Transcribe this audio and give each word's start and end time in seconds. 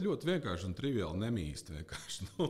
Ļoti 0.00 0.28
vienkārši 0.28 0.66
un 0.68 0.74
triviāli 0.76 1.24
nemīst. 1.26 1.70
Nu, 2.40 2.46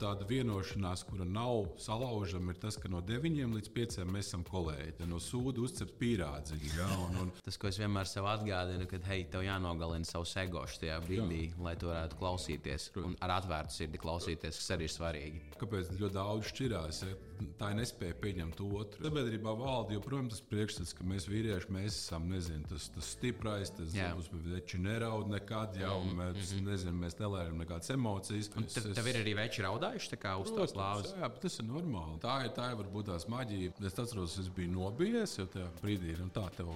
tāda 0.00 0.26
vienošanās, 0.28 1.04
kura 1.06 1.24
nav 1.26 1.68
salaužama, 1.80 2.52
ir 2.52 2.58
tas, 2.60 2.76
ka 2.80 2.90
no 2.90 3.00
9 3.04 3.54
līdz 3.54 3.70
5 3.74 3.98
mēs 4.08 4.30
esam 4.30 4.42
kolēģi. 4.46 5.06
No 5.08 5.20
sūda 5.22 5.62
uzcept 5.62 5.94
pīrādziņu. 6.00 6.70
Ja, 6.76 6.88
un, 7.04 7.18
un... 7.22 7.30
Tas, 7.44 7.58
ko 7.60 7.70
es 7.70 7.78
vienmēr 7.80 8.08
sev 8.08 8.26
atgādinu, 8.30 8.86
ka, 8.90 9.00
hei, 9.08 9.26
tev 9.30 9.44
jānogalina 9.46 10.08
savs 10.08 10.34
egošs 10.42 10.80
tajā 10.82 10.98
brīdī, 11.04 11.40
Jā. 11.48 11.62
lai 11.64 11.74
tu 11.80 11.90
varētu 11.90 12.18
klausīties. 12.20 12.88
Un 13.02 13.16
ar 13.24 13.36
atvērtu 13.38 13.78
sirdi 13.78 14.02
klausīties, 14.02 14.58
kas 14.60 14.74
arī 14.76 14.88
ir 14.88 14.94
svarīgi. 14.94 15.42
Kāpēc 15.60 15.92
ļoti 15.94 16.16
daudz 16.18 16.52
šķirās? 16.52 17.02
Ja? 17.06 17.16
Tā 17.60 17.72
ir 17.72 17.78
nespēja 17.78 18.18
pieņemt 18.18 18.62
otru. 18.66 19.06
Sabiedrībā 19.06 19.54
valda 19.58 19.94
joprojām 19.94 20.30
tas 20.32 20.42
priekšstats, 20.50 20.94
ka 20.98 21.06
mēs 21.06 21.28
vīrieši 21.30 21.74
mēs 21.74 21.94
esam 21.94 22.26
nezinu, 22.32 22.66
tas, 22.70 22.88
tas 22.94 23.12
stiprais, 23.14 23.70
tas 23.76 23.94
mums 23.94 24.32
veči 24.48 24.80
neraud 24.82 25.30
nekad. 25.30 25.78
Ja, 25.78 25.94
mm 25.94 26.27
mēs, 26.36 26.52
mm 26.52 26.58
-hmm. 26.58 26.70
nezinu, 26.70 26.94
mēs 27.02 27.16
nelējam 27.18 27.58
nekādas 27.62 27.90
emocijas. 27.94 28.50
Un 28.56 28.66
tev, 28.68 28.88
tev 28.94 29.10
ir 29.10 29.20
arī 29.22 29.34
veči 29.38 29.64
raudājuši 29.64 30.18
uz 30.42 30.50
tās 30.56 30.74
lāvas. 30.76 31.12
Jā, 31.16 31.28
tas 31.42 31.58
ir 31.58 31.68
normāli. 31.68 32.18
Tā 32.22 32.38
ir, 32.44 32.50
tā 32.56 32.70
ir 32.70 32.80
varbūt 32.80 33.10
tās 33.12 33.28
maģija. 33.28 33.72
Es 33.86 33.98
atceros, 33.98 34.38
es 34.38 34.48
biju 34.48 34.72
nobijies, 34.72 35.38
jo 35.38 35.46
tajā 35.46 35.68
brīdī 35.82 36.16
nu, 36.18 36.30
tā 36.30 36.48
tev, 36.56 36.72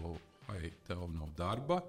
vai, 0.49 0.73
tev 0.87 1.09
nav 1.13 1.35
darba. 1.37 1.83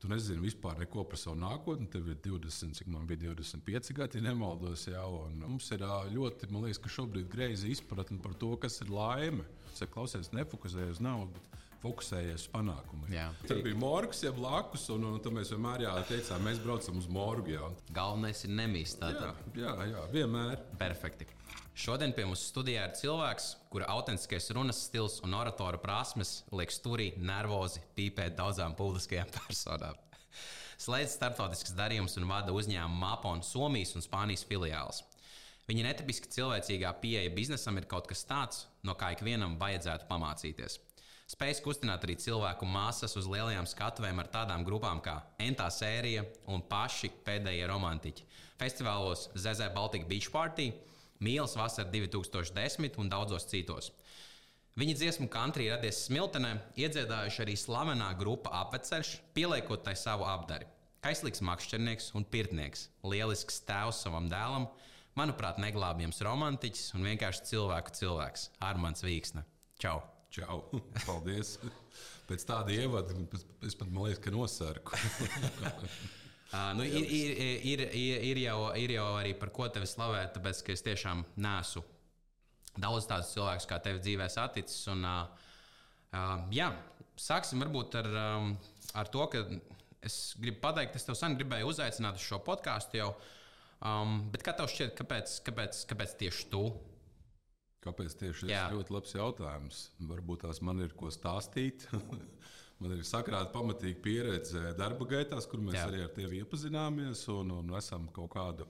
Tu 0.00 0.08
nezini 0.08 0.42
vispār 0.42 0.78
neko 0.78 1.04
par 1.04 1.18
savu 1.18 1.36
nākotni. 1.40 1.88
Tev 1.88 2.08
ir 2.08 2.16
20, 2.16 2.74
cik 2.74 2.86
man 2.86 3.06
bija 3.06 3.32
25 3.32 3.92
gadi, 3.92 4.18
ja 4.18 4.28
nemaldos. 4.28 4.86
Jā, 4.86 5.04
mums 5.46 5.70
ir 5.72 5.80
ļoti, 6.12 6.50
man 6.50 6.62
liekas, 6.62 6.78
ka 6.78 6.88
šobrīd 6.88 7.28
greizi 7.32 7.70
izpratne 7.70 8.20
par 8.20 8.34
to, 8.34 8.56
kas 8.56 8.80
ir 8.80 8.90
laime. 8.90 9.44
Es 9.72 9.82
klausies, 9.90 10.30
nefokusējies 10.32 10.98
uz 10.98 11.00
naudu 11.00 11.40
fokusējies 11.84 12.46
uz 12.46 12.50
panākumiem. 12.52 13.12
Jā. 13.14 13.28
Tur 13.44 13.60
bija 13.64 13.78
morgs, 13.78 14.24
jau 14.24 14.32
blakus, 14.36 14.88
un, 14.94 15.06
un, 15.10 15.20
un 15.20 15.38
mēs 15.38 15.52
vienmēr 15.54 15.86
jā, 15.86 15.94
teicām, 16.08 16.44
mēs 16.48 16.60
braucam 16.64 16.98
uz 17.00 17.08
morgu. 17.12 17.54
Jā. 17.54 17.70
Galvenais 17.94 18.44
ir 18.48 18.54
nemīst. 18.56 19.04
Jā, 19.04 19.32
jā, 19.58 19.74
jā, 19.92 20.04
vienmēr. 20.14 20.60
Perfekti. 20.80 21.28
Šodien 21.74 22.12
pie 22.14 22.22
mums 22.22 22.44
studijā 22.52 22.84
ir 22.86 22.92
cilvēks, 22.94 23.48
kura 23.72 23.88
autentiskais 23.90 24.46
runas 24.54 24.78
stils 24.86 25.16
un 25.26 25.34
oratora 25.34 25.80
prasmes 25.82 26.44
liek 26.54 26.70
stūrī 26.70 27.08
nervozi 27.18 27.82
pīpēt 27.96 28.36
daudzām 28.38 28.76
publiskajām 28.78 29.32
personām. 29.40 29.98
Slēdz 30.78 31.16
starptautiskas 31.16 31.74
darījumus 31.74 32.14
un 32.20 32.28
vada 32.30 32.54
uzņēmumu 32.54 33.00
MAPON 33.00 33.42
Somijas 33.46 33.94
un 33.98 34.06
Spānijas 34.06 34.46
filiālis. 34.46 35.02
Viņa 35.66 35.86
netipiski 35.86 36.28
cilvēcīgā 36.34 36.90
pieeja 37.00 37.30
biznesam 37.34 37.78
ir 37.80 37.86
kaut 37.90 38.06
kas 38.10 38.22
tāds, 38.28 38.66
no 38.84 38.94
kā 39.00 39.14
ikvienam 39.14 39.56
vajadzētu 39.60 40.06
pamācīties. 40.10 40.78
Spējas 41.34 41.58
kustināt 41.64 42.04
arī 42.06 42.14
cilvēku 42.20 42.66
masas 42.68 43.16
uz 43.18 43.26
lielajām 43.26 43.66
skatuvēm 43.66 44.20
ar 44.22 44.28
tādām 44.30 44.62
grupām 44.66 45.00
kā 45.02 45.16
Entā 45.42 45.66
sērija 45.72 46.22
un 46.46 46.62
paši 46.68 47.10
pēdējie 47.26 47.66
romantiķi. 47.66 48.26
Festivālos 48.60 49.26
ZZ 49.34 49.72
Baltic 49.74 50.06
Beach 50.06 50.30
Party, 50.30 50.68
Mīlas 51.24 51.56
vasara 51.58 51.90
2010 51.90 53.00
un 53.02 53.10
daudzos 53.10 53.48
citos. 53.50 53.90
Viņa 54.78 54.94
dziesmu 55.00 55.26
country 55.30 55.68
radies 55.72 56.04
Smiltenē, 56.06 56.54
iedziedājuši 56.78 57.42
arī 57.42 57.58
slavenā 57.58 58.12
grupa 58.18 58.54
Apveceļš, 58.62 59.16
pieliekot 59.34 59.82
tai 59.86 59.98
savu 59.98 60.26
apdari. 60.30 60.70
Kaislīgs 61.02 61.42
makšķernieks 61.46 62.12
un 62.18 62.26
pirtnieks, 62.30 62.88
lielisks 63.02 63.62
tēvs 63.66 64.04
savam 64.06 64.30
dēlam, 64.30 64.70
manuprāt, 65.18 65.58
neglābjams 65.62 66.22
romantiķis 66.26 66.94
un 66.94 67.10
vienkārši 67.10 67.46
cilvēku 67.54 67.98
cilvēks- 68.02 68.50
Armāns 68.70 69.02
Vīksne. 69.06 69.46
Čau! 69.82 70.02
Čau! 70.34 70.64
Paldies! 71.06 71.56
Pēc 72.26 72.44
tāda 72.48 72.74
ievada 72.74 73.14
es 73.62 73.76
pat 73.78 73.90
man 73.92 74.08
liekas, 74.08 74.22
ka 74.24 74.32
nosarku. 74.34 74.96
Uh, 76.50 76.72
nu, 76.78 76.86
ir, 76.86 77.04
ir, 77.04 77.34
ir, 77.62 77.82
ir, 77.86 78.24
ir, 78.32 78.40
jau, 78.48 78.58
ir 78.80 78.94
jau 78.96 79.04
arī 79.20 79.34
par 79.38 79.52
ko 79.54 79.68
tevi 79.70 79.86
slavēt, 79.86 80.32
tāpēc 80.34 80.62
ka 80.66 80.74
es 80.74 80.82
tiešām 80.86 81.22
nesu 81.44 81.84
daudz 82.74 83.06
tādus 83.06 83.30
cilvēkus, 83.36 83.68
kā 83.70 83.78
tevi 83.84 84.02
dzīvē 84.02 84.26
saticis. 84.32 84.80
Un, 84.90 85.04
uh, 85.06 85.52
uh, 86.10 86.32
jā, 86.54 86.72
sāksim 87.20 87.62
varbūt 87.62 87.94
ar, 88.00 88.10
um, 88.24 88.56
ar 88.98 89.12
to, 89.14 89.28
ka 89.30 89.44
es 90.04 90.18
gribu 90.40 90.58
pateikt, 90.64 90.98
es 90.98 91.06
tev 91.06 91.18
sen 91.20 91.38
gribēju 91.38 91.70
uzaicināt 91.70 92.18
uz 92.18 92.26
šo 92.26 92.40
podkāstu 92.42 92.98
jau. 92.98 93.12
Um, 93.84 94.24
bet 94.34 94.42
kā 94.42 94.56
tev 94.56 94.66
šķiet, 94.72 94.96
kāpēc, 94.98 95.38
kāpēc, 95.46 95.84
kāpēc 95.92 96.18
tieši 96.24 96.50
tu? 96.50 96.64
Kāpēc 97.84 98.16
tieši 98.20 98.48
tas 98.48 98.54
ir 98.54 98.76
ļoti 98.78 98.94
labs 98.94 99.14
jautājums? 99.16 99.80
Varbūt 100.08 100.44
tās 100.46 100.60
man 100.64 100.80
ir 100.84 100.94
ko 100.96 101.10
stāstīt. 101.12 101.86
man 102.80 102.96
ir 102.96 103.04
sakrāta 103.06 103.52
pamatīga 103.52 104.00
pieredze 104.04 104.72
darba 104.78 105.06
gaitās, 105.10 105.48
kur 105.50 105.62
mēs 105.64 105.78
Jā. 105.78 105.86
arī 105.90 106.02
ar 106.04 106.12
tevi 106.16 106.40
iepazināmies 106.42 107.26
un, 107.34 107.52
un 107.60 107.76
esam 107.78 108.08
kaut 108.14 108.32
kādu 108.34 108.68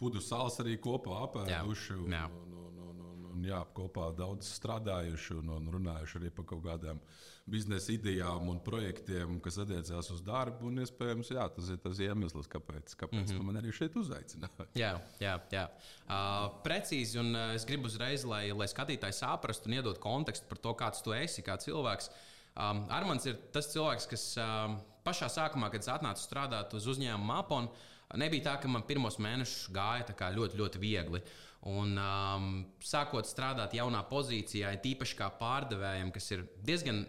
pudu 0.00 0.20
sāls 0.20 0.58
arī 0.64 0.76
kopā 0.82 1.22
apēduši. 1.28 2.00
Un, 2.02 2.16
Jā. 2.16 2.26
Un, 2.26 2.52
un, 2.52 2.66
un, 2.66 2.82
un, 2.90 2.95
un, 3.36 3.46
jā, 3.46 3.60
kopā 3.76 4.08
daudz 4.16 4.48
strādājuši 4.56 5.38
un, 5.40 5.52
un 5.58 5.70
runājuši 5.74 6.20
arī 6.20 6.30
par 6.34 6.46
kaut 6.48 6.64
kādām 6.64 7.00
biznesa 7.46 7.92
idejām 7.94 8.48
un 8.50 8.58
projektiem, 8.64 9.36
kas 9.44 9.60
attiecās 9.62 10.10
uz 10.10 10.22
darbu. 10.26 10.70
Un, 10.70 10.80
iespējams, 10.82 11.30
jā, 11.36 11.46
tas 11.54 11.70
ir 11.70 11.80
tas 11.82 12.00
iemesls, 12.02 12.48
kāpēc, 12.50 12.96
kāpēc 12.98 13.22
mm 13.22 13.36
-hmm. 13.36 13.46
man 13.46 13.60
arī 13.62 13.74
šeit 13.74 13.96
uzaicināja. 13.96 14.68
Jā, 14.74 14.92
jā, 15.22 15.36
jā. 15.52 15.66
Uh, 16.06 16.48
precīzi, 16.64 17.20
un 17.22 17.36
es 17.54 17.64
gribu 17.64 17.86
uzreiz, 17.86 18.24
lai, 18.24 18.50
lai 18.52 18.66
skatītāji 18.66 19.20
saprastu 19.20 19.70
un 19.70 19.78
iedod 19.78 19.98
kontekstu 19.98 20.48
par 20.48 20.58
to, 20.58 20.74
kāds 20.74 21.02
tu 21.02 21.14
esi 21.14 21.42
kā 21.42 21.56
cilvēks. 21.56 22.10
Um, 22.56 22.86
Armāns 22.88 23.26
ir 23.28 23.36
tas 23.52 23.68
cilvēks, 23.68 24.06
kas 24.08 24.36
um, 24.40 24.80
pašā 25.04 25.28
sākumā, 25.28 25.70
kad 25.70 25.80
es 25.84 25.88
atnācu 25.92 26.22
strādāt 26.24 26.74
uz 26.74 26.86
uzņēmumu 26.86 27.26
Maponu, 27.26 27.68
nebija 28.14 28.50
tā, 28.50 28.54
ka 28.62 28.68
man 28.68 28.82
pirmos 28.82 29.18
mēnešus 29.22 29.70
gāja 29.74 30.32
ļoti, 30.34 30.56
ļoti 30.56 30.78
viegli. 30.82 31.22
Un, 31.66 31.96
um, 31.98 32.50
sākot 32.84 33.26
strādāt 33.26 33.74
jaunā 33.74 34.04
pozīcijā, 34.06 34.70
tīpaši 34.84 35.16
kā 35.18 35.32
pārdevējam, 35.40 36.12
kas 36.14 36.30
ir 36.36 36.44
diezgan 36.62 37.02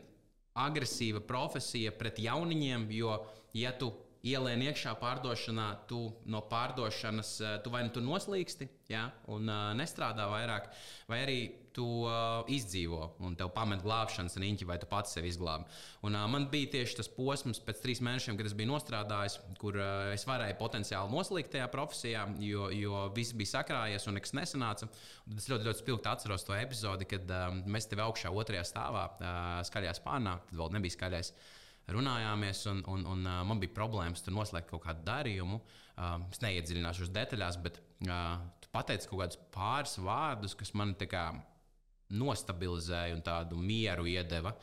agresīva 0.58 1.22
profesija 1.22 1.94
pret 1.94 2.18
jauniņiem, 2.24 2.88
jo, 2.98 3.20
ja 3.54 3.76
tu 3.78 3.92
ielien 4.26 4.64
iekšā 4.68 4.96
pārdošanā, 5.02 5.68
tu 5.90 6.02
no 6.32 6.42
pārdošanas 6.50 7.32
eh, 7.42 7.56
tu 7.64 7.74
vai 7.74 7.84
nu 7.86 7.94
tu 7.94 8.04
noslīksti 8.04 8.68
ja, 8.92 9.08
un 9.32 9.50
uh, 9.52 9.72
nestrādā 9.76 10.28
vairāk, 10.32 10.70
vai 11.10 11.18
arī 11.26 11.40
tu 11.76 11.86
uh, 12.08 12.48
izdzīvo 12.50 13.02
un 13.28 13.36
tev 13.38 13.52
pamet 13.54 13.84
glābšanas 13.84 14.38
riņķi, 14.42 14.68
vai 14.70 14.78
tu 14.82 14.88
pats 14.90 15.12
sevi 15.14 15.30
izglābi. 15.30 15.68
Un, 16.08 16.16
uh, 16.16 16.24
man 16.32 16.48
bija 16.52 16.72
tieši 16.78 16.98
tas 17.02 17.12
posms 17.12 17.60
pēc 17.68 17.84
trīs 17.84 18.02
mēnešiem, 18.06 18.40
kad 18.40 18.50
es 18.50 18.56
biju 18.58 18.72
nostrādājis, 18.72 19.38
kur 19.62 19.78
uh, 19.82 20.14
es 20.16 20.26
varēju 20.30 20.58
potenciāli 20.62 21.14
noslīgt 21.14 21.52
tajā 21.54 21.68
profesijā, 21.74 22.24
jo, 22.42 22.72
jo 22.74 23.04
viss 23.18 23.36
bija 23.38 23.58
sakrājies 23.58 24.08
un 24.10 24.18
nekas 24.18 24.34
nesanāca. 24.40 24.90
Un 25.28 25.38
es 25.44 25.52
ļoti, 25.52 25.68
ļoti 25.68 25.84
spilgti 25.84 26.12
atceros 26.14 26.48
to 26.48 26.56
epizodi, 26.58 27.10
kad 27.12 27.28
uh, 27.30 27.52
mēs 27.68 27.92
tevi 27.92 28.06
augšā 28.08 28.32
otrajā 28.34 28.66
stāvā 28.72 29.06
uh, 29.12 29.38
skaļā 29.68 29.94
spārnā, 30.00 30.40
tad 30.48 30.62
vēl 30.64 30.78
nebija 30.80 30.96
skaļais 30.96 31.36
runājāmies, 31.94 32.64
un, 32.72 32.82
un, 32.92 33.06
un 33.14 33.28
man 33.50 33.62
bija 33.62 33.76
problēmas 33.76 34.24
tur 34.24 34.36
noslēgt 34.36 34.70
kaut 34.72 34.84
kādu 34.86 35.06
darījumu. 35.08 35.60
Es 36.32 36.42
neiedziļināšos 36.44 37.14
detaļās, 37.16 37.60
bet 37.64 37.80
tu 38.62 38.72
pateici 38.74 39.10
kaut 39.10 39.24
kādus 39.24 39.40
pāris 39.54 39.96
vārdus, 40.04 40.56
kas 40.58 40.74
man 40.78 40.94
nostabilizēja 42.14 43.16
un 43.18 43.24
tādu 43.26 43.60
mieru 43.60 44.06
iedeva. 44.08 44.54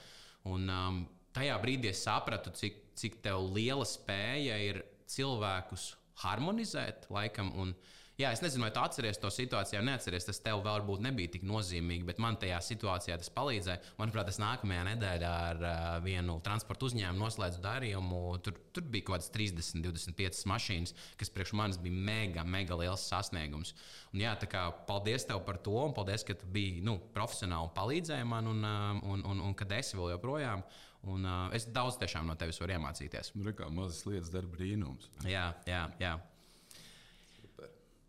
Un, 0.48 0.68
um, 0.68 1.02
tajā 1.36 1.56
brīdī 1.60 1.90
es 1.90 2.04
sapratu, 2.04 2.52
cik, 2.56 2.78
cik 2.96 3.18
liela 3.56 3.84
spēja 3.88 4.60
ir 4.64 4.80
cilvēkus 5.10 5.90
harmonizēt 6.22 7.08
laikam. 7.12 7.50
Un, 7.60 7.74
uh, 7.74 8.03
Jā, 8.14 8.28
es 8.30 8.38
nezinu, 8.44 8.62
vai 8.62 8.70
tu 8.70 8.78
atceries 8.78 9.18
to 9.18 9.26
situāciju, 9.32 9.80
vai 9.80 9.88
neatceries. 9.88 10.26
Tas 10.28 10.38
tev 10.38 10.60
varbūt 10.62 11.00
nebija 11.02 11.32
tik 11.34 11.42
nozīmīgi, 11.50 12.04
bet 12.06 12.20
man 12.22 12.36
tajā 12.38 12.60
situācijā 12.62 13.16
tas 13.18 13.30
palīdzēja. 13.34 13.80
Manuprāt, 13.98 14.28
es 14.30 14.38
nākamajā 14.38 14.84
nedēļā 14.86 15.30
ar 15.48 15.62
uh, 15.64 15.78
vienu 16.04 16.36
transporta 16.46 16.86
uzņēmumu 16.86 17.24
noslēdzu 17.24 17.62
darījumu. 17.64 18.20
Tur, 18.46 18.60
tur 18.76 18.84
bija 18.86 19.08
kaut 19.08 19.16
kādas 19.16 19.32
30, 19.34 19.82
25 19.82 20.46
mašīnas, 20.46 20.94
kas 21.18 21.34
priekš 21.34 21.54
manis 21.58 21.80
bija 21.82 22.04
mega, 22.06 22.44
mega 22.46 22.78
liels 22.78 23.02
sasniegums. 23.10 23.74
Un, 24.12 24.22
jā, 24.22 24.36
kā, 24.46 24.62
paldies 24.86 25.26
tev 25.26 25.42
par 25.48 25.58
to, 25.66 25.74
un 25.82 25.94
paldies, 25.96 26.22
ka 26.28 26.36
tu 26.38 26.46
biji 26.54 26.84
nu, 26.86 27.00
profesionāli 27.16 27.66
un 27.66 27.72
palīdzēji 27.74 28.28
man, 28.30 28.52
un, 28.52 28.68
un, 29.10 29.24
un, 29.26 29.40
un 29.48 29.56
kad 29.58 29.74
esi 29.74 29.98
vēl 29.98 30.12
joprojām. 30.14 30.62
Un, 31.10 31.26
uh, 31.26 31.50
es 31.52 31.66
daudz 31.66 31.98
no 32.22 32.38
tevis 32.38 32.62
varu 32.62 32.78
iemācīties. 32.78 33.34
Nu, 33.34 33.50
kā 33.58 33.66
mazas 33.74 34.06
lietas 34.06 34.30
dara 34.30 34.46
brīnums. 34.46 35.10
Jā, 35.26 35.50
jā, 35.66 35.82
jā. 35.98 36.14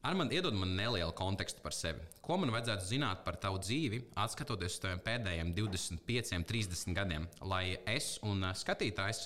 Ar 0.06 0.14
mani 0.14 0.38
iedod 0.38 0.54
man 0.54 0.76
nelielu 0.78 1.14
kontekstu 1.18 1.64
par 1.66 1.74
sevi. 1.74 2.04
Ko 2.22 2.36
man 2.38 2.52
vajadzētu 2.54 2.86
zināt 2.86 3.24
par 3.26 3.40
tavu 3.42 3.58
dzīvi, 3.58 4.04
skatoties 4.30 4.76
uz 4.76 4.82
taviem 4.84 5.00
pēdējiem 5.02 5.54
25, 5.58 6.36
30 6.52 6.94
gadiem, 6.94 7.24
lai 7.42 7.80
es 7.90 8.12
un 8.22 8.46
skatītājs 8.54 9.24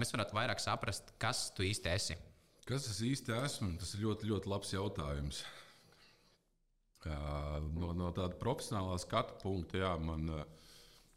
mēs 0.00 0.10
varētu 0.14 0.34
vairāk 0.34 0.62
saprast, 0.62 1.12
kas 1.22 1.44
tu 1.54 1.62
īsti 1.62 1.92
esi? 1.92 2.16
Kas 2.66 2.88
es 2.90 2.98
īsti 3.06 3.36
esmu? 3.36 3.76
Tas 3.78 3.92
ir 3.94 4.02
ļoti, 4.02 4.26
ļoti 4.32 4.50
labs 4.50 4.72
jautājums. 4.74 5.44
No, 7.06 7.92
no 7.94 8.10
tāda 8.10 8.34
profesionālā 8.40 8.96
skatu 8.98 9.36
punkta, 9.44 9.78
jā, 9.84 9.92
man 10.02 10.26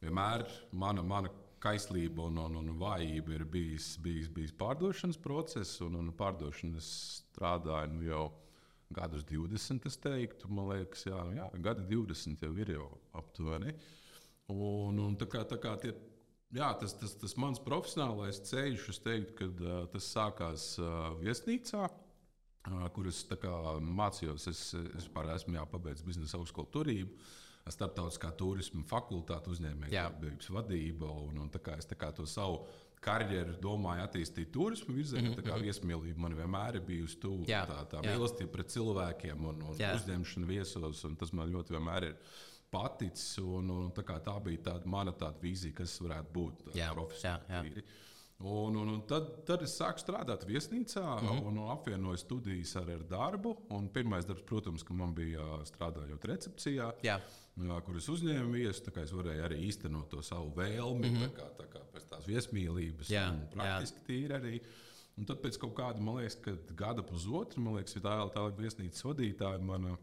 vienmēr 0.03 0.45
mana, 0.69 1.01
mana 1.01 1.31
kaislība 1.63 2.27
un, 2.29 2.37
un, 2.43 2.59
un 2.61 2.77
vājība 2.77 3.39
ir 3.39 3.47
bijis, 3.49 3.95
bijis, 4.03 4.29
bijis 4.35 4.53
pārdošanas 4.59 5.17
process, 5.23 5.81
un, 5.81 5.97
un 5.97 6.13
pārdošanas 6.13 6.91
strādāju 7.23 7.95
nu, 7.95 8.05
jau 8.05 8.27
gadus 8.93 9.25
20, 9.29 9.85
es 9.85 9.97
teiktu, 10.01 10.49
man 10.53 10.69
liekas, 10.71 11.05
jā, 11.09 11.17
jā, 11.37 11.47
gadi 11.61 11.85
20 11.91 12.45
jau 12.45 12.53
ir 12.57 12.73
jau 12.73 12.87
aptuveni. 13.19 13.75
Un, 14.49 14.97
un 14.97 15.17
tā 15.19 15.27
kā, 15.29 15.43
tā 15.45 15.59
kā 15.61 15.75
tie, 15.81 15.93
jā, 16.55 16.69
tas, 16.81 16.95
tas, 16.97 17.13
tas 17.21 17.35
mans 17.37 17.61
profesionālais 17.61 18.41
ceļš, 18.49 18.87
es 18.93 19.01
teiktu, 19.05 19.35
ka 19.37 19.49
uh, 19.49 19.83
tas 19.93 20.09
sākās 20.15 20.71
uh, 20.81 21.11
viesnīcā. 21.21 21.85
Uh, 22.69 22.87
kur 22.93 23.07
es 23.09 23.21
kā, 23.29 23.53
mācījos, 23.79 24.49
es, 24.51 24.63
es 24.97 25.05
esmu 25.05 25.55
jāpabeidz 25.59 26.03
biznesa 26.05 26.37
augstskolu 26.39 26.73
turību, 26.73 27.29
starptautiskā 27.69 28.33
turisma 28.33 28.81
fakultāte, 28.89 29.53
uzņēmējdarbības 29.53 30.49
vadība. 30.55 31.13
Un, 31.29 31.37
un 31.45 31.53
tā 31.53 31.61
kā 31.61 31.77
es 31.77 31.85
tā 31.89 31.97
kā 31.99 32.09
to 32.17 32.25
savu 32.25 32.63
karjeru 33.03 33.55
domāju 33.63 34.03
attīstīt 34.03 34.51
turismu 34.51 34.95
virzienā. 34.95 35.29
Mm 35.29 35.33
-hmm. 35.33 35.39
Tā 35.39 35.47
kā 35.47 35.55
mhm. 35.55 35.65
viesmīlība 35.67 36.17
man 36.25 36.35
vienmēr 36.35 36.75
ir 36.75 36.85
bijusi 36.85 37.19
tuvu. 37.19 37.45
Tā, 37.45 37.85
tā 37.91 38.03
mīlestība 38.03 38.51
pret 38.51 38.75
cilvēkiem 38.75 39.45
un, 39.45 39.61
un 39.61 39.77
jā. 39.77 39.95
uzņemšana 39.95 40.47
viesos, 40.47 41.03
un 41.03 41.15
tas 41.15 41.33
man 41.33 41.51
ļoti 41.51 41.77
vienmēr 41.77 42.03
ir 42.03 42.17
paticis. 42.71 43.37
Un, 43.37 43.69
un, 43.69 43.89
tā, 43.91 44.03
tā 44.03 44.35
bija 44.43 44.57
tāda 44.71 44.85
mana 44.85 45.11
tāda 45.11 45.39
vīzija, 45.41 45.73
kas 45.73 46.01
varētu 46.01 46.33
būt 46.33 46.63
profesionāli. 46.93 47.83
Un, 48.39 48.75
un, 48.75 48.87
un 48.87 48.99
tad, 49.03 49.25
tad 49.43 49.63
es 49.65 49.73
sāku 49.75 49.99
strādāt 49.99 50.45
viesnīcā 50.47 51.01
mm 51.03 51.27
-hmm. 51.27 51.47
un, 51.47 51.57
un 51.57 51.71
apvienoju 51.71 52.17
studijas 52.17 52.75
ar, 52.75 52.89
ar 52.89 53.03
darbu. 53.03 53.57
Pirmais 53.93 54.25
darbs, 54.25 54.43
protams, 54.47 54.85
man 54.89 55.13
bija 55.13 55.41
strādājot 55.65 56.25
recepcijā. 56.25 56.93
Jā 57.67 57.79
kur 57.85 57.97
es 57.99 58.09
uzņēmu 58.11 58.53
viesu. 58.55 58.93
Es 59.03 59.15
varēju 59.15 59.45
arī 59.47 59.61
īstenot 59.67 60.09
to 60.11 60.21
savu 60.25 60.53
vēlmi, 60.57 61.09
mm 61.09 61.15
-hmm. 61.15 61.25
tā 61.25 61.29
kā, 61.35 61.47
tā 61.57 61.67
kā 61.73 61.81
pēc 61.93 62.05
tās 62.11 62.27
viesmīlības, 62.27 63.09
jā, 63.11 63.25
un 63.31 63.41
praktiski 63.53 63.99
jā. 63.99 64.05
tīri 64.07 64.37
arī. 64.39 64.61
Un 65.19 65.25
tad 65.27 65.41
pēc 65.43 65.57
kaut 65.59 65.73
kāda, 65.75 65.99
man 65.99 66.21
liekas, 66.21 66.37
gada 66.75 67.03
pusotra, 67.03 67.59
man 67.61 67.75
liekas, 67.75 67.95
tā 67.95 68.13
ir 68.23 68.31
tā 68.35 68.45
viesnīcas 68.55 69.03
vadītāja. 69.03 69.59
Mana, 69.59 69.97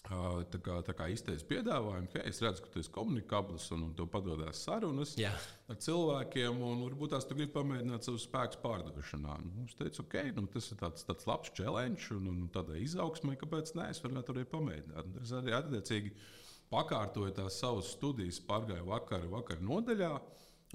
Tā 0.00 0.58
kā, 0.64 0.78
tā 0.82 0.94
kā 0.96 1.06
izteicis 1.12 1.44
piedāvājumu, 1.44 2.08
ka 2.10 2.22
es 2.24 2.40
redzu, 2.40 2.64
ka 2.64 2.70
tu 2.72 2.80
esi 2.80 2.90
komunikabls 2.94 3.66
un, 3.76 3.82
un 3.84 3.90
tev 3.94 4.08
padodas 4.10 4.62
sarunas 4.64 5.12
Jā. 5.20 5.30
ar 5.68 5.76
cilvēkiem, 5.76 6.56
un 6.64 6.80
varbūt 6.86 7.12
tās 7.12 7.28
tu 7.28 7.36
gribi 7.36 7.52
pamēģināt 7.52 8.08
savus 8.08 8.24
spēkus 8.24 8.58
pārdošanā. 8.62 9.36
Nu, 9.44 9.66
es 9.68 9.76
teicu, 9.76 10.02
ok, 10.06 10.16
nu, 10.38 10.46
tas 10.50 10.70
ir 10.72 10.80
tāds, 10.80 11.04
tāds 11.06 11.28
labs 11.28 11.52
challenge, 11.54 12.08
un, 12.16 12.30
un 12.32 12.48
tādai 12.54 12.80
izaugsmai, 12.86 13.36
kāpēc 13.38 13.74
nē, 13.76 13.90
es 13.92 14.00
varētu 14.02 14.34
arī 14.34 14.46
pamēģināt. 14.54 15.12
Un 15.12 15.20
es 15.20 15.34
arī 15.36 15.54
attiecīgi 15.60 16.14
pakārtoju 16.70 17.34
tās 17.34 17.58
savas 17.60 17.90
studijas, 17.96 18.38
pārgāju 18.46 18.86
vakar, 18.90 19.26
vakar 19.32 19.62
nodaļā. 19.64 20.12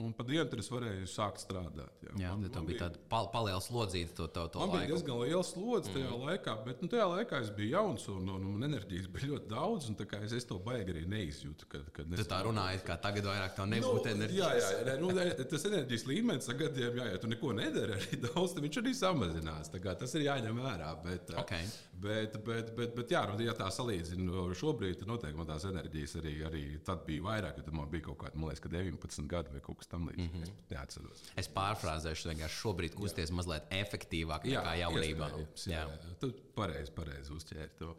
Un 0.03 0.11
pat 0.11 0.27
dienu 0.27 0.43
tur 0.51 0.59
es 0.59 0.67
varēju 0.67 1.05
sākt 1.07 1.39
strādāt. 1.39 2.01
Jā, 2.03 2.13
jā 2.19 2.31
man, 2.35 2.49
man 2.51 2.65
bija 2.67 2.81
tāda 2.81 2.99
pal 3.07 3.29
paliela 3.31 3.61
slodzīta. 3.63 4.11
To, 4.17 4.25
to, 4.27 4.41
to 4.51 4.59
man 4.59 4.73
laiku. 4.73 4.81
bija 4.81 4.89
diezgan 4.91 5.21
liela 5.21 5.45
slodze 5.47 5.93
tajā 5.93 6.09
mm. 6.09 6.25
laikā, 6.25 6.55
bet 6.65 6.81
nu, 6.83 6.89
tajā 6.91 7.05
laikā 7.13 7.39
es 7.45 7.51
biju 7.55 7.71
jauns 7.77 8.07
un, 8.11 8.27
un, 8.33 8.49
un 8.51 8.67
enerģijas 8.67 9.07
bija 9.13 9.29
ļoti 9.29 9.47
daudz. 9.53 9.87
Es, 10.19 10.35
es 10.35 10.47
to 10.49 10.57
baigi 10.65 10.91
arī 10.91 11.05
neizjūtu. 11.13 11.69
Kad, 11.71 11.85
kad 11.95 12.11
tu 12.11 12.25
tā 12.27 12.39
runāji, 12.43 12.81
kā 12.89 12.97
tagad 13.05 13.29
vairāk 13.31 13.55
tā 13.55 13.69
nebūtu 13.71 14.01
nu, 14.01 14.17
enerģijas. 14.17 14.67
Jā, 14.67 14.81
jā, 14.83 14.97
nu, 14.99 15.13
tas 15.53 15.65
enerģijas 15.71 16.05
līmenis 16.11 16.51
gadiem, 16.59 16.99
jā, 16.99 17.07
ja 17.13 17.23
tu 17.23 17.31
neko 17.31 17.55
nedari 17.55 17.95
arī 17.95 18.19
daudz, 18.27 18.57
tad 18.57 18.67
viņš 18.67 18.81
arī 18.83 18.95
samazinās. 18.99 19.71
Tas 19.71 20.17
ir 20.19 20.27
jāņem 20.27 20.59
vērā. 20.59 20.91
Bet, 21.07 21.31
okay. 21.39 21.71
bet, 22.03 22.35
bet, 22.43 22.75
bet, 22.75 22.91
bet 22.99 23.15
jā, 23.15 23.23
nu, 23.31 23.39
ja 23.47 23.55
tā 23.55 23.71
salīdzinu 23.71 24.51
šobrīd, 24.59 24.99
tad 24.99 25.15
noteikti 25.15 25.39
man 25.39 25.47
tās 25.53 25.69
enerģijas 25.71 26.19
arī, 26.19 26.37
arī 26.51 26.67
tad 26.83 27.07
bija 27.07 27.23
vairāk, 27.29 27.63
kad 27.63 27.73
man 27.79 27.87
bija 27.95 28.09
kaut 28.09 28.19
kāda, 28.25 28.35
man 28.35 28.51
liekas, 28.51 28.67
19 28.75 29.31
gadi 29.31 29.55
vai 29.55 29.63
kaut 29.63 29.79
kas 29.79 29.84
kas 29.85 29.93
tam 29.93 30.09
līdzīgs. 30.09 30.33
Mm 30.33 30.41
-hmm. 30.41 30.65
Es 30.65 30.69
neatceros. 30.73 31.23
Es 31.37 31.49
pārfrāzēšu, 31.53 32.29
vienkārši 32.33 32.61
šobrīd 32.63 32.95
kusties 32.97 33.29
jā. 33.29 33.35
mazliet 33.35 33.63
efektīvāk 33.69 34.45
jā, 34.45 34.61
nekā 34.61 34.75
jaunībā. 34.81 35.31
Jā, 35.31 35.47
jā. 35.65 35.87
jā. 35.87 36.13
tu 36.19 36.33
pareizi 36.55 36.91
pareiz 36.91 37.29
uzķēri 37.29 37.75
to. 37.79 37.95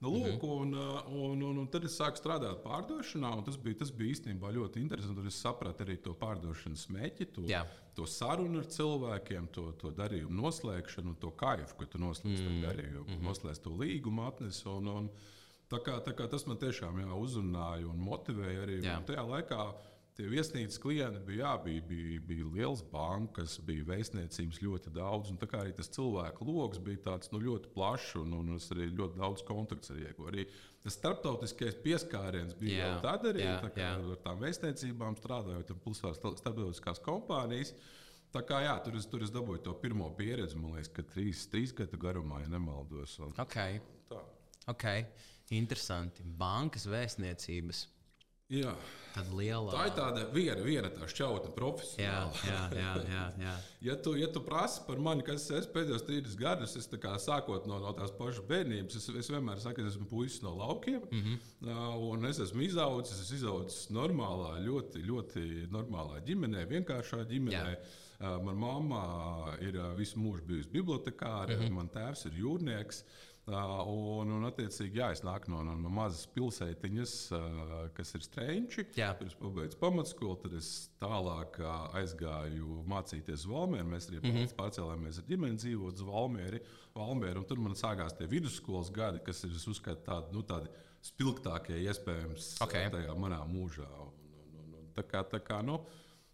Nu, 0.00 0.08
lūk, 0.08 0.26
mm 0.26 0.38
-hmm. 0.40 0.50
un, 0.50 0.74
un, 1.12 1.42
un, 1.42 1.58
un 1.58 1.66
tad 1.68 1.84
es 1.84 1.98
sāku 2.00 2.16
strādāt 2.16 2.62
pārdošanā, 2.64 3.36
un 3.36 3.44
tas 3.44 3.56
bija, 3.56 3.78
tas 3.78 3.90
bija 3.90 4.14
īstenībā 4.14 4.52
ļoti 4.52 4.80
interesanti. 4.80 5.16
Tad 5.16 5.26
es 5.26 5.40
sapratu 5.40 5.84
arī 5.84 5.96
to 6.02 6.14
pārdošanas 6.14 6.88
mērķi, 6.88 7.26
to, 7.34 7.42
Jā. 7.42 7.66
to 7.94 8.06
sarunu 8.06 8.58
ar 8.58 8.64
cilvēkiem, 8.64 9.48
to, 9.52 9.72
to 9.72 9.90
darījumu 9.90 10.40
noslēgšanu, 10.42 11.14
to 11.20 11.30
kaifu, 11.30 11.76
ka 11.76 11.84
tu 11.86 11.98
noslēdz 11.98 12.40
mm 12.40 12.48
-hmm. 12.48 12.62
darījumu, 12.62 13.08
mm 13.08 13.14
-hmm. 13.14 13.28
noslēdz 13.28 13.60
to 13.60 13.70
līgumu 13.70 14.26
atnesi. 14.28 14.68
Un, 14.68 14.88
un, 14.88 15.10
tā 15.70 15.78
kā, 15.84 16.00
tā 16.04 16.12
kā 16.14 16.28
tas 16.30 16.46
man 16.46 16.56
tiešām 16.56 17.00
jā, 17.00 17.12
uzrunāja 17.14 17.86
un 17.86 17.98
motivēja 17.98 18.62
arī. 18.62 19.04
Tajā 19.06 19.26
laikā 19.34 19.74
Tie 20.18 20.26
viesnīcas 20.28 20.80
klienti 20.82 21.20
bija, 21.24 21.44
jā, 21.44 21.50
bija, 21.64 21.82
bija, 21.86 22.20
bija 22.26 22.48
liels 22.54 22.82
bankas, 22.90 23.54
bija 23.64 23.86
vēstniecības 23.88 24.58
ļoti 24.64 24.92
daudz. 24.96 25.30
Tā 25.40 25.48
kā 25.48 25.60
arī 25.62 25.72
tas 25.76 25.88
cilvēku 25.94 26.48
lokus 26.48 26.82
bija 26.84 27.00
tāds, 27.06 27.30
nu, 27.32 27.40
ļoti 27.44 27.70
plašs 27.74 28.16
un, 28.20 28.34
un 28.40 28.56
es 28.56 28.66
arī 28.74 28.88
ļoti 28.90 29.20
daudz 29.20 29.44
kontakts 29.48 29.94
ar 29.94 30.02
iegūstu. 30.02 30.26
Arī 30.32 30.46
tas 30.84 30.98
starptautiskais 30.98 31.78
pieskāriens 31.84 32.58
bija 32.58 32.80
jā, 32.80 32.90
jau 32.90 32.98
tad 33.06 33.28
arī 33.30 33.46
jā, 33.46 33.54
tā 33.62 33.70
kā, 33.76 33.88
ar 34.00 34.20
tām 34.26 34.42
vēstniecībām 34.42 35.18
strādājot, 35.20 35.72
un 35.76 35.82
plus 35.86 36.02
vēl 36.04 36.18
starptautiskās 36.18 37.02
kompānijas. 37.06 37.72
Tā 38.34 38.42
kā 38.46 38.60
jā, 38.66 38.74
tur 38.84 38.98
es, 38.98 39.06
tur 39.10 39.24
es 39.26 39.32
dabūju 39.34 39.62
to 39.66 39.76
pirmo 39.82 40.10
pieredzi, 40.18 40.58
man 40.58 40.76
liekas, 40.76 40.92
ka 40.94 41.06
trīs, 41.14 41.46
trīs 41.50 41.72
gadu 41.74 41.98
garumā, 41.98 42.42
ja 42.44 42.50
nemaldos. 42.52 43.16
Un, 43.24 43.32
okay. 43.42 43.80
Tā. 44.10 44.20
Okay. 44.70 45.06
Interesanti. 45.56 46.22
Bankas 46.22 46.84
vēstniecības. 46.86 47.86
Jā. 48.50 48.74
Tāda 49.10 49.34
liela. 49.34 49.72
Tā 49.74 49.84
ir 49.88 49.94
tāda 49.96 50.24
viena, 50.30 50.62
viena 50.62 50.90
tā 50.94 51.06
šķautne 51.10 51.50
profesionāla. 51.56 52.42
Jā, 52.46 52.58
jā, 52.78 52.90
jā, 53.10 53.22
jā, 53.42 53.54
ja 53.88 53.96
tu, 54.04 54.12
ja 54.18 54.28
tu 54.30 54.42
prasi 54.46 54.84
par 54.86 55.00
mani, 55.02 55.24
kas 55.26 55.48
es 55.56 55.66
pēdējos 55.70 56.04
30 56.06 56.36
gadus, 56.38 56.76
es 56.78 56.86
kā, 57.02 57.16
sākot 57.22 57.66
no, 57.70 57.80
no 57.82 57.94
tās 57.98 58.12
pašas 58.18 58.44
bērnības, 58.50 58.98
es, 59.00 59.08
es 59.22 59.30
vienmēr 59.32 59.62
saku, 59.62 59.82
es 59.82 59.96
esmu 59.96 60.06
puisis 60.10 60.44
no 60.46 60.54
laukiem. 60.58 61.02
Mm 61.10 61.24
-hmm. 61.24 62.04
Un 62.10 62.26
es 62.30 62.38
esmu 62.38 62.62
izaudzis, 62.66 63.24
es 63.24 63.32
izaudzis 63.40 63.90
normālā, 63.90 64.60
ļoti, 64.66 65.02
ļoti 65.06 65.46
normālā 65.74 66.22
ģimenē, 66.26 66.66
vienkāršā 66.70 67.24
ģimenē. 67.26 67.74
Jā. 67.74 67.98
Manā 68.20 68.52
mamā 68.52 69.04
ir 69.64 69.78
visu 69.96 70.18
mūžu 70.20 70.44
bijusi 70.44 70.68
bibliotekāra, 70.68 71.56
mm 71.56 71.62
-hmm. 71.62 71.72
man 71.72 71.88
tēvs 71.88 72.26
ir 72.26 72.32
jūrnieks. 72.36 73.00
Uh, 73.00 73.29
Un, 73.50 74.30
un 74.36 74.46
attiecīgi, 74.48 75.00
jā, 75.00 75.10
es 75.14 75.22
nāku 75.26 75.50
no, 75.52 75.62
no, 75.66 75.74
no 75.78 75.90
mazas 75.92 76.26
pilsētiņas, 76.34 77.14
kas 77.96 78.14
ir 78.16 78.26
strēņķi. 78.26 78.84
Tur 79.18 79.30
es 79.30 79.36
pabeidzu 79.40 79.80
pamatskolu, 79.80 80.36
tad 80.44 80.56
es 80.58 80.70
tālāk 81.02 81.60
aizgāju 81.98 82.82
mācīties 82.90 83.46
Valmērā. 83.50 83.86
Mēs 83.90 84.10
arī 84.10 84.20
mm 84.20 84.36
-hmm. 84.36 84.52
pārcēlāmies 84.58 85.22
ar 85.22 85.28
ģimeni 85.30 85.62
dzīvot 85.62 85.98
uz 86.00 86.06
Valmēri. 86.10 86.60
Valmēri 86.94 87.46
tur 87.48 87.62
man 87.62 87.78
sākās 87.78 88.16
tie 88.18 88.28
vidusskolas 88.30 88.90
gadi, 88.90 89.22
kas 89.24 89.44
ir 89.44 89.56
uzskatīt 89.56 90.04
tādi, 90.06 90.32
nu, 90.36 90.42
tādi 90.42 90.70
spilgtākie 91.02 91.80
iespējams 91.88 92.60
okay. 92.62 92.90
tajā 92.90 93.16
manā 93.16 93.40
mūžā. 93.48 93.88
Un, 94.04 94.14
un, 94.36 94.54
un, 94.62 94.78
un, 94.82 94.92
tā 94.94 95.02
kā, 95.02 95.24
tā 95.24 95.40
kā, 95.40 95.62
nu, 95.62 95.80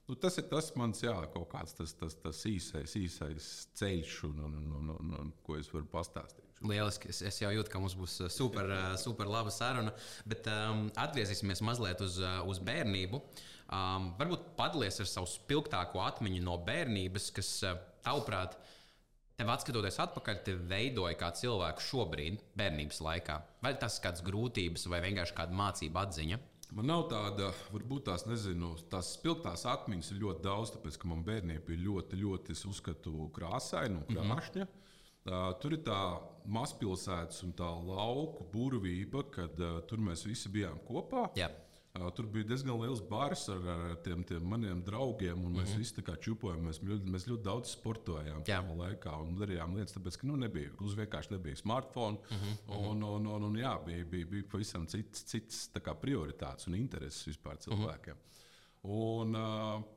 Nu, 0.07 0.15
tas 0.15 0.37
ir 0.39 0.45
tas 0.47 0.69
mans, 0.79 1.01
jā, 1.03 1.15
kaut 1.35 1.49
kāds 1.51 1.75
tas, 1.75 1.93
tas, 1.99 2.15
tas 2.23 2.45
īsais, 2.47 2.93
īsais 2.95 3.47
ceļš, 3.75 4.19
un, 4.29 4.45
un, 4.47 4.53
un, 4.79 4.91
un, 4.95 5.15
un 5.19 5.33
ko 5.43 5.57
es 5.59 5.71
varu 5.73 5.89
pastāstīt. 5.91 6.46
Lieliski. 6.65 7.11
Es, 7.13 7.21
es 7.27 7.41
jau 7.43 7.51
jūtu, 7.53 7.71
ka 7.73 7.81
mums 7.83 7.97
būs 7.99 8.21
uh, 8.25 8.31
super, 8.33 8.71
uh, 8.71 8.95
super 9.01 9.29
laba 9.29 9.53
saruna. 9.53 9.93
Bet 10.29 10.49
um, 10.53 10.87
atgriezīsimies 10.97 11.63
mazliet 11.67 12.01
uz, 12.05 12.21
uh, 12.23 12.41
uz 12.49 12.63
bērnību. 12.65 13.21
Um, 13.67 14.13
varbūt 14.21 14.55
padalies 14.59 15.01
ar 15.03 15.11
savu 15.11 15.29
spilgtāko 15.29 16.01
atmiņu 16.07 16.43
no 16.47 16.57
bērnības, 16.65 17.31
kas, 17.35 17.53
tavuprāt, 18.07 18.55
tev 19.37 19.51
atskatoties 19.53 19.99
atpakaļ, 20.07 20.43
te 20.47 20.55
veidoja 20.71 21.17
kā 21.19 21.33
cilvēku 21.37 21.85
šobrīd, 21.85 22.45
bērnības 22.57 23.03
laikā. 23.05 23.41
Vai 23.65 23.75
tas 23.81 23.99
ir 23.99 24.07
kādas 24.07 24.25
grūtības, 24.27 24.87
vai 24.93 25.03
vienkārši 25.05 25.37
kāda 25.37 25.59
mācība 25.59 26.07
atziņa? 26.07 26.41
Man 26.77 26.89
nav 26.91 27.05
tāda, 27.11 27.53
varbūt 27.71 28.09
tās, 28.09 28.25
nezinu, 28.27 28.73
tās 28.91 29.13
spilgtās 29.15 29.63
atmiņas 29.71 30.11
ir 30.13 30.23
ļoti 30.25 30.43
daudz, 30.47 30.73
tāpēc 30.75 30.97
ka 30.99 31.11
man 31.11 31.23
bērnība 31.27 31.63
bija 31.69 31.85
ļoti, 31.85 32.19
ļoti, 32.23 32.57
es 32.57 32.65
uzskatu, 32.67 33.29
krāsaina 33.37 34.01
un 34.01 34.09
krāšņa. 34.09 34.65
Mm 34.65 34.73
-hmm. 34.73 34.86
Tur 35.61 35.75
ir 35.75 35.83
tā 35.87 36.01
mazpilsētas 36.47 37.43
un 37.47 37.55
tā 37.59 37.69
lauku 37.87 38.47
burvība, 38.53 39.25
kad 39.35 39.61
uh, 39.61 39.81
tur 39.89 40.03
mēs 40.03 40.27
visi 40.27 40.53
bijām 40.53 40.79
kopā. 40.87 41.31
Jā. 41.39 41.49
Uh, 41.97 42.11
tur 42.15 42.29
bija 42.31 42.45
diezgan 42.51 42.77
liels 42.79 43.01
bars 43.09 43.47
ar, 43.51 43.65
ar 43.73 43.95
tiem, 44.05 44.23
tiem 44.29 44.45
maniem 44.47 44.83
draugiem, 44.85 45.41
un 45.49 45.57
mēs 45.57 45.73
mm 45.73 45.81
-hmm. 45.81 46.05
visi 46.05 46.19
čupojām. 46.27 46.69
Mēs 46.69 46.83
ļoti, 46.85 47.11
mēs 47.15 47.27
ļoti 47.31 47.43
daudz 47.43 47.73
sportojām 47.73 48.45
tajā 48.45 48.77
laikā 48.83 49.17
un 49.23 49.35
darījām 49.41 49.75
lietas, 49.75 49.97
tāpēc, 49.97 50.21
ka 50.21 50.27
nu, 50.27 50.37
nebija, 50.37 50.71
uz 50.81 50.95
vienkārši 50.95 51.33
nebija 51.33 51.57
smartphone. 51.57 52.19
Mm 52.31 52.37
-hmm. 52.37 52.91
un, 52.91 53.03
un, 53.03 53.27
un, 53.27 53.43
un, 53.43 53.57
jā, 53.57 53.85
bija, 53.85 54.05
bija, 54.05 54.27
bija 54.27 54.45
pavisam 54.53 54.87
cits, 54.87 55.25
cits 55.25 55.71
prioritātes 56.01 56.67
un 56.67 56.75
intereses 56.75 57.27
vispār 57.27 57.57
cilvēkiem. 57.57 58.15
Mm 58.15 58.21
-hmm. 58.21 59.21
un, 59.21 59.35
uh, 59.35 59.96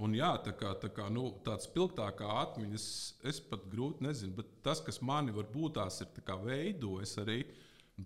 Un 0.00 0.14
jā, 0.16 0.30
tā 0.44 0.54
kā, 0.56 0.72
tā 0.80 0.88
kā 0.94 1.08
nu, 1.12 1.26
tāds 1.44 1.68
spilgtākā 1.68 2.28
atmiņas, 2.42 2.86
es 3.28 3.40
pat 3.44 3.66
grūti 3.72 4.06
nezinu, 4.06 4.36
bet 4.38 4.48
tas, 4.64 4.80
kas 4.80 5.02
mani 5.04 5.34
varbūt 5.36 5.76
tās 5.76 6.00
ir 6.00 6.08
veidojis 6.46 7.18
arī. 7.18 7.42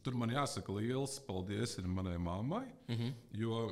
Tur 0.02 0.16
man 0.19 0.33
jāsaka 0.35 0.75
liels 0.75 1.21
paldies 1.25 1.78
manai 1.87 2.19
mammai. 2.19 2.66
Mm 2.88 2.97
-hmm. 2.97 3.12
Jo 3.33 3.71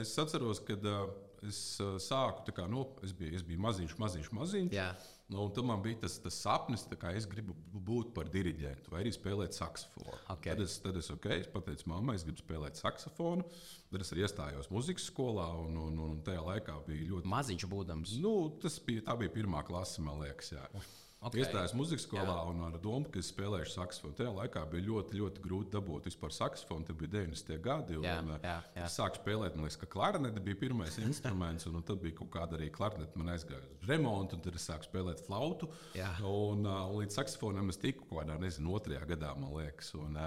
es 0.00 0.18
atceros, 0.18 0.60
kad 0.60 0.84
uh, 0.84 1.10
es 1.50 1.60
uh, 1.82 1.96
sāku, 2.02 2.44
kā, 2.54 2.66
nu, 2.70 2.84
es 3.06 3.12
biju, 3.16 3.34
es 3.38 3.44
biju 3.46 3.60
maziņš, 3.64 3.94
maziņš, 4.00 4.32
maziņš. 4.36 4.74
Jā. 4.76 4.90
Nu, 5.32 5.40
un 5.42 5.54
tam 5.54 5.66
man 5.72 5.80
bija 5.82 6.04
tas, 6.04 6.20
tas 6.22 6.36
sapnis, 6.38 6.84
ka 7.00 7.10
es 7.18 7.24
gribu 7.26 7.56
būt 7.72 8.12
par 8.14 8.28
diriģentu 8.30 8.92
vai 8.92 9.00
arī 9.02 9.10
spēlēt 9.14 9.56
saksofonu. 9.58 10.20
Okay. 10.36 10.52
Tad 10.52 10.62
es, 10.62 10.76
tad 10.84 10.98
es, 11.00 11.08
okay, 11.10 11.40
es 11.42 11.50
pateicu, 11.50 11.88
mammai, 11.90 12.14
es 12.20 12.26
gribu 12.26 12.44
spēlēt 12.44 12.78
saksofonu. 12.78 13.46
Tad 13.90 14.04
es 14.04 14.14
arī 14.14 14.22
iestājos 14.22 14.70
muzikas 14.70 15.08
skolā, 15.10 15.48
un, 15.64 15.74
un, 15.88 15.98
un 16.04 16.20
tajā 16.26 16.44
laikā 16.46 16.78
bija 16.86 17.10
ļoti 17.10 17.32
maziņš 17.32 17.66
būdams. 17.72 18.14
Nu, 18.22 18.36
tas 18.62 18.78
bija, 18.86 19.18
bija 19.18 19.34
pirmā 19.40 19.66
klase, 19.66 20.04
man 20.06 20.22
liekas. 20.22 20.54
Jā. 20.54 20.68
Okay. 21.16 21.40
Iestājos 21.40 21.72
muzikas 21.74 22.04
skolā 22.04 22.28
Jā. 22.28 22.42
un 22.50 22.58
ar 22.66 22.74
domu, 22.78 23.08
ka 23.10 23.18
es 23.22 23.30
spēlēšu 23.32 23.72
saksofonu. 23.72 24.14
Tajā 24.18 24.32
laikā 24.36 24.60
bija 24.70 24.84
ļoti, 24.84 25.16
ļoti 25.16 25.42
grūti 25.42 25.72
dabūt 25.72 26.10
vispār 26.10 26.34
saksofonu. 26.36 26.84
Tas 26.86 26.98
bija 27.00 27.12
90. 27.14 27.56
gadi. 27.64 27.96
Un, 27.96 28.04
jā, 28.04 28.16
un, 28.20 28.34
jā, 28.36 28.56
jā. 28.76 28.82
Es 28.84 28.98
sāku 29.00 29.22
spēlēt, 29.22 29.56
man 29.56 29.64
liekas, 29.64 29.78
ka 29.80 29.88
klarinete 29.90 30.42
bija 30.44 30.60
pirmais 30.60 30.98
instruments, 31.08 31.66
un, 31.70 31.80
un 31.80 31.86
tad 31.88 32.02
bija 32.04 32.18
kaut 32.20 32.30
kāda 32.36 32.58
arī 32.58 32.68
klarinete. 32.74 33.16
Man 33.16 33.32
aizgāja 33.32 33.64
uz 33.64 33.88
remontu, 33.88 34.36
un 34.36 34.44
tad 34.44 34.60
es 34.60 34.68
sāku 34.68 34.90
spēlēt 34.90 35.24
flautu. 35.24 35.70
Jā. 35.96 36.12
Un, 36.20 36.68
un 36.68 37.00
līdz 37.00 37.16
saksofonam 37.16 37.72
es 37.72 37.80
tiku 37.80 38.04
kaut 38.04 38.20
kādā, 38.20 38.36
nezinu, 38.42 38.76
otrajā 38.76 39.08
gadā, 39.08 39.32
man 39.40 39.56
liekas. 39.56 39.94
Un, 39.96 40.20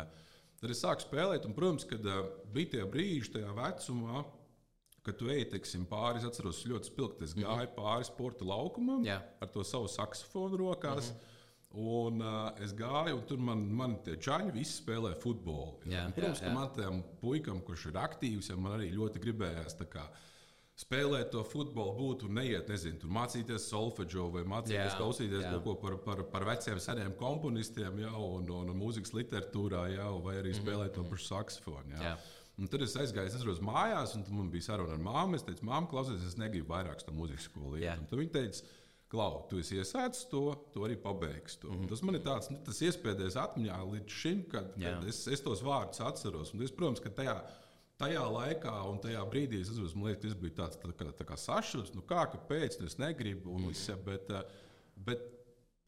tad 0.59 0.73
es 0.73 0.83
sāku 0.83 1.05
spēlēt, 1.05 1.45
un, 1.45 1.53
protams, 1.55 1.85
kad 1.87 2.09
bija 2.49 2.73
tie 2.73 2.83
brīži 2.89 3.37
tajā 3.37 3.53
vecumā 3.61 4.25
kad 5.03 5.17
tu 5.17 5.29
ej 5.31 5.45
teiksim, 5.53 5.85
pāri, 5.89 6.19
es 6.21 6.27
atceros, 6.27 6.65
ļoti 6.67 6.91
spilgti. 6.91 7.23
Es 7.23 7.35
gāju 7.35 7.47
mm 7.47 7.65
-hmm. 7.65 7.75
pāri 7.75 8.07
sporta 8.07 8.45
laukumam 8.45 9.03
Jā. 9.05 9.21
ar 9.41 9.47
to 9.47 9.63
savu 9.63 9.87
saksofonu 9.87 10.57
rokās. 10.57 11.11
Mm 11.11 11.15
-hmm. 11.15 11.27
Un 11.69 12.21
uh, 12.21 12.49
es 12.63 12.71
gāju, 12.73 13.13
un 13.13 13.25
tur 13.29 13.37
man, 13.37 13.59
man 13.77 13.99
tie 14.01 14.15
čaļi 14.17 14.51
visi 14.55 14.81
spēlē 14.81 15.11
futbolu. 15.21 15.75
Jā, 15.85 16.07
un, 16.07 16.15
protams, 16.15 16.39
jā, 16.41 16.47
jā. 16.47 16.49
ka 16.49 16.53
man 16.53 16.71
tam 16.73 17.03
puikam, 17.21 17.61
kurš 17.61 17.85
ir 17.85 17.99
aktīvs, 18.01 18.49
ja 18.49 18.55
man 18.55 18.79
arī 18.79 18.89
ļoti 18.95 19.21
gribējās 19.21 19.77
kā, 19.91 20.07
spēlēt 20.79 21.29
to 21.29 21.43
futbolu, 21.43 21.93
būt 21.97 22.23
un 22.25 22.39
neiet, 22.39 22.71
nezinu, 22.71 22.97
tur 23.01 23.11
mācīties 23.13 23.67
solfeģo 23.69 24.31
vai 24.31 24.43
mācīties, 24.47 24.93
jā, 24.93 24.97
klausīties 24.97 25.43
jā. 25.43 25.51
kaut 25.51 25.63
ko 25.63 25.75
par, 25.75 25.97
par, 26.07 26.23
par 26.31 26.45
veciem 26.45 26.79
seniem 26.79 27.13
komponistiem 27.19 27.99
jau, 28.05 28.23
un, 28.39 28.49
un, 28.49 28.69
un 28.73 28.79
mūzikas 28.79 29.13
literatūrā 29.13 29.85
jau, 29.93 30.13
vai 30.25 30.39
arī 30.39 30.55
spēlēt 30.55 30.89
mm 30.89 31.03
-hmm. 31.03 31.09
to 31.09 31.09
pašu 31.11 31.25
saksofonu. 31.25 31.95
Jā. 31.97 32.01
Jā. 32.01 32.17
Un 32.59 32.67
tad 32.67 32.81
es 32.83 32.95
aizgāju, 32.99 33.31
es 33.31 33.37
aizgāju 33.39 33.63
mājās, 33.63 34.17
un 34.17 34.25
man 34.35 34.49
bija 34.51 34.67
saruna 34.71 34.97
ar 34.97 34.99
māmu. 34.99 35.37
Es 35.37 35.45
teicu, 35.47 35.63
māmu, 35.69 35.87
klausies, 35.91 36.25
es 36.27 36.35
negribu 36.37 36.73
vairāk 36.73 37.05
to 37.05 37.15
mūzikas 37.15 37.47
skolu 37.47 37.77
iet. 37.77 37.85
Yeah. 37.85 38.01
Tad 38.09 38.19
viņa 38.19 38.35
teica, 38.35 38.65
Klau, 39.09 39.39
tu 39.49 39.57
esi 39.57 39.79
iesācis 39.81 40.27
to, 40.29 40.43
tu 40.69 40.83
arī 40.85 40.93
pabeigsi 41.01 41.57
to. 41.63 41.71
Mm 41.71 41.79
-hmm. 41.79 41.89
Tas 41.89 42.01
man 42.05 42.15
ir 42.15 42.21
tāds, 42.21 42.49
nu, 42.51 42.57
tas 42.65 42.81
iespējas 42.81 43.37
atmiņā 43.41 43.77
līdz 43.93 44.09
šim, 44.21 44.43
kad, 44.51 44.75
kad 44.75 45.07
es, 45.07 45.27
es 45.27 45.41
tos 45.41 45.63
vārdus 45.65 45.99
atceros. 45.99 46.53
Un 46.53 46.61
es, 46.61 46.71
protams, 46.71 46.99
ka 46.99 47.09
tajā, 47.09 47.41
tajā 47.97 48.25
laikā 48.37 48.75
un 48.91 48.99
tajā 48.99 49.23
brīdī 49.31 49.61
es 49.61 49.69
atceros, 49.69 49.95
man 49.95 50.11
liekas, 50.11 50.21
tas 50.21 50.35
bija 50.35 50.53
tāds 50.61 50.77
tā 50.77 50.93
kā, 50.93 51.09
tā 51.21 51.25
kā 51.25 51.37
sašuts, 51.37 51.95
nu 51.95 52.01
kā, 52.01 52.27
kāpēc, 52.33 52.79
nu 52.79 52.85
es 52.85 52.97
negribu. 52.97 53.49
Un, 53.49 53.61
mm 53.61 53.71
-hmm. 53.71 54.03
bet, 54.03 54.29
eh, 54.29 54.43
bet 54.95 55.38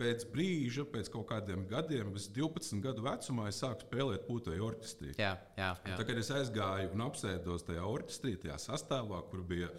pēc 0.01 0.25
brīža, 0.33 0.85
pēc 0.89 1.09
kaut 1.13 1.27
kādiem 1.29 1.65
gadiem, 1.69 2.13
es 2.17 2.27
12 2.33 2.81
gadu 2.83 3.05
vecumā 3.05 3.47
sāku 3.53 3.85
spēlēt 3.85 4.25
putekļu 4.27 4.67
orķestrī. 4.71 5.15
Jā, 5.21 5.35
jā, 5.59 5.71
jā. 5.85 5.97
Tā, 5.97 6.05
kad 6.07 6.21
es 6.21 6.31
aizgāju 6.33 6.93
un 6.95 7.05
apsēdos 7.05 7.67
tajā 7.69 7.85
orķestrī, 7.87 8.37
tajā 8.41 8.57
sastāvā, 8.65 9.21
kur 9.29 9.45
bija 9.47 9.69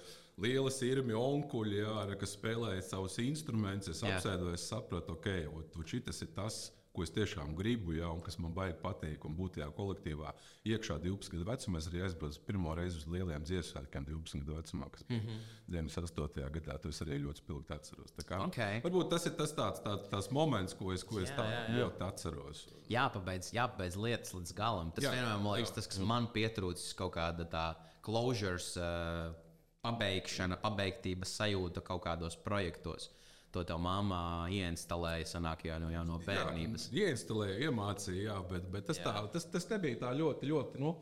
liela 0.43 0.71
sirmi 0.73 1.17
onkuļi, 1.19 1.83
jā, 1.83 1.97
kas 2.21 2.37
spēlēja 2.39 2.87
savus 2.87 3.19
instrumentus, 3.23 3.97
es 3.97 4.07
apsēdos, 4.07 4.55
es 4.57 4.69
sapratu, 4.71 5.19
ok, 5.19 5.85
šis 5.91 6.25
ir 6.25 6.33
tas 6.37 6.63
ko 6.93 7.05
es 7.07 7.13
tiešām 7.15 7.55
gribu, 7.57 7.95
ja, 7.97 8.11
un 8.13 8.21
kas 8.25 8.37
man 8.43 8.53
baigi 8.57 8.77
patīk, 8.83 9.25
un 9.25 9.37
būt 9.37 9.57
tajā 9.57 9.69
kolektīvā 9.77 10.33
iekšā 10.69 10.99
12 11.01 11.33
gadu 11.33 11.47
vecumā. 11.49 11.81
Es 11.81 11.89
arī 11.89 12.03
aizbraucu 12.05 12.43
pirmo 12.47 12.75
reizi 12.77 13.01
uz 13.01 13.07
lieliem 13.09 13.47
dziesmu 13.49 13.71
svētkiem 13.73 14.07
12 14.09 14.43
gadu 14.43 14.59
vecumā, 14.59 14.89
kas 14.93 15.07
bija 15.09 15.23
mm 15.23 15.29
-hmm. 15.29 15.39
98. 15.77 16.51
gadā. 16.57 16.79
To 16.83 16.89
es 16.89 17.03
arī 17.03 17.19
ļoti 17.25 17.45
spilgti 17.45 17.75
atceros. 17.75 18.13
Kā, 18.29 18.41
okay. 18.47 18.83
Varbūt 18.85 19.09
tas 19.11 19.27
ir 19.27 19.33
tas 19.39 19.55
tāds, 19.57 19.81
tā, 19.87 19.97
tās 20.11 20.31
moments, 20.31 20.75
ko 20.75 20.93
es, 20.93 21.05
ko 21.05 21.21
es 21.21 21.31
jā, 21.31 21.37
tā 21.37 21.45
jā, 21.45 21.63
jā. 21.69 21.79
ļoti 21.79 22.05
atceros. 22.09 22.67
Jāpabeidz, 22.89 23.53
jāpabeidz 23.53 23.97
lietas 23.97 24.35
līdz 24.35 24.55
galam. 24.55 24.93
Tas 24.93 25.05
jā, 25.05 25.11
vienmēr 25.13 25.41
man 25.41 25.57
liekas, 25.57 25.71
jā, 25.71 25.75
tas, 25.75 25.87
kas 25.87 25.99
man 25.99 26.29
pietrūcis 26.29 26.95
kaut 26.95 27.15
kāda 27.17 27.45
tā 27.45 27.75
closures. 28.03 28.77
Uh, 28.77 29.35
Pabeigšana, 29.83 30.57
pabeigtības 30.63 31.31
sajūta 31.41 31.81
kaut 31.83 32.05
kādos 32.05 32.37
projektos. 32.37 33.09
Uh, 33.09 33.22
to 33.53 33.65
tev 33.69 33.81
māmā 33.83 34.23
ieinstalēja, 34.53 35.29
sanāk, 35.35 35.67
jau, 35.69 35.79
jau 35.93 36.05
no 36.09 36.19
bērnības. 36.25 36.89
Jā, 36.93 37.09
ieinstalēja, 37.09 37.59
iemācīja, 37.69 38.29
jā, 38.31 38.37
bet, 38.51 38.69
bet 38.73 38.87
tas, 38.89 39.01
jā. 39.01 39.09
tā, 39.09 39.25
tas, 39.35 39.49
tas 39.53 39.69
nebija 39.75 40.01
tā 40.07 40.13
ļoti, 40.19 40.49
ļoti. 40.49 40.83
Nu, 40.83 40.95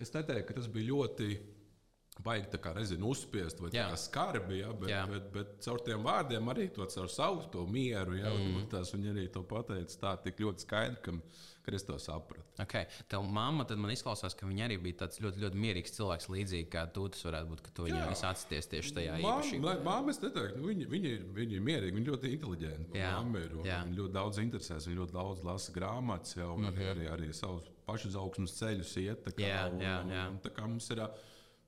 es 0.00 0.14
neteiktu, 0.14 0.48
ka 0.50 0.60
tas 0.60 0.70
bija 0.72 0.92
ļoti. 0.92 1.32
Baigi 2.22 2.50
tā 2.52 2.58
kā 2.60 2.74
nezinu, 2.76 3.08
uzspiest 3.08 3.62
vai 3.62 3.70
tā 3.72 3.86
kā 3.88 3.96
skarbi, 3.96 4.58
ja, 4.58 4.68
bet, 4.76 4.90
jā. 4.92 4.98
bet, 5.08 5.30
bet 5.32 5.54
caur 5.64 5.80
tiem 5.82 6.02
vārdiem 6.04 6.50
arī 6.52 6.66
to 6.76 6.84
caur 6.92 7.08
savu 7.10 7.46
to 7.54 7.64
mieru. 7.64 8.18
Ja, 8.18 8.28
mm. 8.36 8.66
Tās 8.70 8.92
viņi 8.92 9.14
arī 9.14 9.24
to 9.32 9.40
pateica 9.48 9.96
tā 10.02 10.12
tik 10.26 10.42
ļoti 10.44 10.66
skaidri, 10.66 11.00
ka 11.06 11.14
kad 11.64 11.74
es 11.74 11.84
to 11.86 11.96
sapratu. 12.02 12.44
Okay. 12.62 12.88
Tev 13.10 13.24
mamma 13.30 13.64
tad 13.68 13.80
man 13.80 13.92
izklausās, 13.94 14.34
ka 14.38 14.48
viņa 14.48 14.66
arī 14.66 14.78
bija 14.82 15.02
tāds 15.04 15.20
ļoti, 15.22 15.42
ļoti 15.44 15.60
mierīgs 15.62 15.94
cilvēks, 15.96 16.28
līdzīgi 16.32 16.68
kā 16.72 16.84
tu. 16.94 17.06
Tas 17.12 17.24
varētu 17.28 17.50
būt, 17.52 17.62
ka 17.66 17.74
tu 17.76 17.86
viņai 17.86 18.06
atsties 18.30 18.70
tieši 18.72 18.94
tajā 18.98 19.18
īpašībā. 19.22 19.76
Māma, 19.86 20.14
es 20.14 20.22
neteiktu, 20.22 20.60
nu, 20.60 20.70
viņa, 20.70 20.88
viņa, 20.92 21.12
ir, 21.16 21.26
viņa 21.38 21.58
ir 21.58 21.66
mierīga, 21.68 21.98
viņa 21.98 22.10
ļoti 22.12 22.32
inteliģenta. 22.36 22.96
Viņa 23.86 23.98
ļoti 24.00 24.16
daudz 24.18 24.42
interesēs, 24.42 24.88
viņa 24.90 25.02
ļoti 25.02 25.16
daudz 25.18 25.44
lasa 25.46 25.76
grāmatas, 25.76 26.36
jau, 26.38 26.56
mm 26.56 26.64
-hmm. 26.64 26.72
arī, 26.72 26.88
arī, 26.94 27.10
arī 27.16 27.34
savus 27.36 27.68
pašizaugsmes 27.86 28.56
ceļus 28.58 28.96
iet. 29.02 29.28
Kā, 29.28 29.42
jā, 29.42 29.62
jā, 29.78 29.82
jā. 29.82 29.98
Un, 30.02 30.16
un, 30.36 30.42
tā 30.42 30.54
kā 30.54 30.66
mums 30.66 30.90
ir. 30.94 31.06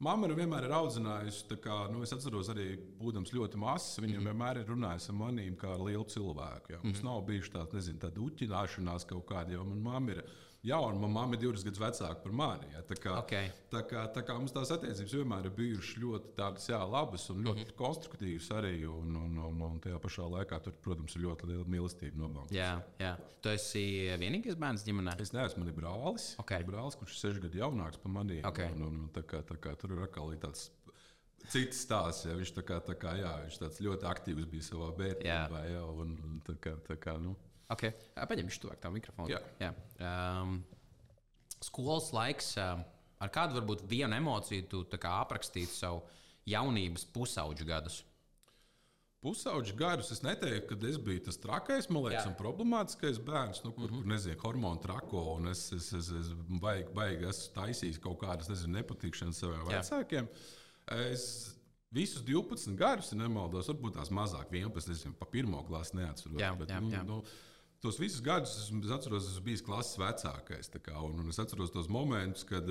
Māma 0.05 0.29
ir 0.29 0.35
vienmēr 0.37 0.67
ir 0.67 0.75
audzinājusi, 0.77 1.57
kā, 1.65 1.77
nu, 1.93 2.03
es 2.05 2.13
atceros, 2.13 2.51
arī 2.53 2.75
būdams 3.01 3.33
ļoti 3.33 3.61
mazs, 3.61 4.01
viņa 4.03 4.11
mm 4.11 4.19
-hmm. 4.19 4.27
vienmēr 4.31 4.61
ir 4.61 4.73
runājusi 4.73 5.11
ar 5.11 5.17
maniem 5.21 5.57
kā 5.57 5.71
ar 5.75 5.85
lielu 5.87 6.05
cilvēku. 6.05 6.73
Ja. 6.73 6.81
Mums 6.83 6.99
mm 6.99 7.01
-hmm. 7.01 7.11
nav 7.11 7.23
bijuši 7.29 7.53
tāda, 7.55 7.79
nezinu, 7.79 7.99
tāda 7.99 8.21
uķināšanās 8.27 9.07
kaut 9.09 9.25
kāda, 9.31 9.53
jo 9.53 9.65
manā 9.65 9.83
mamma 9.89 10.11
ir 10.13 10.25
jauna, 10.65 10.97
manā 10.99 11.13
mamma 11.15 11.37
ir 11.37 11.43
divas 11.43 11.65
gadus 11.67 11.81
vecāka 11.83 12.23
par 12.23 12.35
mani. 12.37 12.69
Ja. 12.73 12.83
Tā, 12.89 12.97
kā, 13.01 13.15
okay. 13.21 13.51
tā, 13.73 13.83
kā, 13.89 14.05
tā 14.15 14.23
kā 14.27 14.37
mums 14.39 14.55
tās 14.55 14.73
attiecības 14.75 15.15
vienmēr 15.19 15.49
ir 15.49 15.55
bijušas 15.57 16.01
ļoti 16.03 16.33
tādas, 16.39 16.69
jā, 16.71 16.81
labas 16.91 17.27
un 17.33 17.43
ļoti 17.45 17.65
mm 17.65 17.69
-hmm. 17.69 17.79
konstruktīvas 17.81 18.51
arī. 18.59 18.75
Un, 18.89 19.17
un, 19.21 19.39
un, 19.49 19.63
un 19.69 19.81
tajā 19.81 20.01
pašā 20.03 20.29
laikā 20.37 20.61
tur, 20.65 20.77
protams, 20.85 21.17
ir 21.17 21.27
ļoti 21.27 21.51
liela 21.51 21.65
mīlestība 21.65 22.21
nobalstīta. 22.23 22.61
Jā, 22.61 22.83
jā. 22.99 23.17
Tu 23.43 23.49
esi 23.49 23.85
vienīgais 24.21 24.57
bērns 24.57 24.87
ģimenē? 24.87 25.19
Es 25.21 25.33
neesmu, 25.33 25.65
man 25.65 25.73
ir 25.73 25.79
brālis. 25.81 26.35
Okay. 26.39 26.61
Ir 26.61 26.71
brālis, 26.71 26.97
kurš 26.97 27.17
ir 27.17 27.21
seši 27.21 27.45
gadu 27.45 27.59
jaunāks 27.59 28.01
par 28.01 28.13
mani. 28.13 28.41
Okay. 28.45 28.73
Un, 28.73 28.83
un, 28.89 29.03
un, 29.05 29.11
tā 29.13 29.23
kā, 29.23 29.43
tā 29.43 29.57
kā, 29.61 29.77
tur 29.77 29.93
ir 29.93 30.05
atkal 30.05 30.33
tāds 30.37 30.71
cits 31.53 31.85
stāsts. 31.85 32.25
Ja. 32.29 32.37
Viņš, 32.39 32.55
tā 32.57 32.65
kā, 32.67 32.81
tā 32.85 32.97
kā, 32.97 33.17
jā, 33.21 33.33
viņš 33.45 33.81
ļoti 33.85 34.09
aktīvs 34.09 34.47
bija 34.51 34.63
savā 34.63 34.93
bērnībā. 34.97 35.65
Un, 35.93 36.17
un, 36.25 36.41
tā 36.47 36.57
kā, 36.57 36.77
tā 36.89 36.97
kā, 36.97 37.19
nu. 37.21 37.37
Okay. 37.75 37.93
Paņemšu 38.15 38.63
to 38.65 38.75
tā 38.81 38.91
mikrofonu. 38.95 39.35
Jā. 39.35 39.43
Jā. 39.61 39.73
Um, 40.01 40.59
skolas 41.65 42.11
laiks, 42.15 42.55
ar 42.59 43.33
kādu 43.35 43.61
varbūt 43.61 43.85
vienu 43.91 44.17
emociju 44.17 44.67
tu 44.71 44.85
aprakstītu 45.11 45.75
savu 45.75 46.03
jaunības 46.49 47.07
pusauģu 47.15 47.69
gadus? 47.69 48.03
Pusauģis 49.25 49.73
garus 49.79 50.11
es 50.13 50.21
neteiktu, 50.21 50.77
ka 50.77 50.89
es 50.91 50.99
biju 51.01 51.23
tas 51.25 51.39
trakais, 51.41 51.87
man 51.89 52.03
liekas, 52.05 52.27
Jā. 52.27 52.29
un 52.29 52.35
problemātiskais 52.37 53.17
bērns, 53.25 53.63
nu, 53.65 53.71
kur, 53.73 53.87
mm 53.87 53.95
-hmm. 53.95 54.03
kur 54.03 54.11
nezinu, 54.13 54.37
hormonu 54.43 54.81
trako, 54.83 55.23
un 55.39 55.49
es, 55.49 55.63
es, 55.73 55.93
es, 55.97 56.11
es 56.11 56.29
baigi, 56.61 56.93
baigi 56.93 57.25
esmu 57.31 57.55
taisījis 57.55 58.01
kaut 58.05 58.19
kādas, 58.21 58.51
nezinu, 58.53 58.77
nepatikšanas 58.77 59.41
saviem 59.41 59.65
vecākiem. 59.71 60.29
Es 60.93 61.57
visus 61.91 62.23
12 62.23 62.77
garus, 62.77 63.13
ja 63.13 63.19
nemaldos, 63.19 63.71
varbūt 63.73 63.97
tās 63.97 64.13
mazāk, 64.13 64.53
11, 64.53 64.93
nezinu, 64.93 65.15
pa 65.17 65.25
pirmo 65.25 65.65
klasi 65.65 65.97
neatceros. 65.97 66.41
Jā, 66.41 66.53
bet, 66.59 66.69
jā, 66.69 66.81
nu, 66.81 66.93
jā. 66.93 67.03
Nu, 67.09 67.23
tos 67.85 67.99
visus 68.01 68.23
gadus 68.25 68.55
es, 68.59 68.69
es 68.73 68.93
atceros, 68.95 69.31
esmu 69.31 69.45
bijis 69.49 69.65
klases 69.65 69.99
vecākais. 70.01 70.71
Kā, 70.85 70.97
un, 71.05 71.19
un 71.21 71.33
es 71.33 71.41
atceros 71.43 71.73
tos 71.75 71.91
momentus, 71.93 72.47
kad, 72.49 72.69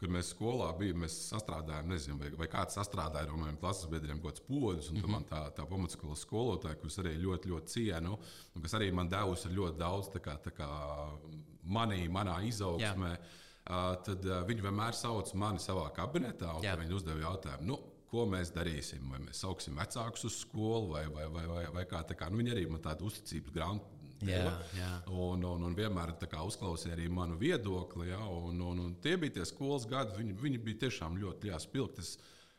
kad 0.00 0.14
mēs 0.14 0.32
skolā 0.34 0.70
bijām, 0.78 1.04
mēs 1.04 1.16
sastrādājām, 1.30 1.90
nezinu, 1.92 2.18
vai, 2.22 2.30
vai 2.42 2.48
kāds 2.52 2.78
sastrādāja 2.78 3.28
ar 3.28 3.36
maniem 3.38 3.58
klases 3.62 3.90
biedriem 3.92 4.22
kaut 4.22 4.34
kāds 4.34 4.46
podus. 4.48 4.90
Un 4.92 5.00
mm 5.00 5.10
-hmm. 5.10 5.28
tā, 5.30 5.42
tā 5.56 5.66
pamatskolas 5.68 6.24
skolotāja, 6.26 6.80
kurus 6.80 6.98
arī 6.98 7.16
ļoti, 7.22 7.52
ļoti 7.52 7.74
cienu, 7.74 8.18
un 8.54 8.62
kas 8.62 8.74
arī 8.74 8.92
man 8.92 9.08
devusi 9.08 9.48
ļoti 9.48 9.78
daudz 9.78 10.08
tā 10.08 10.20
kā, 10.20 10.38
tā 10.42 10.50
kā 10.50 10.68
manī, 11.64 12.08
manā 12.08 12.42
izaugsmē. 12.48 13.18
Uh, 13.68 13.94
tad 14.00 14.24
viņi 14.24 14.62
vienmēr 14.64 14.94
sauc 14.94 15.34
mani 15.34 15.58
savā 15.58 15.90
kabinetā, 15.92 16.54
un 16.56 16.80
viņi 16.80 16.94
uzdeva 16.94 17.20
jautājumu. 17.20 17.66
Nu, 17.66 17.78
ko 18.10 18.24
mēs 18.24 18.52
darīsim. 18.54 19.04
Vai 19.12 19.20
mēs 19.20 19.42
sauksim 19.44 19.76
vecākus 19.78 20.24
uz 20.28 20.40
skolu, 20.42 20.94
vai, 20.94 21.04
vai, 21.12 21.26
vai, 21.32 21.46
vai, 21.50 21.64
vai 21.74 21.84
kā 21.88 22.02
tā. 22.08 22.16
Kā. 22.18 22.30
Nu, 22.30 22.40
viņi 22.40 22.54
arī 22.54 22.66
man 22.70 22.82
tādu 22.84 23.08
uzticības 23.10 23.54
grāmatu 23.54 23.97
Jā, 24.26 24.50
jā. 24.74 24.88
Un, 25.14 25.44
un, 25.46 25.68
un 25.68 25.76
vienmēr 25.78 26.14
uzklausīja 26.42 26.96
arī 26.96 27.06
manu 27.12 27.38
viedokli. 27.38 28.08
Ja, 28.10 28.24
un, 28.26 28.60
un, 28.60 28.80
un 28.86 28.96
tie 29.02 29.16
bija 29.20 29.38
tie 29.38 29.46
skolas 29.46 29.86
gadi, 29.86 30.16
viņi, 30.18 30.34
viņi 30.42 30.58
bija 30.64 30.86
tiešām 30.86 31.20
ļoti 31.22 31.54
spilgti. 31.62 32.06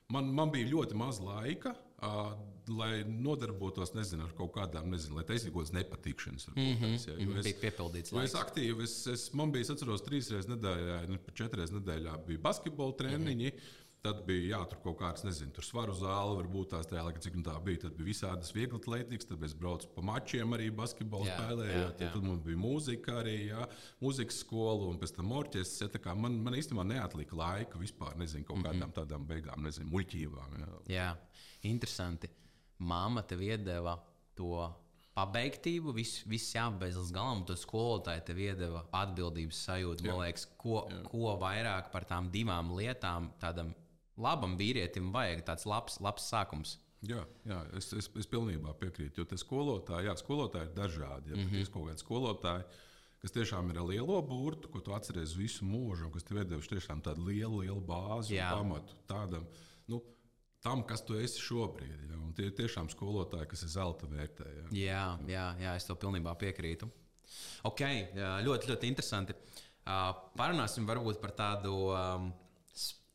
Man, 0.09 0.31
man 0.33 0.49
bija 0.49 0.69
ļoti 0.71 0.95
maz 0.97 1.19
laika, 1.21 1.75
uh, 2.01 2.31
lai 2.73 3.03
nodarbotos 3.05 3.91
nezinu, 3.93 4.25
ar 4.25 4.31
kaut 4.37 4.55
kādām, 4.55 4.87
nezinu, 4.89 5.19
lai 5.19 5.25
taisītu 5.27 5.53
kaut 5.53 5.67
kādas 5.67 5.75
nepatikšanas. 5.75 6.47
Mm 6.55 6.71
-hmm. 6.79 6.95
ja, 7.07 7.17
jo 7.25 7.35
es, 7.37 7.45
bija 7.45 7.59
piepildīts. 7.65 8.13
Es 8.23 8.35
aktīvi, 8.35 8.83
es, 8.83 8.95
es, 9.07 9.27
man 9.33 9.51
bija, 9.51 9.67
es 9.67 9.69
atceros, 9.75 10.01
trīs 10.01 10.31
reizes 10.31 10.49
nedēļā, 10.49 10.97
ne, 11.09 11.19
četras 11.33 11.59
reizes 11.59 11.75
nedēļā 11.75 12.17
bija 12.25 12.39
basketbola 12.47 12.97
treniņi. 13.03 13.51
Mm 13.51 13.57
-hmm. 13.57 13.78
Tad 13.99 14.21
bija 14.23 14.53
jā, 14.53 14.59
tur 14.71 14.79
kaut 14.79 14.95
kāds, 15.01 15.25
nezinu, 15.27 15.51
tur 15.51 15.65
svaru 15.67 15.91
zāle, 15.97 16.37
varbūt 16.37 16.69
tās 16.71 16.87
tajā 16.87 17.01
laikā, 17.03 17.19
cik 17.25 17.33
nu 17.35 17.43
tā 17.43 17.57
bija. 17.63 17.81
Tad 17.83 17.97
bija 17.97 18.07
visādas 18.07 18.53
vieglas 18.55 18.79
atletikas, 18.79 19.27
tad 19.27 19.41
mēs 19.43 19.55
braucām 19.59 19.91
pa 19.91 20.03
mačiem, 20.07 20.55
arī 20.55 20.69
basketbolu 20.71 21.27
jā, 21.27 21.35
spēlējām. 21.35 21.81
Jā, 21.81 21.89
jā. 22.05 22.11
Tad 22.13 22.23
mums 22.23 22.39
bija 22.45 22.61
mūzika, 22.61 23.17
arī 23.19 23.35
jā, 23.49 23.65
mūzikas 23.99 24.39
skola 24.45 24.87
un 24.87 25.01
pēc 25.01 25.17
tam 25.17 25.33
orķestris. 25.35 25.99
Ja, 25.99 26.15
man, 26.15 26.37
man 26.45 26.55
īstenībā 26.55 26.85
neatlika 26.87 27.35
laika 27.41 27.81
vispār, 27.81 28.15
nezinu, 28.21 28.47
kaut 28.47 28.61
kādām 28.61 28.77
mm 28.77 28.85
-hmm. 28.87 28.99
tādām 29.01 29.27
beigām, 29.27 29.67
nezinu, 29.67 29.91
muļķībām. 29.91 30.59
Jā. 30.61 30.69
jā, 30.95 31.09
interesanti. 31.67 32.31
Māma 32.79 33.27
tev 33.27 33.43
iedeva 33.43 33.97
to 34.39 34.63
pabeigtību, 35.19 35.93
viss 35.95 36.23
vis 36.29 36.47
jāpabeidz 36.55 36.97
līdz 37.01 37.11
galam. 37.15 37.43
Tas 37.47 37.65
skolotāji 37.65 38.23
tev 38.29 38.39
iedeva 38.39 38.85
atbildības 39.01 39.61
sajūtu. 39.67 40.07
Man 40.07 40.21
liekas, 40.23 40.47
ko, 40.57 40.85
jā. 40.87 41.03
ko 41.11 41.35
vairāk 41.41 41.91
par 41.91 42.07
tām 42.09 42.31
divām 42.31 42.71
lietām 42.77 43.31
tādam 43.41 43.73
labam 44.19 44.57
vīrietim 44.59 45.13
vajag 45.15 45.45
tāds 45.47 45.65
labs, 45.69 45.99
labs 46.03 46.27
sākums. 46.31 46.77
Jā, 47.05 47.23
jā 47.47 47.61
es, 47.79 47.93
es, 47.95 48.09
es 48.19 48.27
pilnībā 48.27 48.73
piekrītu. 48.81 49.23
Jo 49.23 49.39
skolotāji, 49.39 50.09
jā, 50.09 50.15
skolotāji 50.19 50.67
ir 50.67 50.75
dažādi. 50.75 51.31
Ja, 51.31 51.37
mm 51.37 51.47
-hmm. 51.47 51.61
Ir 51.61 51.71
kaut 51.71 51.87
kādi 51.87 52.03
skolotāji, 52.03 52.63
kas 53.21 53.31
tiešām 53.31 53.69
ir 53.71 53.79
ar 53.79 53.87
lielo 53.87 54.21
burtu, 54.21 54.69
ko 54.69 54.79
tu 54.79 54.93
atceries 54.93 55.35
visu 55.35 55.65
mūžu, 55.65 56.05
un 56.05 56.11
kas 56.11 56.23
tev 56.23 56.37
ir 56.37 56.45
devuši 56.45 56.75
tiešām 56.75 57.01
tādu 57.01 57.25
lielu, 57.25 57.59
lielu 57.59 57.81
bāzi 57.81 58.35
un 58.35 58.57
pamatu 58.57 58.95
tādam. 59.07 59.45
Nu, 59.87 60.03
Tam, 60.59 60.81
kas 60.83 61.05
tu 61.07 61.15
esi 61.15 61.39
šobrīd. 61.39 62.09
Ja? 62.09 62.17
Un 62.19 62.33
tie 62.35 62.49
ir 62.49 62.55
tiešām 62.57 62.89
skolotāji, 62.91 63.47
kas 63.47 63.63
ir 63.63 63.69
zelta 63.69 64.09
vērtē. 64.11 64.47
Ja? 64.57 64.65
Jā, 64.75 65.19
jā, 65.27 65.45
jā, 65.63 65.75
es 65.79 65.87
tev 65.87 65.95
pilnībā 66.01 66.35
piekrītu. 66.35 66.89
Ok, 67.63 67.81
ļoti, 68.43 68.67
ļoti 68.67 68.89
interesanti. 68.91 69.35
Uh, 69.89 70.11
parunāsim 70.35 70.85
varbūt 70.85 71.21
par 71.21 71.31
tādu 71.37 71.71
um, 71.95 72.33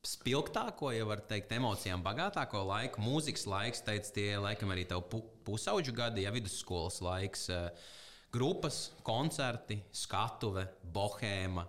spilgtāko, 0.09 0.91
ja 0.95 1.07
var 1.09 1.23
teikt, 1.29 1.53
emocijām 1.57 2.03
bagātāko 2.05 2.63
laiku. 2.69 3.03
Mūzikas 3.05 3.47
laiks, 3.49 3.85
teica, 3.87 4.11
tie 4.17 4.29
laikam 4.41 4.73
arī 4.75 4.87
tev 4.89 5.05
pu 5.11 5.23
pusauģu 5.47 5.95
gadi, 5.97 6.25
ja 6.27 6.33
vidusskolas 6.35 7.01
laiks. 7.05 7.49
Eh, 7.53 7.87
grupas, 8.35 8.89
koncerti, 9.07 9.79
skatuve, 9.95 10.67
bohēma. 10.95 11.67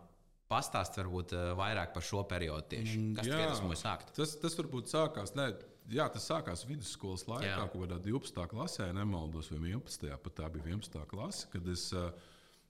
Pastāst 0.52 1.00
varbūt 1.00 1.36
eh, 1.36 1.48
vairāk 1.58 1.96
par 1.96 2.06
šo 2.06 2.26
periodu 2.30 2.76
tieši. 2.76 3.00
Mm, 3.00 3.16
Kas 3.20 3.32
jā, 3.32 3.40
tas 3.50 3.82
sākt? 3.82 4.14
Tas, 4.18 4.36
tas 4.42 4.60
varbūt 4.60 4.92
sākās. 4.92 5.36
Ne, 5.38 5.50
jā, 5.96 6.08
tas 6.14 6.28
sākās 6.30 6.66
vidusskolas 6.70 7.26
laikā, 7.32 7.58
kaut 7.72 7.88
kādā 7.88 8.00
12. 8.04 8.48
klasē, 8.52 8.92
nemaldos, 8.96 9.52
vai 9.54 9.62
11. 9.72 10.12
pat 10.24 10.40
tā 10.42 10.52
bija 10.54 10.70
11. 10.76 11.04
klase, 11.12 11.50
kad 11.54 11.68
es 11.72 11.88
uh, 11.96 12.12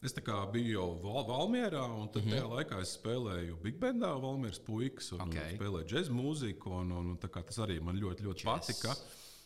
Es 0.05 0.13
biju 0.53 0.71
jau 0.71 0.87
Val 1.01 1.23
Valmjerā, 1.25 1.83
un 1.97 2.09
tad 2.13 2.25
mm 2.25 2.29
-hmm. 2.29 2.35
tajā 2.35 2.49
laikā 2.51 2.81
es 2.81 2.97
spēlēju 2.99 3.61
Big 3.61 3.79
Bandā, 3.81 4.11
Valmjeras 4.21 4.59
puikas, 4.59 5.11
un, 5.11 5.21
okay. 5.21 5.57
spēlēju 5.57 5.87
džēzu 5.89 6.13
mūziku. 6.13 6.69
Un, 6.81 6.91
un, 6.91 7.07
un, 7.09 7.17
tas 7.17 7.57
arī 7.57 7.81
man 7.81 7.97
ļoti, 7.97 8.23
ļoti 8.27 8.43
Jazz. 8.43 8.67
patika. 8.67 8.95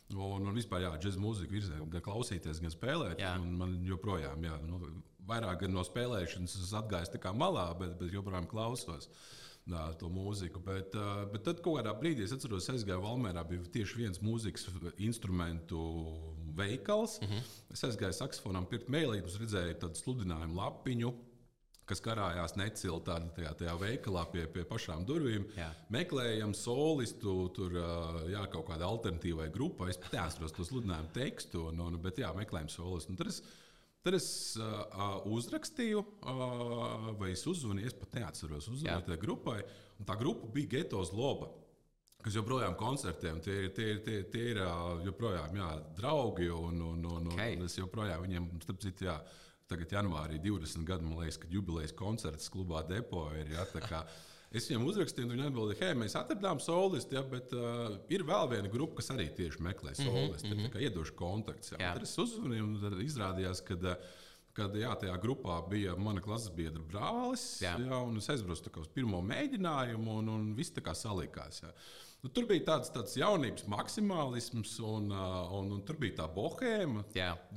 Un, 0.09 0.47
un 0.47 0.55
vispār, 0.55 0.81
jā, 0.81 0.91
džēzus 0.97 1.21
mūziku 1.21 1.53
virzē, 1.53 1.79
gan 1.93 2.01
klausīties, 2.01 2.59
gan 2.59 2.71
spēlēt. 2.73 3.21
Man 3.45 3.77
joprojām, 3.85 4.43
jā, 4.43 4.55
nu, 4.65 4.79
vairāk 5.29 5.67
no 5.69 5.83
spēlēšanas 5.85 6.55
es 6.63 6.73
atgāju 6.73 7.35
malā, 7.37 7.69
bet, 7.79 7.93
bet 7.99 8.13
joprojām 8.13 8.47
klausos. 8.49 9.09
Nā, 9.69 9.83
to 10.01 10.07
mūziku. 10.09 10.59
Bet, 10.65 10.95
bet 11.29 11.43
tad 11.45 11.59
kaut 11.61 11.77
kādā 11.77 11.93
brīdī 11.93 12.23
es 12.25 12.31
atceros, 12.33 12.71
aizgāju 12.73 13.03
Valmērā, 13.03 13.43
bija 13.45 13.61
tieši 13.75 13.99
viens 13.99 14.21
mūzikas 14.23 14.65
instrumentu 14.97 15.77
veikals. 16.59 17.19
Mm 17.21 17.31
-hmm. 17.31 17.55
Es 17.73 17.83
aizgāju 17.87 18.17
saksofonam, 18.17 18.67
pirkt 18.69 18.89
mēlītus, 18.89 19.39
redzēju 19.41 19.79
tādu 19.81 20.03
sludinājumu 20.03 20.59
lapiņu 20.59 21.13
kas 21.89 22.03
karājās 22.05 22.53
necilti 22.59 23.07
tādā 23.07 23.31
tajā, 23.33 23.53
tajā 23.61 23.75
veikalā 23.81 24.25
pie, 24.33 24.43
pie 24.53 24.65
pašām 24.69 25.05
durvīm. 25.09 25.47
Jā. 25.57 25.69
Meklējam 25.89 26.53
solistu, 26.53 27.33
tur 27.55 27.73
jā, 28.29 28.43
kaut 28.53 28.67
kāda 28.69 28.89
alternatīvai 28.89 29.49
grupai. 29.53 29.89
Es 29.89 29.97
pat 29.97 30.13
neatceros 30.19 30.53
to 30.53 30.67
sludinājumu 30.67 31.09
tekstu, 31.15 31.65
un, 31.71 31.81
un, 31.87 31.97
bet 32.03 32.21
jā, 32.21 32.29
meklējam 32.37 32.69
solistu. 32.69 33.15
Un 33.15 33.17
tad 33.23 33.33
es 33.33 33.41
Tad 33.99 34.15
es 34.15 34.55
uh, 34.55 35.17
uzrakstīju, 35.27 35.99
uh, 35.99 37.09
vai 37.19 37.33
es 37.33 37.41
uzzvanīju, 37.51 37.89
es 37.89 37.95
pat 37.99 38.13
neatceros, 38.15 38.69
uzzvanīju 38.71 39.09
tajā 39.09 39.19
grupai. 39.19 39.57
Tā 40.07 40.15
grupa 40.21 40.47
bija 40.53 40.77
Getos 40.77 41.11
Loba. 41.11 41.49
Kas 42.19 42.35
joprojām 42.35 42.73
koncertē, 42.75 43.31
un 43.31 43.43
tie, 43.43 43.69
tie, 43.71 43.93
tie, 44.03 44.23
tie 44.27 44.47
ir 44.51 44.57
joprojām 45.05 45.53
jā, 45.55 45.69
draugi. 45.95 46.49
Un, 46.51 46.81
un, 46.83 47.05
un, 47.07 47.29
okay. 47.31 47.55
un 47.55 47.67
es 47.69 47.77
joprojām 47.79 48.25
viņiem, 48.25 48.49
starp 48.65 48.81
citu, 48.83 49.07
jā, 49.07 49.15
tagad 49.71 49.95
janvārī 49.95 50.41
20 50.43 50.83
gadu, 50.87 51.07
man 51.07 51.23
liekas, 51.23 51.39
kad 51.39 51.53
jubilejas 51.53 51.95
koncerts 51.95 52.51
klubā 52.51 52.83
Depo 52.89 53.29
ir. 53.39 53.55
Jā, 53.55 54.03
Es 54.49 54.65
viņam 54.65 54.87
uzrakstīju, 54.89 55.29
viņi 55.29 55.43
atbildēja, 55.45 55.77
hei, 55.83 55.95
mēs 56.01 56.15
atradām 56.17 56.57
solistu, 56.57 57.13
ja, 57.13 57.21
bet 57.21 57.51
uh, 57.53 57.99
ir 58.09 58.23
vēl 58.25 58.47
viena 58.49 58.71
grupa, 58.73 58.95
kas 58.97 59.11
arī 59.13 59.27
tieši 59.37 59.61
meklē 59.61 59.93
mhm, 59.93 60.07
solistu. 60.07 60.49
Mm 60.55 60.63
-hmm. 60.63 60.85
Iedošu 60.87 61.13
kontakts. 61.19 61.75
Ja. 61.75 61.93
Tad 61.93 62.07
es 62.07 62.17
uzzvanīju, 62.17 62.63
un 62.65 62.81
tad 62.81 62.97
izrādījās, 63.03 63.61
ka. 63.61 63.77
Uh, 63.77 64.09
kad 64.59 64.75
jā, 64.75 64.91
tajā 64.99 65.15
grupā 65.21 65.59
bija 65.69 65.95
mana 65.99 66.21
klases 66.23 66.51
biedra 66.55 66.81
brālis. 66.91 67.61
Jā. 67.63 67.75
Jā, 67.79 68.01
es 68.17 68.29
aizbraucu 68.33 68.81
uz 68.81 68.91
pirmo 68.93 69.21
mēģinājumu, 69.21 70.19
un, 70.21 70.31
un 70.33 70.47
viss 70.57 70.73
tā 70.75 70.83
kā 70.85 70.95
salikās. 70.97 71.63
Jā. 71.63 71.73
Nu, 72.19 72.27
tur 72.35 72.49
bija 72.49 72.65
tāds, 72.67 72.89
tāds 72.91 73.13
jaunības 73.15 73.63
maksimālisms, 73.71 74.73
un, 74.83 75.07
uh, 75.15 75.53
un, 75.55 75.69
un 75.77 75.83
tur 75.87 75.95
bija 76.01 76.17
tā 76.17 76.25
bohēma. 76.35 77.05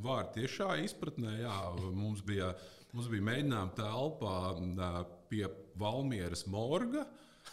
Vārdu 0.04 0.36
tiešā 0.36 0.76
izpratnē, 0.84 1.32
jā, 1.40 1.56
mums 1.96 2.22
bija, 2.26 2.52
mums 2.94 3.10
bija 3.10 3.26
mēģinājuma 3.26 3.74
telpā 3.80 4.36
uh, 4.54 5.00
pie 5.32 5.48
Valmieras 5.82 6.46
morga. 6.46 7.08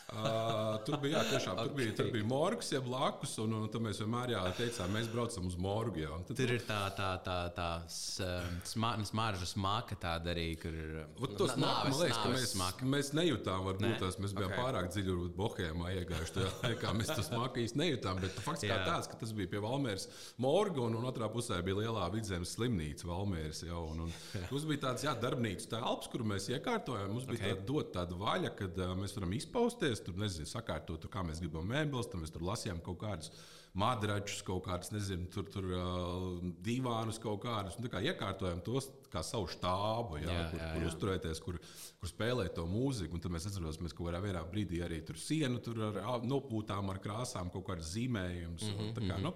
Uh, 0.10 0.80
tur 0.88 0.98
bija, 1.04 1.20
jā, 1.20 1.36
tiešām, 1.36 1.54
okay. 1.54 1.68
tur 1.68 1.76
bija, 1.78 1.94
tur 2.00 2.08
bija 2.14 2.26
morgs, 2.26 2.72
ja 2.74 2.80
blakus, 2.82 3.36
un, 3.44 3.52
un 3.60 3.68
tad 3.70 3.84
mēs 3.86 4.00
vienmēr 4.02 4.34
jā, 4.34 4.42
teicām, 4.58 4.90
mēs 4.96 5.10
braucam 5.14 5.46
uz 5.46 5.58
morgu. 5.62 6.02
Jā, 6.02 6.16
tad, 6.26 6.40
tur 6.40 6.54
ir 6.56 6.64
tā, 6.66 6.80
tā, 6.98 7.10
tā, 7.26 7.36
tā 7.54 7.68
smarža 8.66 9.50
smaka 9.52 9.98
tāda 10.02 10.34
arī, 10.34 10.48
kur 10.62 10.74
ir. 10.74 10.96
Tas 11.38 11.54
nāves, 11.62 11.94
man 11.94 12.02
liekas, 12.02 12.22
ka 12.24 12.32
mēs, 12.34 12.54
smaka. 12.56 12.90
mēs 12.96 13.12
nejūtām, 13.20 13.68
varbūt 13.68 13.86
ne? 13.86 13.92
tās 14.02 14.18
mēs 14.24 14.34
bijām 14.38 14.50
okay. 14.50 14.64
pārāk 14.64 14.90
dziļi, 14.96 15.18
bohēmā 15.38 15.94
iegājuši 16.00 16.36
tajā 16.40 16.56
laikā. 16.64 16.96
Mēs 16.98 17.14
to 17.14 17.28
smaku 17.28 17.64
īsti 17.66 17.82
nejūtām, 17.84 18.24
bet 18.26 18.42
fakts 18.48 18.66
kā 18.66 18.80
tāds, 18.88 19.12
ka 19.12 19.22
tas 19.22 19.36
bija 19.38 19.54
pie 19.54 19.62
Valmēras 19.62 20.10
morga, 20.42 20.88
un, 20.88 20.98
un 20.98 21.06
otrā 21.12 21.30
pusē 21.30 21.62
bija 21.66 21.84
lielā 21.84 22.10
vidzemes 22.16 22.56
slimnīca 22.58 23.12
Valmēras. 23.12 23.62
Jā, 23.68 23.78
un, 23.78 24.08
un, 24.08 24.18
mums 24.50 24.68
bija 24.74 24.88
tāds, 24.88 25.06
jā, 25.06 25.14
darbnīcas 25.22 25.70
telps, 25.70 26.10
kur 26.10 26.26
mēs 26.34 26.50
iekārtojām. 26.56 27.14
Mums 27.14 27.30
bija 27.30 27.54
okay. 27.54 27.62
tāda 27.70 27.88
tāda 28.00 28.20
vaļa, 28.20 28.54
kad 28.58 28.80
uh, 28.82 28.96
mēs 28.98 29.16
varam 29.18 29.34
izpausties 29.38 29.99
tur 30.06 30.18
nezinu, 30.20 30.50
sakārtot, 30.50 31.08
kā 31.12 31.24
mēs 31.26 31.42
gribam 31.44 31.68
mēbeles, 31.70 32.10
tad 32.10 32.22
mēs 32.22 32.34
tur 32.36 32.46
lasījām 32.48 32.82
kaut 32.86 33.00
kādus 33.04 33.32
madračus, 33.78 34.42
kaut 34.46 34.64
kādus, 34.66 34.90
nezinu, 34.94 35.28
tur, 35.34 35.46
tur 35.54 35.68
uh, 35.70 36.40
divānus 36.66 37.20
kaut 37.22 37.44
kādus. 37.44 37.78
Un, 37.78 37.88
kā 37.92 38.02
iekārtojam 38.02 38.64
tos 38.66 38.90
kā 39.14 39.22
savu 39.26 39.50
štābu, 39.52 40.20
jā, 40.24 40.26
jā, 40.26 40.46
kur, 40.50 40.60
jā, 40.60 40.66
jā. 40.66 40.74
kur 40.74 40.88
uzturēties, 40.90 41.42
kur, 41.46 41.60
kur 42.02 42.12
spēlēt 42.12 42.56
to 42.58 42.66
mūziku. 42.70 43.18
Un 43.18 43.24
tad 43.24 43.34
mēs 43.36 43.48
atceramies, 43.50 43.82
mēs 43.86 43.96
kaut 43.98 44.10
kādā 44.10 44.44
brīdī 44.50 44.82
arī 44.86 45.02
tur 45.06 45.22
sienu 45.22 45.62
tur 45.64 45.82
ar 45.90 46.26
nopūtām, 46.26 46.90
ar 46.94 47.02
krāsām, 47.04 47.54
kaut 47.54 47.68
kādas 47.70 47.94
zīmējumus. 47.94 48.66
Mm 48.66 48.78
-hmm, 48.80 48.94
kā, 48.98 49.06
mm 49.06 49.12
-hmm. 49.12 49.24
nu, 49.30 49.34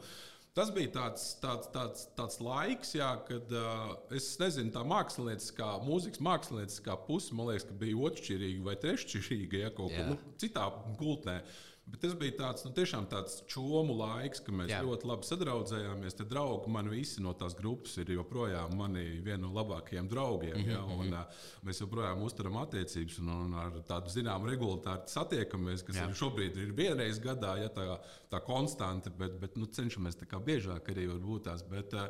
Tas 0.53 0.69
bija 0.69 0.91
tāds, 0.93 1.23
tāds, 1.41 1.69
tāds, 1.73 2.03
tāds 2.13 2.35
laiks, 2.45 2.91
jā, 2.93 3.07
kad 3.25 3.53
uh, 3.57 3.95
es 4.13 4.27
nezinu, 4.37 4.69
tā 4.75 4.83
mākslinieckā, 4.85 5.69
mūzikas 5.81 6.21
mākslinieckā 6.21 6.97
puse, 7.07 7.33
man 7.33 7.49
liekas, 7.49 7.65
bija 7.81 7.97
otršķirīga 8.09 8.67
vai 8.67 8.75
treššķirīga, 8.83 9.63
ja 9.63 9.71
kaut 9.73 9.95
kā 9.95 10.05
nu, 10.11 10.19
citā 10.37 10.67
gultnē. 10.99 11.39
Uh, 11.41 11.72
Bet 11.83 11.99
tas 11.99 12.13
bija 12.15 12.31
tāds, 12.37 12.63
nu, 12.63 12.69
tiešām 12.71 13.09
tāds 13.11 13.41
čomu 13.51 13.93
laiks, 13.99 14.39
kad 14.45 14.55
mēs 14.55 14.69
Jā. 14.71 14.79
ļoti 14.85 15.07
labi 15.09 15.27
sadraudzējāmies. 15.27 16.15
Tad 16.15 16.29
draugi 16.31 16.71
man 16.71 16.87
visi 16.91 17.21
no 17.21 17.33
tās 17.35 17.57
grupas 17.59 17.97
ir 17.99 18.13
joprojām 18.15 18.77
mani 18.79 19.03
viena 19.25 19.41
no 19.43 19.51
labākajiem 19.57 20.07
draugiem. 20.09 20.55
Mm 20.61 20.63
-hmm. 20.63 20.71
ja, 20.71 20.83
un, 20.83 21.13
uh, 21.13 21.41
mēs 21.67 21.81
joprojām 21.83 22.21
uzturam 22.23 22.55
attiecības 22.61 23.17
un, 23.19 23.29
un 23.29 23.57
ar 23.65 23.81
tādu 23.89 24.13
zināmu 24.15 24.47
regulāri 24.47 25.11
satiekamies, 25.11 25.83
kas 25.83 25.99
arī 26.05 26.15
šobrīd 26.15 26.61
ir 26.63 26.71
vienreiz 26.71 27.19
gadā, 27.19 27.57
ja 27.61 27.67
tā, 27.67 27.99
tā 28.31 28.39
konstanti, 28.45 29.09
bet, 29.09 29.39
bet 29.39 29.57
nu, 29.57 29.65
cenšamies 29.65 30.15
tā 30.15 30.25
kā 30.25 30.39
biežāk 30.39 30.87
arī 30.89 31.07
būt 31.19 31.43
tās. 31.43 31.67
Bet, 31.67 31.93
uh, 31.93 32.07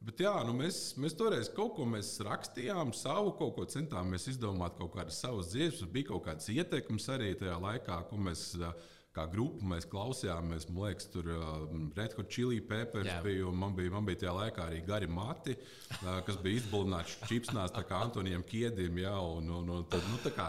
Bet 0.00 0.20
jā, 0.20 0.30
nu 0.46 0.52
mēs, 0.54 0.94
mēs 0.94 1.16
toreiz 1.18 1.48
kaut 1.50 1.72
ko 1.74 1.84
rakstījām, 2.24 2.92
savu 2.94 3.32
kaut 3.32 3.56
ko 3.56 3.64
centāmies 3.64 4.28
izdomāt, 4.28 4.76
kaut 4.78 4.92
kādas 4.94 5.18
savas 5.18 5.50
dziesmas. 5.50 5.90
Bija 5.90 6.06
kaut 6.12 6.24
kāds 6.24 6.48
ietekmes 6.48 7.08
arī 7.08 7.34
tajā 7.34 7.58
laikā, 7.58 7.96
ko 8.08 8.16
mēs 8.16 8.54
uh, 8.60 8.70
kā 9.16 9.24
grupa 9.32 9.66
mēs 9.72 9.86
klausījāmies. 9.90 10.68
Man 10.70 10.88
liekas, 10.88 11.08
tur 11.12 11.28
uh, 11.32 11.64
Red 11.96 12.14
Hot 12.18 12.28
Chili 12.32 12.60
Peppers 12.64 13.08
Jā. 13.08 13.18
bija. 13.24 13.50
Man 13.54 13.74
bija, 13.76 13.92
man 13.94 14.06
bija 14.06 14.22
tajā 14.22 14.34
laikā 14.36 14.66
arī 14.68 14.82
gari 14.86 15.08
mati, 15.10 15.56
uh, 15.56 16.20
kas 16.26 16.38
bija 16.44 16.60
izbūvēti 16.60 17.28
čipsnās, 17.30 17.74
kā 17.74 18.02
Antonijam 18.04 18.44
Kiedim. 18.48 19.00
Jā, 19.02 19.16
un, 19.18 19.50
un, 19.58 19.72
un 19.78 19.88
tad, 19.90 20.04
nu, 20.12 20.20
kā, 20.36 20.48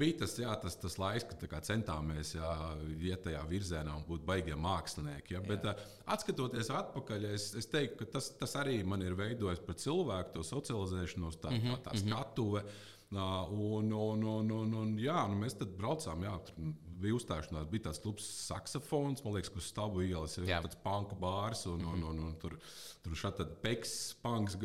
bija 0.00 0.22
tas, 0.24 0.36
jā, 0.40 0.54
tas, 0.62 0.78
tas 0.80 0.98
laiks, 1.00 1.28
kad 1.30 1.46
kā, 1.52 1.62
centāmies 1.68 2.34
jā, 2.38 2.52
iet 2.96 3.24
tajā 3.28 3.44
virzienā 3.50 3.96
un 4.00 4.06
būt 4.08 4.26
baigiem 4.28 4.60
mākslinieki. 4.66 5.36
Jā. 5.36 5.42
Jā. 5.42 5.46
Bet, 5.52 5.68
uh, 5.68 5.96
atskatoties 6.16 6.72
atpakaļ, 6.74 7.30
es, 7.36 7.50
es 7.60 7.70
teiktu, 7.70 8.02
ka 8.02 8.12
tas, 8.18 8.32
tas 8.40 8.56
arī 8.60 8.80
man 8.88 9.04
ir 9.04 9.18
veidojis 9.18 9.62
par 9.64 9.78
cilvēku, 9.78 10.38
to 10.38 10.46
socializēšanos, 10.46 11.40
tā, 11.42 11.52
mm 11.52 11.64
-hmm. 11.64 11.82
tā, 11.84 11.92
tā 11.92 12.02
skatuve. 12.02 12.64
Uh, 13.08 13.48
un, 13.48 13.92
un, 13.92 14.24
un, 14.24 14.50
un, 14.52 14.74
un, 14.82 14.88
jā, 15.00 15.22
nu 15.30 15.38
mēs 15.40 15.54
tad 15.56 15.70
braucām, 15.78 16.26
jā, 16.26 16.34
tur 16.44 16.72
bija 16.98 17.16
uzstāšanās, 17.18 17.68
bija 17.70 17.86
tāds 17.88 18.02
klubs 18.02 18.26
saksofons, 18.48 19.24
man 19.24 19.36
liekas, 19.36 19.52
uz 19.56 19.70
stāvu 19.70 20.04
ielas 20.06 20.36
ir 20.38 20.48
tāds 20.50 20.78
panka 20.84 21.18
bārs, 21.18 21.64
un, 21.70 21.84
un, 21.94 22.04
un, 22.10 22.22
un 22.28 22.38
tur, 22.42 22.58
tur 23.04 23.18
šādi 23.18 23.46
peks, 23.64 23.96
panks, 24.24 24.58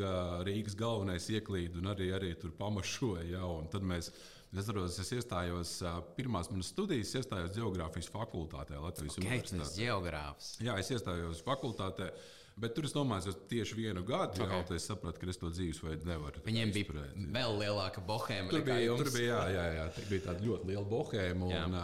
Rīgas 0.46 0.78
galvenais 0.78 1.28
ieklīd, 1.32 1.78
un 1.80 1.92
arī, 1.94 2.10
arī 2.16 2.34
tur 2.40 2.54
pamašoja. 2.58 3.28
Ja, 3.36 3.50
tad 3.72 3.86
mēs, 3.86 4.10
Es 4.54 4.60
atceros, 4.68 4.94
es 5.02 5.08
iestājos 5.16 5.70
pirmās 6.14 6.46
manas 6.52 6.68
studijas, 6.70 7.10
iestājos 7.18 7.56
geogrāfijas 7.56 8.06
fakultātē 8.14 8.78
Latvijas 8.78 9.16
okay, 9.16 9.26
Universitātē. 9.26 9.80
Geogrāfs. 9.80 10.50
Jā, 10.62 10.76
es 10.78 10.92
iestājos 10.94 11.40
fakultātē. 11.42 12.12
Bet 12.54 12.70
tur 12.76 12.86
es 12.86 12.92
nomācu 12.94 13.32
tieši 13.50 13.74
vienu 13.74 14.04
gadu, 14.06 14.44
okay. 14.44 14.60
jau 14.62 14.76
es 14.76 14.84
sapratu, 14.86 15.18
ka 15.18 15.26
es 15.32 15.40
to 15.40 15.48
dzīvesveidu 15.50 16.06
nevaru. 16.06 16.42
Viņiem 16.46 16.70
bija 16.70 16.86
izturēt, 16.86 17.16
vēl 17.34 17.56
lielāka 17.58 18.02
bohēma. 18.06 18.46
Tur 18.52 18.62
bija, 18.68 18.94
tur 19.00 19.10
bija, 19.10 19.40
jā, 19.50 19.56
jā, 19.56 19.64
jā, 19.74 19.86
tur 19.96 20.06
bija 20.12 20.24
tāda 20.28 20.46
ļoti 20.46 20.70
liela 20.70 20.84
bohēma. 20.92 21.48
Un, 21.50 21.74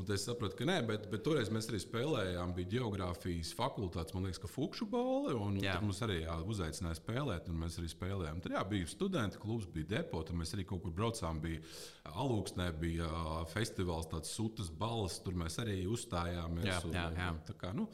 un 0.00 0.10
es 0.16 0.26
sapratu, 0.26 0.58
ka 0.58 0.66
nē, 0.66 0.80
bet, 0.88 1.06
bet 1.12 1.22
toreiz 1.22 1.52
mēs 1.54 1.70
arī 1.70 1.78
spēlējām. 1.84 2.56
Bija 2.58 2.72
geogrāfijas 2.72 3.54
fakultātes, 3.60 4.16
man 4.16 4.26
liekas, 4.26 4.42
ka 4.42 4.50
Fukšu 4.50 4.90
jā. 4.90 5.76
tur 5.78 5.86
mums 5.86 6.02
arī 6.08 6.18
jā, 6.24 6.36
uzaicināja 6.50 6.98
spēlēt, 6.98 7.46
un 7.54 7.62
mēs 7.62 7.78
arī 7.78 7.94
spēlējām. 7.94 8.42
Tur 8.42 8.58
jā, 8.58 8.66
bija 8.74 8.90
studenta 8.90 9.38
klubs, 9.38 9.70
bija 9.70 9.92
depo, 9.94 10.26
tur 10.26 10.42
mēs 10.42 10.56
arī 10.58 10.66
kaut 10.66 10.82
kur 10.82 10.98
braucām. 10.98 11.38
Bija 11.46 11.62
Alūksnē, 12.10 12.72
bija 12.74 13.06
festivāls, 13.54 14.10
tāds 14.10 14.34
sūtas 14.34 14.74
balss, 14.74 15.22
tur 15.22 15.38
mēs 15.38 15.62
arī 15.62 15.84
uzstājāmies. 15.86 16.72
Jā, 16.74 16.84
un, 16.90 17.02
jā, 17.04 17.08
jā. 17.14 17.34
Un, 17.38 17.58
kā, 17.62 17.76
nu, 17.76 17.86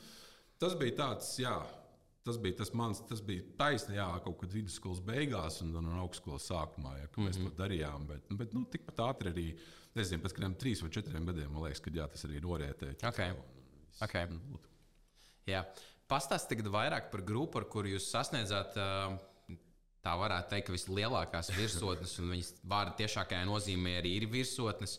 tas 0.56 0.80
bija 0.80 1.02
tāds, 1.04 1.34
jā 1.44 1.58
tas 2.24 2.38
bija 2.40 2.56
tas 2.56 2.72
mans, 2.72 3.02
tas 3.08 3.20
bija 3.24 3.44
taisni, 3.58 3.98
jā, 3.98 4.06
kaut 4.24 4.38
kad 4.40 4.52
vidusskolas 4.56 5.02
beigās 5.04 5.60
un, 5.64 5.74
un 5.80 5.90
augstskolas 6.00 6.46
sākumā, 6.48 6.94
ja, 6.98 7.08
kad 7.08 7.18
mm 7.18 7.26
-hmm. 7.26 7.28
mēs 7.28 7.40
to 7.40 7.48
mhm. 7.48 7.58
darījām. 7.62 8.06
Bet, 8.06 8.30
bet 8.42 8.54
nu, 8.56 8.64
tikpat 8.64 9.02
ātri 9.08 9.32
arī, 9.32 9.46
nezinu, 9.94 10.22
pēc 10.22 10.36
kādiem 10.36 10.56
trīs 10.60 10.82
vai 10.82 10.90
četriem 10.90 11.26
gadiem, 11.26 11.52
man 11.52 11.66
liekas, 11.66 11.80
ka 11.84 11.90
jā, 11.90 12.08
tas 12.08 12.24
arī 12.24 12.40
norietēja. 12.40 12.96
Okay. 13.08 13.34
Okay. 14.02 14.26
Nu. 14.26 14.58
Pastāstiet 16.08 16.66
vairāk 16.66 17.10
par 17.10 17.22
grupu, 17.22 17.58
ar 17.58 17.64
kuru 17.64 17.88
jūs 17.94 18.10
sasniedzāt. 18.10 18.76
Tā 20.04 20.12
varētu 20.20 20.50
teikt, 20.50 20.66
ka 20.66 20.72
vislielākās 20.72 21.48
virsotnes, 21.56 22.18
un 22.20 22.34
viņas 22.34 22.50
vārda 22.68 22.92
tiešākajā 22.98 23.44
nozīmē 23.48 23.94
arī 24.02 24.10
ir 24.18 24.26
virsotnes, 24.28 24.98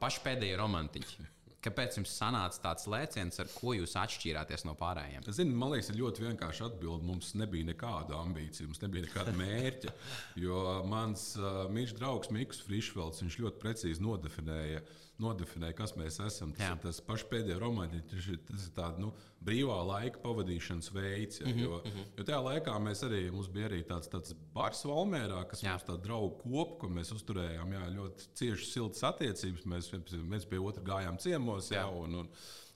paši 0.00 0.22
pēdējie 0.24 0.56
romantiķi. 0.56 1.26
Kāpēc 1.60 1.98
jums 1.98 2.14
sanāca 2.16 2.62
tāds 2.64 2.86
lēciens, 2.88 3.36
ar 3.42 3.50
ko 3.52 3.74
jūs 3.76 3.96
atšķīrāties 4.00 4.64
no 4.64 4.72
pārējiem? 4.80 5.26
Zinu, 5.28 5.56
man 5.60 5.74
liekas, 5.74 5.90
ir 5.92 6.00
ļoti 6.00 6.24
vienkārši 6.24 6.64
atbildēt. 6.70 7.04
Mums 7.10 7.34
nebija 7.36 7.68
nekāda 7.68 8.16
ambīcija, 8.22 8.70
mums 8.70 8.80
nebija 8.84 9.08
nekāda 9.08 9.34
mērķa. 9.36 9.92
Jo 10.40 10.64
mans 10.88 11.34
uh, 11.36 11.66
mīļš 11.74 11.94
draugs 12.00 12.32
Mikls 12.32 12.64
Frišfelds 12.64 13.22
ļoti 13.44 13.60
precīzi 13.60 14.04
nodefinēja 14.04 14.80
uh, 14.80 15.09
nodefinē, 15.20 15.72
kas 15.76 15.94
mēs 15.98 16.18
esam. 16.24 16.52
Tas 16.56 16.66
Jā. 16.66 16.70
ir 16.74 16.82
tas 16.84 17.00
pats 17.04 17.24
pēdējais 17.30 17.60
romāns, 17.60 17.96
tas 18.10 18.28
ir, 18.32 18.38
tas 18.48 18.66
ir 18.66 18.72
tāds 18.76 19.00
nu, 19.02 19.10
brīvā 19.44 19.76
laika 19.88 20.22
pavadīšanas 20.24 20.92
veids. 20.94 21.40
Ja, 21.40 21.46
mm 21.46 21.52
-hmm, 21.52 21.64
jo, 21.64 21.82
mm 21.84 21.90
-hmm. 21.90 22.06
jo 22.18 22.24
tajā 22.30 22.40
laikā 22.46 22.78
mēs 22.86 23.04
arī, 23.08 23.20
mums 23.32 23.48
bija 23.48 23.68
arī 23.68 23.82
tāds, 23.84 24.08
tāds 24.08 24.34
bars 24.54 24.84
Valmērā, 24.84 25.44
kas 25.48 25.62
jā. 25.62 25.70
mums 25.70 25.84
tāds 25.88 26.02
draugu 26.02 26.36
kopu, 26.42 26.78
ko 26.80 26.88
mēs 26.88 27.12
uzturējām. 27.14 27.72
Jā, 27.72 27.84
ļoti 27.98 28.28
cieši 28.34 28.72
siltas 28.72 29.02
attiecības. 29.02 29.64
Mēs 29.64 29.92
viens 30.30 30.46
pie 30.46 30.58
otra 30.58 30.82
gājām 30.82 31.18
ciemos. 31.18 31.70
Jā. 31.70 31.84
Jā, 31.84 31.86
un, 31.86 32.14
un, 32.14 32.28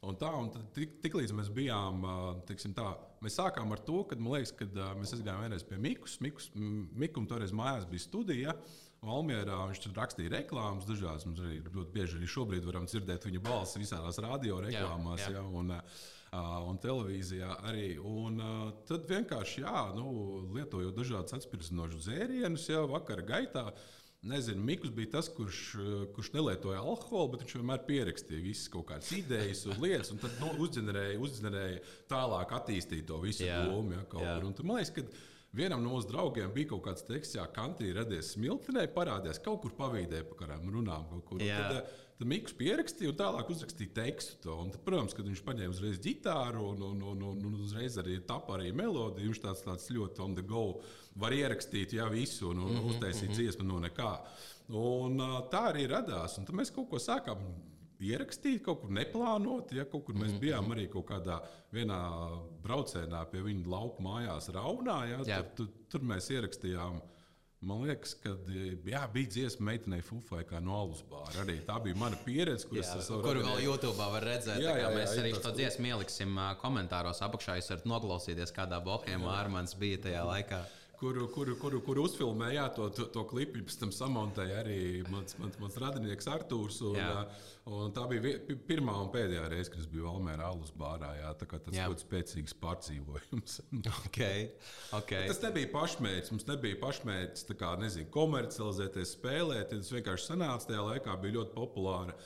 Un 0.05 0.17
tā, 0.21 0.29
un 0.37 0.51
tik, 0.77 0.99
tik 1.05 1.17
līdz 1.17 1.33
mēs 1.33 1.51
bijām, 1.55 2.05
tiksim, 2.49 2.75
tā, 2.77 2.91
mēs 3.25 3.39
sākām 3.41 3.73
ar 3.73 3.81
to, 3.87 4.03
ka 4.05 4.19
man 4.21 4.37
liekas, 4.37 4.53
ka 4.59 4.67
mēs 4.99 5.15
aizgājām 5.17 5.41
vienreiz 5.47 5.65
pie 5.65 5.79
Mikus. 5.81 6.19
Mikus 6.25 6.51
Mikum 6.55 7.29
toreiz 7.31 7.55
mājās 7.57 7.87
bija 7.89 8.05
studija. 8.05 8.57
Valmjerā 9.05 9.61
viņš 9.71 9.89
rakstīja 9.97 10.33
reklāmas, 10.39 10.89
dažādas. 10.89 11.27
Mums 11.29 11.43
arī 11.45 11.61
ļoti 11.65 11.95
bieži 11.95 12.19
arī 12.19 12.29
šobrīd 12.35 12.69
varam 12.69 12.89
dzirdēt 12.91 13.29
viņa 13.29 13.43
balsi 13.45 13.83
visās 13.83 14.21
radio 14.25 14.61
reklāmās. 14.65 15.25
Jā, 15.25 15.35
jā. 15.35 15.43
Ja, 15.43 15.49
un, 15.61 15.75
un 16.71 16.81
televīzijā 16.83 17.51
arī. 17.71 17.91
Un, 17.99 18.41
tad 18.89 19.05
vienkārši 19.11 19.67
jā, 19.67 19.83
nu, 19.99 20.09
lietojot 20.57 20.97
dažādas 20.97 21.37
atspirdzinošas 21.39 22.09
dzērienus, 22.09 22.71
jau 22.73 22.87
vakara 22.95 23.27
gaitā. 23.27 23.69
Nezinu, 24.25 24.63
Mikls 24.65 24.89
bija 24.97 25.11
tas, 25.19 25.27
kurš, 25.29 25.59
kurš 26.17 26.31
nelietoja 26.33 26.81
alkoholu, 26.81 27.35
bet 27.35 27.43
viņš 27.45 27.59
vienmēr 27.59 27.83
pierakstīja 27.85 28.41
visas 28.41 28.71
kaut 28.73 28.87
kādas 28.89 29.11
idejas 29.13 29.67
un 29.69 29.77
lietas, 29.83 30.15
un 30.15 30.23
tad 30.23 30.39
nu, 30.41 30.49
uzģenerēja, 30.65 31.19
uzģenerēja 31.21 31.83
tālāk 32.09 32.55
attīstīt 32.57 33.05
to 33.11 33.21
visu 33.21 33.45
domu. 33.45 33.93
Ja, 33.93 34.39
man 34.41 34.79
liekas, 34.79 34.95
ka 34.97 35.05
Vienam 35.55 35.85
no 35.85 35.93
mūsu 35.93 36.11
draugiem 36.11 36.51
bija 36.55 36.73
kaut 36.73 36.83
kāds 36.89 37.05
teksts, 37.07 37.37
kā 37.39 37.45
kantī 37.55 37.93
radies 37.95 38.33
smiltenē, 38.35 38.89
parādījās 38.95 39.39
kaut 39.43 39.61
kur 39.63 39.75
pavīdē 39.79 40.25
pa 40.27 40.39
kādām 40.41 40.67
runām. 40.75 41.05
Tad, 41.31 41.77
eh, 41.77 41.93
tad 42.19 42.27
Mikls 42.31 42.57
pierakstīja 42.59 43.13
un 43.13 43.19
tālāk 43.21 43.53
uzrakstīja 43.55 43.95
tekstu. 44.01 44.41
To. 44.47 44.57
Un 44.65 44.73
tad, 44.75 44.83
protams, 44.87 45.15
kad 45.15 45.29
viņš 45.31 45.43
paņēma 45.47 45.77
uzreiz 45.77 46.01
ģitāru 46.03 46.65
un, 46.73 46.83
un, 46.89 47.05
un, 47.13 47.23
un, 47.31 47.45
un 47.51 47.61
uzreiz 47.63 47.99
arī 48.03 48.19
tapa 48.27 48.57
arī 48.57 48.73
melodiju, 48.75 49.31
viņš 49.31 49.43
tāds, 49.45 49.63
tāds 49.67 49.87
ļoti 49.95 50.25
on 50.27 50.35
the 50.35 50.43
go 50.43 50.65
var 51.23 51.37
ierakstīt 51.37 51.95
jā, 51.95 52.09
visu 52.11 52.51
un, 52.51 52.59
un 52.65 52.73
mm 52.73 52.81
-hmm, 52.81 52.91
uztaisīt 52.91 53.29
mm 53.29 53.33
-hmm. 53.33 53.39
dziesmu 53.39 53.65
no 53.69 53.79
nekā. 53.79 54.13
Un, 54.75 55.19
tā 55.55 55.63
arī 55.71 55.87
radās. 55.87 56.39
Un 56.39 56.45
tad 56.45 56.55
mēs 56.55 56.75
kaut 56.75 56.91
ko 56.91 56.97
sākām 56.97 57.39
ierakstīt, 58.03 58.63
kaut 58.65 58.83
kur 58.83 58.93
neplānot. 58.95 59.73
Ja 59.77 59.85
kaut 59.85 60.05
kur 60.07 60.15
mēs 60.15 60.33
mm 60.33 60.37
-hmm. 60.37 60.41
bijām 60.41 60.71
arī 60.73 60.89
kaut 60.91 61.07
kādā 61.11 61.41
braucienā 62.63 63.25
pie 63.31 63.43
viņa 63.43 63.67
lauka 63.67 64.03
mājās, 64.03 64.49
Raunā. 64.49 65.01
Ja, 65.11 65.19
jā. 65.19 65.43
tur, 65.43 65.67
tur, 65.67 65.69
tur 65.89 66.01
mēs 66.01 66.31
ierakstījām. 66.31 67.01
Man 67.65 67.81
liekas, 67.81 68.13
ka 68.21 68.29
jā, 68.85 69.07
bija 69.13 69.29
dziesma 69.31 69.71
meitenei 69.71 70.03
Fufai, 70.03 70.43
kā 70.45 70.61
no 70.61 70.75
Alus 70.77 71.03
bāra. 71.09 71.33
Arī 71.41 71.63
tā 71.65 71.79
bija 71.83 71.97
mana 71.97 72.17
pieredze, 72.17 72.69
kuras 72.69 72.91
es 72.93 73.07
savu. 73.07 73.23
Kuru 73.23 73.41
vēl 73.41 73.63
YouTube 73.65 73.97
var 73.97 74.23
redzēt. 74.23 74.61
Jā, 74.61 74.75
jā, 74.77 74.83
jā, 74.83 74.91
mēs 74.93 75.15
jā, 75.15 75.23
arī 75.23 75.33
šo 75.39 75.53
dziesmu 75.57 75.87
ieliksim 75.87 76.37
komentāros 76.61 77.23
apakšā. 77.25 77.57
Jūs 77.57 77.71
varat 77.73 77.87
noklausīties, 77.89 78.53
kādā 78.53 78.83
bohēmā 78.85 79.39
Armāns 79.39 79.79
bija 79.81 80.03
tajā 80.09 80.27
laikā 80.29 80.61
kuru, 81.05 81.27
kuru, 81.29 81.55
kuru, 81.61 81.81
kuru 81.85 82.05
uzfilmēja, 82.09 82.69
to, 82.77 82.87
to, 82.97 83.05
to 83.13 83.25
klipu 83.29 83.61
pēc 83.67 83.77
tam 83.83 83.91
samontēja 83.93 84.63
arī 84.63 84.79
mans, 85.13 85.37
mans, 85.37 85.59
mans 85.61 85.77
radinieks 85.83 86.29
Artūrs. 86.33 86.79
Un, 86.89 86.97
un 87.69 87.93
tā 87.97 88.07
bija 88.09 88.39
pirmā 88.69 88.95
un 89.03 89.11
pēdējā 89.13 89.43
reize, 89.53 89.73
kad 89.73 89.83
es 89.83 89.91
biju 89.91 90.07
Valmērā 90.09 90.49
alus 90.49 90.73
bārā. 90.81 91.11
Jā, 91.19 91.35
tā 91.41 91.49
kā 91.51 91.61
tas 91.67 91.77
jā. 91.77 91.91
ļoti 91.91 92.07
spēcīgs 92.07 92.57
pārdzīvojums. 92.63 93.59
okay. 94.07 94.49
Okay. 94.97 95.29
Tas 95.29 95.43
nebija 95.45 95.69
pašmērķis. 95.75 96.33
Mums 96.33 96.49
nebija 96.49 96.81
pašmērķis 96.87 97.49
kā, 97.61 97.75
nezinu, 97.85 98.09
komercializēties, 98.17 99.15
spēlēt. 99.19 99.75
Tas 99.75 99.93
vienkārši 99.99 100.31
sanāca 100.33 100.73
tajā 100.73 100.89
laikā, 100.89 101.21
bija 101.21 101.41
ļoti 101.41 101.57
populāra 101.59 102.17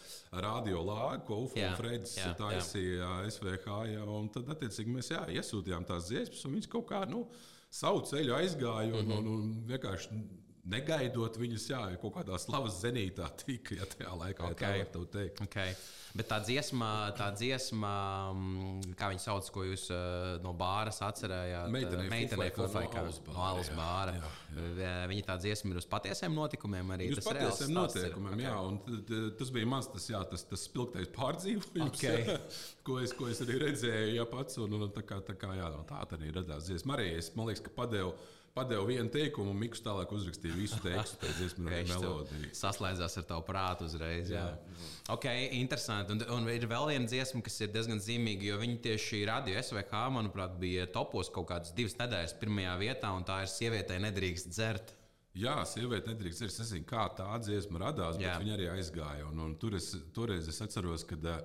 radio 0.47 0.87
lāga, 0.87 1.25
ko 1.27 1.43
Ufo 1.49 1.59
un 1.59 1.79
Fredis 1.81 2.15
taisīja 2.39 3.11
SVH. 3.27 3.83
Jā, 3.97 4.07
un 4.07 4.31
tad, 4.31 4.55
attiecīgi, 4.55 4.99
mēs 5.01 5.15
jā, 5.17 5.27
iesūtījām 5.35 5.91
tās 5.91 6.13
dziesmas, 6.13 6.47
un 6.47 6.61
viņas 6.61 6.77
kaut 6.79 6.93
kā. 6.95 7.03
Nu, 7.11 7.27
savu 7.71 8.05
ceļu 8.11 8.35
aizgāju 8.35 8.97
un, 8.97 9.05
mm 9.05 9.13
-hmm. 9.13 9.19
un, 9.19 9.27
un 9.29 9.65
vienkārši 9.69 10.21
negaidot 10.69 11.39
viņus, 11.41 11.69
jā, 11.73 11.85
kaut 12.03 12.19
kādā 12.19 12.39
slavas 12.41 12.81
zenītā 12.83 13.29
tika, 13.45 13.79
ja 13.79 13.89
tajā 13.89 14.13
laikā 14.25 14.53
okay. 14.53 14.85
tā 14.93 15.03
var 15.03 15.09
teikt. 15.15 15.43
Okay. 15.49 15.77
Bet 16.17 16.27
tā 16.31 16.39
dziesma, 16.41 16.89
tā 17.19 17.29
dziesma, 17.37 17.91
mm, 18.33 18.95
kā 18.99 19.11
viņi 19.13 19.21
sauc, 19.23 19.49
ko 19.53 19.65
jūs 19.67 19.85
uh, 19.93 20.39
no 20.43 20.55
bāras 20.57 21.03
atcerējāt? 21.05 21.69
Meitenei 21.71 22.49
Fufaikā, 22.57 23.05
no 23.29 23.45
Alas 23.45 23.69
bāra. 23.77 24.15
Jā, 24.17 24.31
jā. 24.81 24.95
Viņa 25.13 25.27
tā 25.29 25.37
dziesma 25.45 25.75
ir 25.75 25.83
uz 25.83 25.89
patiesiem 25.91 26.35
notikumiem 26.35 26.95
arī. 26.97 27.11
Uz 27.13 27.21
patiesiem 27.27 27.75
notikumiem, 27.77 28.43
jā. 28.47 28.57
Un 28.65 28.81
tas 29.39 29.53
bija 29.55 29.69
mans 29.69 29.91
tas, 29.93 30.09
jā, 30.11 30.23
tas, 30.33 30.47
tas 30.49 30.65
spilgtais 30.65 31.13
pārdzīvojums, 31.15 31.93
okay. 31.93 32.25
jā, 32.25 32.41
ko, 32.89 32.99
es, 33.05 33.15
ko 33.17 33.29
es 33.31 33.45
arī 33.45 33.61
redzēju, 33.67 34.17
jā, 34.17 34.27
pats. 34.33 34.59
Un, 34.65 34.75
un 34.81 34.89
tā 34.97 35.05
kā, 35.07 35.21
tā 35.29 35.37
kā, 35.39 35.53
jā, 35.61 35.69
no 35.77 35.85
tā 35.89 36.03
arī 36.17 36.33
radās 36.41 36.67
dziesma. 36.71 36.97
Arī 36.97 37.13
es, 37.21 37.31
man 37.37 37.53
liekas, 37.53 37.67
ka 37.69 37.77
padevu 37.77 38.17
Padeva 38.59 38.83
vienu 38.89 39.11
teikumu, 39.15 39.53
un 39.55 39.61
Mikls 39.61 39.83
tālāk 39.85 40.11
uzrakstīja 40.17 40.57
visu 40.59 40.81
tekstu 40.83 41.21
pēc 41.23 41.37
dziesmu 41.39 41.67
melodiju. 41.69 42.51
Saslēdzās 42.59 43.19
ar 43.21 43.27
tavu 43.29 43.47
prātu 43.47 43.87
uzreiz. 43.87 44.33
Jā. 44.33 44.45
Jā. 44.51 44.83
Ok, 45.15 45.29
interesanti. 45.61 46.17
Un, 46.17 46.25
un 46.35 46.51
ir 46.51 46.67
vēl 46.71 46.91
viena 46.91 47.09
dziesma, 47.11 47.43
kas 47.47 47.61
ir 47.63 47.71
diezgan 47.75 48.03
zīmīga, 48.03 48.51
jo 48.51 48.61
viņi 48.61 48.81
tieši 48.89 49.23
radio 49.31 49.63
SVH, 49.63 50.05
manuprāt, 50.17 50.59
bija 50.61 50.89
topos 50.91 51.31
kaut 51.35 51.51
kādas 51.53 51.75
divas 51.77 51.95
nedēļas 52.01 52.35
pirmajā 52.43 52.79
vietā, 52.83 53.13
un 53.15 53.27
tā 53.29 53.43
ir 53.45 53.53
sievietei 53.53 54.01
nedrīkst 54.03 54.51
dzert. 54.51 54.95
Jā, 55.39 55.55
sieviete 55.69 56.11
nedrīkst. 56.11 56.43
Es 56.49 56.59
nezinu, 56.59 56.87
kā 56.89 57.05
tā 57.15 57.29
dziesma 57.45 57.85
radās, 57.85 58.19
bet 58.19 58.27
Jā. 58.27 58.39
viņa 58.43 58.55
arī 58.57 58.69
aizgāja. 58.73 59.29
Un, 59.31 59.45
un 59.45 59.55
tur 59.61 59.77
es, 59.79 59.93
toreiz 60.17 60.49
es 60.51 60.59
atceros, 60.65 61.05
ka 61.07 61.19
uh, 61.21 61.39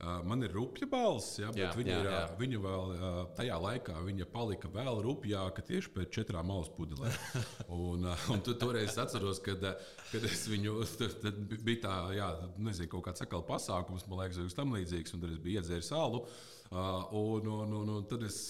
Man 0.00 0.40
ir 0.46 0.54
rupja 0.56 0.86
balss, 0.88 1.34
ja, 1.36 1.50
bet 1.52 1.60
jā, 1.60 1.70
viņa, 1.76 1.90
jā, 1.92 2.04
jā. 2.06 2.20
Ir, 2.24 2.36
viņa 2.40 2.60
vēl 2.64 2.92
tajā 3.36 3.56
laikā 3.60 3.96
viņa 4.06 4.28
palika 4.32 4.70
vēl 4.72 5.02
rupjāka 5.04 5.64
tieši 5.68 5.92
pēc 5.92 6.14
četrām 6.14 6.48
malas 6.48 6.70
pudelēm. 6.72 7.18
un, 7.90 8.08
un 8.08 8.40
tu, 8.46 8.54
toreiz 8.56 8.94
es 8.94 8.96
atceros, 9.02 9.42
kad, 9.44 9.66
kad 10.08 10.24
es 10.24 10.46
viņu 10.48 10.78
tad 11.20 11.42
bija 11.52 11.82
tā, 11.84 11.98
jā, 12.16 12.30
nezinu, 12.56 12.88
kaut 12.94 13.10
kāds 13.10 13.20
sakal 13.20 13.44
pasākums, 13.44 14.08
man 14.08 14.22
liekas, 14.22 14.40
kas 14.40 14.56
tam 14.56 14.72
līdzīgs, 14.78 15.18
un 15.18 15.26
tad 15.26 15.36
es 15.36 15.44
biju 15.44 15.60
iedzēris 15.60 15.92
salu. 15.92 16.24
Un, 16.70 17.50
un, 17.50 17.76
un, 17.82 17.94
un 17.98 18.08
tad 18.08 18.24
es 18.24 18.40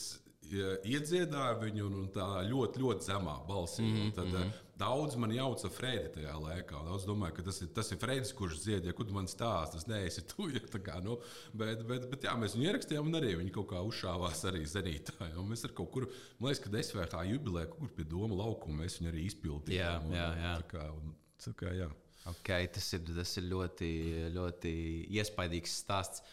iedziedāju 0.51 1.61
viņu 1.63 1.87
un 1.91 2.11
tā 2.15 2.27
ļoti, 2.49 2.83
ļoti 2.83 3.07
zemā 3.07 3.39
balsī. 3.49 3.87
Mm 3.87 3.97
-hmm. 3.97 4.13
Tad 4.19 4.35
mm 4.35 4.53
daudz 4.81 5.17
man 5.21 5.33
jauca 5.35 5.69
Fredi 5.73 6.09
tajā 6.15 6.35
laikā. 6.41 6.81
Daudz 6.87 7.05
domāju, 7.09 7.37
ka 7.37 7.45
tas 7.51 7.61
ir, 7.65 7.71
tas 7.77 7.91
ir 7.93 8.01
Fredis, 8.01 8.33
kurš 8.37 8.63
dzied, 8.65 8.89
ja 8.89 8.95
kur 8.97 9.11
man 9.13 9.29
stāsta, 9.31 9.77
tas 9.77 9.89
neesi 9.91 10.25
tu. 10.33 10.49
Ja, 10.61 10.81
kā, 10.83 10.97
nu, 11.05 11.19
bet, 11.57 11.83
bet, 11.89 12.07
bet 12.11 12.25
jā, 12.27 12.33
mēs 12.41 12.57
viņu 12.57 12.69
ierakstījām, 12.69 13.09
un 13.11 13.19
arī 13.21 13.35
viņi 13.39 13.53
kaut 13.55 13.69
kā 13.71 13.81
uzšāvās 13.87 14.43
arī 14.51 14.65
zenītā. 14.69 15.29
Mēs 15.47 15.65
ar 15.69 15.75
kaut 15.77 15.91
kur, 15.95 16.07
man 16.39 16.51
liekas, 16.51 16.63
ka 16.65 16.83
SVH 16.83 17.25
jubilē, 17.31 17.67
kur 17.71 17.93
pie 17.97 18.07
Doma 18.09 18.39
laukuma 18.41 18.83
mēs 18.83 18.99
viņu 18.99 19.13
arī 19.13 19.27
izpildījām. 19.29 19.79
Jā, 19.79 19.93
un, 20.07 20.17
jā, 20.17 20.29
jā. 20.41 20.55
Tā 20.63 20.69
kā, 20.73 20.87
un, 20.97 21.15
tā 21.45 21.55
kā, 21.61 21.75
jā. 21.77 21.91
Okay, 22.31 22.69
tas, 22.75 22.91
ir, 22.97 23.05
tas 23.17 23.37
ir 23.41 23.47
ļoti, 23.49 23.91
ļoti 24.35 24.73
iespaidīgs 25.21 25.79
stāsts. 25.85 26.25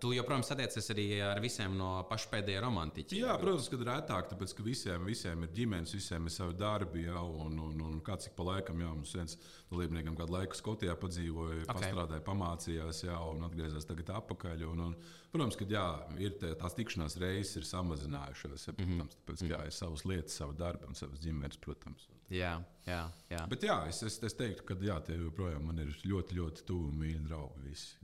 Tu 0.00 0.14
joprojām 0.16 0.42
satiecies 0.46 0.86
arī 0.94 1.04
ar 1.20 1.40
visiem 1.44 1.74
no 1.76 1.90
paša 2.08 2.30
pēdējā 2.32 2.60
romantiķa. 2.64 3.16
Jā, 3.18 3.34
protams, 3.40 3.66
kad 3.68 3.82
retāk, 3.84 4.28
tāpēc 4.30 4.54
ka 4.56 4.64
visiem, 4.64 5.04
visiem 5.04 5.44
ir 5.44 5.50
ģimenes, 5.56 5.92
visiem 5.98 6.28
ir 6.30 6.32
savi 6.32 6.56
darbi, 6.56 7.02
jā, 7.04 7.20
un, 7.44 7.58
un, 7.66 7.82
un 7.84 7.98
kāds 8.06 8.30
ik 8.30 8.36
pa 8.38 8.46
laikam, 8.48 8.80
jā, 8.80 8.92
mums 8.94 9.12
viens 9.18 9.36
dalībniekam 9.68 10.16
kādu 10.16 10.36
laiku 10.38 10.56
Skotijā 10.56 10.94
padzīvoja, 11.02 11.66
okay. 11.66 11.72
pastrādāja, 11.74 12.24
pamācījās, 12.24 13.02
jā, 13.10 13.18
un 13.34 13.44
atgriezās 13.50 13.88
tagad 13.88 14.14
atpakaļ. 14.22 14.64
Un, 14.70 14.84
un, 14.86 14.96
protams, 15.34 15.58
ka 15.60 15.68
jā, 15.68 15.86
ir 16.22 16.38
tie, 16.40 16.54
tās 16.62 16.78
tikšanās 16.78 17.18
reizes 17.20 17.60
ir 17.60 17.68
samazinājušās, 17.68 18.70
ja, 18.70 18.76
protams, 18.78 18.94
mm 18.94 19.02
-hmm. 19.02 19.18
tāpēc, 19.18 19.44
ka 19.44 19.52
jā, 19.52 19.60
ir 19.68 19.76
savas 19.82 20.06
lietas, 20.08 20.40
savu 20.40 20.56
darbu 20.56 20.88
un 20.88 20.96
savas 20.96 21.20
ģimenes, 21.26 21.60
protams. 21.60 22.08
Jā, 22.28 22.58
jā, 22.84 22.98
jā. 23.32 23.38
Bet 23.48 23.62
jā, 23.64 23.74
es, 23.88 24.02
es, 24.04 24.18
es 24.26 24.34
teiktu, 24.36 24.64
ka 24.68 24.74
jā, 24.84 24.98
tie 25.06 25.14
joprojām 25.16 25.62
man 25.64 25.78
ir 25.80 25.92
ļoti, 26.04 26.36
ļoti 26.36 26.64
tuvi 26.68 26.90
un 26.90 26.96
mīļi 27.00 27.20
draugi. 27.24 27.62
Visi, 27.64 27.94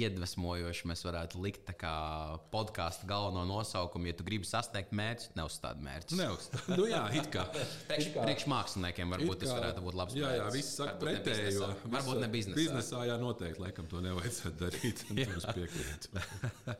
Iedvesmojoši 0.00 0.88
mēs 0.90 1.04
varētu 1.06 1.42
likt 1.44 1.70
podkāstu 2.50 3.06
galveno 3.10 3.44
nosaukumu. 3.46 4.10
Ja 4.10 4.16
tu 4.18 4.26
gribi 4.26 4.48
sasniegt 4.48 4.90
mērķi, 4.98 5.30
neuzstādi 5.38 5.86
mērķus. 5.86 6.18
Neuzstādi. 6.18 6.78
nu, 6.80 6.88
jā, 6.90 7.04
it 7.20 7.30
kā. 7.34 7.44
Priekšmāksliniekiem 7.90 9.14
varbūt 9.14 9.44
tas 9.44 9.54
varētu 9.54 9.84
būt 9.86 10.00
labs. 10.00 10.16
Jā, 10.18 10.32
jā, 10.40 10.48
viss 10.54 10.74
saka 10.80 10.96
pretējo. 11.04 11.70
Varbūt 11.86 12.24
ne 12.24 12.32
biznesā. 12.34 12.58
Biznesā, 12.58 13.04
jā, 13.12 13.20
noteikti 13.22 13.62
laikam 13.62 13.86
to 13.90 14.02
nevajadzētu 14.08 14.58
darīt. 14.64 15.06
Tur 15.06 15.38
es 15.38 15.48
piekrītu. 15.54 16.26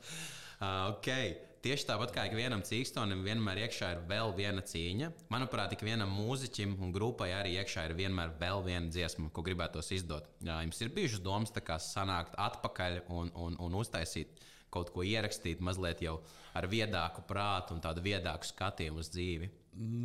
okay. 0.91 1.39
Tieši 1.61 1.85
tāpat 1.91 2.15
kā 2.17 2.23
ikvienam 2.25 2.63
cīkstonim, 2.65 3.21
vienmēr 3.21 3.59
iekšā 3.67 3.91
ir 3.93 3.99
vēl 4.09 4.31
viena 4.33 4.63
cīņa. 4.65 5.11
Manuprāt, 5.29 5.75
ik 5.77 5.83
vienam 5.85 6.09
mūziķim 6.17 6.79
un 6.81 6.95
grupai 6.95 7.35
arī 7.37 7.59
iekšā 7.61 7.85
ir 7.91 7.95
vienmēr 7.99 8.33
vēl 8.41 8.65
viena 8.65 8.89
dziesma, 8.89 9.29
ko 9.29 9.45
gribētos 9.45 9.93
izdot. 9.93 10.31
Jā, 10.41 10.57
jums 10.65 10.81
ir 10.81 10.93
bijušas 10.97 11.21
domas, 11.21 11.53
kā 11.53 11.77
sanākt 11.77 12.39
atpakaļ 12.41 13.03
un, 13.13 13.29
un, 13.37 13.59
un 13.61 13.77
uztaisīt 13.77 14.41
kaut 14.73 14.89
ko 14.95 15.05
ierakstīt, 15.05 15.61
mazliet 15.61 16.01
jau 16.01 16.23
ar 16.57 16.69
viedāku 16.71 17.27
prātu 17.29 17.77
un 17.77 17.85
tādu 17.85 18.07
viedāku 18.09 18.49
skatījumu 18.49 19.05
uz 19.05 19.11
dzīvi. 19.13 19.51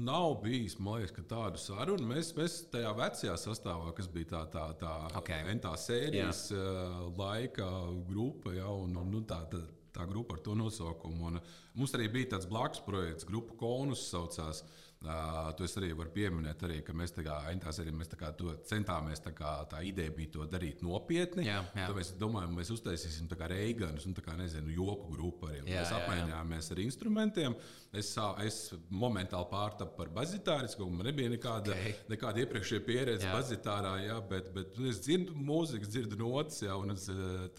Nav 0.05 0.41
bijis, 0.43 0.75
man 0.83 0.99
liekas, 0.99 1.23
tādu 1.29 1.61
sarunu. 1.61 2.05
Mēs, 2.11 2.33
mēs 2.37 2.57
tajā 2.73 2.91
vecajā 2.99 3.37
sastāvā, 3.39 3.95
kas 3.95 4.11
bija 4.11 4.33
tā, 4.35 4.43
tā, 4.53 4.65
tā, 4.81 4.91
okay. 5.21 5.55
tā 5.63 5.71
sērijas 5.79 6.49
Jā. 6.51 6.67
laika 7.15 7.71
grupa, 8.11 8.53
ja, 8.59 8.67
un, 8.69 8.93
un, 9.01 9.15
un 9.21 9.25
tā, 9.29 9.39
tā, 9.49 9.63
tā 9.95 10.08
grupa 10.10 10.38
ar 10.38 10.43
to 10.45 10.55
nosaukumu. 10.58 11.31
Un 11.31 11.39
mums 11.75 11.95
arī 11.97 12.10
bija 12.12 12.36
tāds 12.36 12.49
blakus 12.49 12.84
projekts, 12.86 13.27
grupa 13.27 13.58
Konus 13.60 14.10
saucās. 14.12 14.65
Uh, 15.05 15.51
to 15.53 15.65
es 15.67 15.75
arī 15.77 15.91
varu 15.93 16.10
pieminēt, 16.10 16.63
arī, 16.65 16.79
ka 16.81 16.93
mēs, 16.97 17.12
kā, 17.13 17.36
arī, 17.45 17.91
mēs 17.93 18.10
kā, 18.17 18.31
centāmies. 18.65 19.21
Kā, 19.38 19.51
tā 19.69 19.81
ideja 19.86 20.13
bija 20.15 20.31
to 20.34 20.47
darīt 20.49 20.81
nopietni. 20.86 21.43
Jā, 21.45 21.60
jā. 21.75 21.89
Tad 21.89 21.99
mēs 21.99 22.10
domājam, 22.17 22.55
mēs 22.58 22.71
uztaisīsim 22.73 23.27
reiganus 23.51 24.08
un 24.10 24.15
kā, 24.17 24.34
nezinu, 24.39 24.73
joku 24.73 25.12
grupu 25.13 25.51
arī. 25.51 25.60
Jā, 25.67 25.84
mēs 25.84 25.93
apmainījāmies 25.99 26.71
ar 26.73 26.81
instrumentiem. 26.86 27.58
Es, 27.93 28.15
es 28.47 28.58
momentāli 28.89 29.49
pārtapu 29.51 29.93
par 29.99 30.10
bazitārisku, 30.15 30.89
man 30.89 31.12
nebija 31.12 31.36
nekāda, 31.36 31.75
okay. 31.75 31.93
nekāda 32.10 32.41
iepriekšējā 32.41 32.88
pieredze 32.88 33.29
jā. 33.29 33.36
bazitārā, 33.36 33.93
jā, 34.08 34.17
bet, 34.31 34.49
bet 34.58 34.81
es 34.89 35.03
dzirdu 35.05 35.38
mūziku, 35.38 35.86
dzirdu 35.91 36.17
notis, 36.23 36.63
jā, 36.65 36.73
un 36.81 36.95
es 36.95 37.05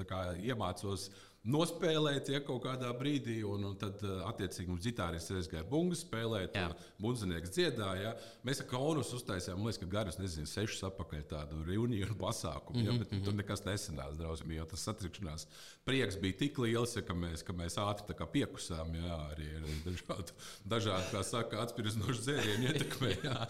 kā, 0.02 0.26
iemācos 0.42 1.10
nospēlēt, 1.46 2.30
ja 2.34 2.40
kaut 2.44 2.64
kādā 2.64 2.90
brīdī, 2.98 3.38
un, 3.46 3.68
un 3.70 3.76
tad, 3.78 4.02
eh, 4.02 4.22
attiecīgi, 4.26 4.68
mums 4.72 4.84
ģitārists 4.86 5.34
aizgāja 5.36 5.66
bungas 5.70 6.02
spēlēt, 6.02 6.56
un 6.58 6.74
bundzinieks 7.02 7.52
dziedāja. 7.54 8.14
Mēs 8.46 8.62
ar 8.64 8.68
Kaunus 8.70 9.12
uztaisījām, 9.16 9.60
man 9.60 9.70
liekas, 9.70 9.80
ka 9.82 9.90
garus, 9.92 10.18
nezinu, 10.20 10.50
sešus 10.50 10.82
apakaļ 10.90 11.24
tādu 11.30 11.62
reuniju 11.68 12.10
un 12.10 12.18
pasākumu, 12.20 12.82
ja, 12.82 12.90
mhm, 12.90 13.02
bet 13.02 13.12
mm 13.12 13.18
-hmm. 13.18 13.24
tur 13.24 13.38
nekas 13.38 13.64
nesanāca 13.66 14.18
drausmīgi, 14.18 14.58
jo 14.58 14.66
tas 14.72 14.86
satrikšanās 14.88 15.46
prieks 15.86 16.18
bija 16.20 16.38
tik 16.42 16.58
liels, 16.58 16.96
ja, 16.96 17.02
ka, 17.02 17.14
mēs, 17.14 17.44
ka 17.46 17.52
mēs 17.52 17.78
ātri 17.78 18.16
piekusām, 18.32 18.94
jā, 18.94 19.18
arī 19.30 19.46
ar 19.56 19.66
dažādu, 19.84 20.32
dažādu 20.64 21.12
kā 21.12 21.22
saka, 21.22 21.62
atspirdzinošu 21.62 22.22
dzērienu 22.26 22.66
ietekmē, 22.72 23.12
jā. 23.22 23.48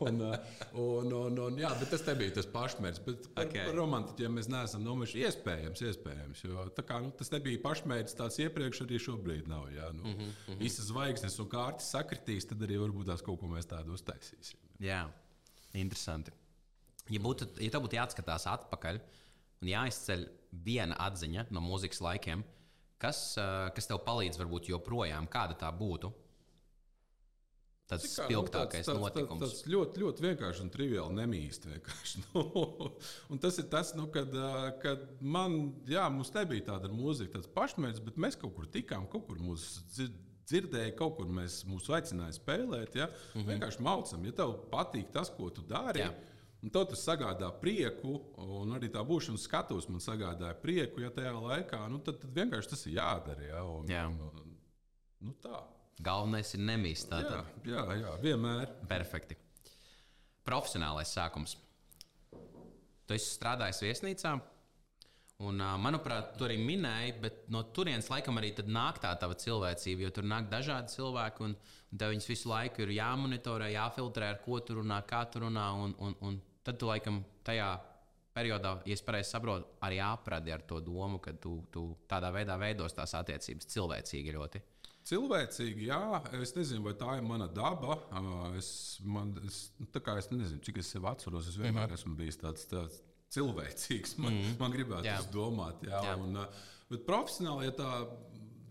Un, 0.00 0.20
un, 0.74 1.12
un, 1.12 1.38
un, 1.38 1.58
jā, 1.58 1.72
bet 1.80 1.90
tas 1.90 2.04
nebija 2.06 2.34
tas 2.34 2.46
pašmērķis, 2.46 3.04
bet 3.06 3.28
par, 3.34 3.46
okay. 3.46 3.64
par 3.64 3.74
romantiķiem 3.74 4.36
mēs 4.36 4.48
neesam 4.52 4.84
nomaši 4.84 5.24
iespējams, 5.24 5.82
iespējams, 5.90 6.44
jo 6.44 6.68
tā 6.76 6.84
kā, 6.84 7.00
nu, 7.00 7.10
tas 7.16 7.30
nebija 7.32 7.37
pašmērķis 7.62 8.16
tāds 8.18 8.38
iepriekš, 8.42 8.82
arī 8.84 8.98
šobrīd 9.02 9.48
nav. 9.50 9.68
Jā, 9.74 9.92
nu, 9.92 10.04
mm 10.04 10.14
-hmm. 10.18 10.58
Visas 10.58 10.90
zvaigznes 10.90 11.38
un 11.38 11.48
kārtas 11.48 11.90
sakritīs, 11.90 12.48
tad 12.48 12.62
arī 12.62 12.78
varbūt 12.78 13.06
tās 13.06 13.22
kaut 13.22 13.40
ko 13.40 13.46
mēs 13.46 13.66
tādu 13.66 13.94
uztaisīsim. 13.94 14.58
Jā, 14.80 15.08
interesanti. 15.72 16.32
Ja, 17.08 17.20
būtu, 17.20 17.48
ja 17.60 17.70
tev 17.70 17.82
būtu 17.82 17.96
jāatskatās 17.96 18.46
atpakaļ 18.46 19.00
un 19.62 19.68
jāizceļ 19.68 20.28
viena 20.52 20.96
atziņa 20.98 21.46
no 21.50 21.60
mūzikas 21.60 22.00
laikiem, 22.00 22.44
kas, 22.98 23.34
kas 23.74 23.86
tev 23.86 23.98
palīdz 23.98 24.38
varbūt 24.38 24.68
joprojām, 24.68 25.26
kāda 25.26 25.54
tā 25.54 25.72
būtu? 25.72 26.12
Tas 27.88 28.04
ir 28.04 28.10
spilgtākais 28.12 28.84
nu, 28.84 28.92
tāds, 28.92 29.00
notikums. 29.00 29.40
Tas, 29.40 29.52
tas 29.56 29.70
ļoti, 29.72 30.02
ļoti 30.02 30.24
vienkārši 30.26 30.64
un 30.64 30.70
triviāli 30.74 31.16
nemīst. 31.22 31.68
Nu, 32.28 32.42
un 33.32 33.40
tas 33.40 33.56
ir 33.60 33.68
tas, 33.72 33.94
nu, 33.96 34.08
kad, 34.12 34.32
kad 34.82 35.04
man, 35.24 35.56
jā, 35.88 36.04
mums 36.12 36.30
nebija 36.34 36.66
tāda 36.72 36.90
mūzika, 36.92 37.38
tāds 37.38 37.48
pašmērķis, 37.54 38.04
bet 38.04 38.18
mēs 38.20 38.36
kaut 38.40 38.52
kur 38.56 38.66
tikām, 38.72 39.06
kaut 39.08 39.24
kur 39.28 39.40
mūs 39.40 39.84
dzirdēja, 40.48 40.96
kaut 40.98 41.16
kur 41.18 41.30
mēs 41.32 41.62
mūs 41.68 41.88
aicināja 41.96 42.36
spēlēt. 42.36 42.98
Ja? 42.98 43.08
Mm 43.08 43.40
-hmm. 43.40 43.46
Vienkārši 43.52 43.84
maucam, 43.84 44.26
ja 44.28 44.36
tev 44.42 44.54
patīk 44.72 45.12
tas, 45.14 45.32
ko 45.36 45.48
tu 45.50 45.64
dari. 45.68 46.04
Jā. 46.04 46.12
Un 46.62 46.72
to 46.74 46.84
tas 46.90 47.06
sagādā 47.06 47.48
prieku, 47.60 48.16
un 48.42 48.74
arī 48.74 48.90
tā 48.90 49.04
būšana 49.06 49.38
skatos 49.38 49.88
man 49.88 50.00
sagādāja 50.02 50.56
prieku, 50.58 51.00
ja 51.00 51.10
tajā 51.14 51.32
laikā, 51.38 51.88
nu, 51.88 51.98
tad, 51.98 52.18
tad 52.18 52.34
vienkārši 52.34 52.68
tas 52.68 52.86
ir 52.86 52.96
jādara. 52.98 53.42
Ja? 53.42 53.64
Un, 53.64 53.86
jā. 53.86 54.06
un, 54.08 54.56
nu, 55.20 55.34
tā. 55.42 55.62
Galvenais 56.04 56.54
ir 56.54 56.62
nemīst. 56.62 57.10
Jā, 57.10 57.42
jā, 57.66 57.84
jā, 57.98 58.12
vienmēr. 58.22 58.70
Perfekti. 58.90 59.36
Profesionālais 60.46 61.10
sākums. 61.12 61.56
Tu 63.08 63.16
esi 63.16 63.32
strādājis 63.32 63.80
viesnīcā, 63.82 64.34
un, 65.48 65.62
manuprāt, 65.80 66.34
tu 66.36 66.44
arī 66.44 66.58
minēji, 66.60 67.14
bet 67.22 67.38
no 67.52 67.62
turienes 67.74 68.10
laikam 68.12 68.36
arī 68.40 68.52
nāk 68.68 69.00
tā 69.00 69.14
tava 69.20 69.36
cilvēcība, 69.38 70.04
jo 70.04 70.10
tur 70.18 70.28
nāk 70.28 70.50
dažādi 70.52 70.92
cilvēki, 70.92 71.46
un, 71.46 71.56
un 71.92 72.02
tev 72.02 72.12
viņus 72.12 72.28
visu 72.28 72.52
laiku 72.52 72.84
ir 72.84 72.92
jāmonitorē, 72.98 73.70
jāfiltrē, 73.72 74.32
ar 74.34 74.42
ko 74.44 74.60
tu 74.60 74.76
runā, 74.80 75.00
kā 75.08 75.24
tu 75.32 75.44
runā, 75.46 75.70
un, 75.84 75.96
un, 76.04 76.16
un 76.20 76.40
tad 76.62 76.80
tu 76.80 76.90
laikam 76.90 77.22
tajā 77.48 77.70
periodā, 78.36 78.76
ja 78.86 78.94
es 78.94 79.02
pareizi 79.02 79.32
saprotu, 79.32 79.72
arī 79.88 80.02
apradi 80.04 80.52
ar 80.54 80.62
to 80.68 80.82
domu, 80.84 81.18
ka 81.22 81.32
tu, 81.40 81.58
tu 81.72 81.88
tādā 82.10 82.30
veidā 82.34 82.58
veidos 82.60 82.94
tās 82.94 83.16
attiecības 83.18 83.72
cilvēcīgi 83.72 84.36
ļoti. 84.36 84.62
Cilvēcīgi, 85.08 85.86
jā, 85.88 86.00
es 86.36 86.50
nezinu, 86.52 86.82
vai 86.84 86.92
tā 87.00 87.14
ir 87.16 87.24
mana 87.24 87.46
daba. 87.48 87.96
Es, 88.58 88.70
man, 89.00 89.32
es, 89.46 89.60
nu, 89.80 89.88
es 89.88 90.30
nezinu, 90.34 90.60
cik 90.66 90.80
es 90.82 90.90
sev 90.92 91.06
atceros. 91.08 91.48
Es 91.48 91.56
vienmēr 91.56 91.86
mm 91.86 91.90
-hmm. 91.90 91.94
esmu 91.94 92.16
bijis 92.16 92.40
tāds, 92.42 92.66
tāds 92.68 92.98
cilvēcīgs. 93.32 94.18
Man, 94.18 94.34
mm 94.34 94.42
-hmm. 94.42 94.58
man 94.58 94.72
gribētu 94.72 95.08
jā. 95.08 95.20
domāt, 95.32 95.82
jā, 95.82 96.02
jā. 96.04 96.16
Un, 96.16 96.36
bet 96.90 97.06
profesionāli, 97.06 97.64
ja 97.64 97.72
tā 97.72 98.08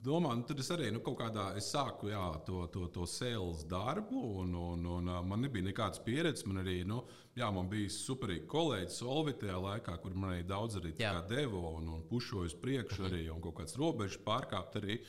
domā, 0.04 0.36
nu, 0.36 0.44
tad 0.48 0.60
es 0.60 0.70
arī 0.72 0.92
nu, 0.94 1.00
kaut 1.00 1.18
kādā 1.20 1.56
es 1.58 1.74
sāku 1.74 2.10
jā, 2.12 2.44
to, 2.46 2.68
to, 2.68 2.88
to 2.88 3.06
sales 3.06 3.64
darbu, 3.66 4.22
un, 4.42 4.56
un, 4.56 4.86
un 4.86 5.04
man 5.28 5.42
nebija 5.42 5.66
nekādas 5.66 6.04
pieredzes. 6.06 6.46
Man 6.46 6.58
arī 6.58 6.84
nu, 6.86 7.04
jā, 7.36 7.50
man 7.52 7.70
bija 7.70 7.90
superīgi 7.90 8.46
kolēģi 8.46 8.94
Solvitajā 8.94 9.58
laikā, 9.58 9.98
kur 10.04 10.14
man 10.14 10.36
arī 10.36 10.44
daudz 10.44 10.76
arī 10.76 10.94
deva 11.30 11.64
un, 11.72 11.90
un 11.90 12.04
pušoja 12.04 12.46
uz 12.46 12.54
priekšu, 12.54 13.04
-hmm. 13.04 13.12
arī 13.12 13.34
un 13.34 13.42
kaut 13.42 13.56
kādas 13.56 13.76
robežas 13.76 14.22
pārkāpt. 14.26 14.76
Arī. 14.82 15.00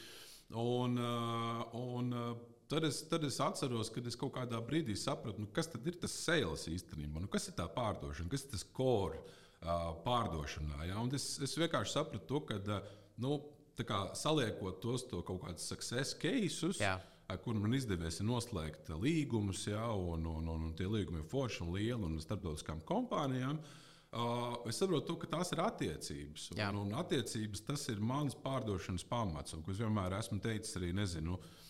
Un, 0.56 0.96
uh, 0.96 1.64
un, 1.72 2.12
uh, 2.12 2.36
Tad 2.68 2.84
es, 2.84 2.98
tad 3.08 3.22
es 3.24 3.38
atceros, 3.40 3.88
kad 3.88 4.04
es 4.04 4.16
kaut 4.20 4.34
kādā 4.34 4.58
brīdī 4.60 4.92
sapratu, 4.92 5.40
nu, 5.40 5.48
kas 5.56 5.70
ir 5.72 5.94
tas 6.02 6.12
sales 6.12 6.66
īstenībā, 6.68 7.22
nu, 7.24 7.28
kas 7.32 7.48
ir 7.48 7.54
tā 7.56 7.64
pārdošana, 7.72 8.28
kas 8.28 8.44
ir 8.44 8.50
tas 8.52 8.64
core 8.76 9.22
uh, 9.22 9.94
pārdošanā. 10.04 10.82
Ja? 10.90 10.98
Un 11.00 11.08
es, 11.16 11.30
es 11.40 11.56
vienkārši 11.56 11.94
sapratu 11.94 12.28
to, 12.28 12.42
ka 12.44 12.82
nu, 13.24 13.38
saliekot 14.20 14.82
tos 14.84 15.06
to 15.08 15.22
kaut 15.24 15.46
kādus 15.46 15.64
success 15.72 16.12
cases. 16.12 16.82
Jā. 16.84 16.98
Kur 17.40 17.56
man 17.56 17.72
izdevies 17.76 18.20
noslēgt 18.20 18.92
līgumus, 19.00 19.64
ja, 19.70 19.88
un, 19.88 20.28
un, 20.28 20.52
un, 20.52 20.68
un 20.68 20.76
tie 20.76 20.92
līgumi 20.92 21.22
ir 21.22 21.32
forši 21.32 21.64
un 21.64 21.72
lieli 21.72 22.04
un 22.04 22.20
starptautiskām 22.20 22.84
kompānijām. 22.88 23.56
Uh, 23.56 23.87
Uh, 24.08 24.54
es 24.70 24.78
saprotu, 24.80 25.04
to, 25.10 25.16
ka 25.20 25.28
tās 25.36 25.52
ir 25.52 25.60
attiecības. 25.60 26.46
Un, 26.54 26.62
un, 26.68 26.78
un 26.86 27.00
attiecības 27.02 27.64
tas 27.66 27.82
ir 27.92 28.00
mans 28.00 28.36
pārdošanas 28.40 29.04
pamats. 29.08 29.56
Un, 29.56 29.64
es 29.68 29.82
vienmēr 29.82 30.16
esmu 30.16 30.40
teicis, 30.44 30.78
arī 30.80 30.94
nezinu, 30.96 31.36
Mm, 31.36 31.67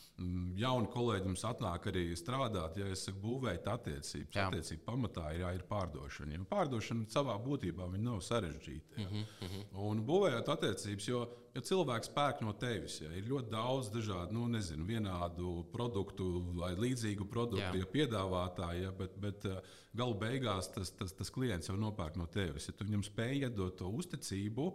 jauni 0.59 0.89
kolēģi 0.91 1.29
mums 1.31 1.45
atnāk 1.47 1.89
arī 1.93 2.05
strādāt, 2.19 2.79
ja 2.81 2.89
es 2.91 3.05
saku, 3.07 3.21
būvēt 3.23 3.69
attiecības. 3.71 4.35
Jā. 4.35 4.49
Attiecību 4.49 4.83
pamatā 4.87 5.29
ir, 5.35 5.45
jā, 5.45 5.53
ir 5.55 5.65
pārdošana. 5.69 6.35
Ja 6.35 6.47
pārdošana 6.51 7.07
savā 7.13 7.37
būtībā 7.43 7.87
nav 7.99 8.19
sarežģīta. 8.27 8.99
Ja. 8.99 9.09
Mm 9.09 9.27
-hmm. 9.41 9.65
Un 9.89 10.03
būvējot 10.07 10.51
attiecības, 10.55 11.09
jo, 11.09 11.23
jo 11.55 11.63
cilvēks 11.71 12.13
pērk 12.15 12.43
no 12.43 12.53
tevis, 12.53 13.01
ja 13.01 13.13
ir 13.15 13.31
ļoti 13.31 13.51
daudz 13.51 13.91
dažādu, 13.95 14.33
nu, 14.33 14.49
nezinu, 14.49 14.85
vienādu 14.85 15.65
produktu 15.73 16.43
vai 16.55 16.75
līdzīgu 16.75 17.29
produktu 17.29 17.79
ja, 17.79 17.87
piedāvātāju, 17.87 18.83
ja, 18.83 18.93
bet, 18.93 19.17
bet 19.17 19.45
eh, 19.45 19.61
galu 19.95 20.15
beigās 20.15 20.73
tas, 20.75 20.91
tas, 20.91 21.13
tas 21.13 21.31
klients 21.31 21.69
jau 21.69 21.77
nopērk 21.77 22.17
no 22.17 22.27
tevis. 22.27 22.69
Ja 22.69 22.75
tu 22.75 22.85
viņam 22.85 23.03
spēj 23.03 23.43
iedot 23.43 23.77
to 23.77 23.89
uzticību, 23.89 24.73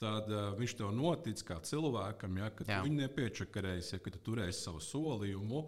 tad 0.00 0.32
uh, 0.32 0.50
viņš 0.58 0.74
tev 0.78 0.90
notic 0.96 1.42
kā 1.46 1.60
cilvēkam, 1.66 2.40
ja, 2.40 2.50
ka 2.54 2.66
tu 2.66 2.80
viņu 2.86 3.02
nepiečakarēsi, 3.04 3.94
ja, 3.96 4.02
ka 4.02 4.12
tu 4.14 4.22
turēsi 4.30 4.66
savu 4.66 4.82
solījumu. 4.84 5.64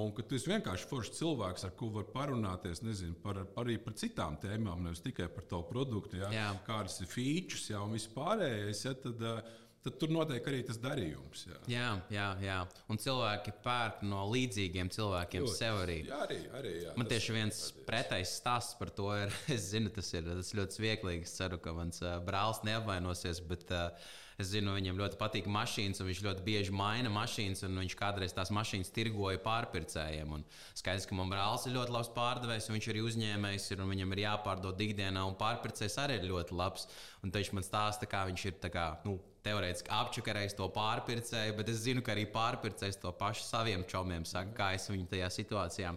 Un 0.00 0.12
ka 0.14 0.22
tu 0.22 0.36
esi 0.36 0.46
vienkārši 0.46 0.86
foršs 0.86 1.16
cilvēks, 1.16 1.64
ar 1.66 1.72
kuru 1.74 1.96
var 1.96 2.04
parunāties 2.12 2.84
nezinu, 2.86 3.16
par, 3.24 3.40
par, 3.56 3.64
arī 3.64 3.74
par 3.82 3.96
citām 3.98 4.36
tēmām, 4.38 4.84
nevis 4.86 5.02
tikai 5.02 5.26
par 5.34 5.48
tavu 5.50 5.64
produktu, 5.66 6.20
ja, 6.20 6.52
kādas 6.68 7.00
ir 7.02 7.10
features 7.10 7.64
ja, 7.72 7.80
un 7.82 7.96
viss 7.96 8.12
pārējais. 8.14 8.84
Ja, 8.86 8.94
tad, 8.94 9.24
uh, 9.26 9.58
tad 9.84 9.98
tur 10.00 10.12
notiek 10.12 10.46
arī 10.52 10.62
tas 10.68 10.78
darījums. 10.80 11.46
Jā, 11.48 11.58
jā, 11.72 11.88
jā. 12.12 12.28
jā. 12.44 12.58
Un 12.92 13.00
cilvēki 13.00 13.54
pērk 13.64 14.04
no 14.06 14.26
līdzīgiem 14.30 14.92
cilvēkiem 14.94 15.46
Jū, 15.46 15.52
sev 15.56 15.82
arī. 15.84 16.00
Jā, 16.08 16.22
arī, 16.26 16.40
arī 16.60 16.74
jā, 16.84 16.96
Man 17.00 17.10
tieši 17.10 17.36
viens 17.36 17.60
pretējs 17.88 18.38
stāsts 18.42 18.78
par 18.80 18.92
to 18.96 19.12
ir. 19.16 19.36
Es 19.56 19.70
zinu, 19.72 19.92
tas 19.94 20.10
ir 20.14 20.26
tas 20.28 20.54
ļoti 20.56 20.80
smieklīgi. 20.80 21.28
Es 21.28 21.36
ceru, 21.38 21.60
ka 21.62 21.74
mans 21.76 22.02
brālis 22.26 22.64
neapvainosies. 22.66 23.42
Bet, 23.50 23.68
uh, 23.74 24.10
Es 24.40 24.48
zinu, 24.54 24.72
viņam 24.72 24.96
ļoti 24.96 25.18
patīk 25.20 25.48
mašīnas, 25.52 26.00
un 26.00 26.08
viņš 26.08 26.20
ļoti 26.24 26.44
bieži 26.46 26.72
maina 26.72 27.10
mašīnas. 27.12 27.60
Viņš 27.66 27.96
kādreiz 27.98 28.32
tās 28.32 28.52
mašīnas 28.56 28.92
tirgoja 28.96 29.40
pārpircējiem. 29.44 30.32
Un 30.38 30.46
skaidrs, 30.78 31.04
ka 31.08 31.18
man 31.18 31.32
brālis 31.32 31.66
ir 31.68 31.74
ļoti 31.76 31.92
labs 31.92 32.12
pārdevējs, 32.16 32.70
un 32.70 32.78
viņš 32.78 32.88
arī 32.92 33.02
uzņēmējs 33.04 33.68
ir, 33.74 33.82
un 33.84 33.92
viņam 33.92 34.14
ir 34.16 34.22
jāpārdod 34.24 34.80
ikdienā, 34.86 35.26
un 35.28 35.36
pārpircējs 35.40 35.98
arī 36.00 36.16
ir 36.22 36.30
ļoti 36.30 36.56
labs. 36.56 36.88
Un 37.20 37.34
viņš 37.34 37.52
man 37.58 37.66
stāsta, 37.66 38.08
kā 38.08 38.24
viņš 38.30 38.46
ir 38.48 38.56
kā, 38.72 38.86
nu, 39.04 39.18
teorētiski 39.44 39.92
apčakarējis 39.94 40.56
to 40.58 40.66
pārpircēju, 40.74 41.54
bet 41.58 41.70
es 41.72 41.84
zinu, 41.84 42.02
ka 42.04 42.14
arī 42.14 42.26
pārpircējs 42.32 43.00
to 43.02 43.12
pašu 43.18 43.46
saviem 43.46 43.84
čomiem 43.88 44.26
saka, 44.28 44.52
kā 44.56 44.72
es 44.76 44.88
viņu 44.90 45.08
tajā 45.10 45.30
situācijā 45.36 45.92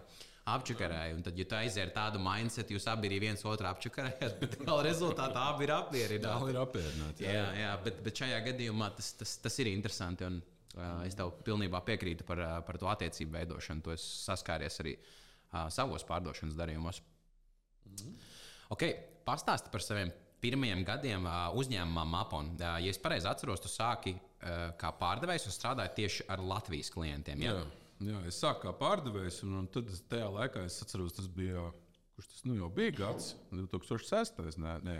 apčakarēju. 0.54 1.18
Un 1.18 1.24
tad, 1.24 1.38
ja 1.40 1.46
tu 1.48 1.56
aizies 1.56 1.86
ar 1.86 1.92
tādu 1.94 2.20
mindset, 2.22 2.72
jūs 2.74 2.88
abi 2.92 3.08
arī 3.08 3.22
viens 3.26 3.44
otru 3.48 3.68
apčakarējat, 3.70 4.36
bet 4.42 4.58
gala 4.60 4.84
rezultātā 4.84 5.46
abi 5.54 5.68
ir 5.68 5.74
apmierināti. 5.76 6.50
ir 6.52 6.60
apmierināti. 6.60 7.24
Jā, 7.24 7.36
jā, 7.38 7.46
jā 7.62 7.70
bet, 7.86 8.02
bet 8.04 8.24
šajā 8.24 8.42
gadījumā 8.50 8.90
tas, 8.98 9.14
tas, 9.20 9.38
tas 9.46 9.58
ir 9.64 9.72
interesanti. 9.72 10.28
Un, 10.28 10.42
uh, 10.76 11.00
es 11.08 11.16
tev 11.16 11.32
pilnībā 11.46 11.80
piekrītu 11.88 12.28
par, 12.28 12.44
uh, 12.44 12.58
par 12.66 12.80
to 12.80 12.92
attiecību 12.92 13.38
veidošanu. 13.38 13.86
To 13.88 13.96
es 13.96 14.04
saskāries 14.26 14.80
arī 14.84 14.98
uh, 15.00 15.66
savos 15.72 16.04
pārdošanas 16.08 16.60
darījumos. 16.60 17.00
Mm 17.94 18.14
okay, 18.74 18.94
Pastāsti 19.24 19.72
par 19.72 19.80
saviem 19.84 20.10
pirmajiem 20.44 20.84
gadiem 20.86 21.28
uzņēmumā 21.60 22.04
Mapon. 22.08 22.52
Ja 22.60 22.90
es 22.90 23.00
pareizi 23.00 23.28
atceros, 23.30 23.62
tu 23.64 23.70
sāki 23.72 24.14
kā 24.80 24.90
pārdevējs 25.00 25.48
un 25.48 25.56
strādāji 25.56 25.94
tieši 26.00 26.26
ar 26.32 26.42
Latvijas 26.44 26.92
klientiem. 26.94 27.44
Ja? 27.44 27.54
Jā, 27.56 28.10
jā, 28.10 28.20
es 28.28 28.40
sāku 28.42 28.66
kā 28.66 28.74
pārdevējs, 28.80 29.40
un, 29.46 29.56
un 29.62 29.70
tad 29.72 29.90
tajā 30.10 30.28
laikā 30.38 30.66
es 30.68 30.80
atceros, 30.84 31.16
tas 31.16 31.30
bija. 31.30 31.70
Kurš 32.14 32.28
tas 32.30 32.44
nu 32.46 32.54
jau 32.54 32.68
bija 32.70 32.92
gads? 32.94 33.32
2006. 33.50 34.36
Nē, 34.62 34.76
nē. 34.86 34.98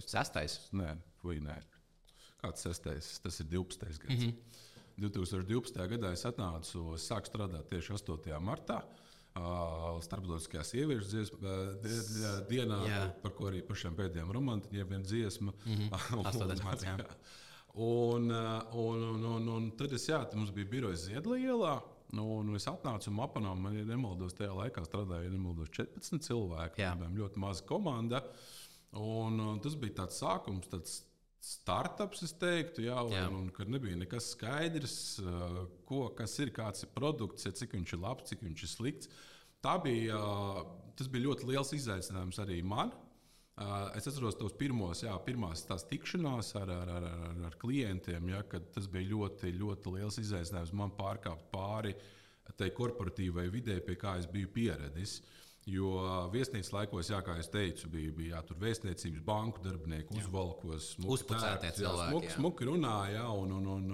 Es, 0.00 0.08
6. 0.10 0.72
Nē, 0.74 0.96
vai 1.22 1.36
nē. 1.44 1.60
Kāds 2.40 2.66
6. 2.66 2.88
Tas 3.22 3.38
ir 3.44 3.50
12. 3.52 3.86
gads. 3.86 4.08
Mm 4.08 4.32
-hmm. 4.32 4.66
2012. 5.00 5.86
gadā 5.94 6.10
es 6.12 6.24
atnācu, 6.26 6.96
sāku 6.98 7.30
strādāt 7.30 7.68
tieši 7.70 7.94
8. 7.94 8.40
martā. 8.42 8.80
Uh, 8.80 9.09
starptautiskajā 10.04 10.64
sieviešu 10.66 11.06
dziesma, 11.10 11.52
dienā, 12.50 12.80
jā. 12.88 13.02
par 13.22 13.34
ko 13.36 13.46
arī 13.50 13.62
pašiem 13.66 13.94
pēdējiem 13.98 14.32
romantiķiem 14.34 14.88
viena 14.90 15.04
dziesma. 15.04 15.54
Mm 15.64 15.76
-hmm. 15.76 15.88
un, 17.74 18.30
un, 18.72 19.02
un, 19.02 19.24
un, 19.24 19.48
un 19.48 19.70
tad 19.76 19.92
es, 19.92 20.08
jā, 20.08 20.20
mums 20.34 20.50
bija 20.50 20.66
birojas 20.70 21.06
Ziedlielā. 21.06 21.80
Nu, 22.12 22.42
nu 22.42 22.56
es 22.58 22.66
atnācu 22.66 23.10
un 23.12 23.20
apmanām, 23.22 23.60
man 23.62 23.76
ir 23.76 23.86
nemaldos, 23.86 24.34
tajā 24.34 24.50
laikā 24.50 24.82
strādāja 24.82 25.30
nemaldos 25.30 25.70
14 25.70 26.18
cilvēki. 26.26 26.82
Jā. 26.82 26.96
Bijām 26.98 27.14
ļoti 27.16 27.38
maza 27.38 27.62
komanda. 27.68 28.24
Un, 28.98 29.38
un 29.38 29.60
tas 29.62 29.76
bija 29.78 30.00
tāds 30.02 30.18
sākums, 30.18 30.66
tāds 30.66 31.04
startups, 31.40 32.22
es 32.26 32.34
teiktu, 32.36 32.84
jā, 32.84 32.98
un, 33.06 33.14
jā. 33.16 33.26
un 33.32 33.50
ka 33.54 33.64
nebija 33.68 33.98
nekas 33.98 34.32
skaidrs, 34.34 34.96
uh, 35.24 35.62
ko, 35.88 36.06
kas 36.16 36.36
ir, 36.42 36.52
kāds 36.56 36.84
ir 36.84 36.92
produkts, 36.94 37.48
cik 37.58 37.76
viņš 37.78 37.94
ir 37.96 38.02
labs, 38.02 38.28
cik 38.30 38.44
viņš 38.44 38.64
ir 38.66 38.72
slikts. 38.72 39.12
Tā 39.64 39.76
bija, 39.82 40.16
uh, 40.16 40.92
tas 40.96 41.08
bija 41.12 41.28
ļoti 41.28 41.48
liels 41.50 41.72
izaicinājums 41.76 42.40
arī 42.44 42.60
man. 42.64 42.92
Uh, 43.60 43.90
es 43.98 44.06
atceros 44.08 44.38
tos 44.40 44.54
pirmos, 44.56 45.02
jā, 45.04 45.12
pirmās 45.24 45.66
tās 45.68 45.84
tikšanās 45.88 46.54
ar, 46.60 46.70
ar, 46.72 46.94
ar, 46.96 47.08
ar, 47.10 47.42
ar 47.50 47.58
klientiem, 47.60 48.30
ja, 48.32 48.40
kad 48.48 48.70
tas 48.72 48.86
bija 48.88 49.10
ļoti, 49.10 49.52
ļoti 49.60 49.92
liels 49.98 50.16
izaicinājums 50.22 50.72
man 50.76 50.94
pārkāpt 50.96 51.50
pāri 51.52 51.92
tai 52.56 52.70
korporatīvai 52.76 53.46
vidē, 53.52 53.78
pie 53.84 53.96
kā 54.00 54.16
es 54.20 54.28
biju 54.30 54.50
pieredzējis. 54.54 55.20
Jo 55.70 55.92
viesnīcas 56.32 56.72
laikos, 56.74 57.12
jā, 57.12 57.20
kā 57.24 57.36
jau 57.38 57.46
teicu, 57.54 57.90
bija, 57.92 58.12
bija 58.16 58.36
jā, 58.36 58.42
tur 58.48 58.58
vēstniecības 58.62 59.22
banku 59.26 59.62
darbinieki, 59.64 60.18
uzvalkos, 60.18 60.92
uzpucētie 61.04 61.72
cilvēki. 61.78 62.34
Smuki 62.36 62.68
runāja, 62.68 63.26
un, 63.36 63.52
un, 63.58 63.68
un, 63.76 63.92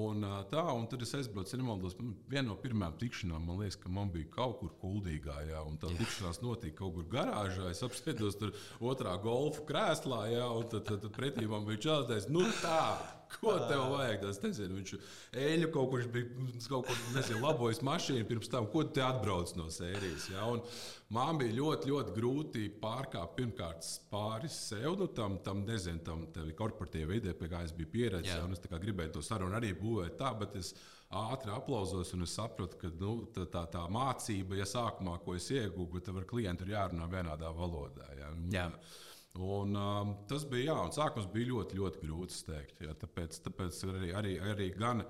un, 0.00 0.26
tā, 0.50 0.64
un 0.74 0.88
tad 0.90 1.06
es 1.06 1.14
aizbraucu, 1.20 1.60
nemaldos, 1.60 1.96
viena 2.30 2.48
no 2.50 2.58
pirmajām 2.60 2.98
tikšanām, 3.00 3.46
man 3.48 3.62
liekas, 3.62 3.78
ka 3.80 3.92
man 3.92 4.10
bija 4.12 4.32
kaut 4.34 4.58
kur 4.60 4.74
kuldīgā, 4.82 5.38
jā, 5.52 5.62
un 5.66 5.78
tā 5.80 5.92
jā. 5.92 6.00
tikšanās 6.02 6.42
notika 6.44 6.82
kaut 6.82 6.98
kur 6.98 7.08
garāžā. 7.14 7.70
Es 7.70 7.84
apsēdos 7.86 8.40
tur 8.42 8.52
otrā 8.92 9.14
golfa 9.22 9.64
krēslā, 9.70 10.26
jā, 10.34 10.50
un 10.58 10.68
tad, 10.74 10.84
tad, 10.90 11.06
tad 11.06 11.16
pretī 11.16 11.48
man 11.48 11.68
bija 11.68 11.86
čātais, 11.88 12.28
nu 12.32 12.44
tā! 12.60 13.19
Ko 13.34 13.54
tev 13.70 13.84
vajag? 13.92 14.24
Es 14.30 14.40
nezinu, 14.42 14.78
viņš 14.80 14.94
eļļu 15.38 15.68
kaut 15.74 15.90
kur 15.92 16.06
bija, 16.14 16.46
kaut 16.66 16.88
kur, 16.88 17.00
nezinu, 17.14 17.42
labojis 17.44 17.82
mašīnu 17.86 18.26
pirms 18.28 18.50
tam, 18.50 18.66
ko 18.72 18.82
te 18.84 19.04
atbrauc 19.04 19.52
no 19.58 19.68
sērijas. 19.72 20.28
Ja? 20.32 20.46
Un 20.50 20.62
man 21.14 21.38
bija 21.40 21.54
ļoti, 21.58 21.90
ļoti 21.92 22.14
grūti 22.16 22.66
pārkāpt 22.82 23.36
pirmkārt 23.38 23.86
pāri 24.10 24.50
sev, 24.52 24.96
nu, 25.00 25.10
tam, 25.14 25.38
tam 25.46 25.64
nezinu, 25.68 26.02
tam 26.06 26.26
korporatīvai 26.58 27.20
vidē, 27.20 27.36
pie 27.38 27.50
kā 27.52 27.62
es 27.66 27.74
biju 27.76 27.92
pieredzējis. 27.94 28.64
Es 28.64 28.80
gribēju 28.86 29.18
to 29.18 29.24
sarunu 29.24 29.58
arī 29.60 29.74
būvēt 29.78 30.18
tā, 30.20 30.32
bet 30.40 30.58
es 30.60 30.74
ātri 31.10 31.50
aplauzos 31.50 32.12
un 32.14 32.22
es 32.26 32.34
sapratu, 32.38 32.78
ka 32.78 32.90
nu, 33.00 33.14
tā, 33.34 33.46
tā, 33.50 33.64
tā 33.72 33.86
mācība, 33.90 34.58
ja 34.60 34.66
sākumā, 34.68 35.18
ko 35.24 35.34
es 35.38 35.48
ieguvu, 35.50 35.98
bet 35.98 36.10
ar 36.12 36.26
klientu 36.30 36.66
ir 36.66 36.76
jārunā 36.76 37.08
vienādā 37.10 37.50
valodā. 37.54 38.10
Ja? 38.18 38.30
Un, 38.34 38.50
Jā. 38.54 38.68
Un, 39.38 39.76
um, 39.78 40.14
tas 40.28 40.44
bija, 40.50 40.72
jā, 40.72 40.76
un 40.88 40.94
sākums 40.94 41.28
bija 41.30 41.52
ļoti, 41.52 41.78
ļoti 41.78 42.02
grūts. 42.02 42.42
Teikt, 42.48 42.80
jā, 42.82 42.94
tāpēc, 42.98 43.38
tāpēc 43.44 43.82
arī, 43.92 44.12
arī, 44.18 44.32
arī 44.52 44.70
gan, 44.74 45.04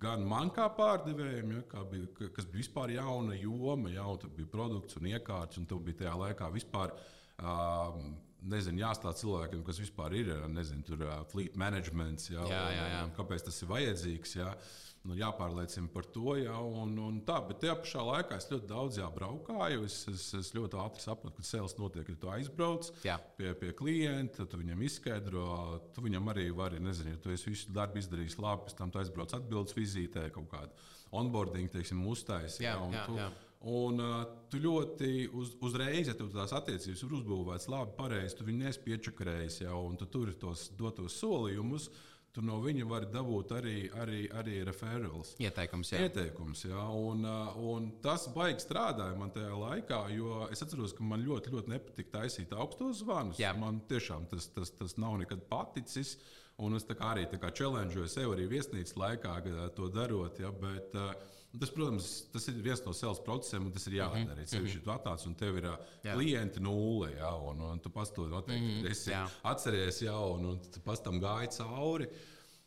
gan 0.00 0.24
man 0.28 0.52
kā 0.56 0.70
pārdevējiem, 0.78 1.52
ja, 1.58 1.64
kā 1.70 1.84
bija, 1.90 2.08
kas 2.36 2.48
bija 2.48 2.62
vispār 2.62 2.94
jauna 2.96 3.36
joma, 3.36 3.92
jau 3.92 4.14
tur 4.22 4.32
bija 4.38 4.52
produkts 4.54 4.96
un 4.96 5.10
iekārts, 5.12 5.60
un 5.60 5.68
tur 5.68 5.84
bija 5.84 6.04
tajā 6.04 6.14
laikā 6.24 6.52
vispār. 6.54 6.96
Um, 7.36 8.14
Nezinu, 8.46 8.78
jāstāsta 8.78 9.24
cilvēkiem, 9.24 9.62
kas 9.66 9.78
vispār 9.80 10.12
ir 10.14 10.28
nezinu, 10.52 10.84
tur, 10.86 11.00
uh, 11.02 11.22
fleet 11.32 11.56
management, 11.58 12.28
jā, 12.30 12.44
jā, 12.46 12.60
jā, 12.70 12.84
jā. 12.92 13.00
kāpēc 13.16 13.42
tas 13.48 13.56
ir 13.64 13.70
vajadzīgs. 13.72 14.34
Jā. 14.36 14.52
Uh, 14.52 14.85
nu, 15.06 15.16
jāpārliecina 15.18 15.88
par 15.92 16.06
to. 16.12 16.34
Ja, 16.40 16.56
un, 16.60 16.94
un 17.00 17.20
tā, 17.26 17.38
bet 17.46 17.60
tajā 17.62 17.76
pašā 17.82 18.02
laikā 18.06 18.38
es 18.40 18.48
ļoti 18.50 18.68
daudz 18.70 19.00
braukāju. 19.16 19.86
Es, 19.86 20.00
es, 20.10 20.26
es 20.40 20.52
ļoti 20.56 20.80
ātri 20.82 21.04
sapratu, 21.04 21.38
ka 21.38 21.46
sēles 21.46 21.76
notiek, 21.78 22.08
ja 22.10 22.20
tu 22.20 22.32
aizbrauc 22.32 22.90
jā. 23.06 23.16
pie, 23.38 23.52
pie 23.60 23.72
klienta, 23.78 24.46
tu 24.48 24.60
viņam 24.60 24.84
izskaidro, 24.88 25.46
tu 25.94 26.04
viņam 26.04 26.32
arī 26.34 26.48
vari, 26.56 26.82
nezinu, 26.82 27.14
ja 27.14 27.22
tu 27.22 27.32
esi 27.34 27.52
visu 27.52 27.74
darbu 27.76 28.02
izdarījis 28.02 28.38
labi, 28.42 28.66
pēc 28.66 28.78
tam 28.78 28.92
tu 28.92 29.02
aizbrauc 29.02 29.34
atbildes 29.38 29.76
vizītē, 29.76 30.28
kaut 30.34 30.50
kādu 30.52 30.86
onboarding, 31.16 31.70
teiksim, 31.72 32.02
uztaisīt. 32.10 32.66
Jā, 32.66 32.78
jā, 32.92 33.04
tu, 33.06 33.18
jā. 33.20 33.30
Un 33.66 33.98
uh, 33.98 34.18
tu 34.52 34.60
ļoti 34.62 35.30
uz, 35.34 35.54
uzreiz, 35.64 36.10
ja 36.10 36.14
tu 36.14 36.28
tās 36.30 36.52
attiecības 36.54 37.00
ir 37.02 37.14
uzbūvētas 37.16 37.70
labi, 37.72 37.94
pareizi, 37.98 38.36
tu 38.38 38.44
viņu 38.46 38.66
nesi 38.66 38.82
piečakarējis 38.84 39.62
jau, 39.64 39.80
un 39.88 39.96
tu 39.98 40.06
tur 40.12 40.30
tos 40.38 40.68
dotos 40.78 41.16
solījumus. 41.22 41.88
Uh, 41.88 42.15
tu 42.36 42.42
no 42.44 42.58
viņa 42.60 42.84
vari 42.88 43.06
dabūt 43.08 43.52
arī, 43.56 43.76
arī, 43.96 44.26
arī 44.36 44.58
referāls. 44.68 45.32
Ieteikums, 45.40 45.92
jā. 45.94 46.02
Ieteikums, 46.04 46.66
jā. 46.68 46.82
Un, 46.92 47.24
uh, 47.24 47.54
un 47.72 47.88
tas 48.04 48.26
baigi 48.34 48.60
strādāja 48.66 49.16
man 49.16 49.32
tajā 49.32 49.54
laikā, 49.56 50.02
jo 50.12 50.42
es 50.52 50.60
atceros, 50.64 50.92
ka 50.96 51.06
man 51.06 51.24
ļoti, 51.24 51.54
ļoti 51.54 51.72
nepatika 51.72 52.18
taisīt 52.18 52.52
augstos 52.52 53.00
zvanus. 53.00 53.40
Jā. 53.40 53.54
Man 53.56 53.80
tiešām 53.88 54.28
tas, 54.32 54.50
tas, 54.52 54.74
tas 54.76 54.98
nav 55.00 55.16
nekad 55.22 55.46
paticis. 55.48 56.18
Un 56.60 56.76
es 56.76 56.86
arī 56.88 57.26
challengeoju 57.52 58.08
sev 58.08 58.30
arī 58.32 58.46
viesnīcas 58.48 58.96
laikā, 58.96 59.34
to 59.76 59.88
darot. 59.92 60.38
Ja, 60.40 60.52
bet, 60.52 60.92
uh, 60.96 61.12
Tas, 61.60 61.70
protams, 61.72 62.06
tas 62.32 62.48
ir 62.50 62.60
viens 62.64 62.82
no 62.84 62.92
sales 62.96 63.20
procesiem, 63.24 63.66
un 63.68 63.72
tas 63.72 63.86
ir 63.86 63.98
jādara. 63.98 64.24
Mm 64.24 64.30
-hmm. 64.30 64.52
Sevišķi 64.52 64.82
tu 64.84 64.90
atnāc 64.90 65.26
un 65.26 65.34
tev 65.34 65.56
ir 65.56 65.64
jā. 65.64 66.14
klienti 66.14 66.60
nulle, 66.60 67.10
jā, 67.16 67.32
un, 67.50 67.60
un 67.60 67.80
tu 67.80 67.90
to 67.90 68.26
noteikti 68.26 68.64
mm 68.64 68.82
-hmm. 68.82 68.90
esi 68.90 69.10
jā. 69.10 69.28
atceries, 69.42 70.02
jā, 70.02 70.16
un, 70.34 70.44
un 70.44 70.58
tu 70.58 70.80
pats 70.80 71.00
tam 71.00 71.20
gāji 71.20 71.48
cauri. 71.58 72.08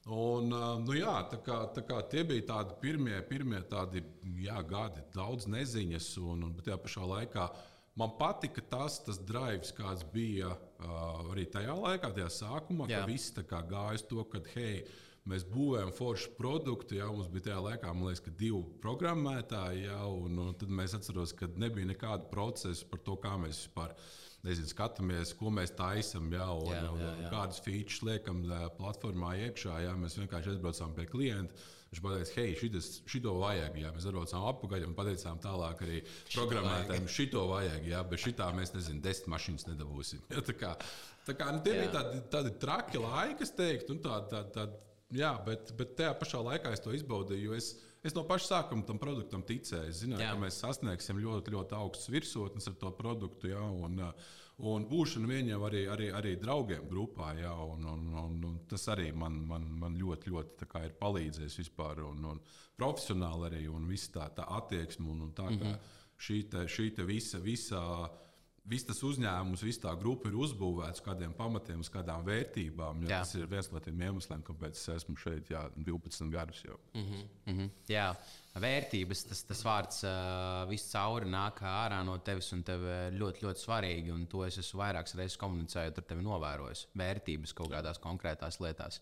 Un, 0.05 0.49
nu 0.85 0.93
jā, 0.93 1.29
tā 1.29 1.37
kā, 1.43 1.73
tā 1.73 1.81
kā 1.85 2.09
tie 2.09 2.23
bija 2.23 2.41
tādi 2.41 2.73
pirmie, 2.81 3.21
pirmie 3.21 3.61
tādi, 3.61 4.03
jā, 4.37 4.67
gadi, 4.67 5.01
daudz 5.13 5.45
neziņas, 5.45 6.17
un, 6.17 6.43
un 6.43 6.55
tajā 6.55 6.77
pašā 6.77 7.05
laikā 7.05 7.49
man 7.99 8.15
patika 8.17 8.61
tas, 8.61 8.99
tas 9.03 9.19
drives, 9.19 9.73
kāds 9.75 10.05
bija 10.13 10.53
uh, 10.53 11.31
arī 11.33 11.45
tajā 11.51 11.75
laikā, 11.75 12.13
tajā 12.15 12.29
sākumā, 12.31 12.87
jā. 12.89 13.01
ka 13.01 13.09
viss 13.09 13.33
gāja 13.49 13.93
uz 13.97 14.05
to, 14.07 14.23
ka, 14.31 14.41
hei, 14.55 14.85
mēs 15.29 15.45
būvējam 15.49 15.91
foršu 15.95 16.33
produktu. 16.37 16.97
Jā, 16.99 17.09
mums 17.13 17.29
bija 17.31 17.49
tajā 17.49 17.59
laikā, 17.65 17.93
man 17.93 18.09
liekas, 18.09 18.35
divi 18.39 18.63
programmētāji, 18.83 19.85
jā, 19.87 19.99
un, 20.09 20.39
un 20.45 20.57
tad 20.59 20.73
mēs 20.81 20.97
atceramies, 20.97 21.35
ka 21.37 21.51
nebija 21.59 21.91
nekāda 21.91 22.29
procesa 22.33 22.87
par 22.89 23.03
to, 23.05 23.17
kā 23.21 23.35
mēs 23.41 23.63
vispār 23.65 23.95
nezinu, 24.47 24.69
skatāmies, 24.71 25.33
ko 25.35 25.51
mēs 25.51 25.73
taisām, 25.75 26.29
jā, 26.31 26.47
jā, 26.69 26.85
jā. 27.25 27.33
kādas 27.33 27.59
features 27.63 28.03
liekam 28.07 28.45
platformā 28.77 29.35
iekšā. 29.47 29.81
Ja, 29.83 29.97
mēs 29.99 30.17
vienkārši 30.19 30.55
aizbraucām 30.55 30.95
pie 30.97 31.09
klienta. 31.11 31.69
Viņš 31.89 32.01
teica, 32.05 32.33
hei, 32.37 32.49
šitas, 32.53 32.87
šito 33.09 33.31
vajag. 33.41 33.77
Jā. 33.81 33.89
Mēs 33.95 34.05
atbraucām 34.05 34.43
atpakaļ 34.51 34.83
un 34.85 34.91
pateicām 34.97 35.39
tālāk 35.41 35.79
arī 35.87 36.01
programmētājiem, 36.35 37.07
šito 37.09 37.47
vajag. 37.49 37.87
Jā, 37.89 38.03
bet 38.11 38.21
šitā 38.21 38.51
mēs, 38.53 38.75
nezinu, 38.75 39.01
desmit 39.05 39.31
mašīnas 39.33 39.65
nedabūsim. 39.71 40.21
Ja, 40.35 40.43
tā 40.45 40.53
kā, 40.53 40.75
tā 41.25 41.33
kā, 41.35 41.49
nu, 41.55 41.63
tie 41.65 41.73
jā. 41.73 41.81
bija 41.81 41.93
tādi, 41.97 42.21
tādi 42.31 42.53
traki 42.61 43.01
laiki, 43.01 43.47
es 43.47 43.55
teiktu, 43.57 43.95
un 43.95 44.03
tādi, 44.05 44.29
tādi, 44.35 44.53
tādi, 44.53 44.77
jā, 45.11 45.33
bet, 45.45 45.73
bet 45.77 45.95
tajā 45.99 46.15
pašā 46.19 46.41
laikā 46.45 46.73
es 46.73 46.83
to 46.85 46.93
izbaudīju. 46.95 47.55
Es, 47.57 47.75
Es 47.99 48.13
no 48.15 48.21
paša 48.23 48.45
sākuma 48.47 48.85
tam 48.87 48.99
produktam 48.99 49.41
ticēju. 49.43 49.91
Es 49.91 50.03
zināju, 50.05 50.23
jā. 50.23 50.31
ka 50.31 50.39
mēs 50.39 50.61
sasniegsim 50.63 51.17
ļoti, 51.19 51.51
ļoti 51.51 51.75
augstas 51.75 52.11
virsotnes 52.13 52.69
ar 52.71 52.77
to 52.79 52.91
produktu. 52.95 53.49
Jā, 53.51 53.59
un, 53.59 53.99
un 54.71 54.85
būšana 54.87 55.27
viņiem 55.27 55.65
arī, 55.67 55.81
arī, 55.91 56.07
arī 56.15 56.31
draugiem 56.39 56.87
grupā. 56.87 57.33
Jā, 57.41 57.51
un, 57.73 57.83
un, 57.91 58.05
un, 58.21 58.37
un 58.47 58.55
tas 58.71 58.87
arī 58.93 59.09
man, 59.11 59.41
man, 59.49 59.67
man 59.81 59.99
ļoti, 59.99 60.31
ļoti 60.31 60.69
ir 60.85 60.95
palīdzējis 61.01 61.59
vispār. 61.59 61.99
Un, 62.07 62.23
un 62.31 62.39
profesionāli 62.79 63.49
arī 63.49 63.61
un 63.67 63.91
viss 63.91 64.13
tā, 64.15 64.29
tā 64.35 64.47
attieksme 64.61 65.11
un, 65.11 65.27
un 65.27 65.35
tā, 65.35 65.49
mm 65.51 65.59
-hmm. 65.59 65.93
šī, 66.15 66.39
te, 66.55 66.65
šī 66.71 66.89
te 66.95 67.03
visa. 67.03 67.43
visa 67.43 67.81
viss 68.69 68.85
tas 68.85 68.99
uzņēmums, 69.05 69.63
visa 69.65 69.81
tā 69.87 69.93
grupa 69.99 70.29
ir 70.29 70.35
uzbūvēta 70.39 70.99
uz 70.99 71.03
kādiem 71.05 71.33
pamatiem, 71.37 71.81
uz 71.83 71.89
kādām 71.91 72.25
vērtībām. 72.27 73.01
Tas 73.09 73.33
ir 73.37 73.49
viens 73.49 73.69
no 73.73 73.81
tiem 73.83 74.03
iemesliem, 74.05 74.43
kāpēc 74.45 74.77
es 74.77 74.85
esmu 74.93 75.17
šeit 75.19 75.49
jā, 75.53 75.63
12 75.87 76.29
gadus 76.33 76.61
jau. 76.65 76.77
Mm 76.93 77.05
-hmm, 77.05 77.25
mm 77.45 77.57
-hmm. 77.57 77.69
Jā, 77.89 78.07
vērtības, 78.55 79.23
tas, 79.29 79.43
tas 79.43 79.63
vārds 79.65 80.03
uh, 80.03 80.69
viscauri 80.69 81.25
nāk 81.25 81.61
ārā 81.61 82.03
no 82.05 82.17
tevis, 82.17 82.51
un 82.53 82.63
tev 82.63 82.81
ļoti, 83.17 83.45
ļoti 83.45 83.65
svarīgi. 83.65 84.13
Un 84.13 84.25
to 84.27 84.45
es 84.45 84.57
esmu 84.57 84.79
vairākas 84.79 85.15
reizes 85.15 85.37
komunicējot 85.37 85.97
ar 85.97 86.03
tevi 86.03 86.21
novērojis. 86.21 86.87
Vērtības 86.95 87.53
kaut 87.53 87.71
kādās 87.71 87.99
konkrētās 87.99 88.59
lietās. 88.59 89.01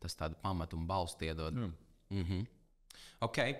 Tas 0.00 0.14
tādu 0.16 0.34
pamatu 0.42 0.76
un 0.76 0.86
balstu 0.86 1.24
iedod. 1.24 1.54
Mm 1.54 1.74
-hmm. 2.10 2.46
okay. 3.20 3.54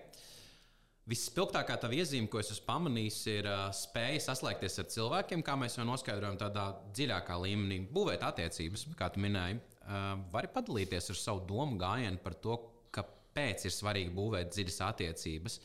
Vispilgtākā 1.09 1.79
tā 1.81 1.89
iezīme, 1.97 2.29
ko 2.29 2.37
es 2.43 2.51
esmu 2.53 2.67
pamanījis, 2.67 3.19
ir 3.33 3.47
spēja 3.73 4.21
saslēgties 4.27 4.75
ar 4.83 4.89
cilvēkiem, 4.93 5.41
kā 5.45 5.55
mēs 5.57 5.79
jau 5.79 5.87
noskaidrojam, 5.89 6.37
tādā 6.37 6.67
dziļākā 6.93 7.39
līmenī, 7.47 7.79
būvēt 7.95 8.27
attiecības, 8.29 8.85
kā 8.99 9.09
tu 9.15 9.23
minēji. 9.25 9.57
Vari 10.35 10.51
padalīties 10.53 11.09
ar 11.15 11.17
savu 11.17 11.47
domu 11.49 11.79
gājienu 11.81 12.21
par 12.21 12.37
to, 12.45 12.59
kāpēc 12.93 13.65
ir 13.65 13.73
svarīgi 13.73 14.13
būvēt 14.19 14.53
dziļas 14.53 14.81
attiecības. 14.91 15.57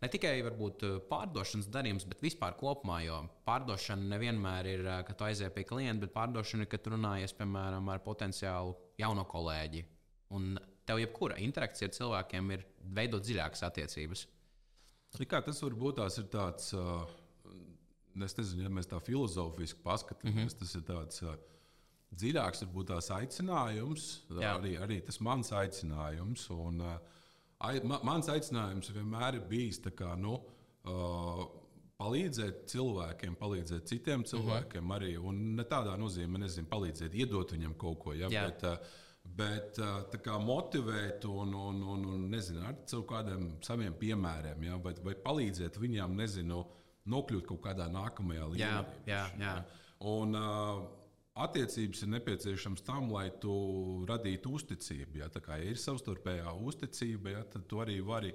Ne 0.00 0.08
tikai 0.12 0.34
varbūt, 0.44 0.84
pārdošanas 1.08 1.70
darījums, 1.72 2.04
bet 2.08 2.20
vispār 2.24 2.58
kopumā. 2.60 2.98
Jo 3.04 3.22
pārdošana 3.48 4.04
nevienmēr 4.14 4.68
ir, 4.68 4.90
kad 5.08 5.16
tu 5.16 5.26
aizies 5.28 5.52
pie 5.54 5.64
klienta, 5.68 6.04
bet 6.04 6.12
pārdošana 6.12 6.66
ir, 6.66 6.70
kad 6.72 6.90
runājies 6.92 7.36
piemēram 7.40 7.88
ar 7.92 8.04
potenciālu 8.04 8.76
jauno 9.00 9.24
kolēģi. 9.28 9.82
Un 10.36 10.60
tev 10.88 11.00
jebkura 11.00 11.40
interakcija 11.40 11.88
ar 11.88 11.96
cilvēkiem 11.96 12.52
ir 12.56 12.66
veidot 13.00 13.24
dziļākas 13.24 13.64
attiecības. 13.68 14.26
Kā 15.18 15.40
tas 15.42 15.62
var 15.62 15.74
būt 15.74 15.96
tās 15.98 16.18
ir 16.18 16.26
tāds, 16.30 16.72
es 18.26 18.36
nezinu, 18.38 18.62
ja 18.62 18.72
mēs 18.72 18.90
tā 18.90 19.00
filozofiski 19.02 19.82
paskatāmies, 19.82 20.34
mm 20.34 20.48
-hmm. 20.48 20.58
tas 20.58 20.74
ir 20.74 20.82
tāds 20.82 21.22
dziļāks, 22.10 22.64
varbūt 22.64 22.90
tās 22.90 23.10
aicinājums, 23.14 24.06
Jā. 24.30 24.56
arī, 24.58 24.74
arī 24.82 25.00
tas 25.06 25.20
mans 25.20 25.52
aicinājums. 25.52 26.48
Un, 26.50 26.80
ai, 27.58 27.80
ma, 27.86 28.00
mans 28.06 28.28
aicinājums 28.28 28.90
vienmēr 28.94 29.34
ir 29.34 29.46
bijis 29.50 29.80
kā, 29.94 30.16
nu, 30.18 30.40
palīdzēt 32.00 32.64
cilvēkiem, 32.72 33.36
palīdzēt 33.36 33.86
citiem 33.86 34.24
cilvēkiem 34.24 34.82
mm 34.82 34.90
-hmm. 34.90 34.96
arī. 34.96 35.12
Un 35.18 35.56
ne 35.56 35.64
tādā 35.64 35.96
nozīmē, 36.00 36.38
nezinu, 36.46 36.68
palīdzēt, 36.68 37.14
iedot 37.14 37.52
viņam 37.52 37.76
kaut 37.76 37.98
ko. 37.98 38.12
Ja, 38.14 38.28
Jā. 38.28 38.46
bet, 38.46 38.64
Bet 39.24 39.78
kā, 40.24 40.36
motivēt 40.42 41.24
un, 41.28 41.54
un, 41.54 41.82
un, 41.94 42.06
un 42.14 42.28
nezinu, 42.32 42.64
ar 42.66 42.76
kādiem 43.08 43.50
saviem 43.64 43.94
piemēriem, 43.96 44.64
ja, 44.66 44.78
vai, 44.82 44.94
vai 45.04 45.14
palīdzēt 45.14 45.78
viņiem, 45.80 46.16
nezinu, 46.18 46.64
nokļūt 47.10 47.46
kaut 47.48 47.62
kādā 47.64 47.86
nākamajā 47.92 48.48
līmenī. 48.50 48.64
Jā, 48.64 48.80
jā, 49.08 49.22
jā. 49.40 49.54
Un, 50.10 50.36
attiecības 51.38 52.04
ir 52.04 52.12
nepieciešams 52.16 52.84
tam, 52.86 53.10
lai 53.14 53.28
tu 53.42 53.52
radītu 54.08 54.54
uzticību. 54.58 55.20
Ja, 55.22 55.28
kā, 55.36 55.60
ja 55.60 55.72
ir 55.72 55.80
savstarpējā 55.80 56.54
uzticība, 56.66 57.36
ja, 57.36 57.44
tad 57.52 57.66
tu 57.70 57.80
arī 57.82 58.00
vari, 58.04 58.32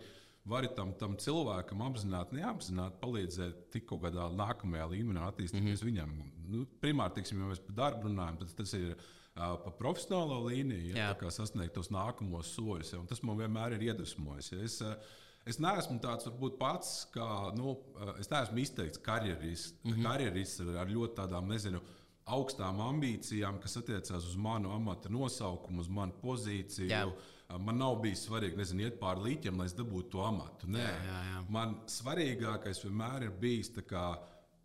vari 0.47 0.71
tam, 0.77 0.93
tam 0.99 1.17
cilvēkam 1.21 1.83
apzināti, 1.85 2.39
neapzināti 2.39 3.01
palīdzēt 3.03 3.67
tik 3.75 3.87
kaut 3.89 4.05
kādā 4.05 4.29
nākamajā 4.33 4.87
līmenī 4.93 5.25
attīstīties 5.27 5.67
mm 5.67 5.75
-hmm. 5.75 5.85
viņam. 5.89 6.15
Nu, 6.55 6.65
primāri, 6.81 7.19
tiksim, 7.19 7.41
ja 7.41 7.51
mēs 7.51 7.63
par 7.67 7.75
darbu 7.81 8.09
runājam, 8.09 8.39
tad 8.39 8.55
tas 8.61 8.73
ir 8.73 8.95
pa 9.35 9.71
profesionālo 9.75 10.39
līniju, 10.47 10.95
ja, 10.95 11.11
kā 11.19 11.29
sasniegt 11.33 11.75
tos 11.75 11.91
nākamos 11.91 12.53
soļus. 12.55 12.93
Ja, 12.95 13.03
tas 13.09 13.23
man 13.27 13.39
vienmēr 13.41 13.75
ir 13.75 13.91
iedvesmojis. 13.91 14.51
Ja. 14.55 14.63
Es, 14.63 14.81
Es 15.45 15.59
neesmu 15.61 15.99
tāds 16.01 16.25
varbūt 16.25 16.55
pats, 16.57 17.03
kā 17.13 17.25
nu, 17.53 17.75
es 18.17 18.31
neesmu 18.31 18.63
izteikts 18.63 18.97
karjerists, 19.05 19.75
mm 19.83 19.91
-hmm. 19.91 20.07
karjerists 20.07 20.63
ar 20.81 20.89
ļoti 20.89 21.13
tādām, 21.19 21.51
nezinu, 21.53 21.81
augstām 22.25 22.81
ambīcijām, 22.81 23.59
kas 23.61 23.77
attiecās 23.77 24.25
uz 24.25 24.35
manu 24.35 24.71
amata 24.73 25.09
nosaukumu, 25.09 25.81
uz 25.81 25.89
manu 25.89 26.13
pozīciju. 26.21 26.89
Jā. 26.89 27.05
Man 27.61 27.77
nav 27.77 27.99
bijis 28.01 28.23
svarīgi, 28.25 28.57
nezinu, 28.57 28.81
iet 28.81 28.95
pāri 28.99 29.21
līķiem, 29.27 29.59
lai 29.61 29.67
es 29.69 29.75
dabūtu 29.77 30.09
to 30.15 30.23
amatu. 30.25 30.67
Nē, 30.67 30.81
jā, 30.81 30.95
jā, 31.05 31.19
jā. 31.29 31.43
man 31.53 31.75
svarīgākais 31.85 32.81
vienmēr 32.83 33.27
ir 33.27 33.35
bijis 33.41 33.69
tas, 33.75 34.15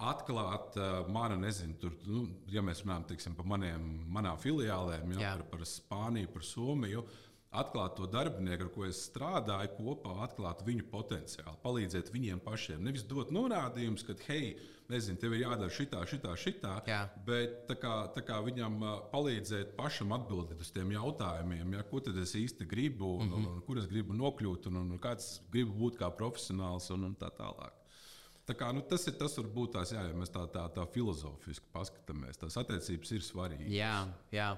atklāt 0.01 0.76
uh, 0.80 1.01
manu, 1.12 1.36
nezinu, 1.40 1.76
tur, 1.80 1.96
nu, 2.09 2.26
ja 2.51 2.62
mēs 2.64 2.84
runājam 2.84 3.09
teiksim, 3.12 3.34
par 3.36 3.48
maniem, 3.48 3.88
manām 4.12 4.38
filiālēm, 4.40 5.16
ja, 5.18 5.34
par, 5.36 5.48
par 5.53 5.66
Spāniju, 5.68 6.32
par 6.34 6.46
Somiju. 6.46 7.05
Atklāt 7.51 7.96
to 7.98 8.07
darbinieku, 8.07 8.68
ar 8.68 8.68
ko 8.70 8.84
es 8.86 9.01
strādāju 9.09 9.72
kopā, 9.74 10.12
atklāt 10.22 10.61
viņu 10.62 10.84
potenciālu, 10.92 11.57
palīdzēt 11.64 12.12
viņiem 12.14 12.38
pašiem. 12.44 12.84
Nevis 12.86 13.03
dot 13.11 13.32
norādījumus, 13.34 14.05
ka, 14.07 14.14
hei, 14.28 14.53
nezinu, 14.90 15.18
tev 15.18 15.34
ir 15.34 15.42
jādara 15.42 15.74
šitā, 15.74 16.05
šitā, 16.07 16.36
šitā. 16.38 16.76
Jā. 16.86 17.01
Bet 17.26 17.64
tā 17.66 17.74
kā, 17.82 17.96
tā 18.14 18.22
kā 18.26 18.38
viņam 18.46 18.78
palīdzēt 19.11 19.74
pašam 19.78 20.14
atbildēt 20.14 20.62
uz 20.62 20.70
tiem 20.76 20.94
jautājumiem, 20.94 21.74
ja, 21.74 21.82
ko 21.90 21.98
tad 22.07 22.22
es 22.22 22.36
īsti 22.38 22.70
gribu, 22.70 23.16
un, 23.16 23.26
mm 23.26 23.34
-hmm. 23.34 23.51
un, 23.51 23.59
un 23.59 23.66
kur 23.66 23.82
es 23.82 23.90
gribu 23.90 24.14
nokļūt, 24.14 24.70
un, 24.70 24.80
un, 24.84 24.94
un 24.94 25.03
kāds 25.03 25.40
gribu 25.51 25.74
būt 25.82 25.98
kā 25.98 26.14
profesionāls 26.22 26.86
un, 26.94 27.11
un 27.11 27.18
tā 27.18 27.34
tālāk. 27.34 27.79
Kā, 28.59 28.70
nu, 28.74 28.82
tas 28.86 29.07
ir 29.11 29.16
tas, 29.20 29.36
varbūt 29.38 29.74
tās, 29.76 29.92
jā, 29.94 30.03
ja 30.09 30.16
mēs 30.16 30.32
tā, 30.34 30.44
tā, 30.53 30.64
tā 30.74 30.86
filozofiski 30.94 31.70
paskatāmies. 31.74 32.40
Tās 32.40 32.59
attiecības 32.61 33.14
ir 33.16 33.26
svarīgas. 33.26 33.72
Jā, 33.74 33.96
jā. 34.34 34.48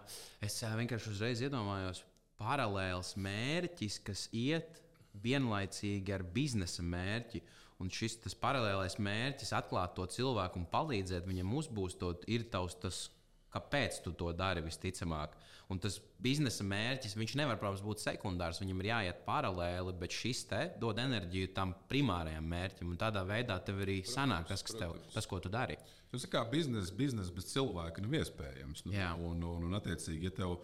es 0.45 0.59
vienkārši 0.63 1.13
uzreiz 1.13 1.43
iedomājos, 1.45 2.05
paralēls 2.41 3.15
mērķis, 3.21 3.99
kas 4.07 4.29
iet 4.33 4.81
vienlaicīgi 5.23 6.15
ar 6.15 6.25
biznesa 6.35 6.85
mērķi. 6.87 7.43
Un 7.83 7.91
šis 7.91 8.21
paralēlais 8.39 8.95
mērķis 9.03 9.51
atklāt 9.59 9.97
to 9.97 10.07
cilvēku 10.07 10.61
un 10.61 10.69
palīdzēt 10.71 11.27
viņam 11.27 11.57
uzbūstot, 11.59 12.29
ir 12.31 12.47
tavs 12.53 12.77
tas 12.79 13.09
Kāpēc 13.53 14.01
tu 14.05 14.15
to 14.17 14.33
dari 14.33 14.63
visticamāk? 14.65 15.35
Un 15.73 15.81
tas 15.81 15.97
biznesa 16.23 16.65
mērķis, 16.69 17.17
viņš 17.17 17.35
nevar, 17.41 17.57
protams, 17.61 17.81
būt 17.85 18.03
sekundārs. 18.03 18.61
Viņam 18.61 18.83
ir 18.83 18.91
jāiet 18.91 19.23
paralēli, 19.25 19.95
bet 20.03 20.13
šis 20.13 20.45
te 20.51 20.61
dod 20.83 21.01
enerģiju 21.01 21.55
tam 21.57 21.73
primārajam 21.89 22.45
mērķim. 22.53 22.93
Un 22.93 23.01
tādā 23.01 23.25
veidā 23.29 23.57
tev 23.65 23.81
arī 23.87 24.03
protams, 24.03 24.19
sanāk 24.19 24.53
tas, 24.53 24.65
kas 24.67 24.79
tev, 24.79 24.95
tas, 25.15 25.29
ko 25.31 25.41
tu 25.41 25.53
dari. 25.53 25.79
Tas 26.13 26.27
ir 26.27 26.33
kā 26.35 26.45
biznesa, 26.53 26.93
biznesa 26.97 27.33
bez 27.33 27.49
cilvēka 27.55 28.05
nav 28.05 28.19
iespējams. 28.21 28.85
Nu, 28.85 28.93
un, 28.93 29.33
un, 29.33 29.45
un, 29.49 29.67
un, 29.71 29.79
attiecīgi, 29.81 30.29
ja 30.29 30.35
tev 30.43 30.59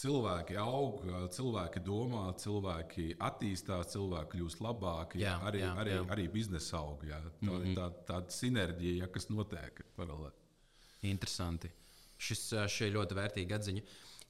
cilvēki 0.00 0.56
aug, 0.58 1.04
cilvēki 1.34 1.82
domā, 1.84 2.24
cilvēki 2.40 3.10
attīstās, 3.22 3.92
cilvēki 3.92 4.38
kļūst 4.38 4.64
labāki. 4.64 5.20
Jā, 5.22 5.36
arī, 5.46 5.62
jā, 5.62 5.74
arī, 5.82 5.94
jā. 5.98 6.06
arī 6.16 6.26
biznesa 6.32 6.80
aug. 6.80 7.04
Jā. 7.06 7.20
Tā 7.20 7.44
ir 7.44 7.52
mm 7.52 7.68
-hmm. 7.68 7.76
tā, 7.78 7.90
tāda 8.08 8.38
sinerģija, 8.40 9.04
ja, 9.04 9.12
kas 9.12 9.28
notiek 9.30 9.84
paralēli. 9.96 10.34
Interesanti. 11.12 11.70
Šis, 12.16 12.48
šī 12.72 12.90
ļoti 12.94 13.16
vērtīga 13.18 13.60
atziņa. 13.60 13.82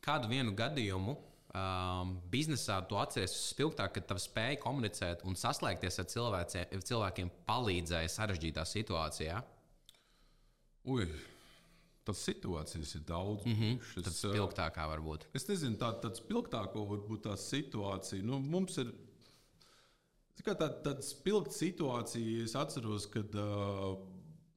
Kādu 0.04 0.28
vienu 0.28 0.52
gadījumu 0.56 1.16
um, 1.16 2.16
biznesā 2.32 2.80
tu 2.88 2.98
atceries 3.00 3.34
spilgtāk, 3.50 3.94
kad 3.96 4.08
tava 4.10 4.22
spēja 4.22 4.60
komunicēt 4.62 5.24
un 5.24 5.38
saslēgties 5.38 6.02
ar 6.02 6.10
cilvēkiem 6.84 7.30
palīdzēja 7.48 8.10
sarežģītā 8.18 8.66
situācijā? 8.68 9.38
Ui, 10.92 11.06
Tas 12.04 12.20
situācijas 12.20 12.90
ir 12.98 13.04
daudz. 13.08 13.46
Mm 13.46 13.52
-hmm. 13.52 13.76
Šis, 13.92 14.04
tas 14.04 14.18
spilgtākā 14.20 14.84
varbūt. 14.90 15.24
Es 15.34 15.48
nezinu, 15.48 15.76
tā, 15.80 15.88
tāds 16.02 16.20
spilgtāko 16.20 16.84
varbūt 16.90 17.22
tā 17.24 17.36
situācija. 17.40 18.22
Nu, 18.22 18.38
mums 18.40 18.76
ir 18.78 18.92
tā, 20.44 20.68
tāda 20.84 21.00
spilgta 21.02 21.56
situācija. 21.56 22.44
Es 22.44 22.54
atceros, 22.54 23.06
kad 23.06 23.34
uh, 23.34 23.96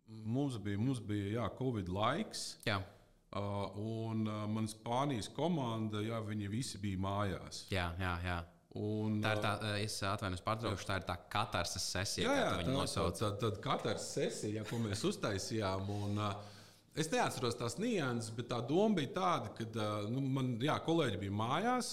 mums 0.07 0.57
bija, 0.57 0.77
mums 0.77 0.99
bija 0.99 1.39
jā, 1.39 1.49
Covid 1.57 1.87
laiks. 1.87 2.57
Jā. 2.65 2.81
Uh, 3.27 3.65
un 3.75 4.21
uh, 4.23 4.45
manas 4.47 4.71
Spānijas 4.71 5.27
komanda, 5.35 5.99
jā, 5.99 6.21
viņi 6.23 6.47
visi 6.47 6.79
bija 6.79 7.01
mājās. 7.03 7.65
Jā, 7.73 7.89
jā, 7.99 8.13
jā. 8.23 8.37
Un, 8.77 9.17
tā 9.23 9.33
ir 9.35 9.41
tā, 9.43 9.51
es 9.81 9.95
atvainojos, 10.05 10.43
pārtraukšu, 10.45 10.87
tā 10.87 10.99
ir 11.01 11.07
tā 11.07 11.15
katarsa 11.33 11.81
sesija, 11.81 12.27
jā, 12.29 12.37
jā, 12.37 12.51
tā, 12.61 12.85
tā, 12.93 13.07
tā, 13.17 13.31
tā, 13.41 13.49
tā 13.57 13.63
katarsa 13.63 14.21
sesija, 14.21 14.63
ko 14.69 14.79
mēs 14.83 15.03
uztaisījām. 15.11 15.91
Un, 15.97 16.21
Es 16.97 17.11
neatceros 17.13 17.53
tās 17.53 17.75
nianses, 17.77 18.31
bet 18.33 18.47
tā 18.49 18.57
doma 18.65 18.97
bija 18.97 19.11
tāda, 19.13 19.51
ka 19.53 19.83
nu, 20.09 20.23
man 20.33 20.55
jā, 20.63 20.73
kolēģi 20.81 21.19
bija 21.21 21.35
mājās. 21.37 21.91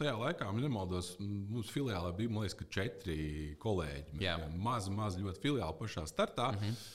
Tajā 0.00 0.14
laikā, 0.22 0.46
ja 0.48 0.62
nemaldos, 0.64 1.10
mums 1.20 1.68
filiālē 1.68 2.14
bija 2.16 2.32
liekas, 2.38 2.70
četri 2.72 3.18
kolēģi. 3.60 4.22
Mazi, 4.56 4.94
mazi 4.96 5.20
ļoti 5.20 5.44
filiāli 5.44 5.76
pašā 5.76 6.06
startā. 6.08 6.48
Mm 6.54 6.62
-hmm. 6.64 6.88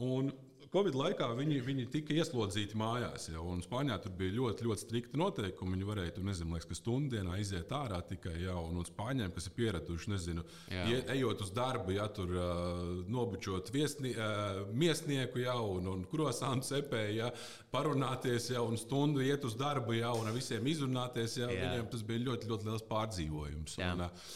Un 0.00 0.32
Covid 0.70 0.94
laikā 0.94 1.26
viņi, 1.34 1.56
viņi 1.66 1.84
tika 1.90 2.14
ieslodzīti 2.14 2.78
mājās. 2.78 3.24
Ja, 3.32 3.42
Spānijā 3.64 3.96
tur 4.04 4.12
bija 4.14 4.36
ļoti, 4.36 4.66
ļoti 4.68 4.84
strikti 4.84 5.18
noteikumi. 5.18 5.74
Viņi 5.74 5.88
varēja 5.88 6.12
tur, 6.14 6.26
nezinu, 6.28 6.54
liekas, 6.54 6.78
stundu 6.78 7.16
dienā 7.16 7.40
iziet 7.42 7.72
ārā 7.74 7.98
tikai. 8.06 8.36
Ja, 8.44 8.54
un, 8.62 8.78
un 8.78 8.86
spāņiem, 8.86 9.32
kas 9.34 9.48
ir 9.50 9.56
pieraduši, 9.56 10.12
nezinu, 10.12 10.44
ie, 10.70 11.00
ejot 11.16 11.42
uz 11.42 11.50
darbu, 11.56 11.96
ja 11.96 12.06
tur 12.14 12.36
uh, 12.36 12.84
nobučot 13.10 13.72
viesni, 13.74 14.14
uh, 14.14 14.60
miesnieku 14.70 15.42
ja, 15.42 15.56
un, 15.58 15.90
un 15.90 16.06
krosānu 16.12 16.62
cepēju, 16.68 17.18
ja, 17.18 17.32
parunāties 17.74 18.52
ja, 18.54 18.62
un 18.62 18.78
stundu 18.78 19.26
iet 19.26 19.42
uz 19.48 19.58
darbu 19.58 19.98
ja, 19.98 20.14
un 20.14 20.30
ar 20.30 20.38
visiem 20.38 20.70
izrunāties. 20.70 21.40
Ja, 21.42 21.50
viņiem 21.50 21.90
tas 21.90 22.06
bija 22.06 22.28
ļoti, 22.30 22.46
ļoti 22.52 22.70
liels 22.70 22.86
pārdzīvojums. 22.94 23.78
Un, 23.90 24.06
uh, 24.06 24.32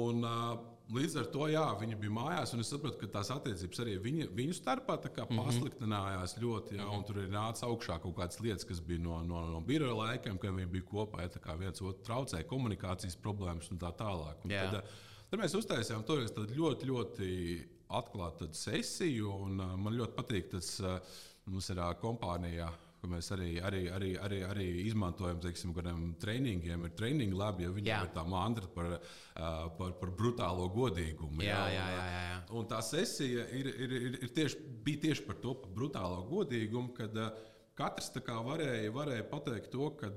un, 0.00 0.24
uh, 0.24 0.76
līdz 0.94 1.16
ar 1.20 1.26
to 1.32 1.48
jā, 1.50 1.64
viņi 1.80 1.96
bija 2.00 2.14
mājās, 2.14 2.52
un 2.54 2.62
es 2.62 2.70
sapratu, 2.72 2.98
ka 3.00 3.10
tās 3.18 3.30
attiecības 3.34 3.82
arī 3.84 3.96
viņa, 4.04 4.28
viņu 4.36 4.56
starpā 4.56 4.96
mm 4.96 5.18
-hmm. 5.18 5.40
pasliktinājās 5.42 6.36
ļoti. 6.40 6.76
Jā, 6.76 6.84
mm 6.84 6.90
-hmm. 6.90 7.06
Tur 7.06 7.18
ir 7.18 7.28
nācis 7.30 7.66
augšā 7.68 7.98
kaut 8.00 8.16
kādas 8.16 8.40
lietas, 8.40 8.64
kas 8.64 8.80
bija 8.80 9.00
no, 9.00 9.22
no, 9.22 9.46
no 9.46 9.60
biroja 9.60 9.94
laikiem, 9.94 10.38
kad 10.38 10.54
viņi 10.54 10.70
bija 10.70 10.84
kopā. 10.84 11.20
Ja, 11.22 11.56
viens 11.56 11.82
otru 11.82 12.04
traucēja 12.04 12.46
komunikācijas 12.46 13.16
problēmas 13.16 13.70
un 13.70 13.78
tā 13.78 13.92
tālāk. 13.92 14.44
Un 14.44 14.50
tad, 14.50 14.74
eh, 14.74 14.82
tad 15.30 15.40
mēs 15.40 15.54
uztaisījām 15.54 16.04
to 16.04 16.16
ļoti, 16.16 16.86
ļoti 16.86 17.68
atklātu 17.88 18.48
sesiju, 18.52 19.32
un 19.32 19.56
man 19.56 19.94
ļoti 19.94 20.14
patīk 20.14 20.50
tas. 20.50 20.82
Mums 21.48 21.70
ir 21.70 21.76
kompānijā 21.76 22.68
ka 22.98 23.08
mēs 23.10 23.30
arī, 23.34 23.48
arī, 23.62 23.82
arī, 23.94 24.10
arī, 24.18 24.38
arī 24.46 24.66
izmantojam, 24.88 25.38
teiksim, 25.42 25.72
kādiem 25.76 26.12
treniņiem, 26.22 26.86
ir 26.88 26.94
treniņu 26.98 27.38
labi, 27.38 27.66
jo 27.66 27.74
viņiem 27.76 27.92
jā. 27.92 28.00
ir 28.06 28.12
tā 28.14 28.24
mantra 28.26 28.70
par, 28.74 28.96
par, 29.78 29.94
par 30.00 30.14
brutālo 30.18 30.66
godīgumu. 30.74 31.44
Jā, 31.46 31.60
jā, 31.72 31.84
jā. 31.94 32.06
jā, 32.12 32.22
jā. 32.28 32.38
Un 32.58 32.70
tā 32.70 32.80
sesija 32.84 33.46
ir, 33.54 33.70
ir, 33.70 33.96
ir, 33.98 34.18
ir 34.26 34.32
tieši, 34.34 34.62
bija 34.86 35.04
tieši 35.08 35.26
par 35.28 35.38
to 35.44 35.54
par 35.62 35.74
brutālo 35.78 36.22
godīgumu, 36.30 36.94
kad 36.96 37.18
katrs 37.78 38.10
varēja, 38.26 38.94
varēja 38.94 39.28
pateikt 39.30 39.70
to, 39.74 39.92
ka 40.00 40.10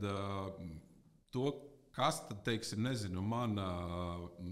to, 1.32 1.52
kas 1.94 2.24
tad, 2.28 2.42
teiksim, 2.48 2.82
nezinu, 2.88 3.22
man, 3.22 3.60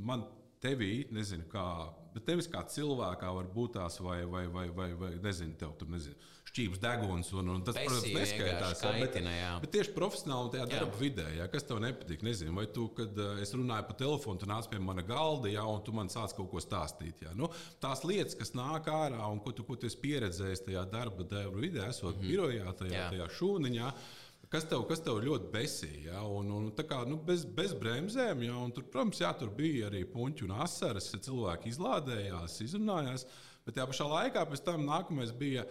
man 0.06 0.28
tevī, 0.62 1.08
nezinu, 1.16 1.48
kā, 1.50 1.66
bet 2.14 2.28
tevis 2.28 2.50
kā 2.52 2.62
cilvēkā 2.68 3.32
var 3.34 3.50
būt 3.56 3.80
tās 3.80 3.98
vai, 4.04 4.22
vai, 4.30 4.46
vai, 4.52 4.68
vai, 4.76 4.92
vai 5.00 5.16
nezinu, 5.24 5.58
tev 5.58 5.74
tur 5.80 5.90
nezinu 5.90 6.30
šķības 6.50 6.82
deguns. 6.84 7.32
Un, 7.38 7.52
un 7.56 7.64
tas, 7.66 7.78
Pesī, 7.78 7.88
protams, 7.90 8.16
neskaitās. 8.16 8.84
Kaitina, 8.84 9.34
jā. 9.34 9.50
bet, 9.56 9.66
bet 9.66 9.74
tieši 9.78 9.96
profesionāli 9.96 10.54
tajā 10.56 10.68
darba 10.74 10.94
jā. 10.94 11.02
vidē, 11.02 11.26
jā, 11.38 11.50
kas 11.54 11.68
tev 11.70 11.82
nepatīk. 11.84 12.24
Nezinu, 12.26 12.56
vai 12.58 12.68
tu, 12.76 12.88
kad 12.98 13.20
uh, 13.20 13.42
es 13.44 13.54
runāju 13.56 13.88
pa 13.90 13.98
telefonu, 14.04 14.42
tu 14.42 14.50
nāc 14.50 14.70
pie 14.72 14.82
mana 14.84 15.06
galda, 15.06 15.52
jā, 15.52 15.66
un 15.66 15.84
tu 15.86 15.96
man 15.96 16.12
sāc 16.14 16.36
kaut 16.38 16.50
ko 16.54 16.64
stāstīt. 16.64 17.26
Jā. 17.26 17.36
Nu, 17.38 17.52
tās 17.84 18.06
lietas, 18.08 18.38
kas 18.40 18.56
nāk 18.58 18.90
ārā 18.94 19.22
un 19.30 19.42
ko 19.44 19.54
tu, 19.56 19.66
ko 19.68 19.78
tu 19.80 19.90
esi 19.90 20.00
pieredzējis 20.02 20.66
tajā 20.70 20.88
darba 20.92 21.28
vidē, 21.56 21.90
esot 21.90 22.16
mm 22.16 22.22
-hmm. 22.22 22.28
birojā, 22.28 22.74
tajā, 22.82 22.98
jā. 22.98 23.12
tajā 23.14 23.30
šūniņā. 23.40 23.94
Kas 24.50 24.66
tev, 24.66 24.82
kas 24.90 25.04
tev 25.06 25.20
ļoti 25.22 25.52
besīja? 25.54 26.14
Ja? 26.16 26.22
Un, 26.26 26.48
un, 26.50 26.70
kā, 26.74 27.04
nu, 27.06 27.20
bez, 27.22 27.44
bez 27.46 27.76
bremzēm, 27.78 28.42
ja? 28.48 28.56
un 28.58 28.72
tur, 28.74 28.88
protams, 28.90 29.20
jā, 29.22 29.30
tur 29.38 29.52
bija 29.54 29.92
arī 29.92 30.02
puņķi 30.10 30.48
un 30.48 30.56
asaras. 30.66 31.12
Cilvēki 31.14 31.70
izlādējās, 31.70 32.56
izrunājās. 32.66 33.28
Bet 33.66 33.78
tajā 33.78 33.86
pašā 33.92 34.08
laikā 34.10 34.48
pēc 34.50 34.64
tam 34.66 34.88
nākamais 34.88 35.36
bija 35.38 35.68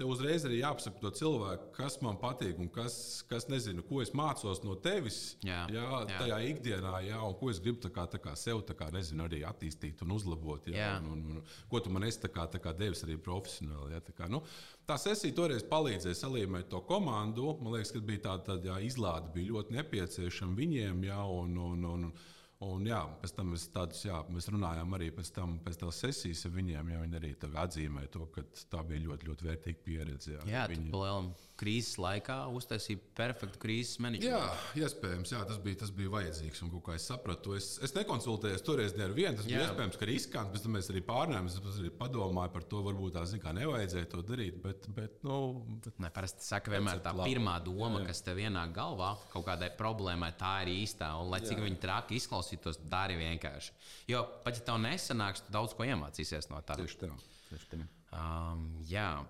Tev 0.00 0.08
uzreiz 0.14 0.46
arī 0.48 0.62
jāapsaka 0.62 0.96
to 1.02 1.10
cilvēku, 1.12 1.66
kas 1.76 1.98
man 2.00 2.16
patīk 2.16 2.56
un 2.62 2.70
kas, 2.72 2.94
kas 3.28 3.44
nezinu, 3.52 3.82
ko 3.84 3.98
es 4.00 4.14
mācos 4.16 4.62
no 4.64 4.72
tevis. 4.80 5.18
Jā, 5.44 5.66
jā, 5.68 5.82
jā. 5.84 6.20
tajā 6.22 6.38
ikdienā, 6.48 6.92
jā, 7.04 7.18
un 7.20 7.36
ko 7.36 7.50
es 7.52 7.60
gribu 7.60 7.82
tā 7.84 7.90
kā, 7.92 8.06
tā 8.08 8.16
kā 8.24 8.32
sev 8.32 8.62
kā, 8.64 8.88
nezinu, 8.94 9.26
arī 9.26 9.42
attīstīt 9.44 10.00
un 10.06 10.14
uzlabot. 10.16 10.70
Jā, 10.72 10.86
jā. 10.86 10.94
Un, 11.02 11.10
un, 11.12 11.36
un, 11.42 11.52
ko 11.68 11.82
tu 11.84 11.92
man 11.92 12.08
esi 12.08 12.22
tā 12.22 12.32
kā, 12.32 12.46
tā 12.48 12.62
kā 12.64 12.72
devis 12.78 13.04
arī 13.04 13.18
profesionāli. 13.20 13.92
Jā, 13.92 14.00
tā, 14.06 14.16
kā, 14.16 14.30
nu, 14.32 14.40
tā 14.88 14.96
sesija 15.04 15.36
toreiz 15.36 15.68
palīdzēja 15.68 16.22
salīmēt 16.22 16.72
to 16.72 16.80
komandu. 16.88 17.58
Man 17.60 17.76
liekas, 17.76 17.92
ka 17.92 18.00
bija 18.00 18.24
tāda 18.30 18.56
tā, 18.56 18.80
izlāde, 18.88 19.28
bija 19.36 19.52
ļoti 19.52 19.76
nepieciešama 19.82 20.56
viņiem. 20.62 21.08
Jā, 21.10 21.20
un, 21.28 21.60
un, 21.60 21.88
un, 21.92 22.08
un, 22.08 22.20
Un, 22.60 22.84
jā, 22.84 22.98
pēc 23.22 23.32
tam 23.38 23.54
mēs, 23.54 23.62
tādus, 23.72 24.02
jā, 24.04 24.18
mēs 24.28 24.50
runājām 24.52 24.96
arī 24.98 25.06
pēc 25.16 25.30
tam, 25.32 25.54
pēc 25.64 25.78
tam 25.80 25.92
sesijas 25.96 26.42
ar 26.44 26.52
viņiem. 26.58 26.90
Jā, 26.92 26.98
viņi 27.06 27.16
arī 27.16 27.30
atzīmēja 27.62 28.10
to, 28.12 28.26
ka 28.34 28.44
tā 28.68 28.82
bija 28.84 29.06
ļoti, 29.06 29.28
ļoti 29.30 29.46
vērtīga 29.46 29.80
pieredze. 29.86 30.34
Jā, 30.34 30.42
jā 30.44 30.64
viņi... 30.68 30.90
Lielam, 30.92 31.30
krīzes 31.60 31.96
laikā 32.00 32.36
uztaisīja 32.56 33.00
perfektu 33.16 33.60
krīzes 33.60 33.96
menedžmentu. 34.04 34.28
Jā, 34.28 34.84
iespējams, 34.84 35.32
jā, 35.32 35.40
tas, 35.48 35.60
bija, 35.64 35.78
tas 35.82 35.92
bija 35.96 36.12
vajadzīgs. 36.12 36.60
Un, 36.66 36.74
kā 36.84 36.98
es 36.98 37.06
sapratu, 37.08 37.54
es, 37.56 37.70
es 37.84 37.96
nekonsultējos 37.96 38.64
toreiz 38.64 38.92
ne 38.96 39.06
ar 39.08 39.16
vienu. 39.16 39.38
Tas 39.40 39.48
jā. 39.48 39.56
bija 39.56 39.70
iespējams, 39.70 39.96
ka 40.00 40.08
riskants, 40.08 40.52
bet 40.52 40.68
mēs 40.76 40.92
arī 40.92 41.02
pārnājām. 41.08 41.48
Es 41.48 41.80
arī 41.80 41.94
padomāju 41.96 42.54
par 42.58 42.68
to, 42.68 42.84
varbūt 42.90 43.16
tā 43.16 43.24
zināmā 43.28 43.56
nevajadzēja 43.62 44.10
to 44.12 44.20
darīt. 44.28 44.60
Bet, 44.60 44.88
bet, 44.96 45.16
nu, 45.24 45.40
bet, 45.84 45.96
ne, 46.00 46.12
parasti 46.12 46.44
saka, 46.44 46.76
vienmēr 46.76 47.00
tā 47.04 47.16
pirmā 47.24 47.56
doma, 47.64 48.02
jā, 48.02 48.04
jā. 48.04 48.12
kas 48.12 48.24
tev 48.28 48.44
ienāk 48.44 48.76
galvā 48.76 49.14
kaut 49.32 49.48
kādai 49.48 49.72
problēmai, 49.80 50.32
tā 50.40 50.58
ir 50.66 50.74
īstā. 50.76 51.12
Un, 51.20 51.32
lai 51.32 51.40
cik 51.44 51.60
viņi 51.64 51.80
traki 51.80 52.20
izklausās, 52.20 52.49
izklausītos, 52.50 52.80
dari 52.90 53.16
vienkārši. 53.18 53.72
Jo 54.08 54.24
pat 54.44 54.56
ja 54.58 54.64
tev 54.64 54.80
nesanāks, 54.82 55.44
tu 55.46 55.52
daudz 55.52 55.74
ko 55.74 55.84
iemācīsies 55.84 56.50
no 56.50 56.60
tā. 56.62 56.76
Tieši 56.76 56.98
tā. 57.00 57.10
Tieši 57.50 57.68
tā. 57.70 57.86
Um, 58.12 58.76
jā. 58.88 59.22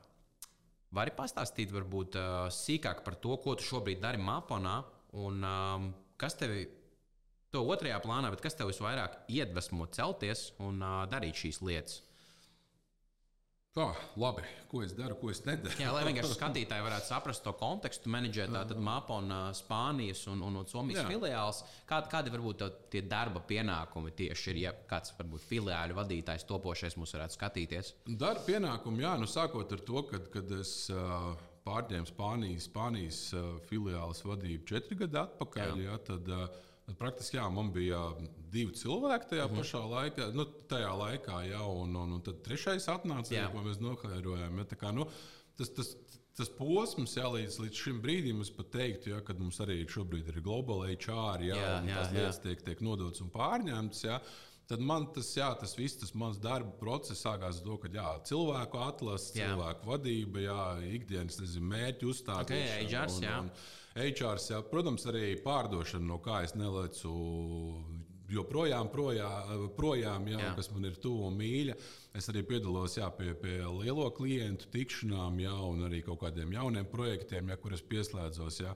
Vari 0.92 1.12
pastāstīt 1.14 1.70
varbūt 1.70 2.16
uh, 2.18 2.48
sīkāk 2.50 3.04
par 3.04 3.14
to, 3.20 3.36
ko 3.42 3.54
tu 3.54 3.64
šobrīd 3.64 4.00
dari 4.02 4.18
Māponā 4.18 4.82
un 5.20 5.44
um, 5.44 5.90
kas 6.18 6.34
tevi 6.34 6.66
to 7.50 7.62
otrajā 7.66 8.00
plānā, 8.02 8.30
bet 8.30 8.42
kas 8.42 8.56
tev 8.58 8.70
visvairāk 8.70 9.26
iedvesmo 9.28 9.86
celties 9.94 10.50
un 10.58 10.82
uh, 10.82 11.04
darīt 11.10 11.38
šīs 11.44 11.62
lietas? 11.62 12.00
Oh, 13.78 13.94
labi, 14.18 14.42
ko 14.66 14.80
es 14.82 14.90
daru, 14.98 15.14
ko 15.20 15.28
es 15.30 15.44
nedaru. 15.46 15.70
Jā, 15.78 15.92
lai 15.94 16.00
vienkārši 16.08 16.34
skatītāji 16.34 16.82
varētu 16.82 17.06
saprast 17.06 17.44
to 17.44 17.52
kontekstu, 17.54 18.10
menedžēt 18.10 18.50
tātad 18.50 18.80
MAPA 18.82 19.18
un 19.22 19.34
Spānijas 19.54 20.24
un, 20.32 20.40
un, 20.42 20.56
un 20.58 20.66
Somijas 20.66 21.04
Jā. 21.04 21.04
filiāls. 21.06 21.60
Kādi, 21.86 22.10
kādi 22.10 22.32
varbūt 22.34 22.64
tie 22.90 23.04
darba 23.06 23.38
pienākumi 23.46 24.10
tieši 24.18 24.50
ir, 24.50 24.58
ja 24.64 24.72
kāds 24.90 25.14
varbūt 25.20 25.46
filiāļu 25.46 25.94
vadītājs 26.00 26.48
topošais 26.50 26.98
mums 26.98 27.14
varētu 27.14 27.38
skatīties? 27.38 27.92
Darba 28.10 28.42
pienākumi, 28.48 29.04
jā, 29.06 29.14
nu 29.22 29.30
sākot 29.30 29.76
ar 29.78 29.84
to, 29.86 30.02
kad, 30.10 30.26
kad 30.34 30.50
es 30.58 30.74
uh, 30.90 31.30
pārņēmu 31.68 32.10
Spānijas, 32.10 32.66
Spānijas 32.66 33.20
uh, 33.38 33.52
filiāles 33.70 34.24
vadību 34.26 34.66
četri 34.66 34.98
gadi 35.04 35.22
atpakaļ, 35.22 35.76
jā. 35.78 35.92
Jā, 35.92 36.00
tad, 36.10 36.34
uh, 36.34 36.66
Praktiski 36.98 37.38
jā, 37.38 37.46
man 37.52 37.70
bija 37.74 38.00
divi 38.50 38.74
cilvēki 38.76 39.30
tajā 39.34 39.46
mm 39.46 39.60
pašā 39.60 39.82
laikā, 39.92 40.30
nu, 40.34 40.46
tajā 40.70 40.90
laikā 41.02 41.42
jā, 41.48 41.60
un, 41.62 41.94
un, 41.96 42.16
un 42.16 42.24
tad 42.26 42.42
trešais 42.46 42.88
atnāca, 42.92 43.34
jā. 43.34 43.48
ko 43.52 43.62
mēs 43.66 43.80
nokairojām. 43.82 44.58
Ja, 44.62 44.78
kā, 44.80 44.92
nu, 44.96 45.06
tas, 45.58 45.70
tas, 45.76 45.94
tas 46.38 46.52
posms, 46.58 47.16
jā, 47.18 47.26
līdz, 47.30 47.58
līdz 47.64 47.80
šim 47.84 47.98
brīdim, 48.04 48.42
es 48.44 48.52
pat 48.54 48.72
teiktu, 48.74 49.14
ja, 49.14 49.22
kad 49.26 49.40
mums 49.42 49.60
arī 49.62 49.82
šobrīd 49.90 50.30
ir 50.32 50.42
globālai 50.44 50.94
čāri, 51.00 51.50
ja, 51.50 51.58
jā, 51.58 51.72
un 51.80 51.90
jā, 51.90 51.98
tās 51.98 52.14
jā. 52.14 52.18
lietas 52.18 52.40
tiek, 52.44 52.62
tiek 52.68 52.84
nodotas 52.86 53.24
un 53.24 53.32
pārņemtas. 53.34 54.04
Ja, 54.06 54.20
tad 54.70 54.84
man 54.86 55.08
tas, 55.14 55.32
jā, 55.36 55.50
tas 55.60 55.74
viss, 55.78 55.98
tas 56.00 56.14
mans 56.18 56.38
darba 56.42 56.72
process 56.80 57.24
sākās 57.26 57.60
ar 57.60 57.66
to, 57.66 57.76
ka 57.82 57.90
jā, 57.94 58.08
cilvēku 58.30 58.82
atlase, 58.86 59.34
cilvēku 59.36 59.90
vadība, 59.90 60.46
jā, 60.46 60.62
ikdienas 61.00 61.40
nezinu, 61.42 61.70
mērķu 61.74 62.10
uzstādīšana. 62.14 62.86
Okay, 62.86 62.90
un, 62.94 63.28
un, 63.28 63.50
un, 63.50 63.78
HR, 63.96 64.38
jā, 64.38 64.60
protams, 64.70 65.06
arī 65.10 65.34
pārdošana, 65.42 66.06
no 66.06 66.20
kā 66.22 66.44
es 66.46 66.54
nelecu 66.58 67.10
joprojām, 68.30 68.88
projām, 68.92 69.66
projām 69.76 70.28
jā, 70.30 70.38
jā. 70.38 70.54
kas 70.54 70.70
man 70.70 70.86
ir 70.86 70.96
tuvu 71.02 71.28
un 71.28 71.36
mīļa. 71.40 71.76
Es 72.16 72.30
arī 72.30 72.44
piedalos 72.46 72.96
jā, 72.98 73.08
pie, 73.16 73.32
pie 73.38 73.58
lielo 73.66 74.08
klientu 74.14 74.70
tikšanām, 74.70 75.38
jā, 75.42 75.54
un 75.72 75.86
arī 75.88 76.02
kaut 76.06 76.22
kādiem 76.24 76.54
jauniem 76.54 76.88
projektiem, 76.90 77.50
jā, 77.50 77.58
kurus 77.62 77.82
pieslēdzos. 77.90 78.60
Jā. 78.62 78.74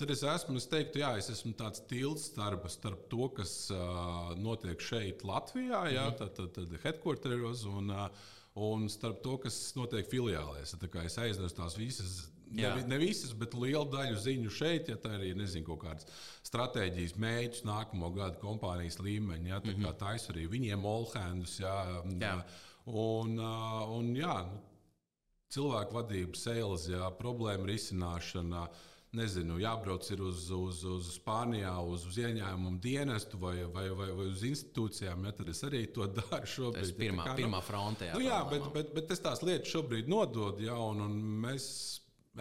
Tad 0.00 0.10
es 0.10 0.24
esmu, 0.26 0.56
es 0.58 0.66
teiktu, 0.70 1.04
jā, 1.04 1.12
es 1.20 1.28
esmu 1.30 1.52
tāds 1.58 1.84
tilts 1.90 2.26
starp, 2.32 2.64
starp 2.72 3.04
to, 3.12 3.28
kas 3.36 3.52
uh, 3.70 4.32
notiek 4.40 4.80
šeit, 4.82 5.22
Latvijā, 5.28 5.84
jā, 5.94 6.08
mm 6.08 6.18
tad, 6.18 6.32
tad, 6.38 6.56
tad 6.56 6.72
headquarteros 6.82 7.62
un, 7.70 7.92
uh, 7.94 8.32
un 8.64 8.88
starp 8.90 9.20
to, 9.22 9.36
kas 9.44 9.58
notiek 9.78 10.08
filiālēs. 10.10 10.74
Es 11.04 11.20
aiznesu 11.22 11.60
tās 11.60 11.78
visas 11.78 12.24
ne, 12.54 12.84
ne 12.90 12.98
visas, 13.00 13.32
bet 13.38 13.56
lielu 13.58 13.86
daļu 13.92 14.20
ziņu 14.24 14.52
šeit, 14.54 14.90
ja 14.92 14.98
tā 15.00 15.16
arī 15.18 15.32
nezinu, 15.38 15.66
kaut 15.68 15.82
kādas 15.86 16.08
stratēģijas 16.46 17.16
mēģinājums 17.18 17.64
nākamo 17.68 18.10
gadu 18.14 18.40
kompānijas 18.42 19.00
līmeņa. 19.02 19.48
Ja, 19.48 19.60
tā 19.60 19.72
mm 19.72 19.80
-hmm. 19.80 19.88
kā 19.88 19.98
taisa 20.04 20.32
arī 20.32 20.46
viņiem 20.50 20.84
olhēndus. 20.84 21.58
Ja, 21.60 22.02
jā. 22.20 22.36
Un, 22.84 23.38
un, 23.40 24.10
jā, 24.16 24.42
nu, 24.44 24.58
cilvēku 25.54 25.96
vadība, 26.00 26.36
sales, 26.36 26.88
jā, 26.88 27.06
problēma 27.20 27.70
risināšana. 27.70 28.68
Nezinu, 29.14 29.60
jābrauc 29.62 30.08
uz, 30.10 30.50
uz, 30.50 30.84
uz 30.90 31.10
Spāniju, 31.14 31.70
uz, 31.86 32.02
uz 32.10 32.16
ieņēmumu 32.18 32.80
dienestu 32.82 33.38
vai, 33.38 33.60
vai, 33.62 33.84
vai, 33.94 34.08
vai 34.10 34.24
uz 34.26 34.42
institūcijām. 34.42 35.28
Ja, 35.28 35.32
tad 35.38 35.52
es 35.52 35.62
arī 35.62 35.84
to 35.86 36.08
daru 36.10 36.48
šobrīd. 36.50 36.80
Tas 36.80 36.90
ir 36.90 36.98
pirmā, 36.98 37.28
kā, 37.28 37.36
pirmā 37.38 37.60
frontē. 37.62 38.08
Jā, 38.10 38.16
nu, 38.18 38.24
jā 38.26 38.40
bet, 38.50 38.66
bet, 38.74 38.90
bet 38.96 39.14
es 39.14 39.22
tās 39.22 39.44
lietas 39.46 39.70
šobrīd 39.70 40.10
nododu, 40.10 40.66
ja, 40.66 40.74
un, 40.74 41.04
un 41.06 41.14
mēs 41.46 41.68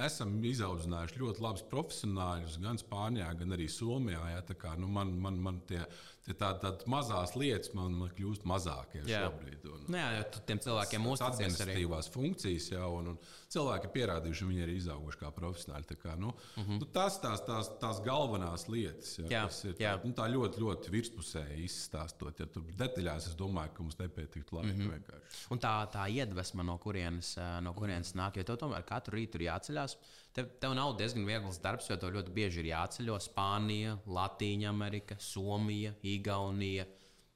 esam 0.02 0.34
izaudzinājuši 0.50 1.22
ļoti 1.22 1.44
labus 1.44 1.66
profesionāļus 1.70 2.58
gan 2.64 2.80
Spānijā, 2.82 3.30
gan 3.38 3.54
arī 3.54 3.68
Somijā. 3.70 4.24
Ja, 4.34 4.42
kā, 4.58 4.74
nu, 4.80 4.90
man, 4.90 5.14
man, 5.22 5.38
man 5.44 5.62
tie 5.70 5.84
Tādas 6.24 6.62
tā, 6.62 6.70
tā 6.80 6.88
mazas 6.88 7.34
lietas 7.36 7.74
man, 7.76 7.96
man 8.00 8.12
kļūst 8.16 8.46
mazākie 8.48 9.02
jā. 9.04 9.26
šobrīd. 9.26 9.66
Un, 9.68 9.82
nu 9.92 10.00
jā, 10.00 10.06
jo 10.16 10.44
tiem 10.48 10.62
cilvēkiem 10.64 11.08
ir 11.10 11.24
administratīvās 11.28 12.08
funkcijas, 12.14 12.70
jā, 12.72 12.84
un, 12.88 13.10
un 13.12 13.18
cilvēki 13.54 13.90
ir 13.90 13.94
pierādījuši, 13.94 14.48
viņi 14.50 14.64
ir 14.66 14.72
izauguši 14.74 15.20
kā 15.22 15.30
profesionāļi. 15.36 15.98
Kā, 16.02 16.16
nu, 16.20 16.32
mm 16.34 16.64
-hmm. 16.64 16.80
nu, 16.82 16.88
tas 16.96 17.20
tās, 17.22 17.44
tās, 17.48 17.70
tās 17.82 18.02
galvenās 18.06 18.68
lietas, 18.72 19.18
jā, 19.20 19.28
jā, 19.30 19.44
kas 19.48 19.60
ir 19.66 19.76
tā, 19.80 19.94
nu, 20.04 20.14
tā 20.18 20.28
ļoti, 20.32 20.62
ļoti 20.64 20.94
virspusēji 20.94 21.64
izstāstot. 21.68 22.40
Ja 22.40 22.48
tur 22.48 22.66
detaļās 22.82 23.30
es 23.32 23.38
domāju, 23.40 23.74
ka 23.76 23.84
mums 23.84 24.00
nepietiktu 24.00 24.56
labi. 24.58 24.74
Mm 24.74 24.90
-hmm. 24.90 25.22
Un 25.52 25.60
tā, 25.60 25.76
tā 25.92 26.08
iedvesma, 26.10 26.64
no 26.64 26.78
kurienes, 26.78 27.36
no 27.62 27.74
kurienes 27.74 28.14
nāk, 28.16 28.38
jo 28.38 28.44
tev 28.44 28.58
tomēr 28.58 28.84
katru 28.86 29.18
rītu 29.18 29.36
ir 29.36 29.48
jāceļās. 29.50 29.98
Tev, 30.34 30.50
tev 30.60 30.74
nav 30.74 30.96
diezgan 30.98 31.26
viegls 31.26 31.60
darbs, 31.62 31.90
jo 31.90 31.98
tev 31.98 32.14
ļoti 32.16 32.32
bieži 32.34 32.60
ir 32.60 32.66
jāceļo 32.66 33.20
Spānija, 33.20 33.98
Latvija, 34.06 34.70
Amerika, 34.70 35.16
Somija, 35.20 35.94
Igaunija. 36.02 36.86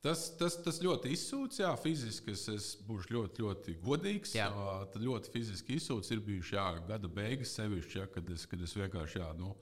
Tas, 0.05 0.27
tas, 0.37 0.59
tas 0.61 0.77
ļoti 0.83 1.09
izsūcis, 1.15 1.63
jā, 1.63 1.71
fiziski 1.81 2.33
es, 2.35 2.43
es 2.53 2.67
būšu 2.85 3.15
ļoti, 3.15 3.43
ļoti 3.43 3.73
godīgs. 3.81 4.35
Jā. 4.37 4.47
Tad 4.93 5.01
ļoti 5.01 5.31
fiziski 5.33 5.79
izsūcis 5.79 6.13
ir 6.13 6.21
bijuši 6.27 6.57
jā, 6.59 6.67
gada 6.87 7.09
beigas, 7.09 7.55
sevišķi, 7.57 7.97
jā, 7.97 8.05
kad, 8.13 8.29
es, 8.35 8.45
kad 8.49 8.61
es 8.61 8.77
vienkārši, 8.77 9.23
jā, 9.23 9.31
nu, 9.39 9.55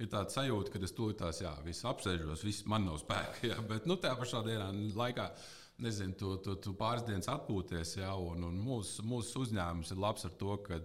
ir 0.00 0.08
tāda 0.08 0.32
sajūta, 0.32 0.72
ka 0.72 0.80
es 0.88 0.96
tūlīt 0.96 1.20
tās, 1.20 1.42
jā, 1.44 1.52
viss 1.66 1.84
apsēžos, 1.88 2.46
viss 2.48 2.64
man 2.72 2.88
nav 2.88 3.02
spēka, 3.04 3.44
jā, 3.52 3.60
bet, 3.68 3.84
nu, 3.90 4.00
tajā 4.00 4.16
pašā 4.22 4.40
dienā 4.48 4.72
laikā 4.96 5.28
nezinu, 5.82 6.16
tu, 6.16 6.34
tu, 6.40 6.56
tu 6.62 6.72
pāris 6.78 7.04
dienas 7.04 7.28
atpūties. 7.28 7.96
Ja, 7.98 8.12
un, 8.16 8.44
un 8.48 8.58
mūsu, 8.64 9.04
mūsu 9.08 9.44
uzņēmums 9.44 9.92
ir 9.92 10.00
labs 10.00 10.24
ar 10.28 10.34
to, 10.40 10.56
ka 10.64 10.78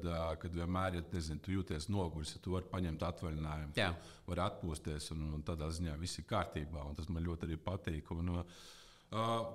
vienmēr, 0.52 0.98
ja 1.00 1.04
nezinu, 1.14 1.44
tu 1.44 1.54
jūties 1.54 1.88
noguris, 1.94 2.34
ja 2.36 2.42
tu 2.44 2.56
vari 2.56 2.68
paņemt 2.72 3.06
atvaļinājumu, 3.08 3.76
tu 3.78 4.32
vari 4.32 4.44
atpūsties 4.48 5.12
un, 5.16 5.28
un 5.38 5.46
tādā 5.48 5.70
ziņā 5.76 5.94
viss 6.02 6.20
ir 6.20 6.26
kārtībā. 6.28 6.88
Tas 6.98 7.12
man 7.14 7.28
ļoti 7.28 7.48
arī 7.48 7.60
patīk. 7.70 8.12
Un, 8.16 8.34
Uh, 8.38 8.74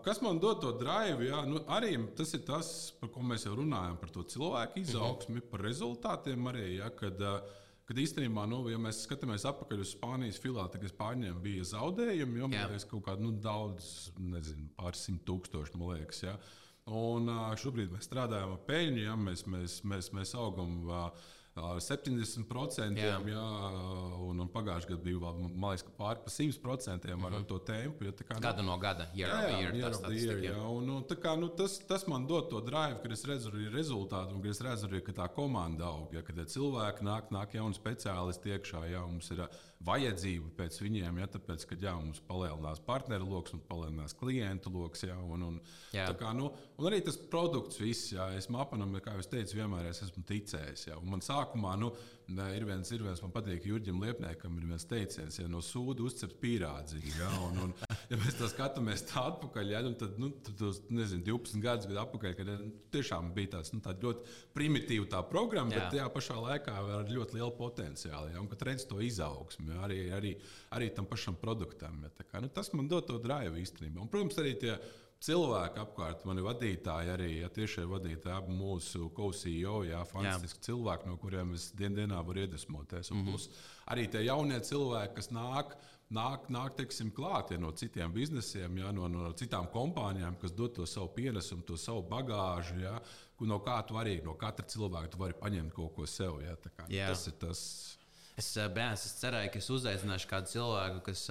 kas 0.04 0.22
man 0.24 0.38
dod 0.40 0.62
to 0.62 0.72
drive? 0.80 1.24
Jā, 1.26 1.42
nu, 1.48 1.60
arī 1.68 1.96
tas 2.16 2.32
ir 2.34 2.44
tas, 2.48 2.92
par 3.00 3.10
ko 3.12 3.24
mēs 3.26 3.44
jau 3.46 3.56
runājam, 3.58 3.98
par 4.00 4.12
to 4.14 4.22
cilvēku 4.22 4.80
izaugsmi, 4.80 5.34
mm 5.34 5.40
-hmm. 5.40 5.50
par 5.50 5.60
rezultātiem 5.60 6.48
arī. 6.48 6.68
Jā, 6.78 6.88
kad, 6.96 7.20
uh, 7.20 7.60
Kad 7.92 7.98
īstenībā, 7.98 8.44
nu, 8.46 8.60
ja 8.70 8.78
mēs 8.78 9.02
skatāmies 9.04 9.42
atpakaļ 9.50 9.80
uz 9.82 9.90
Spānijas 9.96 10.38
filiāli, 10.40 10.70
tad 10.70 10.84
Spāņiem 10.86 11.40
bija 11.42 11.64
zaudējumi, 11.66 12.38
jo 12.38 12.48
mēs 12.52 12.86
kaut 12.88 13.02
kādā 13.08 13.20
nu, 13.20 13.32
daudz, 13.42 14.12
nezinu, 14.16 14.68
pāris 14.78 15.02
simt 15.08 15.24
tūkstoši, 15.26 15.74
man 15.76 15.96
liekas. 15.96 16.22
Ja? 16.22 16.36
Un 16.86 17.26
šobrīd 17.58 17.90
mēs 17.92 18.06
strādājam 18.06 18.54
ar 18.54 18.62
peļņu, 18.68 19.02
ja? 19.02 19.16
mēs, 19.18 19.44
mēs, 19.50 19.80
mēs, 19.84 20.12
mēs 20.14 20.34
augam. 20.38 20.78
Uh, 20.86 21.28
ar 21.60 21.80
70%, 21.84 22.96
jā. 22.96 23.16
Jā, 23.28 23.42
un, 24.24 24.40
un 24.40 24.48
pagājušajā 24.52 24.88
gadā 24.88 25.04
bija 25.04 25.32
liekas, 25.74 25.84
pāri 25.98 26.22
par 26.24 26.32
100% 26.32 27.10
ar 27.10 27.16
mm 27.16 27.24
-hmm. 27.24 27.46
to 27.48 27.58
tempu. 27.58 28.04
Ja, 28.04 28.12
kā, 28.12 28.34
nu, 28.34 28.40
Gada 28.40 28.62
no 28.62 28.78
gada, 28.78 29.06
year 29.14 30.44
tas, 31.08 31.36
nu, 31.36 31.48
tas, 31.88 32.06
man 32.06 32.26
dod 32.26 32.48
to 32.50 32.60
drive, 32.60 33.02
kad 33.02 33.12
es 33.12 33.24
redzu 33.24 33.50
arī 33.50 33.68
rezultātu, 33.70 34.34
un 34.34 34.46
es 34.46 34.60
redzu 34.60 34.86
arī, 34.86 35.02
ka 35.04 35.12
tā 35.12 35.28
komanda 35.28 35.84
aug, 35.84 36.12
ja, 36.12 36.22
kad 36.22 36.36
cilvēki 36.36 37.04
nāk, 37.04 37.30
nāk 37.30 37.54
jauni 37.54 37.74
speciālisti 37.74 38.48
iekšā, 38.48 38.90
ja 38.90 39.06
mums 39.06 39.30
ir 39.30 39.48
vajadzība 39.86 40.50
pēc 40.56 40.78
viņiem, 40.82 41.18
ja 41.22 41.28
tāpēc, 41.30 41.64
ka 41.68 41.78
jā, 41.80 41.92
mums 41.98 42.22
palielinās 42.28 42.82
partneru 42.86 43.28
lokus 43.30 43.56
un 43.56 43.62
palielinās 43.68 44.14
klientu 44.18 44.72
lokus. 44.74 45.04
Ja, 45.08 45.16
un, 45.18 45.46
un, 45.48 45.60
kā, 45.92 46.32
nu, 46.38 46.50
un 46.78 46.90
arī 46.90 47.02
tas 47.06 47.18
produkts, 47.32 47.80
viss, 47.82 48.12
ja, 48.14 48.28
es 48.38 48.48
mapanam, 48.52 48.94
kā 49.02 49.16
jau 49.16 49.26
teicu, 49.34 49.58
vienmēr 49.58 49.90
es 49.90 50.02
esmu 50.06 50.24
ticējis. 50.28 50.88
Ja, 50.90 51.00
man 51.06 51.24
sākumā 51.24 51.74
nu, 51.80 51.92
ir 52.54 52.64
viens, 52.66 52.90
ir 52.94 53.02
viens, 53.04 53.20
man 53.24 53.32
patīk, 53.34 53.66
Jurģim 53.68 54.00
Liepniekam 54.02 54.54
ir 54.58 54.68
viens 54.70 54.86
teiciens, 54.88 55.38
ja 55.38 55.48
no 55.50 55.60
sūda 55.64 56.04
uzcept 56.06 56.38
pīrādziņu. 56.42 57.12
Ja, 57.18 57.30
un, 57.48 57.58
un, 57.66 57.74
ja 58.10 58.18
mēs 58.20 58.38
tā 58.38 58.48
skatāmies 58.52 59.04
tā 59.10 59.24
atpakaļ, 59.32 59.72
ja, 59.74 59.82
tad, 60.00 60.16
nu, 60.22 60.30
tad 60.46 60.62
nezinu, 60.92 61.24
12 61.28 61.62
gadus 61.64 62.00
atpakaļ, 62.04 62.34
kad 62.38 62.52
nu, 62.62 62.72
tiešām 62.94 63.32
bija 63.36 63.56
tāds, 63.56 63.74
nu, 63.74 63.82
ļoti 63.82 64.36
primitīva 64.56 65.10
tā 65.16 65.22
programma, 65.28 65.74
jā. 65.74 65.82
bet 65.82 65.96
tajā 65.98 66.08
pašā 66.16 66.38
laikā 66.46 66.78
ar 66.98 67.12
ļoti 67.12 67.38
lielu 67.38 67.52
potenciālu. 67.58 68.32
Ja, 68.32 68.40
un 68.42 68.50
kad 68.50 68.66
redz 68.68 68.88
to 68.88 69.02
izaugsmu, 69.04 69.74
ja, 69.74 69.84
arī, 69.88 70.00
arī, 70.16 70.34
arī 70.78 70.92
tam 70.96 71.10
pašam 71.10 71.38
produktam. 71.40 72.02
Ja, 72.06 72.12
kā, 72.24 72.42
nu, 72.42 72.52
tas 72.52 72.72
man 72.76 72.90
dod 72.90 73.08
to 73.10 73.20
drive 73.22 73.58
īstenībā. 73.60 74.00
Un, 74.02 74.12
protams, 74.12 74.40
arī 74.42 74.56
tie 74.62 74.76
cilvēki 75.22 75.80
apkārt, 75.82 76.24
mani 76.28 76.42
vadītāji, 76.44 77.12
arī 77.14 77.30
ja, 77.40 77.50
tiešie 77.52 77.84
vadītāji, 77.90 78.34
abi 78.34 78.56
mūsu 78.56 79.08
co-CEO, 79.16 79.82
jā, 79.86 80.02
fantastiski 80.10 80.60
jā. 80.60 80.66
cilvēki, 80.70 81.08
no 81.10 81.18
kuriem 81.22 81.54
es 81.56 81.70
dien 81.78 81.96
dienā 81.96 82.20
varu 82.26 82.44
iedvesmoties. 82.44 83.10
Un 83.10 83.18
mm 83.18 83.22
-hmm. 83.22 83.30
plus 83.30 83.48
arī 83.86 84.10
tie 84.10 84.24
jaunie 84.26 84.60
cilvēki, 84.60 85.14
kas 85.14 85.30
nāk. 85.30 85.76
Nāk, 86.12 86.50
nāk 86.52 86.74
teiksim, 86.76 87.10
klāt 87.10 87.50
ja, 87.50 87.58
no 87.58 87.70
citiem 87.70 88.12
biznesiem, 88.12 88.78
ja, 88.78 88.90
no, 88.92 89.08
no 89.08 89.32
citām 89.32 89.66
kompānijām, 89.72 90.36
kas 90.40 90.52
dod 90.52 90.74
to 90.74 90.86
savu 90.86 91.08
pienesumu, 91.08 91.62
to 91.62 91.76
savu 91.76 92.02
bagāžu. 92.02 92.80
Ja, 92.80 93.00
no 93.40 93.58
kā 93.58 93.86
tu 93.86 93.94
arī 93.94 94.22
no 94.24 94.34
katra 94.34 94.66
cilvēka 94.66 95.08
tu 95.08 95.18
vari 95.18 95.32
paņemt 95.32 95.72
kaut 95.72 95.94
ko 95.94 96.06
sev. 96.06 96.42
Ja, 96.44 96.56
kā, 96.56 96.84
nu, 96.88 96.96
tas 97.08 97.26
ir 97.26 97.32
tas. 97.32 97.98
Es, 98.36 98.54
bērns, 98.56 99.04
es 99.06 99.18
cerēju, 99.20 99.50
ka 99.52 99.58
es 99.60 99.70
uzaicināšu 99.70 100.28
kādu 100.28 100.48
cilvēku, 100.54 101.02
kas, 101.04 101.26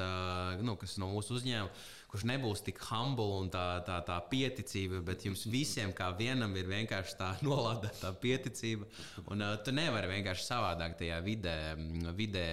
nu, 0.62 0.76
kas 0.76 0.98
no 1.02 1.10
mūsu 1.14 1.40
uzņēmuma 1.40 1.72
kurš 2.12 2.26
nebūs 2.28 2.64
tik 2.66 2.82
humble 2.90 3.40
un 3.40 3.50
tā, 3.52 3.64
tā, 3.88 4.02
tā 4.08 4.18
pieticība, 4.32 5.00
bet 5.08 5.24
jums 5.28 5.46
visiem 5.48 5.94
kā 5.96 6.10
vienam 6.18 6.54
ir 6.60 6.68
vienkārši 6.68 7.18
tā 7.20 7.32
nolādēta 7.48 8.12
pieticība. 8.22 8.90
Un 9.32 9.46
uh, 9.46 9.56
tu 9.64 9.74
nevari 9.76 10.12
vienkārši 10.12 10.48
savādāk 10.50 10.98
tajā 11.00 11.22
vidē, 11.26 11.56
vidē 12.18 12.48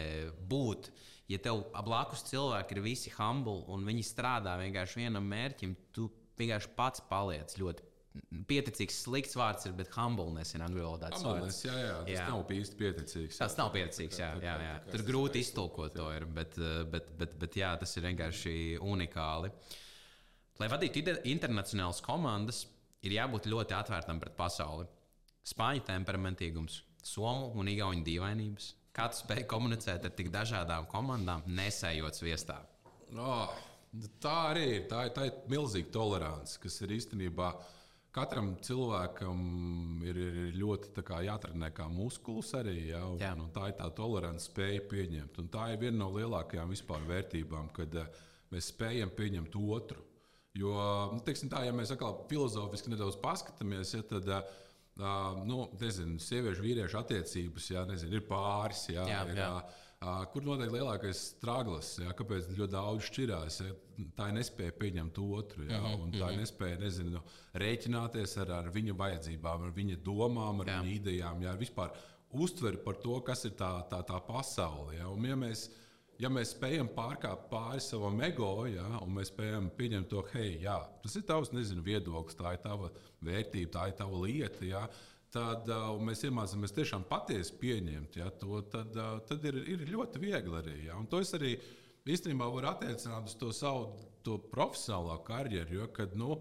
būt. 0.51 0.93
Ja 1.29 1.41
tev 1.45 1.67
blakus 1.85 2.23
cilvēki 2.31 2.77
ir 2.77 2.85
visi 2.87 3.13
humble 3.19 3.67
un 3.75 3.83
viņi 3.85 4.07
strādā 4.07 4.55
vienkārši 4.63 5.03
vienam 5.03 5.27
mērķim, 5.29 5.75
tu 5.93 6.07
vienkārši 6.39 6.73
pats 6.79 7.03
paliec 7.11 7.53
ļoti 7.59 7.88
Pieticīgs, 8.49 9.03
slikts 9.05 9.37
vārds 9.39 9.69
ir, 9.69 9.75
bet 9.79 9.91
humbleness 9.95 10.57
ir 10.57 10.65
angļu 10.65 10.85
valodā. 10.85 11.11
Humbleness, 11.17 11.65
jā, 11.67 11.75
jā, 11.81 11.99
tas 12.07 12.15
jā. 12.15 12.25
nav 12.31 12.53
īsti 12.55 12.79
pieticīgs. 12.81 13.41
Tas 13.43 13.59
nav 13.59 13.71
pieticīgs, 13.75 14.21
jā, 14.23 14.31
jā, 14.45 14.55
jā. 14.65 14.73
Tur 14.93 15.05
grūti 15.09 15.43
iztulkot 15.45 15.95
to, 15.97 16.09
ir, 16.17 16.27
bet, 16.39 16.57
eh, 16.61 16.83
bet, 16.93 17.13
bet, 17.21 17.37
bet 17.41 17.61
jā, 17.61 17.75
tas 17.81 17.95
ir 17.97 18.09
vienkārši 18.09 18.57
unikāli. 18.85 19.53
Lai 20.59 20.71
vadītu 20.73 21.05
internacionālas 21.31 22.03
komandas, 22.03 22.65
ir 23.07 23.15
jābūt 23.19 23.47
ļoti 23.51 23.77
atvērtam 23.79 24.21
pret 24.23 24.35
pasauli. 24.39 24.89
Spāņu 25.49 25.85
temperamentīgums, 25.87 26.83
somu 27.07 27.53
un 27.57 27.71
igauņu 27.71 28.05
dīvainības. 28.07 28.73
Kā 28.97 29.07
tu 29.13 29.21
spēj 29.21 29.45
komunicēt 29.49 30.05
ar 30.09 30.15
tik 30.19 30.33
dažādām 30.35 30.89
komandām, 30.91 31.45
nesējot 31.47 32.19
sviestā? 32.19 32.59
Oh, 33.15 33.53
tā 34.23 34.37
arī 34.51 34.65
ir. 34.75 34.87
Tā, 34.91 35.05
tā 35.15 35.29
ir 35.29 35.37
milzīga 35.51 35.93
tolerance, 35.95 36.59
kas 36.61 36.81
ir 36.83 36.97
īstenībā 36.99 37.53
Katram 38.15 38.55
cilvēkam 38.65 39.41
ir, 40.09 40.17
ir 40.17 40.55
ļoti 40.57 41.05
kā, 41.05 41.21
jātrenē 41.27 41.69
kā 41.77 41.87
muskulis 41.93 42.55
arī. 42.57 42.77
Ja, 42.89 43.03
un, 43.07 43.19
Jā. 43.21 43.35
un 43.37 43.51
tā 43.55 43.69
ir 43.71 43.77
tā 43.79 43.89
tolerants 43.95 44.49
spēja 44.49 44.81
pieņemt. 44.91 45.41
Un 45.43 45.51
tā 45.53 45.69
ir 45.75 45.83
viena 45.83 46.01
no 46.01 46.09
lielākajām 46.15 46.73
vispār 46.73 47.05
vērtībām, 47.09 47.69
kad 47.77 47.99
uh, 48.01 48.09
mēs 48.55 48.71
spējam 48.73 49.13
pieņemt 49.17 49.59
otru. 49.61 50.05
Jo, 50.59 50.73
nu, 51.13 51.21
teiksim, 51.23 51.51
tā, 51.53 51.61
ja 51.69 51.75
mēs 51.77 51.93
atkal 51.95 52.25
filozofiski 52.31 52.91
nedaudz 52.91 53.19
paskatāmies, 53.23 53.93
ja, 53.95 54.01
tad 54.09 54.33
uh, 54.33 55.45
nu, 55.47 55.67
nezinu, 55.79 56.17
sieviešu 56.23 56.65
vīriešu 56.65 56.99
attiecības 57.03 57.69
ja, 57.75 57.85
nezinu, 57.87 58.19
ir 58.19 58.25
pāris. 58.27 58.89
Ja, 58.91 59.05
jā, 59.07 59.21
ir, 59.29 59.45
jā. 59.45 59.53
Uh, 59.61 59.85
Kur 59.99 60.45
notiek 60.47 60.71
lielākais 60.71 61.21
strāglis? 61.33 61.97
Ja, 61.99 62.13
kāpēc 62.15 62.53
ļoti 62.53 62.71
daudz 62.71 63.09
šķirās? 63.09 63.57
Ja, 63.65 63.73
tā 64.15 64.29
ir 64.31 64.37
nespēja 64.37 64.75
pieņemt 64.79 65.19
otru, 65.25 65.65
ja, 65.67 65.81
-hmm. 65.83 66.05
un 66.05 66.13
tā 66.15 66.29
ir 66.29 66.37
mhm. 66.37 66.45
nespēja 66.45 66.79
nezinu, 66.79 67.23
rēķināties 67.59 68.37
ar, 68.45 68.53
ar 68.61 68.71
viņa 68.71 68.95
vajadzībām, 68.95 69.67
ar 69.67 69.75
viņa 69.75 69.99
domām, 70.07 70.63
ar 70.63 70.71
jā. 70.71 70.79
viņa 70.85 70.95
idejām, 70.95 71.43
ja, 71.43 71.57
vispār 71.59 71.91
uztveri 72.31 72.79
par 72.85 73.01
to, 73.03 73.19
kas 73.27 73.45
ir 73.45 73.57
tā, 73.59 73.73
tā, 73.91 74.05
tā 74.07 74.21
pasaule. 74.23 74.95
Ja, 75.01 75.09
un, 75.11 75.27
ja 75.27 75.35
mēs, 75.35 75.67
ja 76.23 76.31
mēs 76.31 76.55
spējam 76.55 76.93
pārkāpt 76.95 77.51
pāri 77.51 77.83
savam 77.83 78.23
ego, 78.23 78.53
ja, 78.71 78.87
un 79.03 79.19
mēs 79.19 79.33
spējam 79.33 79.67
pieņemt 79.75 80.13
to, 80.13 80.23
hei, 80.33 80.61
jā, 80.63 80.79
tas 81.03 81.17
ir 81.19 81.27
tavs 81.27 81.51
nezinu, 81.51 81.83
viedoklis, 81.83 82.39
tā 82.39 82.55
ir 82.55 82.63
tava 82.63 82.93
vērtība, 83.19 83.73
tā 83.75 83.89
ir 83.91 83.99
tava 83.99 84.23
lieta. 84.23 84.65
Ja, 84.65 84.87
tad 85.35 85.69
uh, 85.69 85.91
mēs 86.03 86.25
iemācāmies 86.29 86.75
tiešām 86.77 87.05
patiesi 87.09 87.57
pieņemt 87.61 88.17
ja, 88.21 88.31
to, 88.41 88.63
tad, 88.73 88.95
uh, 88.97 89.19
tad 89.29 89.45
ir, 89.49 89.61
ir 89.75 89.85
ļoti 89.93 90.23
viegli 90.23 90.61
arī. 90.61 90.77
Ja. 90.87 90.99
To 91.11 91.21
es 91.25 91.35
arī 91.37 91.57
īstenībā 92.09 92.49
varu 92.53 92.71
attiecināt 92.71 93.29
uz 93.29 93.37
to 93.39 93.51
savu 93.53 93.91
to 94.25 94.39
profesionālo 94.53 95.19
karjeru, 95.27 95.83
jo 95.83 95.91
kad, 95.95 96.17
nu, 96.19 96.39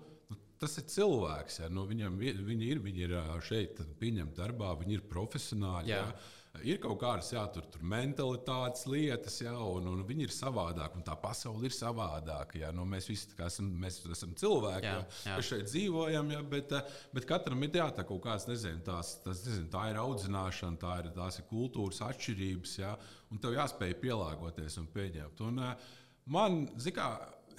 tas 0.61 0.77
ir 0.79 0.87
cilvēks. 0.91 1.61
Ja, 1.63 1.69
nu, 1.73 1.85
viņam, 1.89 2.17
viņi, 2.19 2.71
ir, 2.71 2.81
viņi 2.83 3.05
ir 3.07 3.15
šeit 3.45 3.81
pieņemti 3.99 4.39
darbā, 4.39 4.73
viņi 4.79 4.99
ir 4.99 5.07
profesionāļi. 5.11 5.93
Jā. 5.93 6.03
Ja. 6.07 6.36
Ir 6.65 6.79
kaut 6.81 6.97
kādas 7.01 7.29
jā, 7.33 7.41
tur, 7.53 7.65
tur 7.71 7.83
mentalitātes 7.85 8.85
lietas, 8.89 9.35
jā, 9.43 9.53
un, 9.53 9.89
un 9.91 10.03
viņi 10.07 10.27
ir 10.27 10.33
savādāki, 10.33 10.99
un 10.99 11.05
tā 11.05 11.15
pasaule 11.21 11.67
ir 11.69 11.75
savādāka. 11.75 12.59
Jā, 12.61 12.71
nu, 12.75 12.85
mēs 12.89 13.09
visi 13.11 13.29
esam, 13.45 13.69
mēs 13.81 13.99
esam 14.13 14.33
cilvēki, 14.37 14.87
jā, 14.87 15.01
jā. 15.27 15.37
kas 15.37 15.49
šeit 15.51 15.67
dzīvojam, 15.69 16.31
jā, 16.35 16.41
bet, 16.53 16.75
bet 17.15 17.27
katram 17.29 17.65
ir 17.67 17.79
jā, 17.81 17.87
tā 17.97 18.05
kaut 18.07 18.23
kāds, 18.25 18.47
nezinu, 18.49 18.81
tās, 18.87 19.15
tas, 19.25 19.43
nezinu, 19.45 19.69
tā 19.73 19.87
ir 19.91 20.01
audzināšana, 20.01 20.81
tā 20.81 20.99
ir, 21.03 21.11
tās 21.17 21.41
ir 21.41 21.47
kultūras 21.51 22.03
atšķirības, 22.07 22.77
jā, 22.81 22.93
un 23.31 23.43
tev 23.43 23.57
jāspēj 23.57 23.97
pielāgoties 24.01 24.79
un 24.81 24.87
pieņemt. 24.95 25.43
Un, 25.47 25.63
man, 26.33 26.63
kā, 26.95 27.11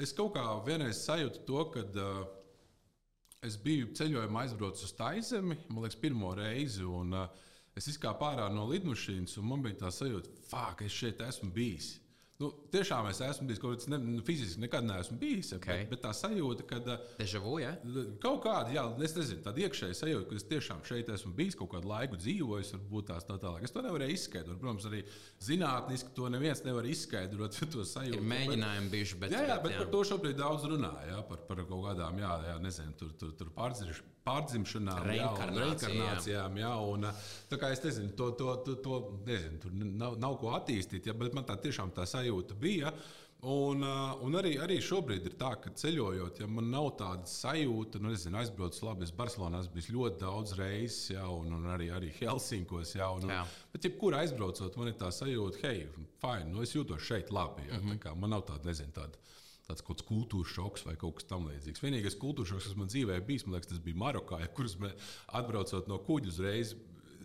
es 0.03 0.14
kaut 0.16 0.34
kā 0.36 0.46
vienreiz 0.66 1.03
sajūtu 1.05 1.44
to, 1.49 1.66
ka 1.74 1.84
uh, 1.88 2.22
es 3.46 3.59
biju 3.62 3.92
ceļojumā 3.99 4.46
aizbraucis 4.46 4.88
uz 4.88 4.96
Taizemi, 4.99 5.59
man 5.68 5.84
liekas, 5.84 6.01
pirmo 6.01 6.32
reizi. 6.38 6.86
Un, 6.86 7.14
uh, 7.14 7.44
Es 7.79 7.87
izkāpu 7.93 8.26
ārā 8.26 8.49
no 8.51 8.66
lidmašīnas, 8.72 9.39
un 9.39 9.51
man 9.53 9.62
bija 9.62 9.85
tā 9.85 9.95
sajūta, 9.95 10.35
ka 10.51 10.87
es 10.87 10.95
šeit 10.99 11.22
esmu 11.22 11.53
bijis. 11.55 11.95
Nu, 12.39 12.53
tiešām 12.70 13.09
es 13.11 13.18
esmu 13.26 13.49
bijis 13.49 13.59
kaut 13.59 13.72
kāds 13.74 13.89
ne, 13.91 13.97
nu, 13.99 14.20
fiziski, 14.22 14.61
nekad 14.62 14.85
neesmu 14.87 15.16
bijis. 15.18 15.49
Okay. 15.57 15.81
Bet, 15.81 15.89
bet 15.91 16.03
tā 16.05 16.12
sajūta, 16.14 16.66
ka. 16.70 16.76
Dežavu, 17.18 17.57
ja? 17.59 17.72
Kaut 18.22 18.45
kāda, 18.45 18.70
jā, 18.76 18.85
es 19.03 19.16
nezinu, 19.16 19.43
tāda 19.43 19.64
iekšēja 19.64 19.97
sajūta, 19.99 20.29
ka 20.31 20.39
es 20.39 20.47
tiešām 20.47 20.85
šeit 20.87 21.11
esmu 21.16 21.33
bijis 21.39 21.59
kaut 21.59 21.72
kādu 21.72 21.91
laiku 21.91 22.18
dzīvojis, 22.20 22.70
varbūt 22.76 23.09
tās 23.11 23.26
tā 23.26 23.41
tālāk. 23.43 23.66
Es 23.66 23.74
to 23.74 23.83
nevarēju 23.83 24.14
izskaidrot. 24.14 24.61
Protams, 24.62 24.87
arī 24.87 25.03
zinātniski 25.49 26.14
to 26.14 26.31
neviens 26.31 26.62
nevar 26.66 26.87
izskaidrot. 26.87 27.59
To 27.74 27.83
sajūtu. 27.85 28.16
Ir 28.16 28.31
mēģinājumi 28.31 28.93
bijuši, 28.93 29.18
bet. 29.20 29.35
Jā, 29.35 29.43
jā, 29.51 29.59
bet 29.64 29.74
jā. 29.74 29.83
par 29.83 29.91
to 29.93 30.05
šobrīd 30.12 30.39
daudz 30.39 30.68
runā. 30.70 30.93
Jā, 31.11 31.18
par, 31.26 31.43
par 31.51 31.64
kaut 31.66 31.83
kādām, 31.91 32.22
jā, 32.22 32.31
jā 32.49 32.55
nezinu, 32.62 32.95
tur, 33.03 33.11
tur, 33.18 33.35
tur 33.37 33.51
pārdziļināšanām 33.59 34.18
pārdzimšanām, 34.29 35.05
reinkarnācijām. 35.11 36.59
Jā, 36.62 36.74
un, 36.93 37.09
es 37.09 37.85
nezinu, 37.85 38.12
to, 38.18 38.33
to, 38.39 38.59
to, 38.66 38.76
to 38.85 39.01
nezinu, 39.29 39.62
tur 39.62 39.79
nav, 39.79 40.18
nav 40.20 40.37
ko 40.43 40.53
attīstīt, 40.59 41.09
ja, 41.09 41.16
bet 41.16 41.37
man 41.37 41.49
tā 41.49 41.59
tiešām 41.61 41.95
tā 41.97 42.07
sajūta 42.09 42.59
bija. 42.59 42.93
Un, 43.47 43.85
un 44.26 44.35
arī, 44.35 44.57
arī 44.59 44.81
šobrīd 44.83 45.29
ir 45.31 45.35
tā, 45.39 45.53
ka 45.62 45.70
ceļojot, 45.79 46.41
ja 46.43 46.49
man 46.51 46.72
nav 46.72 46.89
tāda 46.99 47.31
sajūta, 47.31 48.01
nu, 48.03 48.11
nezinu, 48.11 48.35
aizbraucis 48.41 48.83
labi, 48.83 49.07
es 49.07 49.12
Barcelonā 49.14 49.61
esmu 49.62 49.76
bijis 49.76 49.91
ļoti 49.95 50.18
daudz 50.24 50.55
reizes, 50.59 51.12
ja, 51.12 51.29
un, 51.31 51.55
un 51.55 51.68
arī, 51.70 51.87
arī 51.95 52.11
Helsinkos. 52.16 52.97
Ja, 52.99 53.12
un, 53.14 53.31
jā. 53.31 53.45
bet, 53.70 53.87
jebkurā 53.87 54.24
aizbraucot, 54.24 54.81
man 54.81 54.91
ir 54.91 54.99
tā 54.99 55.12
sajūta, 55.14 55.62
hei, 55.68 55.87
fine, 56.18 56.51
nu, 56.51 56.66
es 56.66 56.74
jūtos 56.74 57.07
šeit 57.07 57.31
labi. 57.31 57.68
Ja, 57.70 57.79
mm 57.79 57.95
-hmm. 57.95 58.18
Man 58.18 58.35
nav 58.35 58.43
tāda, 58.51 58.66
nezinu, 58.72 58.91
tāda 58.99 59.14
tāds 59.69 59.85
kaut 59.85 59.99
kāds 59.99 60.09
kultūras 60.09 60.53
šoks 60.57 60.87
vai 60.89 60.97
kaut 61.01 61.19
kas 61.19 61.29
tamlīdzīgs. 61.29 61.83
Vienīgais 61.85 62.16
kultūras 62.21 62.55
šoks, 62.55 62.71
kas 62.71 62.79
man 62.79 62.89
dzīvē 62.89 63.19
bijis, 63.29 63.45
man 63.47 63.59
liekas, 63.59 63.75
tas 63.75 63.83
bija 63.85 64.01
Marokā, 64.01 64.41
kurus 64.57 64.79
atbraucot 65.37 65.91
no 65.91 66.01
kuģa 66.07 66.33
uzreiz. 66.33 66.79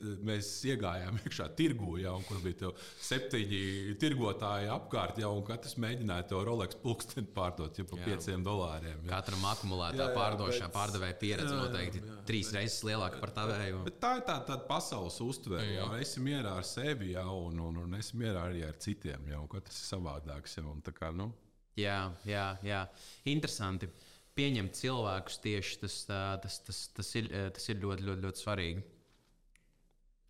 Mēs 0.04 0.48
iegājām 0.68 1.16
iekšā 1.22 1.46
tirgu, 1.56 1.94
jau 2.02 2.18
tur 2.28 2.42
bija 2.44 2.74
septiņi 3.00 3.94
tirgotāji 4.02 4.68
apkārt, 4.74 5.22
jau 5.24 5.30
katrs 5.48 5.78
mēģināja 5.80 6.26
to 6.28 6.42
Rolex 6.44 6.76
pulksteni 6.82 7.30
pārdot 7.32 7.80
par 7.88 8.02
jā. 8.02 8.10
pieciem 8.10 8.44
dolāriem. 8.44 8.98
Jā. 9.06 9.14
Katram 9.14 9.46
akumulētā 9.48 10.10
pārdošanā 10.18 10.68
bet... 10.68 10.76
pārdevēja 10.76 11.18
pieredze 11.22 11.54
jā, 11.56 11.62
noteikti 11.62 12.02
jā, 12.02 12.10
jā. 12.10 12.18
trīs 12.28 12.52
reizes 12.58 12.84
lielāka 12.84 13.22
par 13.24 13.32
tavēju. 13.38 13.86
Bet 13.88 14.02
tā 14.04 14.12
ir 14.20 14.28
tā, 14.28 14.36
tāda 14.50 14.68
pasaules 14.68 15.22
uztvere. 15.24 15.70
Jā, 15.78 15.88
esi 16.04 16.26
mierā 16.26 16.58
ar 16.60 16.68
sevi, 16.68 17.14
jau, 17.14 17.40
un, 17.54 17.64
un, 17.70 17.80
un 17.86 17.96
esi 18.02 18.20
mierā 18.20 18.50
arī 18.50 18.68
ar 18.68 18.76
citiem. 18.84 19.32
Jau, 19.32 19.46
katrs 19.56 19.80
ir 19.86 19.90
savādāks. 19.94 20.60
Jau, 20.60 20.76
kā, 21.00 21.16
nu, 21.16 21.32
Jā, 21.80 22.00
jā, 22.30 22.48
jā. 22.66 22.82
interesanti. 23.30 23.90
Pieņemt 24.34 24.74
cilvēkus 24.78 25.40
tieši 25.44 25.80
tas, 25.84 25.96
tas, 26.10 26.58
tas, 26.66 26.80
tas, 26.98 27.10
ir, 27.20 27.30
tas 27.54 27.70
ir 27.70 27.82
ļoti, 27.82 28.06
ļoti, 28.08 28.26
ļoti 28.26 28.42
svarīgi. 28.42 28.84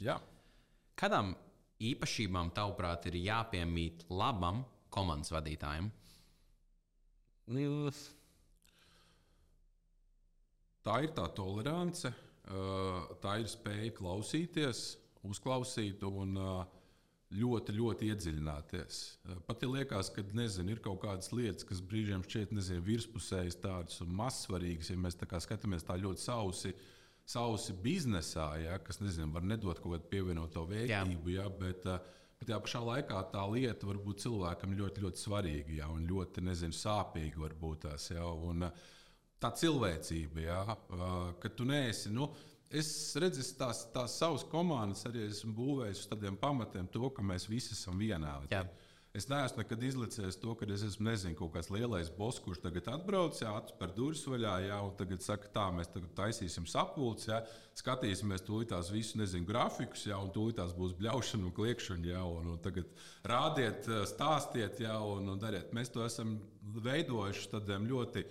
Jā. 0.04 0.18
Kādām 1.00 1.32
īpašībām, 1.84 2.52
tavuprāt, 2.56 3.08
ir 3.12 3.20
jāpiemīt 3.24 4.04
labam 4.12 4.64
komandas 4.94 5.32
vadītājam? 5.34 5.88
Tā 10.84 11.00
ir 11.04 11.16
tā 11.16 11.26
tolerance, 11.36 12.12
tā 13.24 13.36
ir 13.40 13.48
spēja 13.52 13.92
klausīties, 13.96 14.84
uzklausīt 15.24 16.04
un 16.08 16.36
uh, 16.40 16.83
ļoti, 17.38 17.76
ļoti 17.78 18.10
iedziļināties. 18.14 19.00
Eh, 19.28 19.38
pat 19.48 19.64
ja 19.64 19.70
liekas, 19.72 20.10
ka 20.14 20.24
nezinu, 20.36 20.74
ir 20.74 20.82
kaut 20.84 21.02
kādas 21.04 21.32
lietas, 21.34 21.66
kas 21.68 21.82
brīžiem 21.82 22.24
šķiet 22.26 22.54
nezinu, 22.56 22.84
virspusējas, 22.86 23.60
tādas 23.64 24.02
un 24.06 24.14
mazsvarīgas, 24.18 24.92
ja 24.94 25.00
mēs 25.00 25.18
tā 25.20 25.40
skatāmies 25.44 25.88
tā 25.88 25.98
ļoti 26.00 26.24
sausi. 26.24 26.74
Sausi 27.26 27.72
biznesā, 27.80 28.50
ja, 28.60 28.78
kas 28.84 29.00
nezinu, 29.00 29.32
var 29.32 29.46
nedot 29.48 29.80
kaut 29.80 29.96
kādu 29.96 30.10
pievienoto 30.12 30.66
vērtību, 30.68 31.32
ja, 31.38 31.48
bet, 31.50 31.86
eh, 31.88 32.00
bet 32.40 32.50
tajā 32.50 32.60
pašā 32.66 32.82
laikā 32.84 33.22
tā 33.32 33.44
lieta 33.54 33.88
var 33.88 34.02
būt 34.04 34.26
cilvēkam 34.26 34.76
ļoti, 34.80 35.06
ļoti 35.06 35.24
svarīga 35.24 35.78
ja, 35.78 35.88
un 35.88 36.04
ļoti 36.10 36.44
nezinu, 36.44 36.76
sāpīga. 36.76 37.46
Varbūt 37.48 37.88
tās, 37.88 38.10
ja, 38.12 38.28
un, 38.28 38.68
eh, 38.68 38.84
tā 39.40 39.54
cilvēcība, 39.56 40.44
ja, 40.44 40.78
ka 41.40 41.50
tu 41.50 41.66
neesi. 41.68 42.12
Nu, 42.12 42.30
Es 42.74 42.88
redzu, 43.22 43.44
tās, 43.58 43.84
tās 43.94 44.16
savas 44.18 44.42
komandas 44.50 45.06
arī 45.06 45.28
esmu 45.28 45.54
būvējis 45.54 46.06
uz 46.06 46.10
tādiem 46.10 46.40
pamatiem, 46.42 46.88
to, 46.90 47.06
ka 47.14 47.26
mēs 47.26 47.46
visi 47.46 47.76
esam 47.76 48.00
vienādi. 48.02 48.50
Jā. 48.50 48.64
Es 49.14 49.28
neesmu 49.30 49.62
nekad 49.62 49.84
izlicies 49.86 50.40
to, 50.42 50.56
ka 50.58 50.66
es 50.74 50.82
esmu 50.88 51.06
nezinu, 51.06 51.36
kaut 51.38 51.52
kāds 51.54 51.68
lielais 51.70 52.08
boss, 52.18 52.42
kurš 52.42 52.64
tagad 52.64 52.88
atbrauc, 52.96 53.38
jā, 53.38 53.52
atver 53.54 53.94
durvis 53.94 54.24
vaļā, 54.26 54.56
jā, 54.66 54.80
un 54.82 54.96
tagad 54.98 55.22
saka, 55.22 55.52
tā, 55.54 55.68
mēs 55.76 55.92
tagad 55.94 56.16
taisīsim 56.18 56.66
sapulci, 56.66 57.30
jā, 57.30 57.44
skatīsimies 57.78 58.42
tūlīt 58.48 58.74
tās 58.74 58.90
visu, 58.90 59.20
nezinu, 59.22 59.46
grafikus, 59.46 60.08
jā, 60.10 60.18
un 60.18 60.34
tūlīt 60.34 60.58
tās 60.58 60.74
būs 60.74 60.98
bļaušana 60.98 61.46
un 61.46 61.54
kliekšana, 61.54 62.10
jā, 62.10 62.26
un, 62.26 62.56
un 62.56 62.66
tagad 62.66 62.90
rādiet, 63.30 63.86
stāstiet, 64.10 64.82
jā, 64.82 64.98
un, 64.98 65.30
un 65.36 65.46
dariet. 65.46 65.70
Mēs 65.78 65.94
to 65.94 66.02
esam 66.10 66.40
veidojuši 66.82 67.52
tādiem 67.54 67.86
ļoti, 67.94 68.26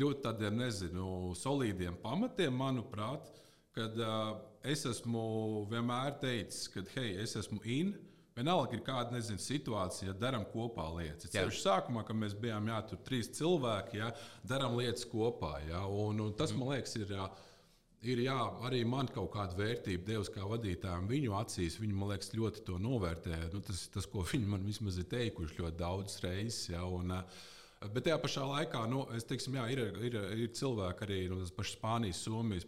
ļoti 0.00 0.30
tādiem, 0.30 0.62
nezinu, 0.64 1.34
solīdiem 1.36 2.00
pamatiem, 2.00 2.56
manuprāt 2.56 3.36
kad 3.76 3.98
uh, 4.00 4.36
es 4.64 4.86
esmu 4.88 5.22
vienmēr 5.70 6.16
teicis, 6.22 6.66
ka, 6.72 6.84
hei, 6.96 7.14
es 7.22 7.36
esmu 7.38 7.60
in. 7.62 7.94
Vienalga 8.36 8.76
ir 8.76 8.82
kāda 8.84 9.14
nezinu, 9.14 9.40
situācija, 9.40 10.10
ja 10.10 10.14
darām 10.20 10.44
kopā 10.50 10.84
lietas. 10.98 11.30
Ceļš 11.32 11.60
sākumā, 11.62 12.02
kad 12.04 12.18
mēs 12.20 12.34
bijām 12.36 12.68
jā, 12.68 12.82
tur 12.90 13.00
trīs 13.04 13.30
cilvēki, 13.38 14.00
ja, 14.02 14.10
darām 14.44 14.76
lietas 14.76 15.06
kopā. 15.08 15.54
Ja, 15.70 15.86
un, 15.88 16.20
un 16.20 16.34
tas, 16.36 16.52
man 16.56 16.74
liekas, 16.74 16.96
ir. 17.00 17.14
Ir 18.06 18.20
jā, 18.20 18.36
arī 18.68 18.82
man 18.86 19.08
kaut 19.10 19.30
kāda 19.32 19.56
vērtība 19.56 20.04
devusi 20.06 20.30
kā 20.34 20.44
vadītājam. 20.46 21.08
Viņu 21.10 21.32
acīs 21.40 21.78
viņi 21.80 21.96
man 21.96 22.12
liekas, 22.12 22.28
ļoti 22.36 22.60
to 22.68 22.76
novērtē. 22.78 23.38
Nu, 23.54 23.62
tas, 23.64 23.86
tas, 23.90 24.06
ko 24.12 24.22
viņi 24.28 24.50
man 24.52 24.66
vismaz 24.68 25.00
ir 25.00 25.08
teikuši 25.10 25.56
ļoti 25.62 25.80
daudzas 25.80 26.20
reizes. 26.22 26.60
Ja, 26.68 26.84
un, 26.86 27.16
uh, 27.16 27.40
Bet 27.76 28.06
tajā 28.06 28.16
pašā 28.22 28.42
laikā 28.48 28.86
nu, 28.88 29.02
teiksim, 29.28 29.58
jā, 29.58 29.66
ir, 29.74 29.80
ir, 30.08 30.14
ir 30.32 30.52
cilvēki 30.56 31.04
arī 31.04 31.18
no 31.28 31.42
nu, 31.42 31.64
Spānijas, 31.66 32.22
Somijas, 32.24 32.64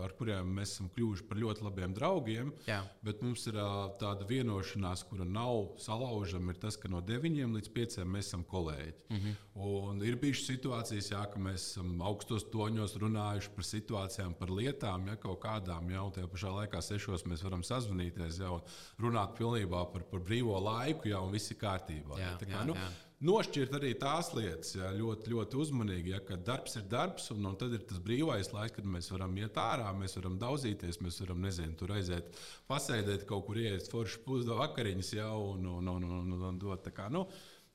ar 0.00 0.14
kuriem 0.18 0.50
mēs 0.56 0.72
esam 0.74 0.88
kļuvuši 0.96 1.26
par 1.28 1.38
ļoti 1.38 1.62
labiem 1.62 1.94
draugiem. 1.94 2.50
Jā. 2.66 2.80
Bet 3.06 3.22
mums 3.22 3.46
ir 3.46 3.60
tāda 4.02 4.26
vienošanās, 4.26 5.04
kura 5.06 5.26
nav 5.28 5.78
salaužama, 5.78 6.50
ir 6.50 6.58
tas, 6.64 6.78
ka 6.80 6.90
no 6.90 6.98
9 7.06 7.54
līdz 7.54 7.72
5 7.76 7.98
mēs 8.10 8.32
esam 8.32 8.42
kolēģi. 8.50 8.96
Mm 9.08 9.22
-hmm. 9.22 9.38
Un 9.68 10.02
ir 10.02 10.18
bijušas 10.18 10.50
situācijas, 10.50 11.12
jā, 11.12 11.22
ka 11.30 11.38
mēs 11.38 11.70
esam 11.70 12.02
augstos 12.02 12.50
toņos 12.50 12.98
runājuši 12.98 13.54
par 13.54 13.64
situācijām, 13.64 14.34
par 14.34 14.50
lietām, 14.50 15.06
ja 15.06 15.16
kaut 15.16 15.38
kādām, 15.42 15.90
ja, 15.90 16.02
un 16.02 16.12
tajā 16.12 16.26
pašā 16.26 16.50
laikā 16.50 16.82
sešos 16.82 17.26
mēs 17.26 17.44
varam 17.44 17.62
sazvanīties, 17.62 18.40
ja, 18.40 18.50
un 18.50 18.62
runāt 18.98 19.38
pilnībā 19.38 19.92
par, 19.92 20.02
par 20.02 20.20
brīvo 20.20 20.58
laiku, 20.58 21.08
ja, 21.08 21.20
un 21.20 21.30
viss 21.30 21.50
ir 21.50 21.56
kārtībā. 21.56 22.18
Jā, 22.18 22.30
ja, 22.30 22.38
kā, 22.38 22.50
jā, 22.50 22.64
nu, 22.64 22.74
jā 22.74 23.07
nošķirt 23.24 23.74
arī 23.78 23.92
tās 23.98 24.30
lietas 24.36 24.76
jā, 24.76 24.88
ļoti, 24.94 25.32
ļoti 25.32 25.58
uzmanīgi. 25.62 26.14
Ja, 26.14 26.20
kad 26.24 26.44
darbs 26.46 26.78
ir 26.78 26.86
darbs, 26.90 27.28
un, 27.34 27.44
un 27.50 27.58
tad 27.58 27.74
ir 27.74 27.84
tas 27.88 28.00
brīvais 28.04 28.52
laiks, 28.54 28.76
kad 28.78 28.88
mēs 28.88 29.10
varam 29.14 29.36
iet 29.40 29.58
ārā, 29.58 29.90
mēs 29.98 30.16
varam 30.20 30.38
daudzīties, 30.40 31.00
mēs 31.04 31.20
varam, 31.24 31.42
nezinu, 31.44 31.74
tur 31.78 31.96
aiziet, 31.96 32.38
pasēdēt 32.70 33.26
kaut 33.28 33.46
kur, 33.48 33.60
iet 33.60 33.90
forši 33.90 34.22
pusdienu 34.26 34.60
vakariņas 34.62 35.14
jau 35.18 35.36
un, 35.52 35.70
un, 35.78 35.94
un, 35.96 36.10
un, 36.20 36.34
un, 36.38 36.50
un 36.52 36.60
dot. 36.62 36.90
Kā, 36.94 37.10
nu, 37.12 37.26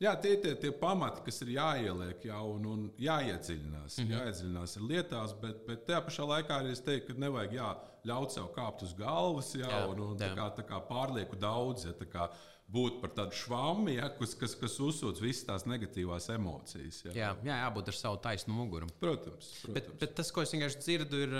Jā, 0.01 0.15
tie 0.19 0.33
ir 0.35 0.39
tie, 0.43 0.51
tie 0.59 0.71
pamati, 0.75 1.21
kas 1.23 1.37
ir 1.45 1.53
jāieliek 1.53 2.25
jau 2.27 2.41
un, 2.55 2.63
un 2.67 2.79
jāiedziļinās. 2.99 3.97
Mm 3.99 4.03
-hmm. 4.03 4.15
Jāiedziļinās 4.17 4.75
ir 4.75 4.87
lietās, 4.89 5.35
bet, 5.39 5.61
bet 5.67 5.85
tajā 5.87 6.01
pašā 6.07 6.25
laikā 6.27 6.57
arī 6.59 6.73
es 6.73 6.81
teiktu, 6.83 7.13
ka 7.13 7.23
nevajag 7.23 7.53
jā, 7.59 7.69
ļaut 8.09 8.33
sev 8.35 8.49
kāpt 8.55 8.83
uz 8.83 8.93
galvas 8.97 9.53
jā, 9.55 9.69
jā, 9.69 9.85
un, 9.87 10.01
un 10.07 10.17
jā. 10.17 10.25
Tā 10.25 10.35
kā, 10.35 10.49
tā 10.57 10.65
kā 10.67 10.81
pārlieku 10.89 11.39
daudz. 11.39 11.85
Ja, 11.85 11.93
tā 11.93 12.09
kā, 12.09 12.27
būt 12.73 13.01
par 13.03 13.11
tādu 13.17 13.37
švāmu, 13.37 13.91
ja, 13.93 14.07
kas, 14.17 14.33
kas, 14.39 14.55
kas 14.59 14.79
uzsūdz 14.81 15.21
visas 15.23 15.45
tās 15.49 15.67
negatīvās 15.69 16.29
emocijas. 16.33 17.03
Ja. 17.05 17.13
Jā, 17.17 17.29
jā, 17.45 17.59
jābūt 17.65 17.91
ar 17.91 17.99
savu 17.99 18.21
taisnu 18.23 18.55
muguru. 18.55 18.89
Protams. 19.01 19.51
protams. 19.61 19.75
Bet, 19.75 19.91
bet 20.01 20.15
tas, 20.17 20.31
ko 20.33 20.45
es 20.45 20.55
vienkārši 20.55 20.83
dzirdu, 20.85 21.23
ir. 21.27 21.37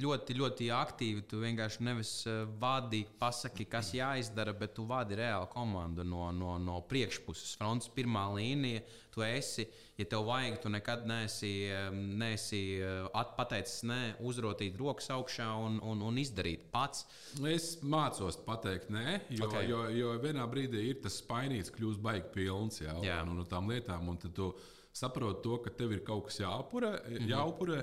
Ļoti, 0.00 0.36
ļoti 0.36 0.68
aktīvi. 0.74 1.24
Tu 1.28 1.40
vienkārši 1.40 1.86
nevis 1.86 2.12
uh, 2.28 2.44
vadi, 2.60 3.04
pasaki, 3.20 3.66
kas 3.70 3.92
jāizdara, 3.96 4.54
bet 4.56 4.76
tu 4.76 4.84
vadi 4.88 5.18
reāli 5.18 5.48
komandu 5.52 6.04
no, 6.06 6.28
no, 6.36 6.56
no 6.62 6.78
priekšpuses, 6.90 7.56
frontes 7.60 7.90
pirmā 7.94 8.26
līnija. 8.36 8.84
Tu 9.16 9.24
esi, 9.24 9.64
ja 9.96 10.04
tev 10.04 10.26
vajag, 10.28 10.58
tu 10.60 10.68
nekad 10.68 11.06
neesi, 11.08 11.50
neesi 12.20 12.60
pateicis, 13.38 13.80
nē, 13.88 14.00
uzrotīt 14.28 14.76
rokas 14.76 15.08
augšā 15.14 15.46
un, 15.64 15.78
un, 15.80 16.02
un 16.04 16.20
izdarīt 16.20 16.66
pats. 16.72 17.06
Es 17.48 17.70
mācos 17.80 18.36
pateikt, 18.44 18.92
nē, 18.92 19.22
jo, 19.38 19.48
okay. 19.48 19.64
jo, 19.70 19.86
jo 19.96 20.12
vienā 20.20 20.44
brīdī 20.52 20.84
ir 20.90 21.00
tas 21.06 21.16
spainīts, 21.22 21.72
kļūst 21.72 22.04
baigi 22.04 22.28
pilns 22.34 22.82
jā, 22.84 22.92
jā. 23.06 23.22
Un, 23.24 23.32
un, 23.32 23.44
un 23.46 23.48
tām 23.48 23.72
lietām. 23.72 24.04
Un 24.12 24.20
tad 24.20 24.36
tu 24.36 24.52
saproti 24.96 25.46
to, 25.48 25.62
ka 25.64 25.72
tev 25.80 25.96
ir 25.96 26.04
kaut 26.04 26.28
kas 26.28 26.42
jāupurē. 26.44 26.92
Mm 26.98 27.16
-hmm. 27.16 27.30
jāupurē 27.32 27.80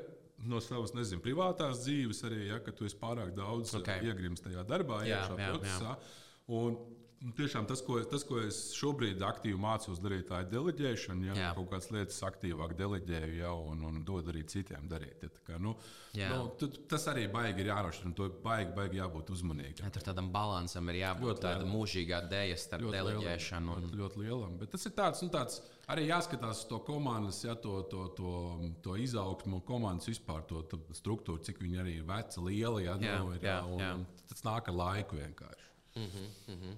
no 0.49 0.59
savas 0.63 0.93
nezinu, 0.95 1.21
privātās 1.23 1.83
dzīves 1.85 2.23
arī, 2.27 2.41
ja, 2.49 2.59
ka 2.63 2.73
tu 2.75 2.87
esi 2.87 2.97
pārāk 2.99 3.33
daudz 3.37 3.73
okay. 3.79 4.03
iegrimis 4.09 4.43
tajā 4.43 4.65
darbā, 4.67 5.03
jā, 5.07 5.21
iekšā 5.21 5.39
jā, 5.39 5.49
procesā. 5.51 5.95
Jā. 5.95 6.19
Un, 6.59 6.77
Tiešām 7.23 7.63
tas 7.69 7.79
ko, 7.85 8.01
tas, 8.09 8.25
ko 8.27 8.41
es 8.43 8.57
šobrīd 8.75 9.21
aktīvi 9.23 9.55
mācos 9.59 10.01
darīt, 10.03 10.25
tā 10.27 10.41
ir 10.43 10.49
deleģēšana. 10.51 11.27
Ja, 11.29 11.35
jā. 11.39 11.51
kaut 11.55 11.69
kādas 11.71 11.87
lietas 11.95 12.17
aktīvāk 12.27 12.73
deleģēju 12.75 13.37
jau 13.37 13.53
un, 13.71 13.85
un 13.87 14.01
dod 14.03 14.27
arī 14.33 14.41
citiem 14.51 14.89
darīt. 14.91 15.23
Ja, 15.23 15.29
kā, 15.47 15.59
nu, 15.63 15.71
nu, 16.19 16.41
tu, 16.59 16.67
tas 16.91 17.07
arī 17.07 17.23
baigi 17.31 17.63
ir 17.63 17.69
jānošķir, 17.71 18.09
un 18.09 18.17
to 18.17 18.27
baigi, 18.43 18.73
baigi 18.75 18.99
jābūt 18.99 19.31
uzmanīgam. 19.37 19.85
Ja, 19.85 19.93
tur 19.95 20.03
tādam 20.09 20.27
balansam 20.35 20.91
ir 20.91 20.99
jābūt 20.99 21.29
ļoti 21.29 21.45
tāda 21.47 21.71
mūžīgā 21.71 22.21
dēļa 22.33 22.59
starp 22.59 22.89
ļoti 22.89 22.99
deleģēšanu. 22.99 23.79
Un... 23.79 23.89
ļoti 24.03 24.23
lielam. 24.25 24.59
Bet 24.59 24.75
tas 24.75 24.83
ir 24.89 24.95
tāds, 24.99 25.23
nu, 25.23 25.31
tāds 25.31 25.61
arī 25.95 26.09
jāskatās 26.09 26.65
uz 26.65 26.69
to 26.75 26.83
komandas, 26.83 27.39
ja, 27.47 27.55
to, 27.55 27.79
to, 27.91 28.07
to, 28.19 28.37
to 28.83 28.99
izaugsmu, 28.99 29.63
komandas 29.67 30.11
vispār 30.11 30.43
to, 30.51 30.65
to 30.67 30.83
struktūru, 30.91 31.39
cik 31.47 31.63
viņi 31.63 31.85
arī 31.87 31.99
ir 32.01 32.07
veci, 32.09 32.43
lieli. 32.43 32.89
Ja, 32.89 32.99
jā, 32.99 33.19
nu, 33.23 33.31
ir, 33.37 33.47
jā, 33.47 33.61
un, 33.63 33.79
jā. 33.79 33.93
Tas 34.27 34.43
nāk 34.43 34.67
ar 34.73 34.83
laiku 34.83 35.23
vienkārši. 35.23 35.69
Mm 35.95 36.03
-hmm, 36.03 36.27
mm 36.47 36.59
-hmm. 36.61 36.77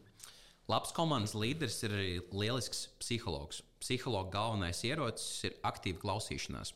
Labs 0.71 0.93
komandas 0.97 1.35
līderis 1.37 1.77
ir 1.85 1.93
arī 1.93 2.13
lielisks 2.33 2.87
psihologs. 2.97 3.61
Psihologa 3.83 4.31
galvenais 4.33 4.81
ierocis 4.87 5.43
ir 5.45 5.57
aktīva 5.67 6.01
klausīšanās. 6.01 6.73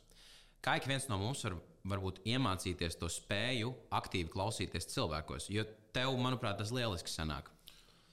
Kā 0.61 0.75
ik 0.77 0.85
viens 0.89 1.07
no 1.09 1.17
mums 1.17 1.41
var 1.47 1.55
varbūt 1.89 2.19
iemācīties 2.27 2.99
to 2.99 3.09
spēju 3.09 3.71
aktīvi 3.95 4.29
klausīties 4.33 4.89
cilvēkos, 4.91 5.47
jo 5.49 5.63
tev, 5.95 6.13
manuprāt, 6.21 6.59
tas 6.59 6.73
lieliski 6.75 7.09
sanāk. 7.09 7.49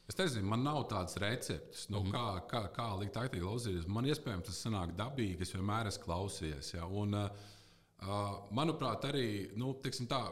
Es 0.06 0.16
nezinu, 0.16 0.46
man 0.46 0.62
nav 0.62 0.84
tādas 0.88 1.18
receptes, 1.18 1.88
nu, 1.90 2.00
mm 2.00 2.12
-hmm. 2.12 2.14
kā, 2.14 2.46
kā, 2.50 2.72
kā 2.72 2.88
likt 3.00 3.16
aktīvi 3.16 3.42
klausīties. 3.42 3.86
Man 3.86 4.06
iespējams 4.06 4.46
tas 4.46 4.62
sanāk 4.66 4.94
dabīgi, 4.96 5.42
es 5.42 5.54
vienmēr 5.54 5.86
esmu 5.90 6.04
klausījies. 6.04 6.74
Ja? 6.74 6.86
Un, 6.86 7.14
uh, 7.14 7.30
manuprāt, 8.50 9.04
arī 9.04 9.50
nu, 9.56 9.74
tā, 9.82 10.22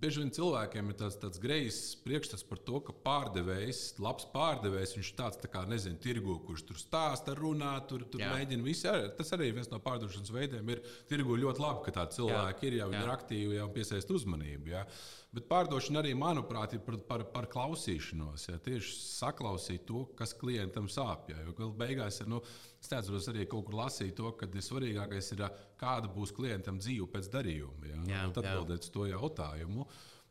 bieži 0.00 0.22
vien 0.22 0.32
cilvēkiem 0.32 0.90
ir 0.90 0.96
tāds, 1.00 1.16
tāds 1.20 1.40
greizs 1.42 1.94
priekšstats 2.04 2.44
par 2.48 2.60
to, 2.64 2.80
ka 2.86 2.94
pārdevējs, 3.04 3.82
labs 4.02 4.26
pārdevējs, 4.32 4.96
viņš 4.96 5.10
ir 5.12 5.18
tāds, 5.18 5.40
tā 5.42 5.50
kā, 5.52 5.62
nezinu, 5.68 6.00
tirgu, 6.02 6.38
kurš 6.46 6.64
tur 6.70 6.80
stāsta, 6.80 7.34
runā, 7.38 7.74
tur, 7.90 8.06
tur 8.10 8.24
Jā. 8.24 8.32
mēģina 8.34 8.66
visu. 8.66 8.92
Tas 9.18 9.32
arī 9.36 9.50
viens 9.56 9.70
no 9.72 9.80
pārdošanas 9.84 10.32
veidiem 10.34 10.74
ir 10.74 10.82
tirgu 11.10 11.38
ļoti 11.40 11.64
labi, 11.64 11.84
ka 11.86 11.96
tādi 12.00 12.20
cilvēki 12.20 12.66
Jā. 12.66 12.70
ir, 12.70 12.78
jau 12.80 12.90
viņi 12.92 13.02
ir 13.04 13.14
aktīvi, 13.14 13.58
jau 13.60 13.68
piesaist 13.76 14.14
uzmanību. 14.16 14.72
Ja? 14.72 14.84
Bet 15.30 15.46
pārdošana 15.50 16.00
arī, 16.02 16.16
manuprāt, 16.18 16.74
ir 16.74 16.82
par, 16.86 16.96
par, 17.06 17.26
par 17.34 17.46
klausīšanos. 17.52 18.48
Ja? 18.48 18.58
Tieši 18.64 18.96
saklausīt 19.04 19.84
to, 19.86 20.06
kas 20.18 20.34
klientam 20.38 20.88
sāp. 20.90 21.28
Ja? 21.30 21.44
Jo 21.44 21.70
beigās 21.76 22.22
ir, 22.24 22.30
nu, 22.32 22.40
es 22.80 22.90
atceros 22.90 23.28
arī 23.30 23.46
kaut 23.50 23.68
kur 23.68 23.82
lasīt 23.84 24.16
to, 24.18 24.32
ka 24.40 24.48
svarīgākais 24.50 25.34
ir, 25.36 25.44
kāda 25.80 26.10
būs 26.12 26.32
klientam 26.36 26.78
dzīve 26.80 27.08
pēc 27.10 27.28
darījuma. 27.32 27.90
Ja? 27.90 28.00
Jā, 28.12 28.22
tad 28.36 28.46
atbildēt 28.46 28.86
uz 28.86 28.94
to 28.94 29.06
jautājumu. 29.10 29.86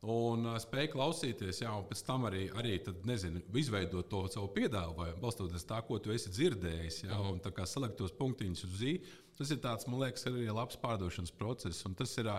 Un 0.10 0.45
uh, 0.47 0.56
spēja 0.64 0.93
klausīties, 0.93 1.58
jā, 1.60 1.74
un 1.76 1.84
pēc 1.89 2.02
tam 2.08 2.24
arī, 2.30 2.45
arī 2.56 2.78
tad, 2.86 3.02
nezinu, 3.08 3.41
izveidot 3.60 4.08
to 4.08 4.22
savu 4.32 4.47
piedāvājumu, 4.56 5.20
balstoties 5.20 5.68
tā, 5.68 5.82
ko 5.84 5.97
tu 6.00 6.14
esi 6.16 6.32
dzirdējis, 6.32 7.02
jā, 7.04 7.18
mm. 7.18 7.34
un 7.36 7.66
salikt 7.68 7.97
tos 8.00 8.16
punktiņus 8.16 8.64
uz 8.70 8.78
zīmes. 8.80 9.18
Tas 9.39 9.52
ir 9.52 9.60
tāds, 9.64 9.88
man 9.88 10.02
liekas, 10.06 10.26
arī 10.28 10.47
labs 10.52 10.80
pārdošanas 10.80 11.36
process. 11.36 11.84
Un 11.88 11.97
tas 12.00 12.16
ir 12.20 12.32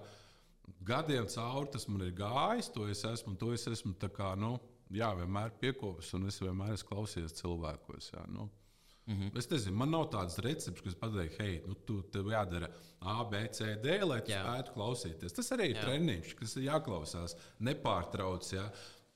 gadiem 0.88 1.28
cauri 1.32 1.70
tas 1.72 1.86
man 1.88 2.06
ir 2.06 2.14
gājis, 2.16 2.72
to 2.72 2.88
es 2.88 3.04
esmu, 3.08 3.36
to 3.40 3.52
es 3.56 3.66
esmu 3.68 3.94
kā, 4.08 4.32
nu, 4.40 4.54
jā, 4.92 5.10
vienmēr 5.20 5.52
piekopis 5.60 6.14
un 6.16 6.28
es 6.28 6.40
vienmēr 6.40 6.74
esmu 6.76 6.94
klausies 6.94 7.36
cilvēkos. 7.40 8.12
Jā, 8.14 8.24
nu. 8.32 8.48
Mm 9.10 9.16
-hmm. 9.16 9.38
Es 9.38 9.50
nezinu, 9.50 9.76
man 9.76 9.90
nav 9.90 10.04
tādas 10.10 10.38
receptes, 10.38 10.82
kas 10.84 10.94
pateiks, 10.94 11.38
hei, 11.38 11.62
nu, 11.66 11.74
tu 11.74 12.02
tev 12.14 12.28
jādara 12.30 12.68
A, 13.00 13.24
B, 13.24 13.48
C, 13.52 13.74
D, 13.82 13.98
lai 14.04 14.20
tu 14.20 14.30
spētu 14.30 14.74
klausīties. 14.76 15.34
Tas 15.34 15.50
arī 15.56 15.70
ir 15.70 15.76
jā. 15.76 15.82
treniņš, 15.82 16.34
kas 16.38 16.56
ir 16.56 16.62
jāklausās 16.68 17.36
nepārtraukti. 17.58 18.54
Ja? 18.56 18.70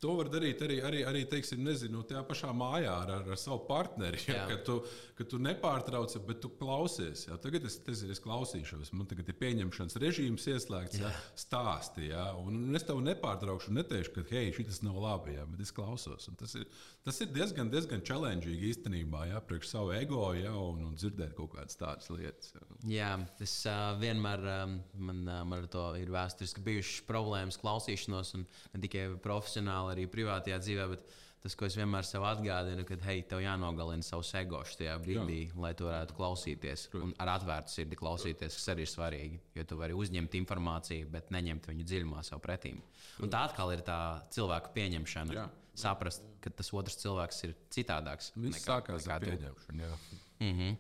To 0.05 0.19
var 0.19 0.29
darīt 0.29 0.61
arī, 0.61 0.79
arī, 0.85 0.99
arī 1.09 1.23
teiksim, 1.33 1.63
nezinu, 1.65 2.03
tajā 2.05 2.21
pašā 2.29 2.51
mājā 2.53 2.93
ar, 2.93 3.13
ar, 3.15 3.29
ar 3.33 3.39
savu 3.41 3.63
partneri. 3.65 4.21
Ja, 4.29 4.43
kad, 4.51 4.61
tu, 4.67 4.75
kad 5.17 5.29
tu 5.31 5.39
nepārtrauc, 5.41 6.13
bet 6.29 6.43
tu 6.43 6.51
klausies. 6.59 7.23
Ja. 7.29 7.39
Tagad 7.41 7.65
es, 7.65 7.79
es, 7.89 8.03
es 8.13 8.21
klausīšos, 8.21 8.91
man 8.97 9.09
tagad 9.09 9.31
ir 9.31 9.39
pieņemšanas 9.41 9.97
režīms 10.03 10.45
ieslēgts, 10.53 11.01
ja, 11.01 11.13
stāsti. 11.39 12.11
Ja, 12.11 12.27
un 12.37 12.77
es 12.77 12.85
tev 12.85 13.01
nepārtraukšu, 13.05 13.73
neteikšu, 13.79 14.13
ka 14.19 14.27
hei, 14.35 14.53
šis 14.53 14.83
nav 14.85 14.99
labi, 15.01 15.39
ja, 15.39 15.47
bet 15.49 15.63
es 15.65 15.73
klausos. 15.73 16.29
Un 16.29 16.37
tas 16.41 16.53
ir, 16.59 16.67
tas 17.07 17.23
ir 17.25 17.33
diezgan, 17.33 17.73
diezgan 17.73 18.05
challenging 18.05 18.61
īstenībā, 18.69 19.25
ja, 19.31 19.41
priekš 19.41 19.73
savu 19.73 19.95
ego 19.97 20.27
ja, 20.37 20.53
un, 20.53 20.85
un 20.91 21.01
dzirdēt 21.01 21.33
kaut 21.39 21.55
kādas 21.57 21.81
tādas 21.81 22.13
lietas. 22.13 22.53
Ja. 22.53 22.69
Jā, 22.95 23.11
tas 23.41 23.57
uh, 23.71 23.87
vienmēr 24.03 24.45
um, 24.59 24.77
man, 25.01 25.25
uh, 25.25 25.41
man 25.49 25.65
ar 25.65 25.73
to 25.73 25.87
ir 26.01 26.13
vēsturiski 26.13 26.65
bijušas 26.69 27.09
problēmas 27.09 27.61
klausīšanos, 27.63 28.37
un 28.37 28.45
ne 28.75 28.85
tikai 28.85 29.09
profesionāli 29.25 29.94
arī 29.95 30.07
privātajā 30.11 30.59
dzīvē. 30.63 30.87
Bet 30.93 31.07
tas, 31.45 31.57
ko 31.59 31.67
es 31.69 31.77
vienmēr 31.77 32.07
sev 32.09 32.25
atgādinu, 32.29 32.87
ka, 32.89 32.97
hei, 33.05 33.25
tev 33.29 33.43
jānogalina 33.45 34.07
savs 34.07 34.33
ego 34.41 34.63
šajā 34.69 34.95
brīdī, 35.03 35.41
Jā. 35.49 35.59
lai 35.61 35.73
tu 35.77 35.89
varētu 35.89 36.17
klausīties. 36.17 36.87
Un 37.01 37.13
ar 37.21 37.35
atvērtu 37.35 37.75
sirdi 37.75 37.99
klausīties, 38.01 38.57
kas 38.57 38.71
arī 38.73 38.87
ir 38.87 38.93
svarīgi. 38.93 39.43
Jo 39.59 39.67
tu 39.69 39.79
vari 39.81 39.99
uzņemt 39.99 40.39
informāciju, 40.41 41.11
bet 41.13 41.35
neņemt 41.35 41.69
viņu 41.71 41.85
dziļumā 41.91 42.25
sev 42.25 42.41
pretī. 42.45 42.73
Un 43.21 43.33
tā 43.33 43.45
atkal 43.51 43.75
ir 43.77 43.85
tā 43.87 43.99
cilvēka 44.35 44.73
pieņemšana. 44.77 45.37
Jā. 45.37 45.51
Saprast, 45.75 46.23
ka 46.41 46.53
tas 46.55 46.69
otrs 46.71 47.01
cilvēks 47.03 47.45
ir 47.49 47.55
citādāks. 47.75 48.31
Viņš 48.39 48.61
sākās 48.63 49.09
ar 49.11 49.25
pieņemšanu. 49.27 49.95
Mm 50.39 50.53
-hmm. 50.59 50.77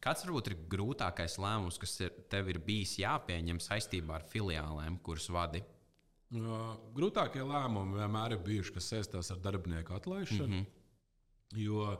Kāds 0.00 0.24
varbūt 0.24 0.48
ir 0.48 0.56
grūtākais 0.72 1.34
lēmums, 1.36 1.76
kas 1.80 1.98
ir, 2.00 2.14
tev 2.32 2.48
ir 2.48 2.58
bijis 2.64 2.94
jāpieņem 3.02 3.58
saistībā 3.60 4.14
ar 4.16 4.22
filiālēm, 4.32 4.96
kuras 5.04 5.28
vadi? 5.28 5.60
Grūtākie 6.30 7.42
lēmumi 7.42 7.98
vienmēr 7.98 8.36
ir 8.36 8.42
bijuši, 8.46 8.74
kas 8.76 8.90
saistās 8.92 9.32
ar 9.34 9.40
darbinieku 9.42 9.96
atlaišanu. 9.96 10.46
Mm 10.46 10.60
-hmm. 10.60 10.66
Jo, 11.58 11.96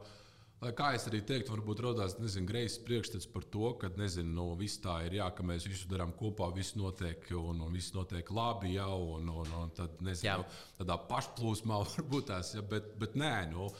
kā 0.76 0.90
es 0.94 1.06
arī 1.08 1.22
teiktu, 1.26 1.50
varbūt 1.54 1.80
radās 1.80 2.14
greizs 2.46 2.78
priekšstats 2.78 3.26
par 3.26 3.42
to, 3.42 3.72
ka 3.80 3.88
nezinu, 3.96 4.30
no, 4.34 4.54
viss 4.54 4.78
tā 4.78 5.06
ir, 5.06 5.14
jā, 5.14 5.30
ka 5.34 5.42
mēs 5.42 5.66
visu 5.66 5.88
darām 5.88 6.12
kopā, 6.12 6.54
viss 6.54 6.76
notiek 6.76 7.30
un, 7.30 7.60
un 7.60 7.72
viss 7.72 7.92
notiek 7.92 8.30
labi 8.30 8.74
jau, 8.74 9.16
un, 9.16 9.28
un, 9.28 9.52
un 9.62 9.70
tad, 9.70 10.00
nezinu, 10.00 10.44
jā. 10.44 10.44
tādā 10.78 10.98
pašplūsmā 11.08 11.80
varbūt 11.96 12.26
tās, 12.26 12.54
ja, 12.54 12.62
bet, 12.62 12.94
bet 12.98 13.16
nē. 13.16 13.50
Nu, 13.50 13.70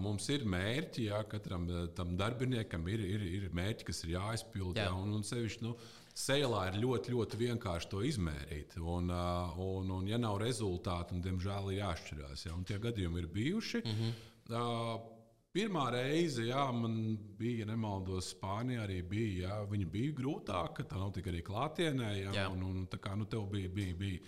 Mums 0.00 0.24
ir 0.32 0.46
mērķi, 0.48 1.02
jā, 1.10 1.18
katram 1.28 1.66
tam 1.94 2.14
darbiniekam 2.16 2.86
ir, 2.88 3.00
ir, 3.04 3.24
ir 3.36 3.50
mērķi, 3.52 3.84
kas 3.84 4.00
ir 4.04 4.14
jāizpild. 4.14 4.78
Jā. 4.78 4.86
Jā, 4.86 4.94
un, 4.96 5.12
un 5.12 5.26
sevišķi, 5.28 5.64
nu, 5.66 5.74
Sēlā 6.18 6.64
ir 6.70 6.80
ļoti, 6.82 7.12
ļoti 7.14 7.38
vienkārši 7.44 7.90
to 7.92 8.00
izmērīt. 8.06 8.74
Un, 8.82 9.12
un, 9.12 9.92
un 10.00 10.08
ja 10.10 10.18
nav 10.18 10.40
rezultātu, 10.42 11.14
tad, 11.14 11.22
diemžēl, 11.26 11.70
ir 11.72 11.84
jāšķirās. 11.84 12.48
Ja? 12.48 12.56
Un 12.58 12.66
tie 12.66 12.80
gadījumi 12.82 13.22
ir 13.22 13.30
bijuši. 13.36 13.84
Mm 13.84 14.00
-hmm. 14.00 15.14
Pirmā 15.48 15.86
reize, 15.90 16.42
jā, 16.44 16.66
man 16.76 17.16
bija, 17.38 17.62
ja 17.62 17.66
nemaldos, 17.70 18.34
Spānijā 18.34 18.82
arī 18.84 18.98
bija. 19.02 19.48
Jā, 19.48 19.54
viņa 19.70 19.86
bija 19.90 20.12
grūtāka, 20.18 20.84
tā 20.84 20.98
nav 21.00 21.14
tikai 21.16 21.40
klātienē. 21.42 22.10
Jā, 22.18 22.34
jā. 22.36 22.48
Un, 22.52 22.62
un, 22.62 22.82
tā 22.86 22.98
kā 23.02 23.14
nu, 23.16 23.24
tev 23.24 23.46
bija, 23.50 23.70
bija, 23.72 23.94
bija 23.96 24.20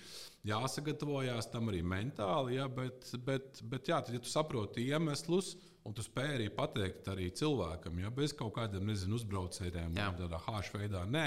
jāsagatavojās 0.49 1.51
tam 1.53 1.69
arī 1.69 1.83
mentāli, 1.85 2.57
jā, 2.57 2.67
bet, 2.73 3.13
bet, 3.27 3.61
bet 3.63 3.93
jā, 3.93 4.01
tad, 4.01 4.15
ja 4.17 4.23
tu 4.25 4.33
saproti 4.33 4.87
iemeslus, 4.89 5.53
Un 5.89 5.95
tu 5.97 6.05
spēj 6.05 6.35
arī 6.35 6.47
pateikt 6.53 7.07
arī 7.09 7.31
cilvēkam, 7.33 8.03
ja 8.03 8.11
bez 8.13 8.35
kaut 8.37 8.53
kādiem 8.59 8.85
nezinu, 8.85 9.17
uzbraucējiem, 9.17 9.95
tādā 10.19 10.41
hāša 10.45 10.77
veidā, 10.77 11.07
nē, 11.09 11.25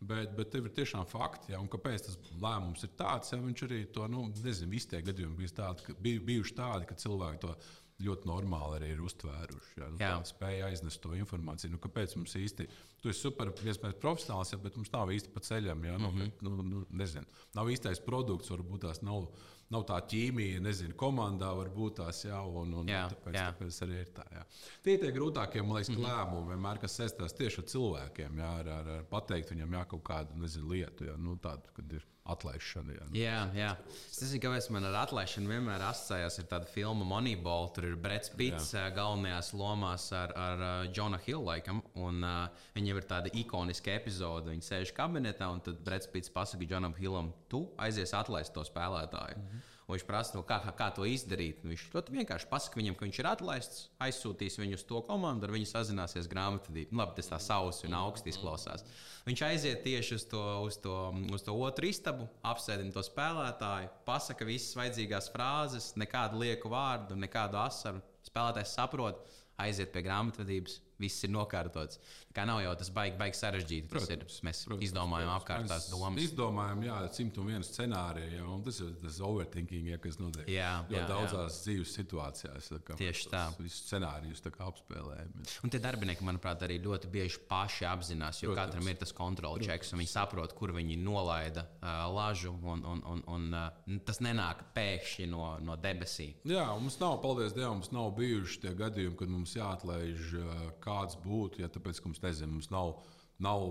bet, 0.00 0.32
bet 0.34 0.50
tev 0.50 0.66
ir 0.66 0.74
tiešām 0.74 1.06
fakti. 1.06 1.52
Ja, 1.54 1.60
kāpēc 1.70 2.08
tas 2.08 2.18
lēmums 2.42 2.82
ir 2.82 2.90
tāds? 2.98 3.30
Ja, 3.30 3.38
viņš 3.38 3.62
arī 3.68 3.84
to, 3.94 4.08
nu, 4.10 4.24
nezinu, 4.42 4.72
visi 4.74 4.90
tie 4.90 5.04
gadījumi 5.06 5.38
bija 5.38 5.54
tādi, 5.60 5.86
ka, 5.86 5.94
bij, 6.02 6.18
bijuši 6.26 6.58
tādi, 6.58 6.90
ka 6.90 6.98
cilvēki 6.98 7.42
to 7.46 7.54
ļoti 8.02 8.26
normāli 8.26 8.78
arī 8.78 8.90
ir 8.96 9.02
uztvēruši. 9.06 9.74
Ja, 9.78 9.88
nu, 10.18 10.26
spēja 10.26 10.68
aiznest 10.70 11.02
to 11.04 11.14
informāciju. 11.14 11.72
Nu, 11.74 11.80
kāpēc 11.82 12.16
mums 12.18 12.34
īsti, 12.38 12.66
tu 13.02 13.12
esi 13.12 13.22
super, 13.22 13.52
iespējams, 13.54 14.00
profesionāls, 14.02 14.52
ja, 14.54 14.58
bet 14.62 14.78
mums 14.80 14.90
nav 14.94 15.12
īsti 15.14 15.32
pa 15.34 15.42
ceļam. 15.46 15.84
Ja, 15.86 15.98
nu, 16.00 16.10
mm 16.10 16.20
-hmm. 16.20 16.46
nu, 16.48 16.68
nu, 16.72 16.84
nezinu, 16.90 17.26
nav 17.54 17.70
īstais 17.70 18.02
produkts, 18.02 18.50
varbūt 18.50 18.86
tās 18.88 19.02
nav 19.06 19.28
nav 19.72 19.86
tā 19.88 19.98
ķīmija, 20.12 20.60
nezinu, 20.62 20.96
komandā 20.98 21.50
varbūt 21.56 21.98
tās 22.00 22.22
jau, 22.26 22.44
un, 22.62 22.74
un 22.82 22.92
jā, 22.92 23.02
tāpēc, 23.12 23.38
jā. 23.38 23.46
tāpēc 23.50 23.80
arī 23.86 23.98
ir 24.02 24.12
tā. 24.16 24.26
Jā. 24.36 24.44
Tie 24.84 24.96
ir 24.96 25.02
tie 25.02 25.12
grūtākie, 25.16 25.64
man 25.64 25.78
liekas, 25.78 25.92
mm 25.92 25.98
-hmm. 25.98 26.08
lēmumi 26.08 26.54
vienmēr, 26.54 26.80
kas 26.82 26.98
saistās 27.00 27.36
tieši 27.38 27.62
ar 27.62 27.68
cilvēkiem, 27.74 28.40
jā, 28.44 28.52
ar, 28.62 28.72
ar, 28.78 28.90
ar 28.98 29.04
pateikt 29.10 29.54
viņam 29.54 29.78
jā, 29.78 29.84
kaut 29.94 30.04
kādu 30.10 30.40
nezinu, 30.44 30.68
lietu, 30.74 31.08
jā, 31.10 31.16
nu, 31.16 31.36
tādu, 31.36 31.76
kad 31.76 31.92
ir 31.98 32.06
atlaišana. 32.22 32.94
Jā, 32.94 33.08
jā, 33.16 33.38
jā. 33.56 33.70
Es 34.10 34.20
nezinu, 34.22 34.42
kāpēc 34.44 34.68
man 34.74 34.86
ar 34.86 34.98
atlaišanu 35.02 35.50
vienmēr 35.50 35.82
asociējās 35.88 36.38
ar 36.42 36.48
tādu 36.52 36.70
filmu 36.70 37.06
Moneyball. 37.08 37.70
Tur 37.74 37.88
ir 37.90 37.96
Brits 37.98 38.30
Pits 38.38 38.70
jā. 38.76 38.84
galvenajās 38.94 39.50
lomās 39.58 40.06
ar, 40.16 40.34
ar 40.38 40.64
Džona 40.92 41.18
Hillu 41.26 41.48
laikam. 41.48 41.82
Un, 41.98 42.22
uh, 42.22 42.64
viņam 42.76 43.02
ir 43.02 43.08
tāda 43.10 43.34
ikoniska 43.42 43.96
epizode. 43.96 44.52
Viņi 44.52 44.68
sēž 44.68 44.94
kabinetā 44.96 45.50
un 45.50 45.64
tad 45.66 45.82
Brits 45.82 46.10
Pits 46.12 46.32
pasaka 46.32 46.68
Džonam 46.68 46.94
Hillam, 46.98 47.32
tu 47.50 47.66
aizies 47.82 48.14
atlaist 48.14 48.54
to 48.54 48.64
spēlētāju. 48.68 49.38
Mm 49.38 49.48
-hmm. 49.48 49.71
Viņš 49.92 50.04
prasa, 50.08 50.34
no 50.36 50.42
kā, 50.46 50.58
kā 50.78 50.88
to 50.96 51.06
izdarīt. 51.08 51.62
Viņš 51.66 51.84
ļoti 51.92 52.14
vienkārši 52.16 52.48
pasakā 52.50 52.80
viņam, 52.80 52.96
ka 52.98 53.06
viņš 53.06 53.18
ir 53.20 53.28
atlaists, 53.30 53.82
aizsūtīs 54.02 54.58
viņu 54.60 54.78
uz 54.78 54.84
to 54.88 55.02
komandu, 55.06 55.46
ar 55.46 55.54
viņu 55.54 55.68
sazināsies 55.70 56.30
grāmatvedī. 56.32 56.86
Nu, 56.90 57.02
labi, 57.02 57.16
tas 57.18 57.30
tā 57.32 57.40
sausi 57.42 57.88
un 57.88 57.98
augsts 57.98 58.32
izklausās. 58.32 58.86
Viņš 59.26 59.44
aiziet 59.46 59.84
tieši 59.84 60.16
uz 60.18 60.24
to, 60.30 60.42
uz 60.66 60.80
to, 60.82 60.96
uz 61.34 61.44
to 61.46 61.54
otru 61.54 61.90
istabu, 61.90 62.26
apsēdina 62.52 62.94
to 62.94 63.04
spēlētāju, 63.06 63.92
pasaka 64.08 64.48
visas 64.48 64.74
vajadzīgās 64.80 65.30
frāzes, 65.34 65.92
nekādu 66.00 66.42
lieku 66.42 66.72
vārdu, 66.72 67.18
nekādu 67.18 67.60
asaru. 67.62 68.02
Spēlētājs 68.26 68.74
saprot, 68.78 69.22
aiziet 69.62 69.92
pie 69.94 70.02
grāmatvedības, 70.06 70.80
viss 71.02 71.26
ir 71.26 71.32
nokārtots. 71.34 72.00
Kā 72.32 72.46
nav 72.48 72.62
jau 72.64 72.72
tas 72.80 72.88
baigi, 72.94 73.16
baigi 73.20 73.38
sarežģīti. 73.38 73.88
Protams, 73.92 74.12
ir, 74.38 74.44
mēs 74.48 74.62
protams, 74.66 74.86
izdomājam 74.88 75.28
protams. 75.28 75.42
apkārt 75.42 75.68
tās 75.72 75.88
domas. 75.92 76.22
Izdomājam, 76.22 76.84
jā, 76.86 76.98
101 77.18 77.66
scenāriju, 77.68 78.30
ja, 78.38 78.46
un 78.48 78.64
tas 78.64 78.80
ir 78.80 78.94
tas 79.02 79.20
overthinking, 79.24 79.90
ja, 79.92 79.98
kas 80.02 80.18
notiek 80.20 80.48
jā, 80.48 80.70
jā, 80.92 81.04
daudzās 81.10 81.58
jā. 81.58 81.64
dzīves 81.66 81.96
situācijās. 81.98 82.70
Tā 82.72 82.96
Tieši 83.02 83.28
tā. 83.32 83.42
Visus 83.60 83.84
scenārijus 83.86 84.42
apspēlējam. 84.42 85.32
Un 85.66 85.72
tie 85.72 85.80
darbinieki, 85.82 86.24
manuprāt, 86.26 86.62
arī 86.64 86.78
ļoti 86.82 87.10
bieži 87.12 87.42
paši 87.48 87.86
apzinās, 87.88 88.42
jo 88.42 88.52
protams. 88.52 88.72
katram 88.72 88.90
ir 88.90 88.98
tas 89.02 89.14
kontrols 89.16 89.66
čeks, 89.66 89.92
un 89.92 90.02
viņi 90.02 90.12
saprot, 90.12 90.54
kur 90.56 90.72
viņi 90.76 90.98
nolaida 91.02 91.66
uh, 91.66 92.06
lažu, 92.12 92.54
un, 92.62 92.84
un, 92.88 93.02
un, 93.12 93.22
un 93.32 93.58
uh, 93.58 93.98
tas 94.06 94.22
nenāk 94.24 94.64
pēkšņi 94.76 95.28
no, 95.32 95.44
no 95.64 95.76
debesīm. 95.80 96.34
Jā, 96.48 96.66
mums 96.78 96.98
nav, 97.02 97.18
paldies 97.24 97.54
Dievam, 97.56 97.80
mums 97.80 97.92
nav 97.94 98.12
bijuši 98.18 98.62
tie 98.64 98.74
gadījumi, 98.78 99.18
kad 99.20 99.32
mums 99.32 99.56
jāatlaiž 99.58 100.32
uh, 100.40 100.64
kāds 100.84 101.18
būtu, 101.22 101.62
ja 101.64 101.70
tāpēc, 101.72 102.00
ka 102.00 102.10
mums 102.10 102.21
nezinu, 102.22 102.58
mums 102.58 102.70
nav. 102.74 102.94
Nav 103.42 103.62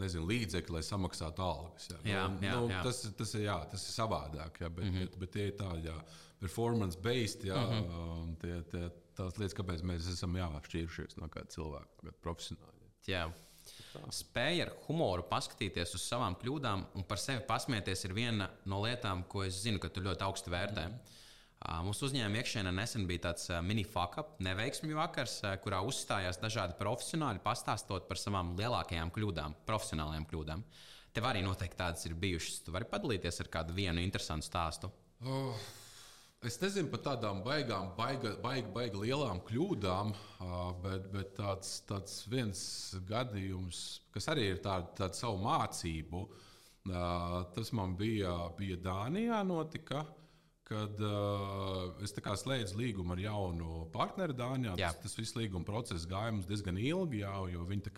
nezinu, 0.00 0.24
līdzekļi, 0.26 0.72
lai 0.74 0.80
samaksātu 0.82 1.42
algas. 1.44 1.84
Jā. 1.92 1.98
Jā, 2.08 2.22
nu, 2.32 2.40
jā, 2.42 2.54
nu, 2.58 2.70
jā. 2.72 2.80
Tas, 2.82 3.02
tas, 3.14 3.34
ir, 3.36 3.44
jā, 3.44 3.54
tas 3.70 3.84
ir 3.86 3.94
savādāk, 3.94 4.56
jā, 4.58 4.70
bet, 4.72 4.84
mm 4.84 4.90
-hmm. 4.90 5.04
bet, 5.04 5.18
bet 5.20 5.30
tie 5.30 5.44
ir 5.46 5.52
tādi 5.60 5.92
performance-based, 6.40 7.44
mm 7.44 7.52
-hmm. 7.52 8.34
tie, 8.40 8.56
tie, 8.72 8.90
tās 9.14 9.38
lietas, 9.38 9.54
kāpēc 9.54 9.84
mēs 9.86 10.08
esam 10.10 10.34
jā, 10.36 10.48
šķīrušies 10.66 11.20
no 11.20 11.28
kāda 11.28 11.54
cilvēka, 11.54 12.00
kāda 12.00 12.16
profesionāla. 12.24 12.90
Jā. 13.06 13.24
Spēja 14.10 14.66
ar 14.66 14.72
humoru 14.88 15.22
paskatīties 15.30 15.94
uz 15.94 16.02
savām 16.02 16.34
kļūdām 16.34 16.84
un 16.94 17.04
par 17.04 17.18
sevi 17.18 17.44
pasmieties 17.46 18.04
ir 18.04 18.12
viena 18.12 18.50
no 18.64 18.82
lietām, 18.82 19.22
ko 19.28 19.44
es 19.44 19.62
zinu, 19.62 19.78
ka 19.78 19.88
tu 19.88 20.00
ļoti 20.00 20.26
augstu 20.26 20.50
vērtē. 20.50 20.88
Mm 20.88 20.92
-hmm. 20.92 21.21
Mūsu 21.86 22.08
uzņēmuma 22.08 22.40
iekšienē 22.40 22.72
nesen 22.74 23.04
bija 23.06 23.28
tāds 23.28 23.50
mini-fuck-up, 23.66 24.38
neveiksmju 24.42 24.96
vakars, 24.98 25.36
kurā 25.62 25.82
uzstājās 25.86 26.40
dažādi 26.42 26.74
profesionāļi, 26.80 27.42
pastāstot 27.44 28.08
par 28.08 28.18
savām 28.18 28.54
lielākajām 28.58 29.12
kļūdām, 29.14 29.54
profesionālajām 29.68 30.26
kļūdām. 30.30 30.64
Tev 31.12 31.28
arī 31.28 31.44
noteikti 31.44 31.78
tādas 31.78 32.08
ir 32.08 32.16
bijušas. 32.18 32.62
Tu 32.66 32.74
vari 32.74 32.88
padalīties 32.88 33.42
ar 33.44 33.52
kādu 33.52 33.76
vienu 33.76 34.02
interesantu 34.02 34.48
stāstu. 34.48 34.90
Oh. 35.22 35.54
Es 36.42 36.56
nezinu 36.58 36.90
par 36.90 36.98
tādām 37.04 37.44
baigām, 37.46 37.92
baigi, 37.94 38.32
baigi, 38.42 38.66
baigi 38.74 38.98
lielām 39.04 39.38
kļūdām, 39.46 40.08
bet, 40.82 41.04
bet 41.12 41.36
tāds, 41.36 41.76
tāds 41.86 42.16
viens 42.26 42.62
gadījums, 43.06 43.82
kas 44.10 44.26
arī 44.32 44.48
ir 44.50 44.58
tāda, 44.64 44.88
tāda 44.98 45.20
savu 45.20 45.38
mācību, 45.44 46.24
tas 47.54 47.70
man 47.78 47.94
bija, 47.94 48.34
bija 48.58 48.80
Dānijā. 48.82 49.38
Notika, 49.46 50.02
kad 50.72 51.02
uh, 51.06 52.02
es 52.02 52.14
slēdzu 52.16 52.80
līgumu 52.80 53.14
ar 53.14 53.22
jaunu 53.22 53.86
partneri 53.94 54.36
Dānijā. 54.36 54.76
Tas, 54.80 55.00
tas 55.04 55.18
viss 55.18 55.36
līguma 55.36 55.68
process 55.68 56.08
gāja 56.08 56.32
mums 56.32 56.48
diezgan 56.48 56.80
ilgi, 56.80 57.22
jau, 57.22 57.46
jo 57.52 57.66
viņi 57.68 57.92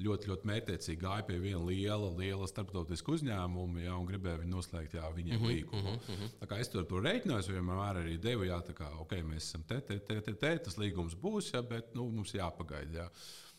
ļoti, 0.00 0.30
ļoti 0.30 0.48
mērķiecīgi 0.48 1.00
gāja 1.02 1.24
pie 1.26 1.38
viena 1.42 1.60
liela, 1.66 2.08
liela 2.16 2.48
starptautiska 2.48 3.12
uzņēmuma 3.16 3.84
ja, 3.84 3.96
un 3.98 4.08
gribēja 4.08 4.40
viņu 4.42 4.56
noslēgt 4.56 4.96
jā, 4.96 5.04
viņiem 5.14 5.36
mm 5.36 5.42
-hmm, 5.42 5.52
līgumu. 5.52 5.92
Mm 5.92 6.16
-hmm. 6.22 6.58
Es 6.60 6.72
tur, 6.72 6.86
tur 6.88 7.04
reiķinājos, 7.04 7.50
vienmēr 7.52 8.00
arī 8.02 8.18
devu, 8.18 8.46
jā, 8.48 8.60
kā 8.72 8.88
okay, 9.00 9.22
mēs 9.22 9.48
esam 9.48 9.62
te, 9.68 9.80
te, 9.80 9.98
te, 9.98 10.20
te, 10.20 10.34
te, 10.34 10.58
tas 10.58 10.78
līgums 10.78 11.14
būs, 11.14 11.52
jā, 11.54 11.62
bet 11.62 11.94
nu, 11.94 12.08
mums 12.10 12.34
jāpagaida. 12.34 12.98
Jā. 12.98 13.08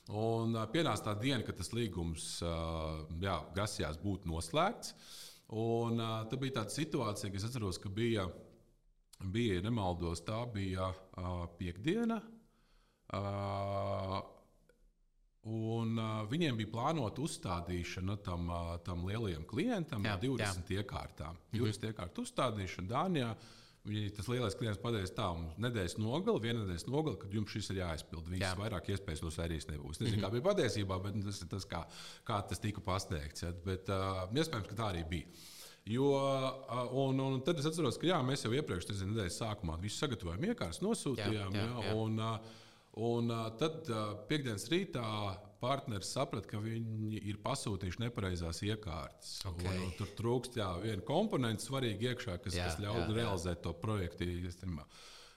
Un 0.10 0.56
uh, 0.56 0.66
pienāca 0.68 1.04
tā 1.04 1.22
diena, 1.22 1.44
kad 1.44 1.56
tas 1.56 1.72
līgums 1.72 2.42
uh, 2.42 3.06
jā, 3.22 3.38
grasījās 3.56 4.02
būt 4.02 4.26
noslēgts. 4.26 4.96
Un 5.54 6.02
uh, 6.02 6.24
tā 6.30 6.40
bija 6.42 6.60
tāda 6.62 6.74
situācija, 6.74 7.30
ka 7.30 7.38
es 7.38 7.46
atceros, 7.46 7.78
ka 7.82 7.92
bija 7.94 8.26
bija, 9.32 9.58
ja 9.58 9.64
nemaldos, 9.64 10.24
tā 10.26 10.44
bija 10.54 10.90
uh, 10.90 11.46
piekdiena. 11.58 12.20
Uh, 13.14 14.20
un 15.54 16.00
uh, 16.00 16.24
viņiem 16.32 16.58
bija 16.58 16.72
plānota 16.72 17.22
uzstādīšana 17.24 18.18
tam, 18.26 18.50
uh, 18.50 18.76
tam 18.86 19.04
lielajam 19.08 19.46
klientam 19.50 20.06
jā, 20.08 20.16
20 20.24 20.72
jā. 20.72 20.82
iekārtām. 20.82 21.38
20 21.54 21.68
mhm. 21.68 21.92
iekārtu 21.92 22.26
uzstādīšana 22.28 22.90
Dānijā. 22.90 23.34
Viņi, 23.84 24.14
tas 24.16 24.30
lielais 24.32 24.56
klients 24.56 24.80
pateica, 24.80 25.12
tā, 25.18 25.26
mums 25.36 25.58
nedēļas 25.60 25.98
nogala, 26.00 26.40
viena 26.40 26.62
nedēļas 26.62 26.86
nogala, 26.88 27.18
kad 27.20 27.34
jums 27.36 27.52
šis 27.52 27.68
ir 27.74 27.82
jāizpild. 27.82 28.30
Viņas 28.32 28.46
jā. 28.46 28.52
vairāk 28.56 28.88
iespējas 28.94 29.24
no 29.26 29.32
sērijas 29.36 29.68
nebūs. 29.68 30.00
Nezinu, 30.00 30.22
-hmm. 30.22 30.24
kā 30.24 30.30
bija 30.32 30.46
patiesībā, 30.46 31.00
bet 31.04 31.18
tas 31.26 31.42
ir 31.44 31.50
tas, 31.52 31.66
kā, 31.68 31.82
kā 32.24 32.38
tas 32.48 32.64
tika 32.64 32.84
pasteikts. 32.86 33.44
Ja? 33.44 33.52
Bet 33.66 33.92
uh, 33.92 34.24
iespējams, 34.32 34.70
ka 34.70 34.80
tā 34.80 34.88
arī 34.94 35.04
bija. 35.10 35.44
Jo, 35.92 36.08
un, 36.96 37.20
un 37.20 37.42
tad 37.44 37.60
es 37.60 37.68
atceros, 37.68 37.98
ka 38.00 38.08
jā, 38.08 38.22
mēs 38.24 38.46
jau 38.46 38.54
iepriekš 38.56 38.88
nedēļas 39.04 39.42
sākumā 39.42 39.76
visu 39.82 40.00
sagatavojām, 40.00 40.46
iekārtas 40.48 40.80
nosūtījām. 40.80 41.58
Jā, 41.60 41.66
jā, 41.68 41.84
jā. 41.90 41.96
Un, 42.00 42.22
un 43.04 43.34
tad 43.60 43.92
piekdienas 44.30 44.70
rītā 44.72 45.04
partneris 45.64 46.12
saprata, 46.12 46.50
ka 46.52 46.60
viņi 46.62 47.22
ir 47.24 47.40
pasūtījuši 47.44 48.04
nepareizās 48.04 48.60
iekārtas. 48.68 49.38
Okay. 49.48 49.72
Un, 49.72 49.88
un 49.88 49.96
tur 50.00 50.12
trūkst 50.18 50.60
jā, 50.60 50.70
viena 50.84 51.06
komponenta 51.08 51.64
svarīga 51.64 52.12
iekšā, 52.12 52.38
kas, 52.44 52.60
jā, 52.60 52.68
kas 52.68 52.82
ļauj 52.84 53.08
realizēt 53.16 53.64
to 53.64 53.74
projektu. 53.80 54.28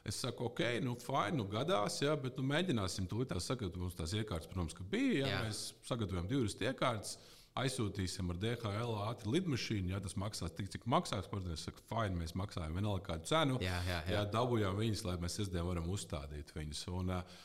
Es 0.06 0.20
saku, 0.22 0.46
ok, 0.46 0.60
nu, 0.84 0.94
fine, 1.02 1.34
nu, 1.40 1.46
gadās, 1.50 1.98
jā, 2.02 2.12
bet 2.22 2.36
nu, 2.38 2.44
mēģināsim 2.46 3.08
to 3.10 3.22
līdzi 3.22 3.42
sagatavot. 3.42 3.80
Mums 3.86 3.96
tās 3.98 4.14
iekārtas, 4.14 4.50
protams, 4.52 4.76
bija. 4.90 5.24
Jā, 5.24 5.32
jā. 5.32 5.40
Mēs 5.48 5.62
sagatavojam 5.88 6.28
divas 6.30 6.54
iekārtas 6.62 7.16
aizsūtīsim 7.56 8.30
ar 8.32 8.38
DHL 8.40 8.94
ātri 9.06 9.32
lidmašīnu. 9.34 9.94
Ja 9.94 10.00
tas 10.04 10.16
maksās 10.20 10.54
tik, 10.54 10.68
cik 10.74 10.86
maksās, 10.92 11.28
protams, 11.32 11.64
saka, 11.66 11.82
fine, 11.90 12.18
mēs 12.20 12.36
maksājam 12.38 12.76
vienalga 12.76 13.06
kādu 13.10 13.30
cenu. 13.30 13.58
Jā, 13.64 13.80
jā, 13.88 14.00
jā. 14.04 14.14
jā 14.18 14.22
dabūjām 14.34 14.78
viņus, 14.78 15.04
lai 15.08 15.16
mēs 15.22 15.38
sestdien 15.40 15.66
varam 15.66 15.88
uzstādīt 15.90 16.52
viņus. 16.54 16.84
Un, 16.92 17.14
uh, 17.16 17.44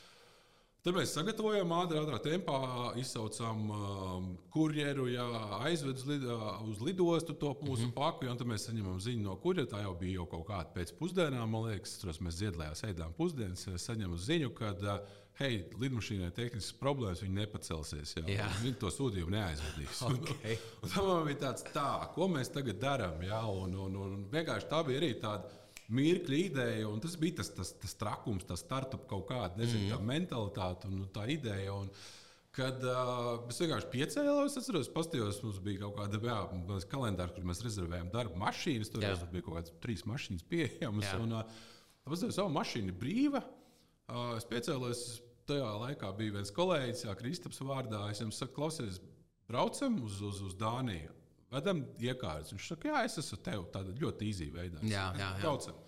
Tad 0.82 0.96
mēs 0.96 1.12
sagatavojām 1.14 1.70
ātrā, 1.76 2.00
ātrā 2.02 2.16
tempā, 2.24 2.56
izsaucām 2.98 3.68
um, 3.70 4.24
kurjeru, 4.50 5.04
jā, 5.12 5.26
aizvedām 5.62 5.94
uz, 5.94 6.08
lid, 6.08 6.24
uz 6.72 6.80
lidostu 6.82 7.36
to 7.38 7.52
mūsu 7.60 7.84
mm 7.84 7.90
-hmm. 7.90 7.94
paku, 7.94 8.26
un 8.26 8.38
tad 8.40 8.50
mēs 8.50 8.66
saņemam 8.66 8.98
ziņu 9.00 9.22
no 9.22 9.36
kurjera. 9.36 9.70
Tā 9.70 9.82
jau 9.84 9.94
bija 10.00 10.16
jau 10.16 10.26
kaut 10.26 10.46
kāda 10.48 10.74
pēcpusdienā, 10.74 11.46
man 11.46 11.68
liekas, 11.68 11.98
tur 12.00 12.10
mēs 12.10 12.40
ziedlējām, 12.40 12.74
ēdām 12.90 13.14
pusdienas. 13.14 13.68
Saņemam 13.76 14.18
ziņu, 14.18 14.50
ka 14.58 14.74
uh, 14.74 15.06
hei, 15.38 15.62
lidmašīnai 15.80 16.32
tehniskas 16.34 16.74
problēmas, 16.80 17.22
viņi 17.22 17.38
nepacelsies. 17.38 18.16
Jā. 18.16 18.24
Jā. 18.40 18.50
Viņi 18.62 18.78
to 18.82 18.90
sūtījumu 18.90 19.36
neaizvedīs. 19.36 20.02
Okay. 20.12 20.58
tam 20.94 21.24
bija 21.26 21.38
tāds, 21.46 21.64
tā, 21.72 21.88
ko 22.14 22.26
mēs 22.28 22.50
tagad 22.52 22.80
darām. 22.82 23.22
Un, 23.62 23.74
un, 23.86 23.96
un 23.96 24.24
vienkārši 24.32 24.68
tā 24.70 24.82
bija 24.86 24.98
arī 24.98 25.14
tāda. 25.22 25.61
Mirkļa 25.92 26.38
ideja, 26.38 26.88
un 26.88 27.00
tas 27.02 27.16
bija 27.20 27.40
tas, 27.40 27.50
tas, 27.56 27.72
tas 27.82 27.94
trakums, 27.98 28.46
tas 28.48 28.62
startup 28.62 29.06
kaut 29.10 29.26
kāda 29.28 29.58
nezinu, 29.58 29.88
mm 29.88 29.94
-hmm. 29.96 30.10
mentalitāte 30.12 30.88
un 30.88 31.06
tā 31.12 31.28
ideja. 31.28 31.74
Un, 31.74 31.90
Kad 32.52 32.82
uh, 32.84 33.46
es 33.48 33.56
vienkārši 33.62 33.88
piecēlos, 33.88 34.52
es 34.52 34.60
atceros, 34.60 34.88
paskatījos, 34.92 35.38
mums 35.40 35.58
bija 35.64 35.86
kaut 35.86 35.94
kāda 35.96 36.18
jā, 36.20 36.82
kalendāra, 36.84 37.32
kur 37.32 37.46
mēs 37.48 37.62
rezervējām 37.64 38.10
darba 38.12 38.36
mašīnas. 38.36 38.90
Tur 38.92 39.06
jā. 39.06 39.14
bija 39.32 39.46
kaut 39.46 39.56
kādas 39.56 39.72
trīs 39.80 40.04
mašīnas 40.04 40.44
pieejamas. 40.50 41.14
Un, 41.16 41.32
uh, 41.32 41.44
Paskatījos, 42.04 42.36
savu 42.36 42.52
mašīnu 42.52 42.92
brīva. 42.98 43.40
Uh, 44.10 44.34
es 44.36 44.44
piecēlos, 44.50 45.22
tajā 45.48 45.70
laikā 45.86 46.12
bija 46.18 46.36
viens 46.36 46.52
kolēģis, 46.52 47.06
Jā, 47.06 47.16
Kristaps 47.16 47.62
vārdā. 47.64 48.02
Es 48.10 48.20
viņam 48.20 48.34
saku, 48.36 48.56
klausies, 48.58 49.00
braucam 49.48 49.96
uz, 50.04 50.20
uz, 50.20 50.42
uz 50.44 50.56
Dāniju. 50.60 51.14
Vedam 51.52 51.82
iekārtas. 52.00 52.52
Viņš 52.54 52.68
saka, 52.72 52.88
jā, 52.88 53.02
es 53.08 53.18
esmu 53.20 53.38
tev 53.44 53.66
tādā 53.74 53.92
ļoti 54.00 54.28
īzī 54.30 54.48
veidā. 54.54 54.80
Jā, 54.80 55.10
jā, 55.12 55.26
jā. 55.26 55.32
Braucam. 55.42 55.80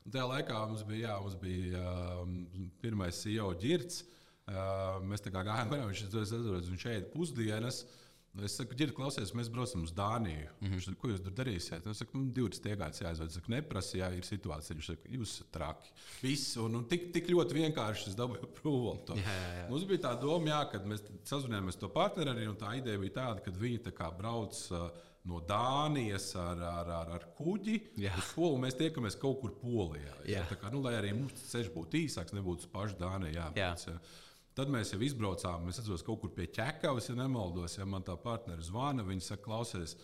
Un 0.00 0.14
tajā 0.14 0.28
laikā 0.30 0.60
mums 0.70 0.84
bija, 0.88 1.10
jā, 1.10 1.16
mums 1.20 1.36
bija 1.42 1.82
um, 2.22 2.36
pirmais 2.80 3.20
CEO 3.20 3.50
ģirts. 3.60 4.04
Uh, 4.50 4.96
mēs 5.06 5.22
tā 5.22 5.30
kā 5.30 5.44
gājām 5.46 5.68
garām, 5.70 5.90
viņš, 5.92 6.06
atceros, 6.08 6.70
viņš 6.72 6.86
ēda 6.94 7.10
pusdienas. 7.12 7.84
Es 8.38 8.54
saku, 8.54 8.76
ģirbs, 8.78 8.94
klausies, 8.94 9.32
mēs 9.34 9.48
braucam 9.50 9.82
uz 9.82 9.90
Dāniju. 9.90 10.46
Mm 10.46 10.66
-hmm. 10.66 10.74
Viņš 10.76 10.84
saka, 10.86 10.98
ko 11.02 11.08
jūs 11.10 11.22
tur 11.24 11.32
darīsiet? 11.34 11.86
Es 11.90 11.98
saku, 11.98 12.18
nu, 12.18 12.30
divas 12.30 12.62
tiegājas 12.62 13.02
jāizved. 13.02 13.26
Es 13.26 13.34
saku, 13.34 13.50
neprasa, 13.50 13.96
jā, 13.98 14.10
ir 14.14 14.24
situācija. 14.24 14.76
Viņš 14.78 14.86
saka, 14.86 15.10
jūs 15.16 15.32
esat 15.34 15.50
traki. 15.50 15.90
Viss, 16.22 16.56
un, 16.56 16.74
un 16.78 16.84
tik, 16.86 17.12
tik 17.12 17.26
ļoti 17.28 17.58
vienkārši 17.58 18.08
es 18.08 18.16
dabūju 18.16 18.46
approval. 18.46 19.02
Jā, 19.08 19.34
jā, 19.34 19.50
jā. 19.58 19.68
Mums 19.68 19.84
bija 19.84 20.04
tā 20.06 20.14
doma, 20.22 20.46
jā, 20.46 20.60
kad 20.70 20.86
mēs 20.86 21.02
sazvanījāmies 21.24 21.78
to 21.78 21.88
partneri 21.88 22.46
un 22.46 22.56
tā 22.56 22.76
ideja 22.78 22.98
bija 22.98 23.16
tāda, 23.18 23.42
ka 23.42 23.50
viņi 23.50 23.82
tā 23.90 23.92
kā 23.92 24.10
brauc. 24.16 24.54
Uh, 24.70 24.90
no 25.28 25.42
Dānijas 25.44 26.30
ar, 26.40 26.62
ar, 26.64 26.90
ar, 26.96 27.12
ar 27.18 27.26
kuģi 27.36 27.76
Jā. 28.00 28.14
uz 28.16 28.32
Poliju. 28.36 28.62
Mēs 28.64 28.78
tiekamies 28.78 29.18
kaut 29.20 29.40
kur 29.42 29.52
Polijā. 29.60 30.14
Jā. 30.24 30.40
Jā. 30.40 30.46
Tā 30.48 30.56
kā, 30.62 30.72
nu, 30.72 30.80
lai 30.84 30.94
arī 30.98 31.12
mums 31.16 31.44
ceļš 31.50 31.70
būtu 31.74 32.00
īsāks, 32.04 32.34
nebūtu 32.36 32.64
uz 32.66 32.72
pašu 32.72 32.98
Dāniju. 33.00 33.36
Jā, 33.36 33.50
Jā. 33.58 33.74
bet, 33.76 34.16
Tad 34.58 34.68
mēs 34.72 34.90
jau 34.92 34.98
izbraucām. 35.06 35.68
Es 35.70 35.78
atceros, 35.78 36.02
kaut 36.04 36.18
kur 36.24 36.32
pie 36.34 36.48
ķekavas, 36.50 37.06
ja 37.08 37.14
nemaldos. 37.16 37.76
Ja 37.78 37.86
man 37.88 38.02
tā 38.04 38.16
partneri 38.20 38.64
zvana, 38.66 39.04
viņi 39.06 39.22
saka, 39.22 39.44
klausies. 39.46 39.94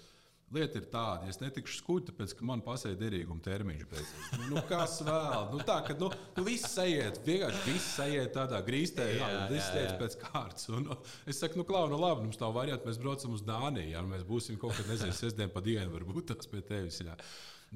Lieta 0.55 0.78
ir 0.78 0.84
tāda, 0.86 1.26
ja 1.26 1.32
es 1.34 1.40
netikšu 1.42 1.80
skūta, 1.80 2.12
tāpēc 2.12 2.32
ka 2.38 2.44
man 2.47 2.61
pasēja 2.62 2.94
derīguma 3.01 3.42
termiņš 3.42 3.86
beidzās. 3.90 4.28
Nu, 4.36 4.44
nu, 4.53 4.61
kas 4.68 4.92
vēl? 5.03 5.49
Nu, 5.51 5.59
tā, 5.66 5.80
ka, 5.88 5.97
nu, 5.99 6.07
nu 6.36 6.44
viss 6.47 6.76
aiziet, 6.78 7.18
vienkārši 7.26 7.64
viss 7.66 7.97
aiziet 8.05 8.30
tādā 8.36 8.61
grīstē, 8.68 9.09
jā, 9.16 9.26
Jā, 9.32 9.40
viss 9.51 9.66
jā, 9.66 9.74
lietas 9.74 9.90
jā. 9.90 9.99
pēc 10.05 10.16
kārtas. 10.22 10.68
Un, 10.70 10.86
nu, 10.86 10.99
es 11.26 11.42
saku, 11.42 11.59
nu, 11.59 11.66
klau, 11.66 11.82
nu, 11.90 11.99
labi, 11.99 12.28
mums 12.28 12.38
tā 12.38 12.47
variants, 12.55 12.86
mēs 12.86 13.03
braucam 13.03 13.34
uz 13.34 13.42
Dāniju, 13.49 13.90
ja 13.97 14.07
mēs 14.07 14.22
būsim 14.30 14.62
kaut 14.62 14.78
kad, 14.78 14.86
nezinu, 14.92 15.18
sestdien 15.18 15.51
pa 15.51 15.64
dienu, 15.66 15.90
varbūt 15.99 16.30
tas 16.30 16.47
pie 16.55 16.62
tevis. 16.70 17.03
Jā. 17.03 17.18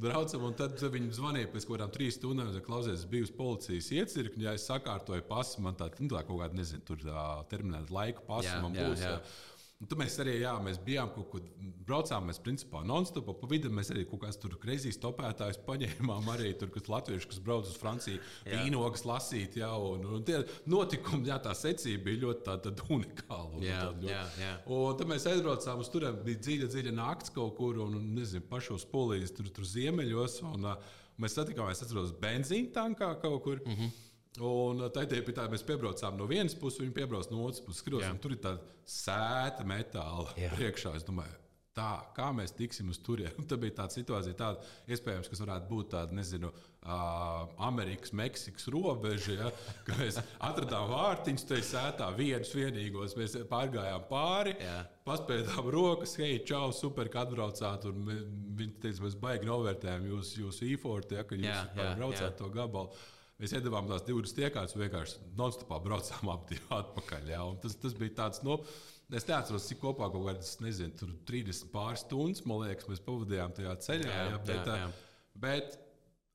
Braucam, 0.01 0.47
un 0.47 0.55
tad 0.55 0.79
viņi 0.79 1.11
zvanīja 1.19 1.51
pēc 1.51 1.67
kaut 1.67 1.75
kādām 1.75 1.91
trīs 1.99 2.15
stundām. 2.21 2.55
Es 2.55 2.63
klausies, 2.65 3.03
biju 3.11 3.27
uz 3.27 3.35
policijas 3.35 3.91
iecirkņa, 3.99 4.47
ja 4.47 4.55
es 4.55 4.71
sakārtoju 4.71 5.27
pasu, 5.27 5.59
man 5.67 5.75
tā, 5.75 5.91
nu, 5.99 6.07
tā 6.15 6.23
kaut 6.23 6.39
kāda, 6.45 6.55
nezinu, 6.55 6.87
tur 6.87 7.03
tā 7.03 7.25
terminēta 7.51 7.91
laika 7.99 8.23
pasa 8.31 8.53
Jā, 8.55 8.61
man 8.63 8.79
jā, 8.79 8.87
būs. 8.87 9.03
jā. 9.03 9.17
Jā. 9.19 9.49
Un 9.81 9.89
tad 9.89 9.97
mēs 9.97 10.19
arī, 10.21 10.35
jā, 10.43 10.51
mēs 10.61 10.77
bijām 10.85 11.09
kaut 11.15 11.31
kur, 11.33 11.45
braucām, 11.89 12.27
mēs 12.29 12.37
principā 12.45 12.83
non-stop, 12.85 13.31
pa 13.41 13.49
vidu 13.49 13.71
mēs 13.73 13.89
arī 13.95 14.03
kaut 14.11 14.21
kādas 14.27 14.37
tur 14.37 14.59
kreizīs 14.61 14.99
topētājus 15.01 15.57
paņēmām, 15.65 16.29
arī 16.35 16.51
tur, 16.61 16.69
kas 16.75 16.91
latvieši, 16.93 17.29
kas 17.31 17.39
brauc 17.47 17.65
uz 17.65 17.79
Franciju, 17.81 18.21
vīnogas 18.45 19.07
lasīt, 19.09 19.57
jā, 19.57 19.71
un, 19.81 20.05
un 20.05 20.27
tie 20.29 20.43
notikumi, 20.69 21.31
jā, 21.33 21.39
tā 21.41 21.55
secība 21.57 22.05
bija 22.11 22.21
ļoti 22.27 22.45
tāda 22.51 22.75
tā 22.77 22.85
unikāla. 22.93 23.49
un 23.57 23.65
Jā, 23.65 23.81
ļoti- 23.89 24.11
jā, 24.13 24.21
jā. 24.43 24.53
Un 24.69 25.01
tad 25.01 25.09
mēs 25.15 25.25
aizbraucām 25.33 25.81
uz 25.81 25.89
turieni, 25.89 26.25
bija 26.29 26.43
dziļa, 26.45 26.69
dziļa 26.77 26.93
naktis 27.01 27.33
kaut 27.41 27.57
kur, 27.57 27.81
un, 27.87 27.97
nezinu, 28.21 28.45
pašos 28.53 28.85
polijas 28.85 29.33
tur, 29.33 29.49
tur 29.49 29.65
ziemeļos. 29.65 30.43
Un, 30.53 30.65
uh, 30.75 30.77
mēs 31.21 31.41
satikāmies, 31.41 31.81
atceros, 31.85 32.13
benzīna 32.21 32.69
tankā 32.77 33.15
kaut 33.25 33.43
kur. 33.49 33.65
Mm. 33.65 33.77
-hmm. 33.81 33.91
Un 34.39 34.79
uh, 34.85 34.91
tā 34.95 35.03
bija 35.11 35.35
tā, 35.35 35.49
mēs 35.51 35.67
piebraucām 35.67 36.15
no 36.21 36.29
vienas 36.31 36.55
puses, 36.55 36.79
viņi 36.85 36.95
piebrauc 36.95 37.33
no 37.33 37.43
otras 37.49 37.65
puses. 37.65 37.83
Skatos, 37.83 38.07
tur 38.23 38.37
ir 38.37 38.43
tāda 38.45 38.63
sēta 38.87 39.67
metāla 39.67 40.31
Jā. 40.39 40.53
priekšā. 40.55 40.93
Es 40.95 41.07
domāju, 41.09 41.35
tā, 41.75 41.89
kā 42.15 42.29
mēs 42.37 42.55
tiksim 42.55 42.93
uz 42.95 43.01
turieni. 43.03 43.43
Tā 43.51 43.59
bija 43.59 43.81
tāda 43.81 43.97
situācija, 43.97 44.39
tāda, 44.39 44.71
iespējams, 44.87 45.33
kas 45.33 45.43
varētu 45.43 45.67
būt 45.73 45.91
tāda, 45.97 46.15
nezinu, 46.15 46.53
uh, 46.55 47.51
Amerikas, 47.67 48.15
Meksikas 48.23 48.71
robeža. 48.71 49.35
Ja, 49.35 49.53
ka 49.89 49.99
mēs 49.99 50.23
atradām 50.23 50.87
vārtiņus, 50.95 51.51
tajā 51.51 51.67
sētā 51.73 52.15
vienus 52.15 52.55
vienīgos. 52.55 53.19
Mēs 53.19 53.35
pārgājām 53.51 54.09
pāri, 54.15 54.57
Jā. 54.63 54.81
paspēdām 55.11 55.75
rokas, 55.75 56.15
hei, 56.23 56.39
čau, 56.47 56.69
super, 56.71 57.11
ka 57.11 57.27
atbraucāt. 57.27 57.91
Viņi 57.91 58.75
teica, 58.79 59.09
mēs 59.09 59.19
baigi 59.19 59.51
novērtējam 59.51 60.07
jūsu 60.15 60.45
jūs 60.47 60.63
īfortu, 60.71 61.19
ja, 61.19 61.27
ka 61.27 61.39
jūs 61.39 61.51
Jā, 61.51 61.65
jā, 61.75 61.95
braucāt 61.99 62.29
jā. 62.31 62.37
to 62.39 62.55
gabalu. 62.55 62.95
Mēs 63.41 63.55
iedavām 63.57 63.89
tās 63.89 64.05
divas 64.05 64.35
tiekārtas, 64.37 64.77
vienkārši 64.77 65.21
non-stopā 65.39 65.79
braucām 65.81 66.33
atpakaļ. 66.35 67.31
Jā, 67.33 67.43
tas, 67.63 67.77
tas 67.81 67.95
bija 67.97 68.17
tāds, 68.23 68.43
nu, 68.45 68.59
es 69.17 69.29
neatceros, 69.29 69.69
cik 69.71 69.81
kopā 69.81 70.11
kaut 70.13 70.27
kādas, 70.29 70.57
nezinu, 70.61 70.93
tur 71.01 71.15
30 71.31 71.71
pāris 71.73 72.05
stundas, 72.05 72.45
man 72.49 72.67
liekas, 72.67 72.89
mēs 72.91 73.05
pavadījām 73.07 73.55
tajā 73.57 73.77
ceļā. 73.87 74.11
Jā, 74.11 74.27
Jā, 74.35 74.43
bet, 74.51 74.69
jā, 74.69 74.77
jā. 74.83 74.91
bet 75.47 75.79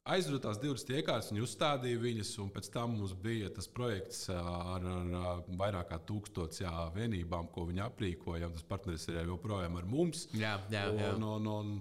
aizveda 0.05 0.41
tās 0.47 0.59
divas 0.61 0.85
tiekārtas, 0.85 1.31
viņi 1.31 1.43
uzstādīja 1.45 2.01
viņas, 2.01 2.31
un 2.43 2.51
pēc 2.53 2.69
tam 2.73 2.93
mums 2.99 3.15
bija 3.21 3.49
tas 3.53 3.67
projekts 3.71 4.27
ā, 4.33 4.41
ar, 4.75 4.85
ar, 5.21 5.43
vairāk 5.61 5.89
kā 5.91 5.99
tūkstotis 6.09 6.61
jā, 6.61 6.73
vienībām, 6.95 7.49
ko 7.53 7.65
viņi 7.69 7.85
aprīkoja. 7.85 8.51
Tas 8.53 8.65
partneris 8.69 9.07
ir 9.09 9.23
joprojām 9.25 9.77
ar 9.81 9.89
mums. 9.89 10.27
Jā, 10.33 10.57
jā, 10.73 10.87
jā. 10.93 11.13
Un, 11.15 11.25
un, 11.25 11.49
un 11.53 11.75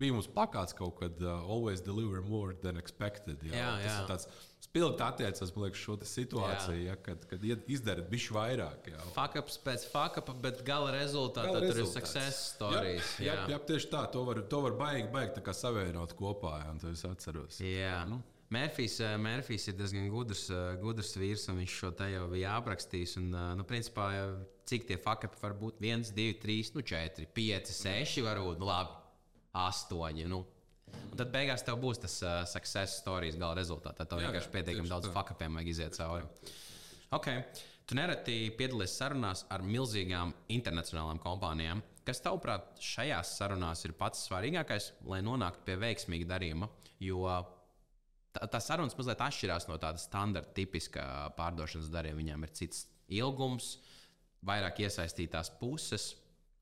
bija 0.00 0.16
mums 0.16 0.28
plakāts 0.28 0.76
kaut 0.76 0.98
kad, 1.00 1.20
uh, 1.24 1.40
always 1.48 1.80
deliver 1.84 2.20
more 2.22 2.56
than 2.64 2.80
expected. 2.80 3.40
Jā, 3.46 3.56
Jā, 3.56 3.70
tas 3.78 3.86
jā. 3.86 3.96
ir 3.96 4.10
tāds 4.12 4.28
spilgti 4.74 5.02
attiecas, 5.06 5.52
liekas, 5.54 5.78
šo 5.78 5.94
situāciju, 6.02 6.80
ja, 6.82 6.96
kad, 6.98 7.22
kad 7.30 7.44
izdarat 7.70 8.08
bišķi 8.10 8.34
vairāk. 8.34 8.88
Jā. 8.90 9.04
Fuck-ups 9.14 9.60
pēc 9.62 9.86
fuck-upa, 9.92 10.34
bet 10.42 10.64
gala 10.66 10.90
rezultātā 10.96 11.46
Gala 11.52 11.60
tur 11.62 11.68
ir 11.68 11.78
rezultāts. 11.78 12.10
success 12.10 12.40
stories. 12.56 13.12
Jā, 13.22 13.36
jā, 13.36 13.44
jā, 13.54 13.58
tieši 13.70 13.90
tā, 13.92 14.02
to 14.10 14.24
var, 14.26 14.42
to 14.50 14.62
var 14.66 14.74
baigi, 14.80 15.06
baigi 15.14 15.54
savienot 15.54 16.16
kopā, 16.18 16.56
jā, 16.64 16.72
un 16.74 16.82
to 16.82 16.90
es 16.90 17.04
atceros. 17.06 17.60
Jā. 17.62 18.00
Nu. 18.10 18.18
Mērfijs, 18.54 18.98
eh, 19.00 19.14
Mērfijs 19.18 19.68
ir 19.70 19.78
diezgan 19.78 20.10
gudrs, 20.10 20.48
eh, 20.50 20.74
gudrs 20.82 21.14
vīrs, 21.16 21.46
un 21.50 21.62
viņš 21.62 21.76
šo 21.80 21.92
te 21.96 22.10
jau 22.10 22.26
bija 22.30 22.58
aprakstījis. 22.58 23.16
Un, 23.22 23.30
eh, 23.34 23.54
nu, 23.58 23.64
principā, 23.64 24.10
cik 24.66 24.88
tie 24.90 24.98
fakti 24.98 25.30
var 25.40 25.54
būt? 25.54 25.78
1, 25.80 26.10
2, 26.14 26.34
3, 26.42 26.74
nu, 26.74 26.82
4, 26.82 27.26
5, 27.34 27.70
6, 27.70 28.20
varbūt 28.26 28.58
nu, 28.58 28.66
labi, 28.66 28.90
8. 29.54 30.26
Nu. 30.28 30.44
Un 31.10 31.18
tad 31.20 31.30
beigās 31.34 31.62
tev 31.66 31.78
būs 31.82 32.00
tas 32.02 32.16
uh, 32.24 32.40
success 32.50 32.98
stories 33.02 33.38
gala 33.38 33.54
rezultātā. 33.58 34.06
Tev 34.08 34.22
Jā, 34.22 34.30
vienkārši 34.30 34.52
pietiekami 34.54 34.90
daudz 34.90 35.10
fakapiem 35.14 35.60
vajag 35.60 35.70
iziet 35.70 35.98
cauri. 35.98 36.26
Okay. 37.14 37.44
Tu 37.84 37.96
nereti 37.98 38.48
piedalies 38.56 38.94
sarunās 38.96 39.42
ar 39.52 39.62
milzīgām 39.62 40.32
internacionālām 40.54 41.18
kompānijām. 41.20 41.82
Kas 42.04 42.22
tavuprāt 42.24 42.80
šajās 42.80 43.34
sarunās 43.38 43.84
ir 43.84 43.92
pats 43.96 44.24
svarīgākais, 44.26 44.90
lai 45.08 45.20
nonāktu 45.24 45.66
pie 45.66 45.76
veiksmīga 45.82 46.30
darījuma? 46.32 46.70
Jo 47.04 47.28
tā, 48.32 48.48
tā 48.48 48.60
sarunas 48.64 48.96
mazliet 48.96 49.20
atšķirās 49.24 49.68
no 49.68 49.76
tāda 49.80 50.00
standarta, 50.00 50.54
tipiskā 50.56 51.04
pārdošanas 51.36 51.92
darījuma. 51.92 52.22
Viņām 52.22 52.46
ir 52.48 52.54
cits 52.56 52.86
ilgums, 53.20 53.74
vairāk 54.44 54.80
iesaistītās 54.86 55.52
puses. 55.60 56.14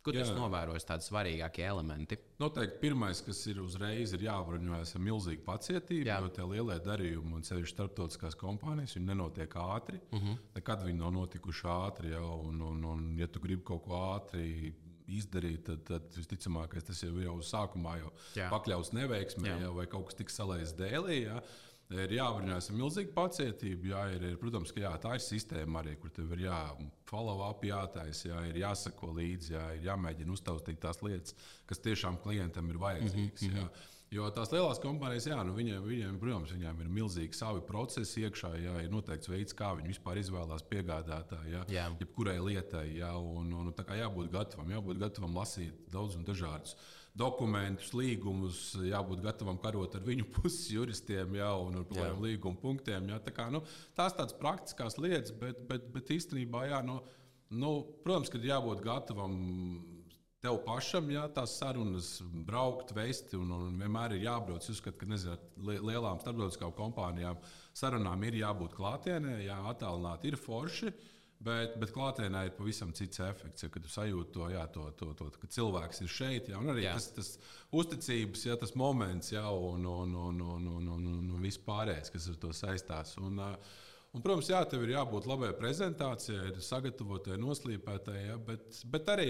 Kur 0.02 0.16
tas 0.16 0.30
novērojas 0.34 0.84
tādi 0.88 1.04
svarīgākie 1.06 1.62
elementi? 1.68 2.16
Noteikti 2.42 2.80
pirmais, 2.82 3.20
kas 3.22 3.44
ir 3.46 3.60
uzreiz 3.62 4.12
ir 4.16 4.24
jābruņojas 4.26 4.96
ar 4.98 5.00
milzīgu 5.06 5.44
pacietību, 5.46 6.06
Jā. 6.08 6.16
jo 6.24 6.28
tie 6.34 6.42
lielie 6.50 6.78
darījumi 6.82 7.36
un 7.38 7.42
sevišķi 7.46 7.74
starptautiskās 7.76 8.34
kompānijas 8.40 8.96
viņi 8.98 9.06
nenotiek 9.12 9.54
ātri. 9.62 10.00
Uh 10.10 10.18
Mhm. 10.18 10.32
-huh. 10.32 10.38
Nekad 10.56 10.82
viņi 10.82 10.98
nav 10.98 11.12
notikuši 11.12 11.66
ātri. 11.68 12.10
Jau, 12.10 12.40
un, 12.48 12.60
un, 12.62 12.84
un, 12.84 13.18
ja 13.18 13.26
tu 13.28 13.38
gribi 13.40 13.62
kaut 13.64 13.84
ko 13.84 13.92
ātri 14.16 14.74
izdarīt, 15.08 15.62
tad, 15.66 15.84
tad 15.84 16.02
visticamākais 16.16 16.84
tas 16.86 17.00
jau 17.02 17.10
ir 17.18 17.24
jau 17.26 17.38
sākumā 17.42 17.98
jau 17.98 18.10
pakļauts 18.50 18.92
neveiksmē, 18.92 19.60
jau, 19.60 19.74
vai 19.74 19.86
kaut 19.86 20.06
kas 20.06 20.14
tiks 20.14 20.34
salaists 20.36 20.76
dēlī. 20.78 21.22
Jā. 21.26 21.42
Ir 21.92 22.14
jābrīnās 22.16 22.70
ar 22.70 22.76
milzīgu 22.78 23.12
pacietību. 23.16 23.90
Jā, 23.92 24.02
ir, 24.16 24.26
ir, 24.30 24.36
protams, 24.40 24.72
ka 24.72 24.84
jā, 24.84 24.92
tā 25.02 25.14
ir 25.18 25.24
sistēma 25.24 25.82
arī, 25.82 25.96
kur 26.00 26.12
tev 26.14 26.32
ir 26.36 26.46
jāfollow 26.46 27.44
up, 27.48 27.64
jātaisa, 27.68 28.28
jā, 28.30 28.42
ir 28.50 28.60
jāsako 28.62 29.12
līdzi, 29.18 29.54
jā, 29.56 29.64
ir 29.76 29.88
jāmēģina 29.90 30.36
uztaustīt 30.36 30.80
tās 30.82 31.02
lietas, 31.04 31.36
kas 31.68 31.82
tiešām 31.84 32.20
klientam 32.24 32.70
ir 32.72 32.80
vajadzīgas. 32.82 33.48
Mm 33.48 33.58
-hmm. 33.58 33.88
Jo 34.12 34.26
tās 34.28 34.50
lielās 34.52 34.76
kompānijas, 34.76 35.24
jā, 35.24 35.38
nu 35.40 35.54
viņiem, 35.56 35.84
viņiem, 35.88 36.16
protams, 36.20 36.50
viņiem 36.52 36.80
ir 36.84 36.88
milzīgi 36.92 37.32
savi 37.32 37.62
procesi 37.64 38.20
iekšā, 38.26 38.50
jā, 38.60 38.74
ir 38.84 38.90
noteikts 38.92 39.30
veids, 39.32 39.54
kā 39.56 39.70
viņi 39.78 39.88
vispār 39.88 40.20
izvēlās 40.20 40.66
piegādātāju, 40.68 41.48
jā, 41.54 41.62
Jā. 41.72 41.86
jebkurai 42.00 42.36
lietai. 42.38 42.96
Jā, 42.98 43.14
un, 43.16 43.52
un, 43.52 43.72
tā 43.72 43.86
kā 43.88 43.96
jābūt 43.96 44.28
gatavam, 44.34 44.68
jābūt 44.68 45.00
gatavam 45.00 45.38
lasīt 45.40 45.88
daudz 45.88 46.18
un 46.20 46.28
dažādus 46.28 46.76
dokumentus, 47.18 47.92
līgumus, 47.96 48.60
jābūt 48.88 49.20
gatavam 49.24 49.58
karot 49.60 49.96
ar 49.98 50.04
viņu 50.06 50.28
puses 50.32 50.70
juristiem, 50.72 51.36
jā, 51.36 51.50
un 51.60 51.82
ar 51.82 51.98
jā. 51.98 52.10
līguma 52.22 52.60
punktiem. 52.60 53.10
Jā, 53.12 53.20
tā 53.24 53.34
kā, 53.36 53.50
nu, 53.52 53.60
tās 53.98 54.16
tādas 54.16 54.36
praktiskās 54.38 54.96
lietas, 55.00 55.34
bet, 55.36 55.60
bet, 55.68 55.90
bet 55.92 56.12
īstenībā, 56.16 56.66
jā, 56.70 56.80
nu, 56.86 57.00
nu, 57.52 57.74
protams, 58.04 58.32
ka 58.32 58.40
jābūt 58.40 58.80
gatavam 58.84 59.36
tev 60.42 60.58
pašam, 60.66 61.10
jā, 61.12 61.22
tās 61.30 61.54
sarunas, 61.60 62.16
braukt, 62.48 62.90
vesti, 62.96 63.36
un, 63.38 63.52
un 63.54 63.76
vienmēr 63.78 64.16
ir 64.16 64.24
jābrauc. 64.26 64.64
Es 64.64 64.72
uzskatu, 64.74 64.98
ka 65.04 65.10
nezinu, 65.12 65.36
li- 65.68 65.78
lielām 65.92 66.18
starptautiskām 66.22 66.72
kompānijām 66.74 67.38
sarunām 67.78 68.24
ir 68.26 68.40
jābūt 68.40 68.74
klātienē, 68.74 69.36
jā, 69.44 69.60
attālināti 69.70 70.32
ir 70.32 70.40
forši. 70.40 70.90
Bet, 71.42 71.74
bet 71.80 71.90
klātienē 71.90 72.44
ir 72.46 72.52
pavisam 72.54 72.92
cits 72.94 73.18
efekts, 73.24 73.64
ja, 73.64 73.70
kad 73.72 73.86
sajūti 73.90 74.34
to, 74.36 74.48
jā, 74.52 74.62
to, 74.74 74.84
to, 74.98 75.08
to 75.18 75.26
ka 75.40 75.48
cilvēks 75.50 76.02
ir 76.04 76.10
šeit. 76.12 76.50
Jā, 76.52 76.60
un 76.62 76.70
arī 76.70 76.84
Jā. 76.84 76.92
tas, 76.94 77.08
tas 77.16 77.30
uzticības, 77.74 78.44
jā, 78.46 78.54
tas 78.60 78.74
moments, 78.78 79.32
jā, 79.32 79.42
un, 79.50 79.86
un, 79.88 80.12
un, 80.28 80.42
un, 80.42 80.68
un, 80.76 80.92
un, 80.94 81.08
un, 81.16 81.32
un 81.34 81.42
viss 81.42 81.58
pārējais, 81.66 82.12
kas 82.14 82.28
ar 82.30 82.36
to 82.44 82.52
saistās. 82.54 83.16
Un, 83.18 83.40
un, 83.42 84.20
protams, 84.20 84.52
jā, 84.52 84.60
tev 84.70 84.86
ir 84.86 84.94
jābūt 84.94 85.26
labai 85.30 85.50
prezentācijai, 85.58 86.52
sagatavotai, 86.62 87.40
noslīpētai, 87.42 88.16
jā, 88.28 88.38
bet, 88.46 88.84
bet 88.94 89.12
arī 89.16 89.28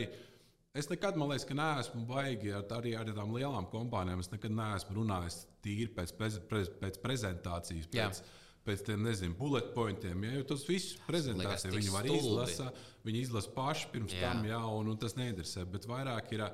es 0.76 0.92
nekad, 0.92 1.16
man 1.16 1.32
liekas, 1.32 1.48
ka 1.48 1.56
neesmu 1.56 2.04
baigi 2.12 2.52
ar, 2.58 2.68
arī 2.76 2.92
ar 2.98 3.08
tādām 3.08 3.32
lielām 3.38 3.72
kompānijām. 3.72 4.20
Es 4.20 4.32
nekad 4.34 4.52
neesmu 4.58 5.00
runājis 5.00 5.46
tīri 5.64 5.88
pēc, 5.96 6.12
prez, 6.20 6.40
prez, 6.50 6.68
pēc 6.82 7.00
prezentācijas. 7.00 7.88
Jā. 7.96 8.10
Pēc, 8.62 8.84
tam, 8.86 9.00
nezinu, 9.02 9.34
bullet 9.34 9.72
pointiem. 9.74 10.22
Ja, 10.28 10.42
tas 10.46 10.62
viss 10.68 10.94
prezentācijā 11.08 11.72
viņi 11.74 11.90
var 11.90 12.06
izlasīt, 12.06 12.82
viņi 13.02 13.22
izlasa 13.26 13.50
paši 13.56 13.88
pirms 13.90 14.14
jā. 14.14 14.28
tam, 14.28 14.44
jā, 14.46 14.60
un, 14.78 14.92
un 14.92 15.00
tas 15.02 15.16
neinteresē. 15.18 15.64
Bet 15.72 15.88
vairāk 15.90 16.30
ir, 16.36 16.44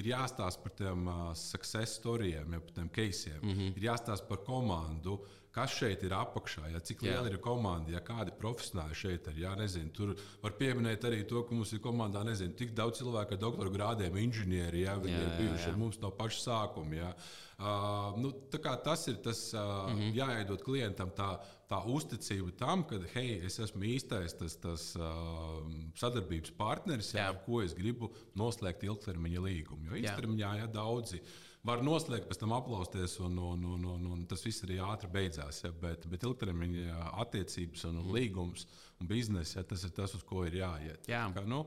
ir 0.00 0.08
jāstāsta 0.14 0.64
par 0.64 0.72
tiem 0.78 1.10
uh, 1.12 1.26
success 1.36 1.98
storijiem, 2.00 2.56
ja, 2.56 2.62
par 2.64 2.78
tiem 2.78 2.88
caseiem. 2.88 3.42
Mm 3.42 3.52
-hmm. 3.58 3.76
Ir 3.76 3.90
jāstāsta 3.90 4.28
par 4.30 4.40
komandu. 4.46 5.18
Kas 5.58 5.74
šeit 5.74 6.04
ir 6.06 6.14
apakšā, 6.14 6.68
ja, 6.70 6.80
cik 6.84 7.02
liela 7.02 7.26
ir 7.30 7.40
komanda, 7.42 7.90
ja 7.96 8.02
kādi 8.04 8.34
profesionāļi 8.38 8.98
šeit 9.00 9.26
ir. 9.32 9.40
Ja, 9.42 9.56
nezinu, 9.58 9.90
tur 9.94 10.14
var 10.42 10.54
pieminēt 10.60 11.06
arī 11.08 11.24
to, 11.26 11.42
ka 11.46 11.56
mums 11.56 11.72
ir 11.74 11.82
komandā 11.82 12.22
nezinu, 12.26 12.54
tik 12.58 12.76
daudz 12.78 13.00
cilvēku 13.00 13.34
ar 13.34 13.42
doktora 13.42 13.74
grādiem, 13.74 14.20
inženieri. 14.22 14.84
Ja, 14.86 14.94
viņi 15.02 15.16
jā, 15.16 15.24
ir 15.24 15.36
bijuši 15.40 15.64
jā, 15.64 15.66
jā. 15.66 15.74
ar 15.74 15.80
mums 15.82 15.98
no 16.04 16.12
paša 16.14 16.44
sākuma. 16.44 16.98
Ja. 17.00 17.10
Uh, 17.58 18.14
nu, 18.22 18.30
tas 18.52 19.08
ir 19.10 19.16
tas, 19.24 19.40
uh, 19.54 19.90
mm 19.90 19.98
-hmm. 19.98 20.12
jāiedod 20.14 20.62
klientam 20.62 21.10
tā, 21.10 21.40
tā 21.68 21.80
uzticība 21.90 22.52
tam, 22.56 22.84
ka, 22.84 23.00
hei, 23.14 23.40
es 23.46 23.58
esmu 23.58 23.82
īstais 23.82 24.38
tas, 24.38 24.56
tas 24.56 24.84
uh, 24.96 25.66
sadarbības 25.98 26.54
partneris, 26.54 27.14
jā, 27.14 27.26
ar 27.28 27.42
ko 27.46 27.62
es 27.62 27.74
gribu 27.74 28.12
noslēgt 28.36 28.86
ilgtermiņa 28.86 29.40
līgumu. 29.40 29.90
Jo 29.90 29.98
īstermiņā 30.04 30.56
ja, 30.58 30.66
daudzi 30.66 31.20
var 31.66 31.82
noslēgt, 31.84 32.28
pēc 32.28 32.40
tam 32.40 32.54
aplausties, 32.56 33.18
un, 33.24 33.38
un, 33.38 33.64
un, 33.74 33.84
un, 33.94 34.08
un 34.14 34.24
tas 34.30 34.44
viss 34.46 34.64
arī 34.66 34.78
ātri 34.84 35.10
beidzās. 35.12 35.62
Ja, 35.64 35.72
bet, 35.82 36.06
bet 36.10 36.26
ilgtermiņa 36.26 37.12
attiecības 37.24 37.86
un 37.90 38.02
līgums 38.14 38.66
un 39.00 39.10
biznesa, 39.10 39.60
ja, 39.60 39.68
tas 39.68 39.84
ir 39.86 39.94
tas, 39.96 40.14
uz 40.14 40.24
ko 40.26 40.44
ir 40.48 40.60
jāiet. 40.60 41.08
Jā. 41.10 41.24
Kā, 41.34 41.44
nu, 41.48 41.64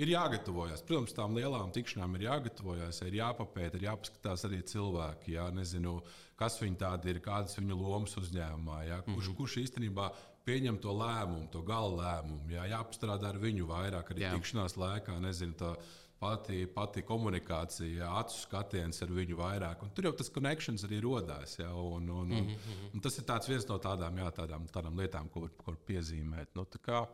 ir 0.00 0.10
jāgatavojas. 0.14 0.84
Protams, 0.86 1.14
tām 1.16 1.36
lielām 1.38 1.72
tikšanām 1.74 2.18
ir 2.18 2.28
jāgatavojas, 2.28 3.00
ir 3.06 3.18
jāpapēta, 3.20 3.78
ir 3.78 3.88
jāpaskatās 3.88 4.46
arī 4.48 4.62
cilvēki. 4.70 5.34
Jā, 5.36 5.48
nezinu, 5.54 5.98
kas 6.40 6.60
viņi 6.62 6.80
tādi 6.84 7.14
ir, 7.14 7.24
kādas 7.24 7.58
viņu 7.58 7.80
lomas 7.80 8.16
uzņēmumā, 8.20 8.84
jā, 8.88 9.02
kurš, 9.06 9.16
mm 9.16 9.28
-hmm. 9.28 9.36
kurš 9.42 9.58
īstenībā 9.64 10.12
pieņem 10.44 10.78
to 10.82 10.92
lēmumu, 10.92 11.48
to 11.52 11.62
gala 11.64 11.92
lēmumu. 12.00 12.52
Jā, 12.52 12.66
jāpastrādā 12.74 13.30
ar 13.32 13.38
viņu 13.40 13.68
vairāk, 13.68 14.10
arī 14.12 14.26
jā. 14.26 14.32
tikšanās 14.36 14.76
laikā. 14.76 15.16
Nezinu, 15.20 15.56
tā, 15.60 15.74
Pati, 16.24 16.62
pati 16.72 17.02
komunikācija, 17.04 18.06
acu 18.16 18.38
skatiens 18.38 19.02
ar 19.04 19.10
viņu 19.12 19.36
vairāk. 19.36 19.82
Un 19.84 19.90
tur 19.92 20.08
jau 20.08 20.12
tas 20.16 20.30
konekšņs 20.32 20.86
arī 20.86 21.02
radās. 21.04 21.58
Ja, 21.58 21.68
un, 21.76 22.08
un, 22.08 22.32
un, 22.32 22.46
mm 22.46 22.54
-hmm. 22.54 22.94
un 22.94 23.04
tas 23.04 23.18
ir 23.18 23.26
viens 23.48 23.68
no 23.68 23.76
tādām, 23.76 24.16
jā, 24.22 24.30
tādām, 24.38 24.64
tādām 24.72 24.96
lietām, 25.02 25.28
ko 25.28 25.40
var, 25.44 25.50
ko 25.58 25.70
var 25.72 25.76
piezīmēt. 25.90 26.54
Nu, 26.54 26.64
kā, 26.86 27.06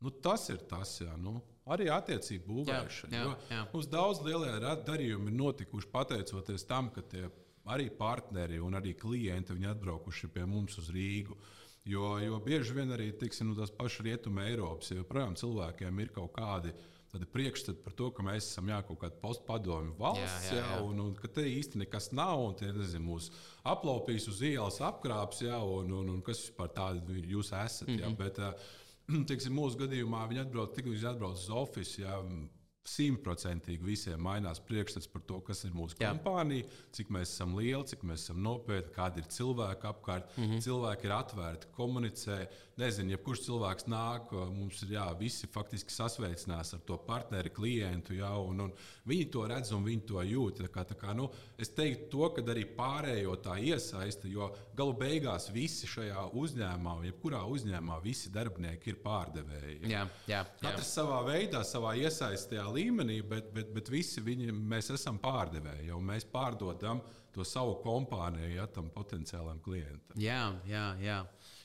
nu, 0.00 0.10
tas 0.10 0.48
ir 0.50 0.58
tas, 0.72 1.00
jā, 1.00 1.14
nu, 1.16 1.40
arī 1.66 1.86
attiecību 1.94 2.48
būvēšana. 2.48 3.16
Jā, 3.16 3.22
jā, 3.22 3.38
jā. 3.50 3.62
Mums 3.72 3.86
daudz 3.86 4.22
lielie 4.26 4.76
darījumi 4.86 5.30
ir 5.30 5.38
notikuši 5.38 5.90
pateicoties 5.92 6.66
tam, 6.66 6.90
ka 6.90 7.02
tie 7.02 7.28
arī 7.70 7.90
partneri 7.94 8.58
un 8.60 8.74
arī 8.74 8.94
klienti 8.98 9.54
atbraukuši 9.70 10.28
pie 10.34 10.46
mums 10.46 10.78
uz 10.78 10.90
Rīgu. 10.90 11.36
Jo, 11.84 12.18
jo 12.22 12.38
bieži 12.38 12.74
vien 12.74 12.92
arī 12.94 13.10
tiksim, 13.18 13.48
nu, 13.50 13.56
tās 13.58 13.72
pašas 13.74 14.04
rietuma 14.06 14.44
Eiropas, 14.46 14.92
jo 14.94 15.02
projām 15.06 15.34
cilvēkiem 15.34 16.02
ir 16.04 16.12
kaut 16.14 16.30
kādi 16.36 16.70
tādi 17.12 17.28
priekšstati 17.28 17.82
par 17.84 17.94
to, 17.96 18.08
ka 18.16 18.24
mēs 18.24 18.46
esam 18.46 18.70
jā, 18.72 18.78
kaut 18.88 19.00
kāda 19.02 19.18
postpadomju 19.20 19.96
valsts, 19.98 20.48
jā, 20.48 20.58
jā, 20.58 20.68
jā. 20.70 20.78
Un, 20.86 21.02
un 21.04 21.10
ka 21.18 21.28
te 21.28 21.44
īsti 21.48 21.82
nekas 21.82 22.08
nav, 22.16 22.40
un 22.46 22.56
tie 22.56 22.70
nezinu, 22.72 23.04
mūs 23.10 23.28
aplaupīs 23.68 24.28
uz 24.32 24.40
ielas, 24.48 24.80
apkrāps, 24.84 25.44
jā, 25.44 25.58
un, 25.60 25.92
un, 26.00 26.08
un 26.16 26.24
kas 26.24 26.40
vispār 26.46 26.72
tādi 26.72 27.26
jūs 27.34 27.52
esat. 27.52 27.88
Mm 27.88 27.94
-hmm. 27.94 28.00
jā, 28.00 28.08
mhm. 28.08 28.16
bet, 28.22 28.40
teiksim, 29.30 29.54
mūsu 29.58 29.84
gadījumā 29.84 30.24
viņi 30.30 30.44
atbrauc 30.46 30.74
tik 30.74 30.88
līdz 30.88 31.08
atbrauc 31.12 31.36
uz 31.36 31.48
oficiālu 31.62 32.42
simtprocentīgi 32.88 33.84
visiem 33.86 34.22
mainās 34.22 34.60
priekšstats 34.66 35.08
par 35.10 35.22
to, 35.26 35.38
kas 35.46 35.62
ir 35.66 35.74
mūsu 35.76 35.96
Jā. 36.00 36.10
kompānija, 36.10 36.66
cik 36.94 37.12
mēs 37.14 37.30
esam 37.30 37.54
lieli, 37.58 37.84
cik 37.92 38.02
mēs 38.08 38.26
esam 38.26 38.42
nopietni, 38.42 38.94
kādi 38.96 39.22
ir 39.22 39.28
cilvēki 39.30 39.88
apkārt. 39.92 40.36
Mm 40.36 40.44
-hmm. 40.48 40.64
Cilvēki 40.66 41.06
ir 41.06 41.14
atvērti, 41.18 41.70
komunicē. 41.76 42.38
Nezinu, 42.82 43.14
jebkurš 43.14 43.44
cilvēks 43.46 43.86
nāk, 43.90 44.32
mums 44.50 44.80
ir 44.82 44.96
jā, 44.96 45.04
visi 45.18 45.46
faktiski 45.50 45.94
sasveicinās 45.94 46.72
ar 46.74 46.80
to 46.86 46.96
partneri, 47.06 47.52
klientu. 47.54 48.16
Jā, 48.18 48.32
un, 48.42 48.64
un 48.66 48.72
viņi 49.08 49.28
to 49.34 49.44
redz 49.50 49.70
un 49.76 49.84
viņi 49.86 50.02
to 50.08 50.24
jūt. 50.26 50.62
Tā 50.64 50.70
kā, 50.72 50.84
tā 50.88 50.96
kā, 50.98 51.14
nu, 51.14 51.28
es 51.62 51.70
teiktu, 51.76 52.08
to, 52.12 52.30
ka 52.34 52.44
arī 52.54 52.64
pārējo 52.76 53.36
tā 53.44 53.56
iesaista, 53.62 54.30
jo 54.30 54.50
galu 54.78 54.96
beigās 54.98 55.48
visi 55.54 55.90
šajā 55.90 56.26
uzņēmumā, 56.42 56.98
jebkurā 57.12 57.44
uzņēmumā, 57.54 58.00
visi 58.02 58.32
darbinieki 58.34 58.94
ir 58.94 59.00
pārdevēji. 59.04 59.78
Jā, 59.86 60.04
jā, 60.26 60.42
jā. 60.42 60.44
Katrs 60.64 60.92
savā 60.98 61.22
veidā, 61.28 61.62
savā 61.66 61.94
iesaistījā 62.02 62.66
līmenī, 62.74 63.22
bet, 63.22 63.52
bet, 63.54 63.70
bet 63.76 63.90
visi 63.92 64.24
viņi, 64.24 64.50
mēs 64.52 64.90
esam 64.96 65.22
pārdevēji, 65.22 65.90
jau 65.92 66.02
mēs 66.02 66.26
pārdodam 66.32 67.02
to 67.32 67.44
savu 67.48 67.78
kompāniju 67.84 68.50
ja, 68.56 68.66
tam 68.68 68.90
potenciālam 68.92 69.60
klientam. 69.64 70.18
Jā, 70.20 70.44
jā, 70.68 70.86
jā. 71.00 71.22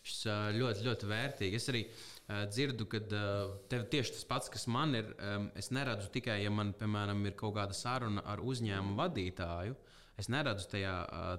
Šis 0.08 0.24
ļoti, 0.58 0.86
ļoti 0.88 1.10
vērtīgi. 1.12 1.60
Es 1.60 1.70
arī 1.72 1.84
dzirdu, 2.52 2.88
ka 2.92 3.02
tev 3.72 3.86
tieši 3.92 4.18
tas 4.18 4.26
pats, 4.28 4.52
kas 4.52 4.68
man 4.72 4.96
ir, 5.00 5.14
es 5.60 5.72
neredzu 5.76 6.10
tikai, 6.14 6.42
ja 6.44 6.52
man, 6.54 6.74
piemēram, 6.78 7.22
ir 7.30 7.38
kaut 7.40 7.56
kāda 7.60 7.76
saruna 7.78 8.26
ar 8.28 8.44
uzņēmumu 8.44 8.98
vadītāju. 9.00 9.78
Es 10.18 10.32
neredzu 10.34 10.66
tajā, 10.72 10.94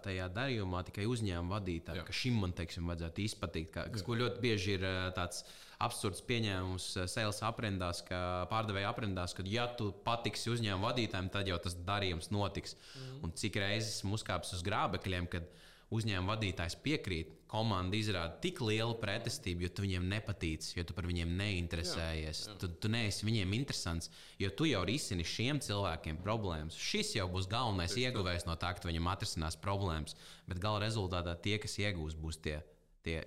tajā 0.04 0.28
darījumā 0.30 0.84
tikai 0.86 1.08
uzņēmuma 1.10 1.56
vadītāju, 1.56 1.98
Jā. 1.98 2.04
ka 2.06 2.14
šim 2.14 2.36
man 2.38 2.52
teiksim, 2.54 2.86
vajadzētu 2.86 3.24
izpatikt. 3.24 3.72
Ka, 3.74 3.88
kas, 3.90 4.04
ko 4.06 4.14
ļoti 4.14 4.38
bieži 4.44 4.76
ir 4.76 4.84
tāds 5.16 5.42
absurds 5.82 6.22
pieņēmums 6.28 6.86
sales 7.10 7.42
aprindās, 7.46 8.04
ka 8.06 8.20
pārdevēja 8.52 8.92
aprindās, 8.92 9.34
ka, 9.34 9.42
ja 9.50 9.66
tu 9.78 9.90
patiksi 10.06 10.52
uzņēmuma 10.54 10.92
vadītājiem, 10.92 11.30
tad 11.34 11.50
jau 11.50 11.58
tas 11.64 11.74
darījums 11.88 12.30
notiks. 12.30 12.78
Mm. 12.78 13.18
Un 13.26 13.34
cik 13.42 13.58
reizes 13.58 13.98
mums 14.06 14.22
kāpjas 14.26 14.54
uz 14.60 14.62
grābekļiem, 14.70 15.26
kad 15.34 15.50
uzņēmuma 15.94 16.35
vadītājs 16.35 16.77
piekrīt, 16.85 17.35
komanda 17.48 17.97
izrāda 17.97 18.36
tik 18.43 18.60
lielu 18.60 18.93
pretestību, 19.01 19.65
jo 19.65 19.70
tu 19.73 19.85
viņiem 19.86 20.05
nepatīc, 20.10 20.66
jo 20.77 20.85
tu 20.85 20.97
par 20.97 21.09
viņiem 21.09 21.32
neinteresējies. 21.39 22.43
Jā, 22.44 22.52
jā. 22.52 22.56
Tu, 22.60 22.70
tu 22.82 22.90
neesi 22.93 23.24
viņiem 23.24 23.55
interesants, 23.56 24.12
jo 24.40 24.51
tu 24.52 24.69
jau 24.69 24.82
risini 24.89 25.24
šiem 25.24 25.62
cilvēkiem 25.65 26.20
problēmas. 26.24 26.77
Šis 26.77 27.15
jau 27.16 27.28
būs 27.32 27.48
galvenais 27.51 27.94
Tieši 27.97 28.10
ieguvējs 28.10 28.44
no 28.48 28.59
tā, 28.60 28.74
ka 28.77 28.90
viņam 28.90 29.09
atrisinās 29.15 29.56
problēmas. 29.65 30.16
Bet 30.51 30.60
gala 30.60 30.85
rezultātā 30.85 31.39
tie, 31.40 31.56
kas 31.62 31.78
iegūs, 31.81 32.19
būs 32.20 32.43
tie. 32.44 32.60
tie 33.06 33.23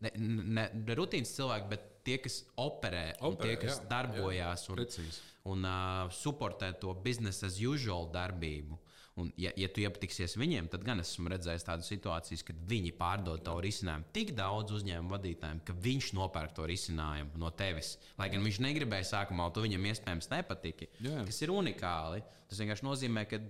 ne, 0.00 0.12
ne, 0.16 0.66
ne 0.72 0.96
rutīnas 0.96 1.32
cilvēki, 1.36 1.70
bet 1.72 1.86
tie, 2.06 2.16
kas 2.22 2.40
operē, 2.60 3.06
operē 3.26 3.54
tie, 3.54 3.60
kas 3.66 3.80
jā, 3.80 3.86
darbojās 3.90 4.66
jā, 4.66 4.72
un, 4.72 4.78
precīzi. 4.80 5.22
un 5.52 5.68
uh, 5.68 6.12
supportē 6.14 6.72
to 6.80 6.94
business 7.04 7.44
as 7.46 7.58
usual 7.60 8.08
darbību. 8.12 8.78
Un, 9.16 9.30
ja, 9.40 9.48
ja 9.56 9.68
tu 9.72 9.80
iepatiksies 9.80 10.34
viņiem, 10.36 10.66
tad 10.68 10.82
gan 10.84 11.00
esmu 11.00 11.30
redzējis 11.32 11.64
tādas 11.64 11.88
situācijas, 11.88 12.42
kad 12.44 12.58
viņi 12.68 12.90
pārdod 12.98 13.40
to 13.46 13.54
risinājumu 13.64 14.10
tik 14.12 14.34
daudz 14.36 14.74
uzņēmumu 14.76 15.14
vadītājiem, 15.14 15.62
ka 15.64 15.76
viņš 15.86 16.10
nopērk 16.18 16.52
to 16.58 16.66
risinājumu 16.68 17.40
no 17.40 17.48
tevis. 17.56 17.94
Lai 18.20 18.28
gan 18.34 18.44
viņš 18.44 18.58
negribēja 18.66 19.08
sākumā, 19.14 19.48
to 19.56 19.64
viņam 19.64 19.88
iespējams 19.88 20.28
nepatika. 20.34 20.90
Jā. 21.00 21.24
Tas 21.24 21.40
ir 21.40 21.54
unikāli. 21.54 22.20
Tas 22.50 22.60
vienkārši 22.60 22.84
nozīmē, 22.84 23.24
ka 23.30 23.40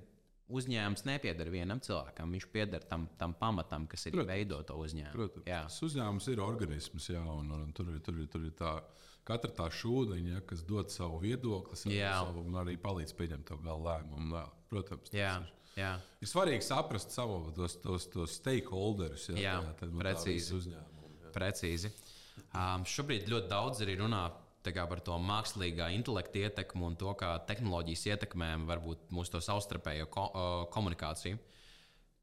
uzņēmums 0.55 1.03
nepieder 1.09 1.51
vienam 1.51 1.83
cilvēkam. 1.83 2.39
Viņš 2.39 2.47
pieder 2.55 2.87
tam, 2.87 3.09
tam 3.19 3.35
pamatam, 3.35 3.89
kas 3.91 4.07
ir 4.07 4.21
veidot 4.23 4.69
to 4.71 4.79
uzņēmumu. 4.85 5.17
Protams, 5.19 5.49
tas 5.51 5.83
uzņēmums 5.89 6.31
ir 6.31 6.43
organisms, 6.47 7.11
jā, 7.11 7.27
un, 7.27 7.51
un 7.59 7.75
tur, 7.75 7.91
ir, 7.91 7.99
tur, 8.07 8.23
ir, 8.23 8.31
tur 8.31 8.47
ir 8.47 8.55
tā. 8.55 8.77
Katra 9.27 9.51
tā 9.51 9.67
šūniņa, 9.75 10.37
ja, 10.37 10.41
kas 10.47 10.63
dod 10.67 10.93
savu 10.95 11.19
viedokli, 11.25 11.75
savu, 11.81 12.45
un 12.47 12.59
arī 12.61 12.77
palīdz 12.79 13.15
pieņemt 13.19 13.49
to 13.49 13.59
galu 13.65 13.89
lēmumu. 13.89 14.37
Jā, 14.39 14.45
protams, 14.71 15.11
jā, 15.15 15.33
ir, 15.43 15.73
jā. 15.81 15.93
ir 16.23 16.31
svarīgi 16.31 16.67
saprast 16.67 17.15
savu 17.15 17.41
tos, 17.57 17.75
tos, 17.83 18.07
tos 18.13 18.37
stakeholders. 18.39 19.27
Jā, 19.35 19.57
jā 19.59 19.75
tā, 19.81 19.91
precīzi. 19.99 20.77
precīzi. 21.35 21.91
Um, 22.55 22.87
šobrīd 22.87 23.27
ļoti 23.33 23.51
daudz 23.51 23.83
arī 23.85 23.99
runā 23.99 24.29
par 24.67 25.01
to 25.07 25.15
mākslīgā 25.23 25.93
intelekta 25.95 26.41
ietekmi 26.47 26.83
un 26.89 26.97
to, 26.99 27.13
kā 27.19 27.37
tehnoloģijas 27.47 28.07
ietekmē 28.13 28.49
varbūt 28.67 29.13
mūsu 29.15 29.39
savstarpējo 29.43 30.09
ko, 30.11 30.25
uh, 30.27 30.55
komunikāciju. 30.75 31.39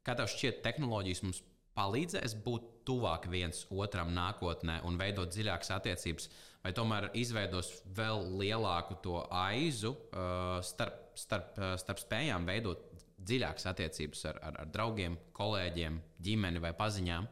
Kā 0.04 0.16
tev 0.18 0.28
šķiet, 0.28 0.60
tehnoloģijas 0.64 1.22
mums 1.24 1.40
palīdzēs 1.74 2.36
būt 2.44 2.66
tuvāk 2.88 3.28
viens 3.32 3.64
otram 3.72 4.12
nākotnē 4.14 4.82
un 4.84 4.98
veidot 5.00 5.32
dziļākas 5.32 5.72
attiecības, 5.78 6.28
vai 6.64 6.72
tomēr 6.76 7.10
izveidos 7.20 7.70
vēl 7.96 8.24
lielāku 8.40 8.96
to 9.04 9.20
aizu 9.28 9.92
uh, 9.94 10.58
starp, 10.64 11.12
starp, 11.18 11.54
starp 11.80 12.02
spējām 12.02 12.48
veidot 12.48 12.90
dziļākas 13.24 13.68
attiecības 13.70 14.26
ar, 14.32 14.42
ar, 14.48 14.60
ar 14.64 14.70
draugiem, 14.72 15.16
kolēģiem, 15.36 16.00
ģimeni 16.24 16.62
vai 16.64 16.74
paziņām? 16.76 17.28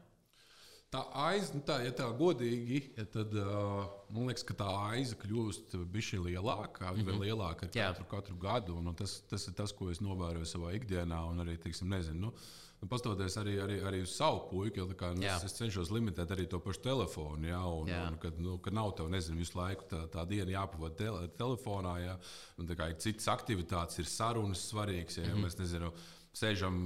Tā 0.93 1.01
aiza, 1.17 1.55
nu 1.57 1.63
tā, 1.65 1.79
ja 1.81 1.93
tā 1.97 2.05
godīgi, 2.13 2.83
ja 2.99 3.07
tad 3.09 3.33
uh, 3.41 3.87
man 4.13 4.29
liekas, 4.29 4.45
ka 4.45 4.57
tā 4.59 4.67
aiza 4.91 5.17
kļūst 5.23 5.79
bišķi 5.95 6.19
lielāka, 6.27 6.91
mm 6.91 6.99
-hmm. 6.99 7.07
vēl 7.09 7.23
lielāka 7.31 7.65
ar 7.65 7.73
katru, 7.73 8.05
katru 8.11 8.37
gadu. 8.37 8.77
Un, 8.77 8.91
un 8.93 8.99
tas, 8.99 9.23
tas 9.31 9.47
ir 9.49 9.57
tas, 9.57 9.73
ko 9.73 9.89
es 9.89 10.03
novēroju 10.05 10.51
savā 10.51 10.75
ikdienā. 10.77 11.23
Un 11.31 11.41
arī, 11.47 11.57
teiksim, 11.63 11.89
nezinu, 11.89 12.27
nu, 12.27 12.35
nu, 12.83 12.89
pastoties 12.91 13.37
arī, 13.39 13.57
arī, 13.63 13.77
arī 13.87 14.01
uz 14.03 14.15
savu 14.17 14.41
puiku, 14.51 14.83
jo 14.83 14.97
kā, 14.99 15.13
nu, 15.15 15.23
es, 15.23 15.45
es 15.47 15.55
cenšos 15.55 15.93
limitēt 15.95 16.33
arī 16.35 16.49
to 16.51 16.59
pašu 16.63 16.83
telefonu. 16.83 17.47
Jā, 17.47 17.61
un, 17.63 17.91
jā. 17.93 18.01
un, 18.09 18.17
kad, 18.23 18.41
nu, 18.43 18.57
kad 18.63 18.75
nav 18.75 18.91
tev, 18.99 19.11
nezinu, 19.13 19.39
visu 19.39 19.55
laiku 19.59 19.87
tā, 19.91 20.03
tā 20.11 20.25
diena 20.29 20.51
jāpavada 20.57 20.99
te, 20.99 21.13
telefonā, 21.39 21.95
jā, 22.03 22.17
un 22.59 22.73
kā, 22.79 22.91
citas 23.05 23.31
aktivitātes 23.31 24.03
ir 24.03 24.11
sarunas 24.11 24.67
svarīgas. 24.73 25.21
Jā, 25.21 25.29
mm 25.29 25.37
-hmm. 25.37 25.47
mēs, 25.47 25.59
nezinu, 25.61 25.93
sēžam, 26.35 26.81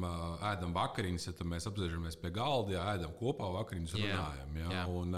ēdam 0.53 0.75
vakariņas, 0.77 1.29
ja 1.31 1.47
mēs 1.49 1.69
apsēžamies 1.71 2.19
pie 2.21 2.31
galda, 2.31 2.77
jā, 2.77 2.83
ēdam 2.97 3.15
kopā 3.17 3.49
vakariņas, 3.61 3.95
runājam. 3.95 4.57
Jā, 4.61 4.73
jā. 4.75 4.87
Un, 4.91 5.17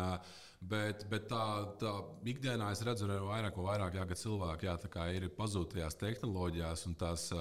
bet, 0.60 1.06
bet 1.10 1.26
tā, 1.32 1.44
tā 1.80 1.94
ikdienā 2.24 2.70
es 2.70 2.84
redzu, 2.86 3.08
ka 3.08 3.18
vairāk 3.32 3.58
un 3.58 3.66
vairāk 3.66 3.98
jā, 3.98 4.06
cilvēki 4.14 4.66
jā, 4.66 4.78
ir 5.16 5.28
pazudtajās 5.28 5.98
tehnoloģijās 5.98 6.86
un 6.86 6.94
tās. 6.94 7.32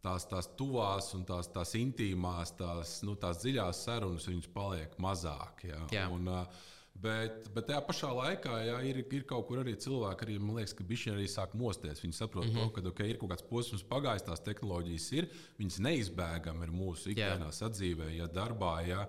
Tās, 0.00 0.24
tās 0.24 0.48
tuvās 0.56 1.10
un 1.12 1.26
tās, 1.28 1.50
tās 1.52 1.74
intīmās, 1.76 2.54
tās, 2.56 2.94
nu, 3.04 3.18
tās 3.20 3.42
dziļās 3.42 3.82
sarunas, 3.84 4.28
viņas 4.30 4.52
paliek 4.54 4.94
mazāk. 5.02 5.66
Jā. 5.68 5.80
Jā. 5.92 6.06
Un, 6.14 6.30
uh, 6.32 6.68
Bet, 7.00 7.46
bet 7.54 7.64
tajā 7.70 7.80
pašā 7.86 8.10
laikā 8.12 8.56
jā, 8.66 8.76
ir, 8.90 8.98
ir 9.16 9.22
kaut 9.28 9.46
kur 9.48 9.62
arī 9.62 9.72
cilvēki, 9.80 10.26
arī, 10.26 10.34
man 10.42 10.58
liekas, 10.58 10.74
ka 10.76 10.84
viņi 10.84 11.14
arī 11.14 11.26
sāk 11.32 11.54
mosties. 11.56 12.02
Viņi 12.02 12.16
saprot, 12.16 12.44
mm 12.44 12.52
-hmm. 12.52 12.74
to, 12.74 12.74
ka 12.76 12.88
okay, 12.90 13.10
ir 13.10 13.18
kaut 13.20 13.30
kāds 13.32 13.46
posms 13.48 13.84
pagājis, 13.88 14.26
tās 14.26 14.42
tehnoloģijas 14.44 15.06
ir, 15.16 15.28
viņas 15.58 15.78
neizbēgami 15.86 16.66
ir 16.66 16.72
mūsu 16.74 17.12
ikdienā 17.14 17.48
sadzīvē, 17.56 18.10
ja 18.16 18.26
darbā, 18.26 18.74
ja, 18.86 19.06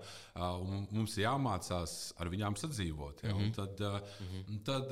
mums 0.90 1.18
jāmācās 1.18 2.14
ar 2.16 2.32
viņām 2.32 2.56
sadzīvot. 2.56 3.22
Ja, 3.22 3.34
mm 3.34 3.40
-hmm. 3.40 3.52
Tad, 3.52 3.80
mm 3.80 4.26
-hmm. 4.46 4.62
tad, 4.64 4.88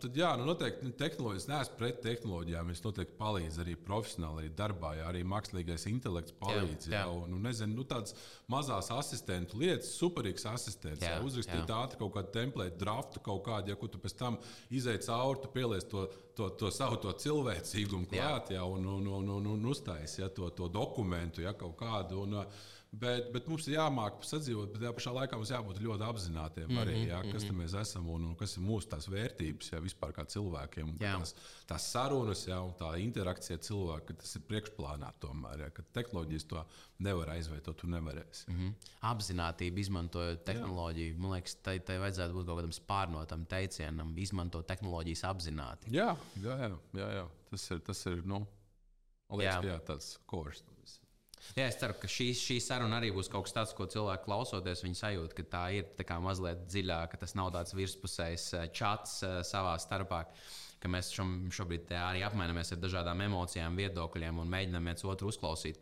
tad, 0.00 0.16
jā, 0.16 0.36
nu, 0.38 0.44
noteikti 0.44 0.84
nu, 0.84 0.90
tehnoloģijas, 0.90 1.48
neesmu 1.48 1.76
pret 1.78 2.00
tehnoloģijām, 2.00 2.70
es 2.70 2.84
noteikti 2.84 3.18
palīdzu 3.18 3.60
arī 3.60 3.76
profesionāli, 3.76 4.38
arī 4.42 4.54
darbā, 4.54 4.96
ja, 4.96 5.08
arī 5.12 5.24
mākslīgais 5.24 5.88
intelekts 5.88 6.32
palīdz. 6.32 6.88
Yeah. 6.88 6.98
Ja, 6.98 7.08
un, 7.08 7.30
nu, 7.30 7.38
nezinu, 7.38 7.74
nu, 7.74 7.84
tādas 7.84 8.14
mazas 8.48 8.88
asistentu 8.94 9.58
lietas, 9.60 9.90
superīgs 9.98 10.46
asistents, 10.48 11.02
yeah. 11.04 11.18
ja, 11.18 11.24
uzrakstīt 11.24 11.60
yeah. 11.60 11.82
ātri 11.82 12.00
kaut 12.00 12.14
kādu 12.14 12.32
templētu, 12.32 12.80
draftu 12.80 13.20
kaut 13.24 13.42
kādu, 13.44 13.74
ja 13.74 13.90
tu 13.92 14.00
pēc 14.00 14.16
tam 14.16 14.38
izēj 14.72 15.02
cauri, 15.04 15.42
tu 15.42 15.50
pieliec 15.52 15.84
to, 15.92 16.06
to, 16.38 16.48
to 16.60 16.70
savu 16.72 16.96
to 17.02 17.12
cilvēcīgumu 17.24 18.08
klāt, 18.08 18.54
ja, 18.56 18.64
un, 18.64 18.88
un, 18.88 19.06
un, 19.18 19.28
un, 19.36 19.52
un 19.52 19.68
uztaisīt 19.68 20.24
ja, 20.24 20.32
to, 20.32 20.48
to 20.56 20.70
dokumentu 20.72 21.44
ja, 21.44 21.52
kaut 21.60 21.76
kādu. 21.80 22.24
Un, 22.24 22.40
uh, 22.40 22.66
Bet, 22.88 23.26
bet 23.34 23.44
mums 23.50 23.66
ir 23.68 23.74
jāmāk 23.74 24.22
sadzīvot, 24.24 24.70
bet 24.72 24.80
tajā 24.80 24.90
pašā 24.96 25.10
laikā 25.12 25.36
mums 25.36 25.50
jābūt 25.52 25.80
ļoti 25.84 26.04
apzinātiem 26.06 26.70
arī, 26.72 26.94
mm 26.94 27.00
-hmm, 27.02 27.08
jā, 27.10 27.18
kas 27.32 27.42
mm 27.44 27.48
-hmm. 27.50 27.58
mēs 27.60 27.74
esam 27.80 28.06
un, 28.08 28.22
un 28.30 28.36
kas 28.36 28.56
ir 28.56 28.62
mūsu 28.64 28.88
tās 28.88 29.08
vērtības, 29.12 29.72
jā, 29.72 29.80
vispār 29.84 30.14
kā 30.16 30.24
cilvēkiem. 30.24 30.94
Tās, 30.98 31.34
tās 31.68 31.90
sarunas, 31.92 32.46
jā, 32.48 32.56
un 32.64 32.72
tā 32.72 32.94
interakcija 32.98 33.58
cilvēka, 33.58 34.16
tas 34.22 34.36
ir 34.36 34.42
priekšplānā 34.48 35.12
tomēr, 35.20 35.60
jā, 35.60 35.70
ka 35.70 35.82
tehnoloģijas 35.92 36.44
to 36.44 36.64
nevar 36.98 37.30
aizvietot, 37.30 37.76
tu 37.76 37.86
nevarēsi. 37.86 38.48
Mm 38.48 38.56
-hmm. 38.56 38.72
Apzinātība, 39.12 39.78
izmantojot 39.78 40.44
tehnoloģiju, 40.44 41.14
jā. 41.14 41.18
man 41.18 41.30
liekas, 41.32 41.54
tai, 41.62 41.78
tai 41.80 41.98
vajadzētu 41.98 42.34
būt 42.34 42.46
kaut 42.46 42.58
kādam 42.58 42.72
spārnotam 42.72 43.46
teicienam, 43.46 44.16
izmantot 44.16 44.66
tehnoloģijas 44.66 45.24
apzināti. 45.24 45.92
Jā, 45.92 46.16
jā, 46.42 46.56
jā, 46.56 46.78
jā, 46.92 47.08
jā. 47.18 47.28
Tas 47.50 47.70
ir, 47.70 47.80
tas 47.80 48.06
ir 48.06 48.24
nu, 48.24 48.46
liekas, 49.30 49.64
jā. 49.64 49.70
Jā, 49.72 49.78
tāds 49.80 50.18
kurs. 50.26 50.64
Jā, 51.56 51.66
es 51.66 51.78
ceru, 51.80 51.96
ka 51.98 52.08
šī, 52.10 52.28
šī 52.36 52.58
saruna 52.62 52.98
arī 53.00 53.10
būs 53.14 53.30
kaut 53.32 53.46
kas 53.46 53.54
tāds, 53.56 53.74
ko 53.76 53.86
cilvēki 53.90 54.26
klausoties, 54.26 54.84
viņi 54.84 54.98
sajūt, 55.00 55.34
ka 55.38 55.44
tā 55.52 55.64
ir 55.78 55.88
tā 55.98 56.18
mazliet 56.22 56.64
dziļāka, 56.68 57.12
ka 57.14 57.22
tas 57.24 57.34
nav 57.38 57.52
tāds 57.54 57.74
virspusējs 57.78 58.46
eh, 58.58 58.66
čats 58.74 59.22
eh, 59.26 59.38
savā 59.46 59.76
starpā. 59.82 60.24
Mēs 60.86 61.10
šom, 61.10 61.48
šobrīd 61.50 61.90
arī 61.98 62.20
apmainamies 62.22 62.70
ar 62.74 62.78
dažādām 62.78 63.24
emocijām, 63.24 63.78
viedokļiem 63.80 64.38
un 64.38 64.52
mēģinām 64.52 64.92
viens 64.92 65.02
otru 65.10 65.32
uzklausīt. 65.32 65.80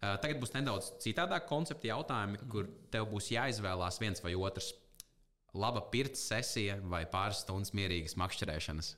Eh, 0.00 0.16
tagad 0.20 0.40
būs 0.42 0.52
nedaudz 0.56 0.92
citādāk 1.04 1.48
koncepta 1.48 1.92
jautājumi, 1.92 2.40
kur 2.52 2.68
tev 2.92 3.08
būs 3.12 3.32
jāizvēlās 3.32 4.00
viens 4.02 4.24
vai 4.24 4.36
otrs. 4.36 4.74
Laba 5.56 5.82
pirts 5.92 6.22
sesija 6.28 6.76
vai 6.92 7.06
pāris 7.10 7.40
stundas 7.42 7.72
mierīgas 7.74 8.14
makšķerēšanas. 8.20 8.94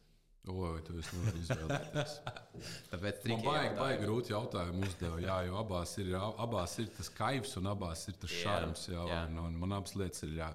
Oi, 0.51 0.81
tu 0.83 0.97
esi 0.99 1.19
nevar 1.21 1.37
izvēlēties. 1.39 2.15
Tāpēc 2.91 3.27
man 3.31 3.45
baigi, 3.45 3.75
baigi 3.79 4.01
grūti 4.03 4.33
jautājumu 4.35 4.89
uzdeva. 4.89 5.21
Jā, 5.23 5.37
jo 5.47 5.61
abās 5.61 5.93
ir, 6.03 6.11
abās 6.19 6.75
ir 6.83 6.89
tas 6.97 7.11
kaivs 7.15 7.55
un 7.61 7.71
abās 7.71 8.09
ir 8.11 8.17
tas 8.19 8.35
šarms. 8.41 8.89
Jā, 8.91 9.05
jā. 9.07 9.21
Un, 9.31 9.39
un 9.47 9.61
man 9.63 9.77
abas 9.79 9.95
lietas 9.95 10.27
ir 10.27 10.35
jā, 10.41 10.49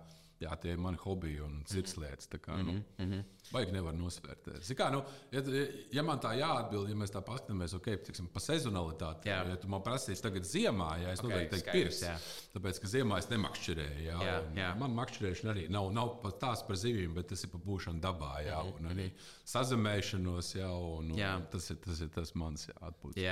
jā, 0.43 0.53
tie 0.61 0.73
ir 0.75 0.81
mani 0.81 0.99
hobiji 1.01 1.41
un 1.41 1.61
cits 1.65 1.95
mm 1.95 2.03
-hmm. 2.03 2.09
lietas. 2.09 2.29
Kā, 2.45 2.57
nu, 2.63 2.71
mm 2.71 2.83
-hmm. 2.97 3.23
Baigi 3.51 3.71
nevar 3.71 3.93
nosvērtēt. 3.93 4.75
Kā, 4.77 4.91
nu, 4.91 5.03
ja, 5.31 5.41
ja 5.91 6.03
man 6.03 6.19
tā 6.19 6.33
jāatbild, 6.37 6.89
ja 6.89 6.95
mēs 6.95 7.13
tā 7.13 7.21
paskatāmies, 7.21 7.75
ok, 7.75 7.85
tiksim, 8.05 8.27
pa 8.27 8.39
sezonalitāti, 8.39 9.29
jā. 9.29 9.49
ja 9.49 9.55
tu 9.55 9.67
man 9.67 9.81
prasīsi 9.81 10.21
tagad 10.21 10.43
ziemā, 10.43 10.97
ja 11.01 11.11
es 11.11 11.19
okay, 11.19 11.29
noteikti 11.29 11.55
teiktu 11.55 11.71
pirks, 11.71 12.03
tāpēc, 12.53 12.81
ka 12.81 12.87
ziemā 12.87 13.17
es 13.17 13.29
nemakšķerēju. 13.29 14.03
Jā, 14.03 14.17
jā, 14.23 14.43
jā. 14.55 14.75
Man 14.75 14.91
makšķerēšana 14.91 15.51
arī 15.51 15.69
nav, 15.69 15.91
nav 15.93 16.21
pat 16.21 16.39
tās 16.39 16.63
par 16.67 16.75
zivīm, 16.75 17.13
bet 17.13 17.27
tas 17.27 17.43
ir 17.43 17.49
par 17.49 17.61
būšanu 17.61 17.99
dabā, 17.99 18.41
jā, 18.45 18.61
-hmm. 18.61 18.79
un 18.79 18.85
arī 18.91 19.11
sazemēšanos, 19.45 20.55
jā, 20.55 20.71
un, 20.97 21.11
un 21.11 21.17
jā. 21.17 21.41
Tas, 21.51 21.69
ir, 21.69 21.75
tas 21.75 21.99
ir 21.99 22.09
tas 22.09 22.35
mans 22.35 22.69
atpūtas. 22.81 23.23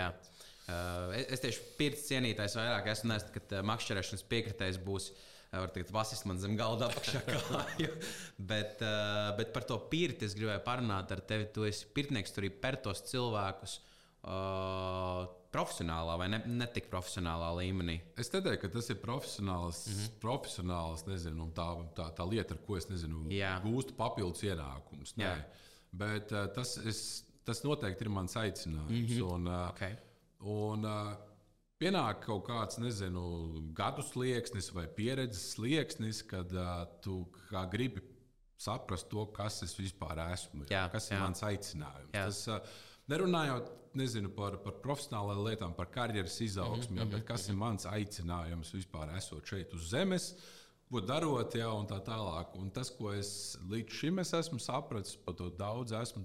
Uh, 0.67 1.13
es 1.13 1.39
tieši 1.39 1.59
pirts 1.77 2.07
cienītājs 2.09 2.55
vairāk 2.55 2.87
esmu, 2.87 3.13
nes, 3.13 3.23
ka 3.23 3.39
uh, 3.39 3.61
makšķerēšanas 3.61 4.23
piekritējs 4.23 4.79
būs 4.81 5.11
uh, 5.11 5.17
var 5.63 5.71
teikt, 5.75 5.91
vasist 5.95 6.25
man 6.29 6.39
zem 6.41 6.57
galda 6.59 6.89
apakšā 6.89 7.21
kāju. 7.29 7.89
bet, 8.37 8.83
uh, 8.83 9.31
bet 9.37 9.53
par 9.55 9.63
to 9.69 9.79
pirti 9.91 10.27
es 10.27 10.35
gribēju 10.37 10.63
parunāt 10.65 11.11
ar 11.11 11.23
tevi. 11.29 11.49
Tu 11.55 11.67
esi 11.69 11.87
pirtnieks, 11.95 12.33
tur 12.35 12.47
ir 12.47 12.55
per 12.61 12.79
tos 12.85 13.03
cilvēkus. 13.11 13.79
Uh, 14.25 15.27
profesionālā 15.55 16.15
vai 16.19 16.27
ne, 16.31 16.39
ne 16.49 16.67
tik 16.75 16.89
profesionālā 16.91 17.51
līmenī? 17.59 17.99
Es 18.19 18.31
teiktu, 18.31 18.55
ka 18.61 18.71
tas 18.73 18.89
ir 18.91 18.97
profesionāls, 19.03 19.83
mm 19.87 19.99
-hmm. 19.99 20.15
profesionāls 20.23 21.05
nezinu, 21.07 21.47
tā, 21.55 21.67
tā, 21.97 22.09
tā 22.17 22.25
lieta, 22.31 22.57
ar 22.57 22.63
ko 22.65 22.77
es 22.79 22.89
nezinu, 22.89 23.25
Jā. 23.31 23.53
gūstu 23.63 23.95
papildus 23.97 24.43
ienākumus. 24.43 25.15
Bet 25.95 26.33
uh, 26.35 26.47
tas, 26.55 26.75
es, 26.91 26.99
tas 27.47 27.63
noteikti 27.63 28.03
ir 28.03 28.11
mans 28.11 28.35
aicinājums. 28.35 28.89
Mm 28.89 29.05
-hmm. 29.07 29.33
un, 29.33 29.47
uh, 29.47 29.69
okay. 29.69 29.95
un, 30.39 30.85
uh, 30.85 31.34
pienāk 31.81 32.23
kaut 32.25 32.45
kāds, 32.47 32.79
nezinu, 32.81 33.23
gadu 33.77 34.03
slieksnis 34.05 34.71
vai 34.75 34.87
pieredzes 34.87 35.53
slieksnis, 35.55 36.21
kad 36.27 36.51
uh, 36.55 36.85
tu 37.03 37.23
gribi 37.71 38.03
saprast 38.61 39.09
to, 39.11 39.25
kas 39.35 39.61
es 39.65 39.75
vispār 39.77 40.21
esmu, 40.31 40.65
jā, 40.71 40.85
kas 40.91 41.09
jā. 41.11 41.17
ir 41.17 41.25
mans 41.25 41.43
aicinājums. 41.43 42.13
Jā. 42.15 42.27
Tas, 42.29 42.43
uh, 42.47 42.93
nerunājot 43.11 43.73
nezinu, 43.95 44.31
par, 44.35 44.57
par 44.63 44.77
profesionālām 44.83 45.41
lietām, 45.45 45.75
par 45.75 45.89
karjeras 45.91 46.39
izaugsmu, 46.43 46.95
mm 46.95 47.01
-hmm, 47.01 47.11
bet 47.11 47.25
kas 47.27 47.47
mm 47.47 47.51
-hmm. 47.51 47.53
ir 47.53 47.59
mans 47.59 47.85
aicinājums 47.85 48.73
vispār 48.73 49.15
esot 49.17 49.45
šeit 49.45 49.73
uz 49.73 49.89
zemes. 49.89 50.35
Ko 50.85 51.01
darot, 51.01 51.55
ja, 51.57 51.71
un 51.73 51.87
tā 51.89 51.97
tālāk. 52.05 52.51
Un 52.61 52.67
tas, 52.71 52.91
ko 52.93 53.09
es 53.09 53.29
līdz 53.71 53.95
šim 53.97 54.21
es 54.21 54.29
esmu 54.37 54.59
sapratis, 54.61 55.15
par 55.17 55.33
to 55.39 55.47
daudz 55.57 55.95
esmu 55.97 56.21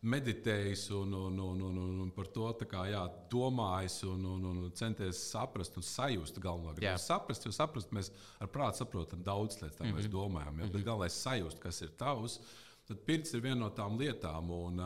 meditējis 0.00 0.86
un, 0.96 1.12
un, 1.12 1.36
un, 1.38 1.60
un, 1.68 1.80
un, 1.82 2.00
un 2.06 2.10
par 2.16 2.30
to 2.32 2.48
kā, 2.64 2.86
jā, 2.88 3.02
domājis 3.30 3.98
un, 4.08 4.24
un, 4.32 4.48
un 4.48 4.72
centies 4.72 5.20
saprast 5.34 5.76
un 5.76 5.84
sajust. 5.84 6.40
Galvenais 6.40 7.04
saprast, 7.04 7.44
jo 7.44 7.52
saprast 7.52 7.92
mēs 7.92 8.10
ar 8.40 8.48
prātu 8.48 8.80
saprotam 8.80 9.22
daudz 9.22 9.60
lietas, 9.60 9.76
tā 9.76 9.84
mm 9.84 9.90
-hmm. 9.90 9.96
mēs 9.98 10.08
mhm. 10.08 10.16
domājam. 10.16 10.46
Ja, 10.46 10.64
mm 10.64 10.68
-hmm. 10.68 10.72
Bet 10.72 10.84
galvenais 10.84 11.22
sajust, 11.22 11.60
kas 11.60 11.82
ir 11.82 11.88
tavs, 11.88 12.40
tad 12.88 13.04
pirts 13.04 13.34
ir 13.34 13.40
viena 13.40 13.60
no 13.60 13.70
tām 13.70 13.98
lietām. 13.98 14.50
Un, 14.50 14.80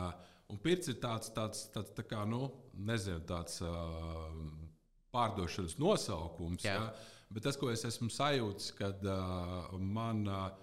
un 0.48 0.58
pirts 0.58 0.88
ir 0.88 0.94
tāds, 0.94 1.30
tāds, 1.30 1.70
tāds 1.72 1.94
tā 1.94 2.02
kā, 2.02 2.26
nu, 2.28 2.50
nezinu, 2.74 3.20
tāds 3.20 3.62
uh, 3.62 4.66
pārdošanas 5.12 5.78
nosaukums. 5.78 6.64
Jā. 6.64 6.74
Ja, 6.74 6.94
Bet 7.30 7.46
tas, 7.48 7.58
ko 7.58 7.72
es 7.72 7.82
esmu 7.88 8.08
sajūtis, 8.12 8.70
kad 8.78 9.02
uh, 9.04 9.74
man. 9.80 10.24
Uh, 10.28 10.62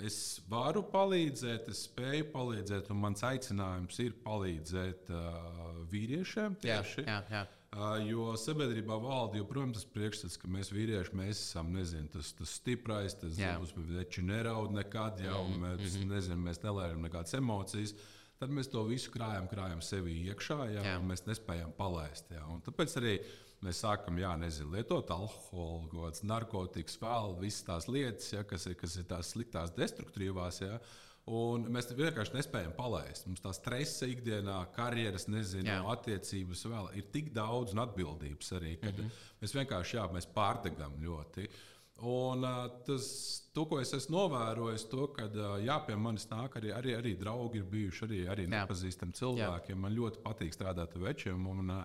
Es 0.00 0.40
varu 0.48 0.80
palīdzēt, 0.88 1.66
es 1.68 1.82
spēju 1.84 2.30
palīdzēt, 2.32 2.86
un 2.88 3.02
mans 3.02 3.20
aicinājums 3.26 3.98
ir 4.00 4.14
palīdzēt 4.24 5.10
uh, 5.12 5.82
vīriešiem 5.92 6.56
tieši. 6.62 7.04
Jā, 7.04 7.18
jā, 7.18 7.34
jā. 7.34 7.42
Uh, 7.70 8.00
jo 8.02 8.30
sabiedrībā 8.40 8.96
valda 8.98 9.38
joprojām 9.38 9.70
tas 9.76 9.84
priekšstats, 9.86 10.38
ka 10.42 10.48
mēs 10.50 10.72
vīrieši 10.74 11.14
mēs 11.20 11.42
esam 11.44 11.68
nezinu, 11.70 12.08
tas, 12.10 12.32
tas 12.34 12.54
stiprais, 12.58 13.14
tas 13.20 13.36
mums 13.38 13.76
veči 13.76 14.24
neraud 14.26 14.72
nekad, 14.74 15.20
jau 15.22 15.44
mm 15.44 15.52
-hmm. 15.52 15.66
mēs, 15.66 15.98
mhm. 15.98 16.08
nezinu, 16.14 16.40
mēs 16.48 16.62
nelērām 16.64 17.04
nekādas 17.06 17.36
emocijas. 17.38 17.94
Tad 18.40 18.50
mēs 18.50 18.72
to 18.72 18.82
visu 18.88 19.12
krājam, 19.12 19.46
krājam 19.52 19.84
sevī 19.84 20.16
iekšā, 20.32 20.58
jā, 20.72 20.82
jā. 20.82 20.98
un 20.98 21.06
mēs 21.12 21.26
nespējam 21.28 21.72
palaist. 21.76 22.30
Jā. 22.32 22.42
Un 22.48 22.62
tāpēc 22.64 22.96
arī 22.96 23.18
mēs 23.64 23.82
sākam, 23.84 24.18
jā, 24.20 24.32
nezinu, 24.40 24.72
lietot 24.76 25.10
alkoholu, 25.14 25.88
kādas 25.92 26.24
narkotikas, 26.24 26.98
vēl 27.02 27.36
visas 27.40 27.66
tās 27.68 27.88
lietas, 27.88 28.32
ja, 28.32 28.42
kas, 28.44 28.66
ir, 28.70 28.76
kas 28.80 28.96
ir 28.96 29.06
tās 29.10 29.34
sliktās, 29.34 29.74
destruktīvās. 29.76 30.62
Ja, 30.64 30.80
Un 31.30 31.66
mēs 31.70 31.90
vienkārši 31.94 32.34
nespējam 32.34 32.72
palaist. 32.74 33.26
Mums 33.28 33.42
tā 33.44 33.52
stresa 33.54 34.08
ikdienā, 34.10 34.56
karjeras, 34.74 35.28
nezinu, 35.30 35.68
jā. 35.68 35.80
attiecības 35.92 36.64
vēl 36.72 36.88
ir 36.98 37.10
tik 37.14 37.28
daudz 37.36 37.74
un 37.76 37.84
atbildības 37.84 38.54
arī. 38.58 38.78
Mm 38.80 38.88
-hmm. 38.96 39.18
Mēs 39.42 39.54
vienkārši 39.54 39.96
jā, 39.96 40.06
mēs 40.12 40.26
pārdegam 40.34 40.96
ļoti. 40.98 41.48
Un 42.00 42.46
tas, 42.86 43.06
to, 43.52 43.66
ko 43.68 43.80
es 43.80 43.92
esmu 43.92 44.16
novērojis, 44.16 44.88
to, 44.88 45.06
ka 45.12 45.28
jā, 45.60 45.76
pie 45.86 45.96
manis 45.96 46.26
nāk 46.30 46.56
arī, 46.56 46.72
arī, 46.72 46.96
arī 46.96 47.18
draugi, 47.18 47.58
ir 47.58 47.64
bijuši 47.64 48.04
arī, 48.04 48.20
arī 48.34 48.46
nepazīstami 48.48 49.12
cilvēki. 49.12 49.72
Jā. 49.72 49.76
Man 49.76 49.94
ļoti 49.94 50.22
patīk 50.24 50.56
strādāt 50.56 50.96
ar 50.96 51.02
večiem. 51.02 51.46
Un, 51.46 51.70
uh, 51.70 51.84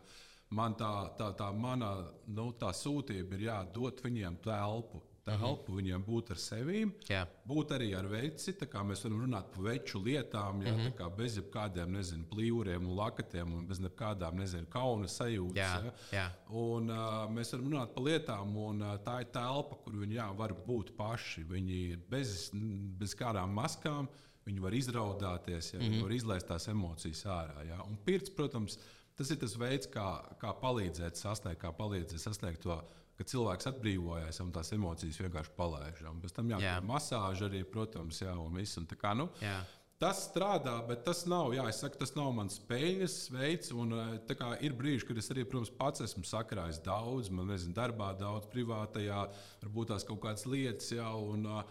man 0.50 0.76
tā, 0.78 0.92
tā, 1.18 1.32
tā 1.38 1.50
mana 1.54 1.96
nu, 2.28 2.52
tā 2.60 2.72
sūtība 2.76 3.38
ir 3.38 3.50
jādod 3.50 4.02
viņiem 4.06 4.42
telpu. 4.44 5.02
telpu, 5.26 5.72
-hmm. 5.72 5.78
viņiem 5.78 6.04
būt 6.06 6.32
ar 6.32 6.38
sevi, 6.38 6.82
Jā. 7.10 7.24
būt 7.48 7.72
arī 7.74 7.88
ar 7.98 8.06
veci. 8.06 8.52
Mēs 8.86 9.04
varam 9.04 9.22
runāt 9.24 9.48
par 9.54 9.64
veču 9.64 10.00
lietām, 10.00 10.62
jā, 10.62 10.74
mm 10.74 10.92
-hmm. 10.92 11.16
bez 11.18 11.38
jebkādiem 11.38 11.92
nezinu, 11.92 12.26
plīvuriem 12.30 12.86
un 12.86 12.96
lakatiem 12.96 13.54
un 13.54 13.68
bez 13.68 13.80
nezinu, 13.80 14.68
kauna 14.70 15.08
sajūtas. 15.08 15.56
Jā, 15.56 15.84
jā. 15.84 15.94
jā. 16.12 16.32
Un, 16.50 16.90
uh, 16.90 17.30
mēs 17.30 17.52
varam 17.54 17.72
runāt 17.72 17.94
par 17.94 18.04
lietām, 18.04 18.58
un 18.58 18.82
uh, 18.82 18.98
tā 18.98 19.22
ir 19.22 19.26
telpa, 19.32 19.76
kur 19.84 19.94
viņi 19.94 20.14
jā, 20.14 20.38
var 20.38 20.54
būt 20.54 20.96
paši. 20.96 21.44
Viņi 21.44 21.98
bez, 22.10 22.52
bez 23.00 23.16
kādām 23.16 23.50
maskām. 23.50 24.08
Viņi 24.46 24.62
var 24.62 24.74
izraudāties, 24.74 25.74
ja, 25.74 25.80
mm 25.80 25.86
-hmm. 25.86 25.90
viņi 25.90 26.04
var 26.04 26.12
izlaist 26.12 26.48
tās 26.48 26.68
emocijas 26.68 27.26
ārā. 27.26 27.68
Ja. 27.68 27.84
Un 27.84 27.98
pirts, 27.98 28.30
protams, 28.30 28.78
tas 29.18 29.32
ir 29.32 29.40
tas 29.42 29.56
veids, 29.60 29.90
kā, 29.92 30.10
kā 30.42 30.54
palīdzēt 30.62 31.20
sasniegt, 31.20 31.62
kā 31.64 31.72
palīdzēt 31.76 32.22
sasniegt 32.22 32.64
to 32.66 32.78
ka 33.16 33.24
cilvēks 33.32 33.70
atbrīvojas 33.72 34.42
un 34.44 34.52
tās 34.56 34.74
emocijas 34.76 35.22
vienkārši 35.24 35.56
palaižam. 35.56 36.20
Pēc 36.24 36.36
tam 36.36 36.52
jā, 36.52 36.60
jā. 36.64 36.76
masāža 36.84 37.48
arī, 37.48 37.64
protams, 37.68 38.20
jā, 38.26 38.36
un 38.36 38.60
viss. 38.60 38.76
Un 38.82 38.88
kā, 38.92 39.16
nu, 39.18 39.30
jā. 39.44 39.58
Tas 39.96 40.26
strādā, 40.26 40.74
bet 40.90 41.06
tas 41.08 41.22
nav, 41.32 41.54
jā, 41.56 41.64
saku, 41.72 41.96
tas 42.02 42.12
nav 42.18 42.34
mans 42.36 42.58
spēļas 42.60 43.14
veids. 43.32 43.72
Un, 43.72 43.96
kā, 44.28 44.50
ir 44.68 44.76
brīži, 44.76 45.08
kad 45.08 45.22
es 45.22 45.32
arī, 45.32 45.46
protams, 45.48 45.72
pats 45.80 46.04
esmu 46.04 46.26
sakrājis 46.28 46.82
daudz, 46.84 47.32
man 47.32 47.48
nezinu, 47.54 47.72
darbā 47.78 48.10
daudz, 48.20 48.50
privātajā, 48.52 49.22
varbūt 49.64 49.94
tās 49.94 50.04
kaut 50.08 50.20
kādas 50.26 50.44
lietas. 50.52 50.92
Jā, 50.98 51.08
un, 51.16 51.48
uh, 51.48 51.64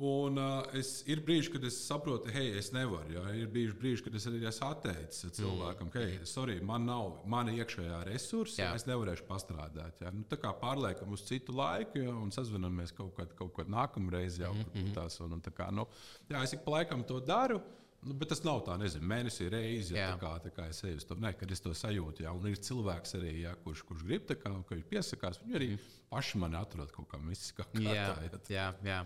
Un, 0.00 0.38
uh, 0.40 0.62
es, 0.72 1.02
ir 1.12 1.20
brīži, 1.20 1.50
kad 1.52 1.64
es 1.68 1.76
saprotu, 1.84 2.30
hei, 2.32 2.54
es 2.56 2.70
nevaru. 2.72 3.12
Ja? 3.12 3.24
Ir 3.36 3.50
bijuši 3.52 3.76
brīži, 3.76 4.04
kad 4.06 4.14
es 4.16 4.24
arī 4.30 4.38
esmu 4.48 4.70
atteicis 4.70 5.34
cilvēkam, 5.36 5.90
ka, 5.92 6.00
hei, 6.00 6.22
sorry, 6.24 6.56
man 6.64 6.86
nav 6.88 7.18
mana 7.28 7.52
iekšējā 7.52 7.98
resursa, 8.08 8.62
jā. 8.62 8.70
es 8.78 8.86
nevarēšu 8.88 9.26
pastrādāt. 9.28 10.00
Ja? 10.00 10.12
Nu, 10.16 10.24
tā 10.30 10.38
kā 10.40 10.54
pārliekam 10.62 11.12
uz 11.12 11.26
citu 11.28 11.52
laiku 11.58 12.00
ja? 12.00 12.14
un 12.16 12.32
sazvanāmies 12.32 12.96
kaut 12.96 13.12
kad, 13.18 13.34
kaut 13.36 13.52
kad 13.58 13.68
nākamreiz 13.68 14.40
jau 14.40 14.54
mm 14.54 14.64
-hmm. 14.72 14.94
tās. 14.96 15.20
Un, 15.20 15.36
un 15.36 15.44
tā 15.44 15.52
kā, 15.52 15.68
nu, 15.68 15.84
jā, 16.30 16.42
es 16.44 16.56
ik 16.56 16.64
pa 16.64 16.78
laikam 16.78 17.04
to 17.04 17.20
daru. 17.20 17.60
Nu, 18.00 18.14
bet 18.16 18.30
tas 18.32 18.40
nav 18.46 18.62
tā, 18.64 18.78
nezinu, 18.80 19.04
mēnesī 19.10 19.50
reizē, 19.52 19.98
ja, 19.98 20.12
tā 20.14 20.20
kā, 20.22 20.30
tā 20.40 20.50
kā 20.56 20.66
es 20.72 20.78
eju 20.88 20.96
uz 20.96 21.04
to, 21.04 21.18
ne, 21.20 21.34
kad 21.36 21.50
es 21.52 21.60
to 21.60 21.72
sajūtu. 21.76 22.24
Jā, 22.24 22.30
un 22.32 22.46
ir 22.48 22.56
cilvēks 22.64 23.12
arī, 23.18 23.32
jā, 23.42 23.52
kurš, 23.60 23.82
kurš 23.90 24.04
grib, 24.08 24.24
kā, 24.30 24.52
ka 24.68 24.78
viņš 24.78 24.86
piesakās. 24.88 25.40
Viņi 25.42 25.58
arī 25.58 25.68
mm. 25.74 25.90
paši 26.08 26.40
mani 26.40 26.56
atrod 26.56 26.94
kaut 26.94 27.10
kā 27.10 27.20
mistiskā 27.20 27.66
kārtā. 27.68 27.92
Jā, 27.92 28.06
jā, 28.48 28.64
jā. 28.88 29.02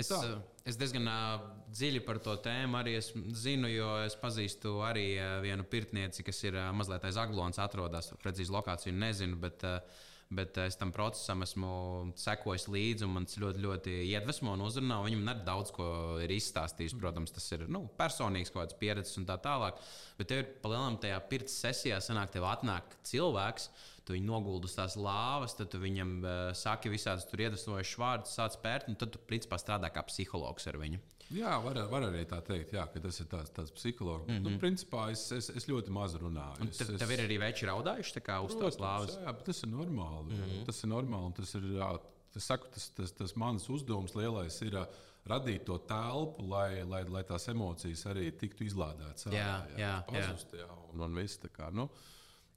Es, 0.00 0.08
tā. 0.08 0.22
es 0.64 0.80
diezgan 0.80 1.12
uh, 1.12 1.44
dziļi 1.76 2.00
par 2.08 2.22
to 2.24 2.38
tēmu 2.48 2.80
arī 2.80 2.96
zinu, 3.04 3.68
jo 3.68 3.90
es 4.06 4.16
pazīstu 4.16 4.78
arī 4.86 5.10
uh, 5.18 5.34
vienu 5.44 5.68
pirtnieci, 5.68 6.24
kas 6.24 6.40
ir 6.48 6.56
uh, 6.56 6.70
mazliet 6.72 7.04
aiz 7.04 7.20
aglons, 7.20 7.60
atrodas. 7.60 8.14
Precīzi 8.24 8.54
lokāciju 8.56 8.96
nezinu, 8.96 9.36
bet 9.44 9.68
uh, 9.68 9.82
bet 10.30 10.58
es 10.60 10.76
tam 10.76 10.90
procesam 10.92 11.42
esmu 11.44 11.70
sekojis 12.18 12.66
līdzi, 12.68 13.06
un 13.06 13.14
man 13.14 13.26
tas 13.28 13.38
ļoti, 13.40 13.62
ļoti 13.64 13.94
iedvesmo 14.10 14.52
un 14.52 14.64
uzrunā. 14.66 15.00
Viņam 15.06 15.30
ir 15.32 15.42
daudz 15.46 15.72
ko 15.74 15.88
ir 16.24 16.32
izstāstījis. 16.36 16.96
Protams, 17.00 17.32
tas 17.32 17.46
ir 17.56 17.64
nu, 17.72 17.86
personīgs 17.98 18.52
kaut 18.52 18.66
kāds 18.66 18.78
pieredzes 18.80 19.20
un 19.20 19.28
tā 19.28 19.38
tālāk. 19.44 19.80
Bet 20.18 20.30
tev 20.30 20.42
ir 20.42 20.50
palielinām 20.64 20.98
tajā 21.00 21.20
pirts 21.30 21.56
sesijā, 21.64 22.00
sanāk, 22.04 22.32
tev 22.34 22.48
atnāk 22.48 22.98
cilvēks. 23.08 23.70
Tu 24.04 24.16
viņu 24.16 24.28
noguldi 24.28 24.68
uz 24.68 24.76
tās 24.76 24.96
lāvas, 24.96 25.56
tad 25.56 25.68
tu 25.72 25.80
viņam 25.82 26.12
uh, 26.22 26.36
saki 26.56 26.92
visādus 26.92 27.28
iedvesmojošus 27.28 28.00
vārdus, 28.00 28.36
sāc 28.38 28.56
pērt, 28.62 28.88
un 28.88 28.96
tad 29.00 29.12
tu 29.12 29.20
principā 29.28 29.58
strādā 29.60 29.90
kā 29.92 30.04
psihologs 30.08 30.68
ar 30.70 30.80
viņu. 30.80 31.00
Jā, 31.34 31.50
var, 31.60 31.76
var 31.90 32.06
arī 32.06 32.22
tā 32.28 32.38
teikt, 32.44 32.70
jā, 32.72 32.86
ka 32.88 33.00
tas 33.04 33.18
ir 33.20 33.26
tāds, 33.28 33.50
tāds 33.52 33.72
psihologs. 33.76 34.26
Mm 34.26 34.34
-hmm. 34.34 34.44
nu, 34.44 34.50
mhm. 34.50 34.60
principā 34.62 35.10
es, 35.12 35.32
es, 35.32 35.50
es 35.50 35.66
ļoti 35.68 35.90
maz 35.92 36.14
runāju. 36.14 36.68
Es, 36.70 36.78
tev, 36.78 36.96
tev 36.98 37.10
ir 37.10 37.20
arī 37.24 37.36
veči 37.38 37.66
raudājuši 37.68 38.22
uz 38.46 38.54
tās 38.62 38.78
lāvas. 38.80 39.18
Jā, 39.20 39.32
bet 39.32 39.44
tas 39.44 39.62
ir 39.62 39.68
normāli. 39.68 40.32
Mm 40.32 40.40
-hmm. 40.40 40.64
Tas 40.66 40.84
ir 40.84 40.88
normāli. 40.88 41.34
Tas 41.34 41.54
ir, 41.54 41.62
jā, 41.62 41.98
tas, 42.32 42.44
saku, 42.44 42.66
tas, 42.74 42.88
tas, 42.90 43.12
tas 43.12 43.36
mans 43.36 43.68
uzdevums 43.68 44.14
lielais 44.14 44.62
ir. 44.62 44.86
Radīt 45.28 45.64
to 45.64 45.78
telpu, 45.78 46.42
lai, 46.48 46.82
lai, 46.84 47.04
lai 47.04 47.22
tās 47.22 47.48
emocijas 47.48 48.06
arī 48.06 48.30
tiktu 48.32 48.64
izlādētas. 48.64 49.26
Jā, 49.26 49.32
jā, 49.32 49.78
jā, 49.78 50.04
pazust, 50.06 50.52
jā. 50.52 50.58
jā 50.60 50.68
un, 50.92 51.00
un 51.00 51.14
viss 51.14 51.36
tā 51.38 51.48
kā. 51.48 51.70
Nu, 51.70 51.90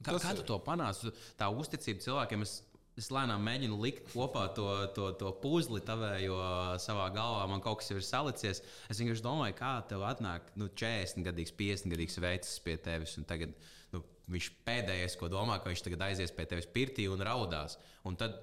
kā, 0.02 0.16
kā 0.18 0.34
tu 0.34 0.42
to 0.42 0.58
panāci? 0.58 1.12
Tā 1.36 1.50
uzticība 1.50 2.00
cilvēkiem. 2.00 2.42
Es 2.42 2.62
Es 3.00 3.08
lēnām 3.08 3.40
mēģinu 3.46 3.78
likt 3.80 4.10
kopā 4.12 4.44
to, 4.56 4.66
to, 4.92 5.06
to 5.16 5.30
puzli, 5.40 5.80
tavējo 5.84 6.36
savā 6.82 7.06
galvā. 7.14 7.46
Man 7.48 7.62
kaut 7.64 7.80
kas 7.80 7.88
jau 7.88 7.96
ir 7.96 8.04
salicies. 8.04 8.60
Es 8.92 9.00
vienkārši 9.00 9.24
domāju, 9.24 9.56
kā 9.56 9.72
tev 9.88 10.04
atnāk 10.04 10.50
nu, 10.60 10.68
40 10.68 11.24
gadīgs, 11.24 11.54
50 11.56 11.94
gadīgs 11.94 12.20
veids 12.20 12.52
pie 12.64 12.76
tevis. 12.84 13.16
Tagad 13.28 13.56
nu, 13.94 14.02
viņš 14.34 14.50
pēdējais, 14.68 15.16
ko 15.16 15.32
domā, 15.32 15.56
ka 15.56 15.72
viņš 15.72 15.86
tagad 15.88 16.04
aizies 16.10 16.36
pie 16.36 16.44
tevis 16.50 16.68
pirtī 16.68 17.08
un 17.08 17.24
raudās. 17.24 17.78
Un 18.04 18.20
tad 18.20 18.36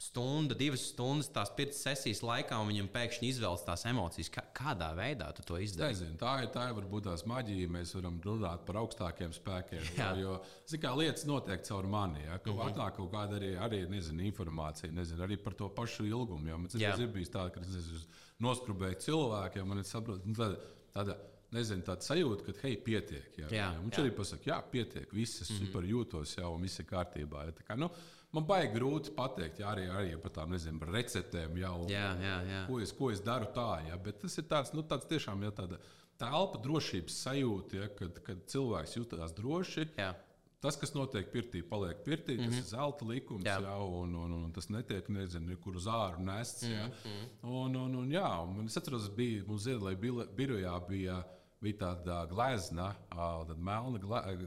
stunda, 0.00 0.56
divas 0.56 0.86
stundas 0.90 1.28
tās 1.32 1.50
pirts 1.56 1.82
sesijas 1.84 2.22
laikā, 2.24 2.56
un 2.56 2.70
viņam 2.70 2.88
pēkšņi 2.94 3.28
izvēlas 3.34 3.64
tās 3.66 3.84
emocijas. 3.90 4.30
Kā, 4.32 4.44
kādā 4.56 4.88
veidā 4.96 5.28
tu 5.36 5.44
to 5.44 5.58
izdari? 5.60 5.92
Nezinu, 5.92 6.16
tā 6.20 6.38
ir 6.44 6.48
tā, 6.54 6.64
varbūt 6.76 7.04
tās 7.10 7.26
maģija. 7.28 7.68
Mēs 7.74 7.92
varam 7.98 8.16
runāt 8.24 8.64
par 8.68 8.80
augstākiem 8.80 9.34
spēkiem. 9.36 9.82
Jā. 9.98 10.10
Jo, 10.16 10.38
kā 10.80 10.94
lietas 10.96 11.26
notiek 11.28 11.64
caur 11.68 11.88
mani, 11.90 12.24
ja, 12.24 12.38
ka 12.38 12.48
mm 12.50 12.56
-hmm. 12.56 12.72
atnāk 12.72 12.96
kaut 12.96 13.12
kāda 13.12 13.36
arī, 13.36 13.52
arī 13.60 13.82
nezinu, 13.90 14.24
informācija, 14.24 14.92
nezinu, 14.92 15.22
arī 15.26 15.36
par 15.36 15.54
to 15.54 15.68
pašu 15.68 16.06
ilgumu. 16.06 16.48
Jo 16.48 16.58
man 16.58 16.68
tas 16.68 17.00
ir 17.00 17.08
bijis 17.08 17.30
tā, 17.30 17.50
ka 17.50 17.60
es 17.60 18.06
noskrubēju 18.38 19.00
cilvēkiem, 19.04 19.70
un 19.70 19.78
es 19.78 19.92
saprotu, 19.92 20.22
nu, 20.24 20.34
tāda, 20.34 20.56
tāda 20.94 21.16
nezinu, 21.52 21.82
tāda 21.82 22.06
sajūta, 22.06 22.46
ka, 22.46 22.54
hei, 22.62 22.76
pietiek. 22.76 23.36
Jā, 23.38 23.48
jā, 23.50 23.66
jā. 23.66 23.82
Viņš 23.82 23.98
jā. 23.98 24.04
arī 24.04 24.14
pasakā, 24.16 24.50
jā, 24.52 24.58
pietiek, 24.70 25.12
viss, 25.12 25.42
es 25.42 25.50
mm 25.50 25.56
-hmm. 25.56 25.66
super 25.66 25.84
jūtos 25.84 26.36
jau, 26.38 26.54
un 26.54 26.62
viss 26.62 26.80
ir 26.80 26.86
kārtībā. 26.86 27.44
Ja, 27.46 27.52
kā, 27.68 27.76
nu, 27.76 27.90
Man 28.30 28.44
baigi 28.46 28.76
grūti 28.76 29.10
pateikt, 29.16 29.58
jā, 29.58 29.70
arī, 29.72 29.88
arī 29.90 30.10
par 30.22 30.30
tādām 30.30 30.52
nezinu, 30.54 30.78
par 30.78 30.92
receptēm, 30.94 31.56
jau, 31.58 31.76
jā, 31.90 32.08
jā, 32.22 32.34
jā. 32.46 32.60
Ko, 32.68 32.78
es, 32.78 32.92
ko 32.94 33.08
es 33.10 33.22
daru 33.26 33.48
tā. 33.56 33.80
Jā, 33.88 33.96
bet 34.04 34.20
tas 34.22 34.38
ir 34.38 34.46
tāds, 34.50 34.70
nu, 34.76 34.84
tāds 34.86 35.08
tiešām 35.10 35.42
jā, 35.42 35.50
tāda 35.56 35.80
telpa 36.20 36.60
drošības 36.62 37.16
sajūta, 37.24 37.80
ja, 37.80 37.88
kad, 37.98 38.20
kad 38.26 38.44
cilvēks 38.52 38.94
jūtas 39.00 39.34
droši. 39.34 39.88
Jā. 39.98 40.12
Tas, 40.60 40.76
kas 40.76 40.92
notiek 40.92 41.30
pirtī, 41.32 41.62
paliek 41.64 42.04
pirtī. 42.04 42.36
Mm 42.36 42.40
-hmm. 42.40 42.44
Tas 42.44 42.54
mhm. 42.54 42.58
ir 42.58 42.68
zelta 42.68 43.04
likums, 43.08 43.44
jā. 43.44 43.56
Jā, 43.64 43.76
un, 43.80 44.14
un, 44.14 44.32
un 44.44 44.52
tas 44.52 44.68
netiek 44.68 45.08
nezinu, 45.08 45.56
kur 45.56 45.76
uz 45.76 45.86
ārā 45.86 46.18
nests. 46.18 46.62
Mm 46.62 46.70
-hmm. 46.70 47.26
un, 47.42 47.76
un, 47.76 47.94
un, 47.94 48.10
jā, 48.10 48.58
un 48.58 48.66
es 48.66 48.76
atceros, 48.76 49.08
ka 49.08 49.14
bija 49.14 49.44
mums 49.46 49.62
Ziedlai 49.62 49.96
birojā 50.36 50.88
bija, 50.88 51.24
bija 51.60 51.76
tāda 51.76 52.26
glezna, 52.28 52.94
tāda 53.10 53.56
melna 53.56 53.98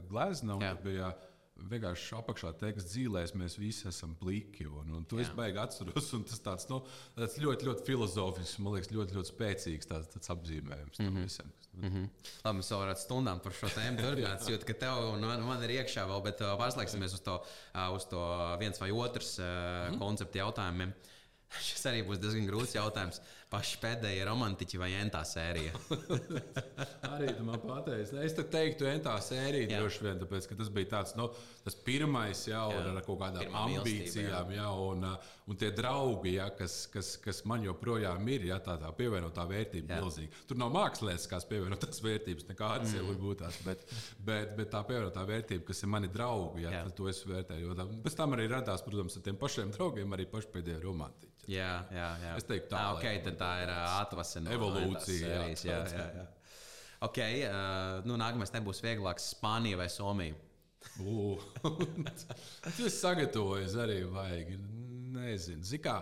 glezna, 0.08 0.54
un 0.54 0.62
jā. 0.62 0.82
bija 0.82 1.12
vienkārši 1.70 2.14
apakšā 2.18 2.52
teiks, 2.60 2.86
dzīvēs 2.92 3.34
mēs 3.38 3.56
visi 3.58 3.88
esam 3.90 4.14
pliki. 4.20 4.66
Un, 4.68 4.92
un 4.98 5.06
to 5.08 5.18
Jā. 5.18 5.26
es 5.26 5.32
baigi 5.36 5.60
atceros. 5.62 6.10
Tas 6.30 6.42
tāds, 6.44 6.68
nu, 6.70 6.80
tāds 7.16 7.36
ļoti, 7.42 7.68
ļoti 7.68 7.86
filozofisks, 7.86 8.60
man 8.64 8.76
liekas, 8.76 8.92
ļoti, 8.94 9.16
ļoti 9.18 9.32
spēcīgs 9.32 9.90
tāds, 9.90 10.10
tāds 10.14 10.32
apzīmējums 10.34 11.00
mm 11.00 11.08
-hmm. 11.08 11.28
visam. 11.28 11.52
Mm 11.74 11.90
-hmm. 11.90 12.08
Labi, 12.44 12.58
mēs 12.58 12.70
varētu 12.70 13.02
stundām 13.02 13.40
par 13.42 13.52
šo 13.52 13.66
tēmu 13.66 13.98
turpināt. 14.04 14.66
Ka 14.66 14.74
tev 14.84 15.14
un 15.14 15.20
man, 15.20 15.42
man 15.42 15.62
ir 15.62 15.76
iekšā 15.80 16.06
vēl, 16.10 16.22
bet 16.22 16.40
pārslēgsimies 16.40 17.18
uz 17.18 17.20
to, 17.20 17.40
uz 17.94 18.06
to 18.06 18.22
viens 18.60 18.80
vai 18.80 18.90
otrs 18.90 19.38
mm 19.38 19.44
-hmm. 19.44 19.98
konceptu 19.98 20.38
jautājumiem. 20.38 20.92
Šis 21.68 21.86
arī 21.86 22.02
būs 22.06 22.20
diezgan 22.22 22.46
grūts 22.48 22.74
jautājums. 22.74 23.20
Paši 23.52 23.78
pēdējie 23.82 24.24
romantiķi 24.26 24.78
vai 24.80 24.90
entā 24.98 25.20
sērija? 25.28 25.74
arī 27.14 27.28
tu 27.36 27.44
man 27.46 27.60
pateici. 27.62 28.16
Es 28.24 28.34
teiktu, 28.36 28.86
entā 28.90 29.14
sērija 29.22 29.68
jā. 29.68 29.80
droši 29.80 30.04
vien, 30.06 30.20
tāpēc, 30.22 30.48
ka 30.50 30.56
tas 30.58 30.70
bija 30.74 30.90
tāds, 30.96 31.14
nu, 31.18 31.28
tas 31.64 31.76
pirmais, 31.86 32.44
jā, 32.48 32.60
jā. 32.72 32.82
ar 32.90 33.00
kaut 33.06 33.20
kādām 33.20 33.44
Pirmā 33.44 33.64
ambīcijām, 33.68 34.52
jā. 34.54 34.58
Jā, 34.58 34.68
un, 34.88 35.06
uh, 35.08 35.34
un 35.50 35.60
tie 35.60 35.70
draugi, 35.76 36.34
jā, 36.38 36.48
kas, 36.58 36.76
kas, 36.92 37.14
kas 37.22 37.42
man 37.48 37.66
joprojām 37.66 38.30
ir, 38.32 38.48
jā, 38.50 38.58
tā, 38.64 38.76
tā 38.80 38.90
pievienotā 38.96 39.46
vērtība 39.50 40.00
milzīga. 40.00 40.44
Tur 40.48 40.60
nav 40.60 40.72
mākslinieciskās 40.74 41.48
pievienotās 41.50 42.02
vērtības, 42.04 42.48
nekādas 42.50 42.94
mm. 42.94 43.02
jau 43.02 43.18
būtu 43.20 43.40
tās, 43.44 43.60
bet, 43.66 43.84
bet, 44.24 44.56
bet 44.58 44.72
tā 44.74 44.82
pievienotā 44.88 45.26
vērtība, 45.28 45.66
kas 45.70 45.84
ir 45.84 45.92
mani 45.94 46.10
draugi, 46.12 46.64
jā, 46.66 46.74
jā. 46.78 46.82
to 46.96 47.10
es 47.12 47.22
vērtēju. 47.28 47.78
Pēc 48.04 48.18
tam 48.18 48.36
arī 48.36 48.48
radās, 48.50 48.84
protams, 48.86 49.18
ar 49.18 49.28
tiem 49.28 49.38
pašiem 49.40 49.74
draugiem 49.74 50.16
arī 50.16 50.28
paši 50.30 50.52
pēdējie 50.54 50.82
romantiķi. 50.84 51.34
Jā, 51.50 51.84
jā, 51.92 52.06
jā. 52.22 52.32
Es 52.38 52.46
teiktu, 52.48 52.70
tā, 52.72 52.80
ah, 52.80 52.94
okay, 52.96 53.20
tā 53.38 53.50
ir 53.64 53.70
uh, 53.72 53.84
atvasina 54.00 54.54
evolūcija. 54.56 55.28
Jā, 55.28 55.44
jā, 55.64 55.78
jā, 55.92 56.08
jā. 56.18 56.26
Okay, 57.04 57.44
uh, 57.44 58.00
nu, 58.08 58.16
nākamais 58.20 58.52
nebūs 58.54 58.80
vieglāks 58.84 59.32
Spānija 59.34 59.78
vai 59.80 59.90
Somija. 59.92 60.36
Tas 62.64 62.98
sagatavojas 63.02 63.76
arī 63.80 64.02
vajag. 64.08 64.54
Nezinu, 65.14 65.64
Zikā, 65.64 65.98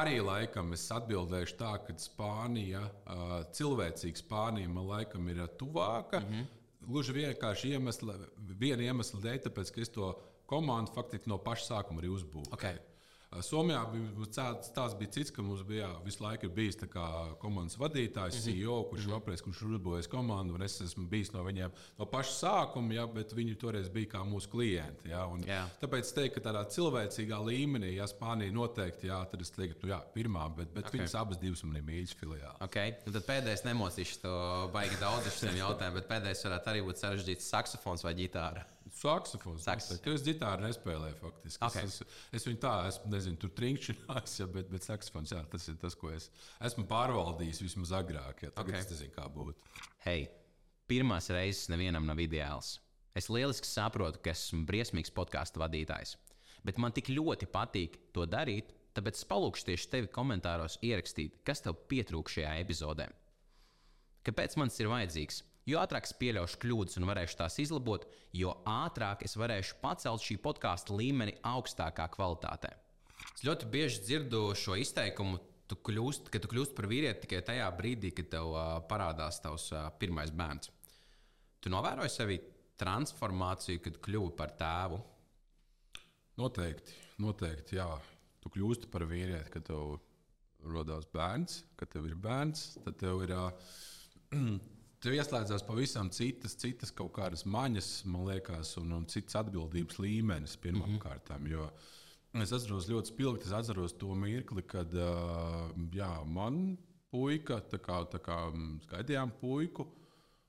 arī 0.00 0.18
laikam 0.24 0.72
es 0.74 0.86
atbildēšu 0.94 1.58
tā, 1.60 1.74
ka 1.86 1.94
Spānija, 2.00 2.82
uh, 3.04 3.36
cilvēcīga 3.56 4.22
Spānija 4.22 4.72
man 4.72 4.88
laikam 4.90 5.28
ir 5.30 5.44
tuvāka. 5.60 6.20
Mm 6.20 6.32
-hmm. 6.32 6.48
Gluži 6.80 7.12
vienkārši 7.12 7.74
iemesla, 7.76 8.14
viena 8.58 8.82
iemesla 8.82 9.20
dēļ, 9.20 9.42
tāpēc 9.46 9.74
ka 9.74 9.80
es 9.80 9.88
to 9.88 10.14
komandu 10.46 10.92
faktiski 10.94 11.28
no 11.30 11.38
paša 11.38 11.74
sākuma 11.74 12.00
arī 12.00 12.08
uzbūvēju. 12.08 12.52
Okay. 12.56 12.78
Somijā 13.30 13.84
bija, 13.92 14.26
tās 14.74 14.94
bija 14.98 15.10
cits, 15.14 15.30
ka 15.30 15.42
mums 15.46 15.60
bija 15.62 15.84
jā, 15.84 15.90
visu 16.02 16.24
laiku 16.24 16.48
bijis 16.50 16.78
komandas 17.38 17.76
vadītājs, 17.78 18.34
mm 18.34 18.40
-hmm. 18.40 18.56
CEO, 18.58 18.78
kurš 18.90 19.06
ir 19.06 19.14
apreiz, 19.14 19.42
kurš 19.46 19.60
ir 19.62 19.68
uzbūvējis 19.76 20.08
komandu. 20.10 20.58
Es 20.64 20.80
esmu 20.80 21.06
bijis 21.06 21.30
no 21.32 21.44
viņiem 21.46 21.70
no 21.98 22.06
paša 22.10 22.32
sākuma, 22.32 22.94
jā, 22.94 23.06
bet 23.14 23.32
viņi 23.32 23.54
toreiz 23.54 23.88
bija 23.88 24.10
kā 24.16 24.24
mūsu 24.26 24.50
klienti. 24.50 25.12
Jā, 25.12 25.22
un, 25.30 25.44
jā. 25.46 25.62
Tāpēc 25.80 26.10
es 26.10 26.12
teiktu, 26.12 26.40
ka 26.40 26.48
tādā 26.48 26.64
cilvēcīgā 26.74 27.38
līmenī, 27.46 27.94
ja 27.94 28.08
Spānija 28.10 28.52
noteikti, 28.52 29.06
jā, 29.06 29.20
tad 29.30 29.40
es 29.40 29.50
teiktu, 29.50 29.86
nu, 29.86 29.92
jā, 29.94 30.00
pirmā, 30.14 30.48
bet, 30.56 30.74
bet 30.74 30.86
okay. 30.86 30.98
viņas 30.98 31.14
abas 31.14 31.38
divas 31.38 31.62
man 31.62 31.76
ir 31.76 31.86
mīļas 31.86 32.16
filiāli. 32.18 32.58
Okay. 32.66 32.96
Nu, 33.06 33.12
tad 33.12 33.30
pēdējais 33.30 33.64
nemocīšu 33.64 34.20
to 34.26 34.34
baigi 34.74 34.98
daudz 35.00 35.30
ar 35.30 35.38
šiem 35.38 35.62
jautājumiem, 35.62 36.00
bet 36.00 36.10
pēdējais 36.10 36.44
varētu 36.48 36.74
arī 36.74 36.82
būt 36.82 36.98
sarežģīts 36.98 37.50
saksofons 37.54 38.02
vai 38.02 38.14
ģitāra. 38.14 38.66
Saksofons. 39.00 39.64
Tur 40.04 40.16
es 40.16 40.24
ģitāru 40.26 40.66
nespēlēju 40.66 41.16
faktiski. 41.22 41.62
Okay. 41.64 41.88
Es, 41.88 42.00
es, 42.04 42.18
es 42.36 42.46
viņu 42.48 42.60
tā, 42.60 42.72
es 42.90 42.98
nezinu, 43.08 43.38
tur 43.40 43.52
trinkšķinās, 43.56 44.34
ja, 44.42 44.48
bet, 44.52 44.68
bet 44.72 44.84
saksofons, 44.84 45.32
jā, 45.32 45.40
tas 45.52 45.68
ir 45.72 45.78
tas, 45.80 45.96
ko 45.96 46.10
es 46.12 46.28
esmu 46.68 46.84
pārvaldījis 46.90 47.62
vismaz 47.64 47.94
agrāk. 47.96 48.44
Ja, 48.44 48.52
tagad 48.52 48.76
okay. 48.76 48.84
es 48.84 48.92
nezinu, 48.92 49.14
kā 49.16 49.24
būtu. 49.32 49.56
Hei, 50.04 50.26
pirmās 50.90 51.30
reizes 51.32 51.70
nevienam 51.72 52.04
nav 52.08 52.20
ideāls. 52.20 52.76
Es 53.16 53.30
lieliski 53.32 53.66
saprotu, 53.66 54.20
ka 54.22 54.34
esmu 54.34 54.66
briesmīgs 54.68 55.12
podkāstu 55.16 55.62
vadītājs, 55.64 56.14
bet 56.66 56.78
man 56.78 56.92
tik 56.94 57.08
ļoti 57.10 57.48
patīk 57.50 57.96
to 58.14 58.28
darīt, 58.28 58.74
tāpēc 58.94 59.18
es 59.18 59.26
palūkšu 59.32 59.70
tieši 59.70 59.90
tevi 59.96 60.12
komentāros 60.12 60.76
ierakstīt, 60.84 61.40
kas 61.46 61.64
tev 61.64 61.80
pietrūk 61.90 62.30
šajā 62.30 62.58
epizodē. 62.60 63.08
Kāpēc 64.28 64.60
man 64.60 64.68
tas 64.68 64.82
ir 64.82 64.90
vajadzīgs? 64.92 65.40
Jo 65.68 65.82
ātrāk 65.82 66.06
es 66.08 66.14
pieļaušu 66.16 66.58
kļūdas 66.62 66.98
un 67.00 67.06
varēšu 67.10 67.36
tās 67.42 67.58
izlabot, 67.60 68.06
jo 68.36 68.54
ātrāk 68.68 69.24
es 69.26 69.36
varēšu 69.36 69.76
pacelt 69.82 70.24
šī 70.24 70.38
podkāstu 70.40 70.96
līmeni 70.96 71.36
augstākā 71.46 72.08
kvalitātē. 72.14 72.72
Es 73.34 73.44
ļoti 73.44 73.68
bieži 73.70 74.00
dzirdu 74.06 74.40
šo 74.56 74.78
izteikumu, 74.80 75.38
tu 75.70 75.76
kļūst, 75.86 76.32
ka 76.32 76.40
tu 76.42 76.50
kļūsi 76.50 76.74
par 76.74 76.88
vīrieti 76.90 77.26
tikai 77.26 77.42
tajā 77.46 77.68
brīdī, 77.76 78.10
kad 78.16 78.30
tev 78.32 78.54
uh, 78.54 78.78
parādās 78.90 79.38
tavs 79.44 79.68
uh, 79.74 79.86
pirmais 80.00 80.32
bērns. 80.34 80.72
Tu 81.60 81.70
novēroji 81.70 82.14
sevi 82.14 82.40
transformāciju, 82.80 83.84
kad 83.84 84.00
kļuvi 84.02 84.32
par 84.38 84.56
tēvu? 84.58 84.98
Noteikti, 86.40 86.96
noteikti, 87.20 87.76
jā. 87.76 87.90
Tu 88.40 88.50
kļūsti 88.56 88.88
par 88.90 89.04
vīrieti, 89.04 89.52
kad 89.52 89.68
tev 89.68 89.98
rodas 90.64 91.04
bērns, 91.12 91.60
kad 91.76 91.92
tev 91.92 92.08
ir 92.08 92.16
bērns, 92.16 92.70
tad 92.86 92.96
tev 93.04 93.24
ir. 93.28 93.36
Uh, 93.36 94.56
Tev 95.00 95.14
ieslēdzās 95.16 95.62
pavisam 95.64 96.10
citas, 96.12 96.52
citas 96.60 96.90
kaut 96.92 97.14
kādas 97.16 97.46
maņas, 97.48 97.86
man 98.04 98.26
liekas, 98.28 98.74
un, 98.82 98.92
un 98.98 99.06
cits 99.08 99.38
atbildības 99.40 99.96
līmenis 100.02 100.58
pirmām 100.60 100.90
mm 100.90 100.96
-hmm. 100.96 101.04
es 102.42 102.52
atceros 102.52 102.88
ļoti 102.88 103.14
spilgti, 103.14 103.46
es 103.48 103.52
atceros 103.52 103.96
to 103.98 104.14
mirkli, 104.14 104.62
kad 104.62 104.92
jā, 105.92 106.24
man 106.26 106.76
puika, 107.10 107.62
tā 107.72 107.78
kā, 107.78 108.04
tā 108.12 108.20
kā 108.22 108.36
gaidījām 108.90 109.32
puiku, 109.40 109.88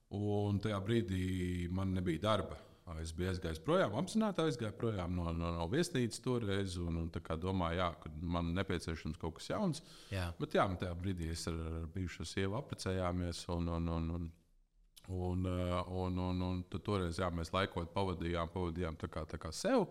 un 0.09 0.59
tajā 0.59 0.81
brīdī 0.83 1.69
man 1.71 1.93
nebija 1.93 2.21
darba. 2.21 2.57
Es 2.99 3.13
biju 3.15 3.29
aizgājis 3.29 3.61
projām, 3.63 3.93
apzināti 3.95 4.41
aizgāju 4.43 4.73
projām 4.75 5.15
no, 5.15 5.31
no, 5.31 5.51
no 5.55 5.67
viesnīcas 5.71 6.19
toreiz. 6.19 6.75
Un, 6.81 6.97
un 6.97 7.09
domāju, 7.39 7.77
jā, 7.77 7.87
ka 8.03 8.09
man 8.19 8.53
nepieciešams 8.57 9.17
kaut 9.21 9.37
kas 9.37 9.47
jauns. 9.49 9.83
Jā. 10.11 10.33
Bet 10.39 10.57
jā, 10.57 10.65
tajā 10.81 10.91
brīdī 10.99 11.29
es 11.31 11.47
ar, 11.47 11.53
ar 11.53 11.87
bijušo 11.93 12.25
sievu 12.27 12.57
apprecējāmies. 12.59 13.45
Un, 13.55 13.69
un, 13.77 13.87
un, 13.87 14.09
un 14.17 14.27
Un, 15.11 15.45
eh, 15.45 15.83
un, 15.91 16.17
un, 16.17 16.41
un 16.47 16.63
tad 16.71 16.85
toreiz 16.87 17.19
jā, 17.19 17.27
mēs 17.35 17.51
laikot 17.51 17.91
pavadījām, 17.91 18.51
pavadījām 18.53 18.97
tā 19.01 19.09
kā, 19.11 19.25
tā 19.27 19.39
kā 19.41 19.51
sev. 19.55 19.89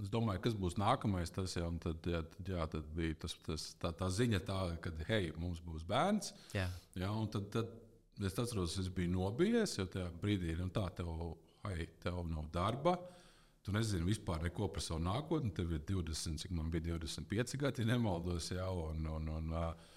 Es 0.00 0.08
domāju, 0.10 0.40
kas 0.46 0.56
būs 0.58 0.78
nākamais. 0.80 1.30
Tas 1.34 1.54
jau 1.58 1.68
tad, 1.82 2.06
jā, 2.08 2.22
tad, 2.32 2.48
jā, 2.50 2.66
tad 2.72 2.86
bija 2.96 3.18
tas, 3.24 3.36
tas, 3.46 3.66
tā, 3.80 3.92
tā 3.94 4.08
ziņa, 4.10 4.40
tā, 4.48 4.60
ka 4.82 4.92
hei, 5.10 5.34
mums 5.38 5.60
būs 5.62 5.84
bērns. 5.88 6.32
Jā. 6.56 6.66
Jā, 6.98 7.10
tad, 7.34 7.50
tad 7.54 8.24
es 8.24 8.38
atceros, 8.40 8.78
es 8.80 8.88
biju 8.94 9.12
nobijies, 9.12 9.76
jo 9.78 9.86
tajā 9.90 10.08
brīdī 10.22 10.56
nu, 10.58 10.70
tā, 10.74 10.86
tev, 10.96 11.12
hei, 11.68 11.90
tev 12.02 12.24
nav 12.30 12.48
darba. 12.54 12.96
Tu 13.64 13.72
nezini 13.72 14.04
vispār 14.04 14.42
neko 14.44 14.68
par 14.72 14.84
savu 14.84 15.00
nākotni. 15.04 15.52
Tev 15.56 15.70
ir 15.72 15.84
20, 15.88 16.40
cik 16.42 16.52
man 16.56 16.72
bija 16.72 16.98
25 16.98 17.60
gadi, 17.60 17.84
ja 17.84 17.92
nemaldos. 17.94 18.50
Jā, 18.52 18.66
un, 18.68 19.06
un, 19.08 19.30
un, 19.38 19.52
uh, 19.52 19.93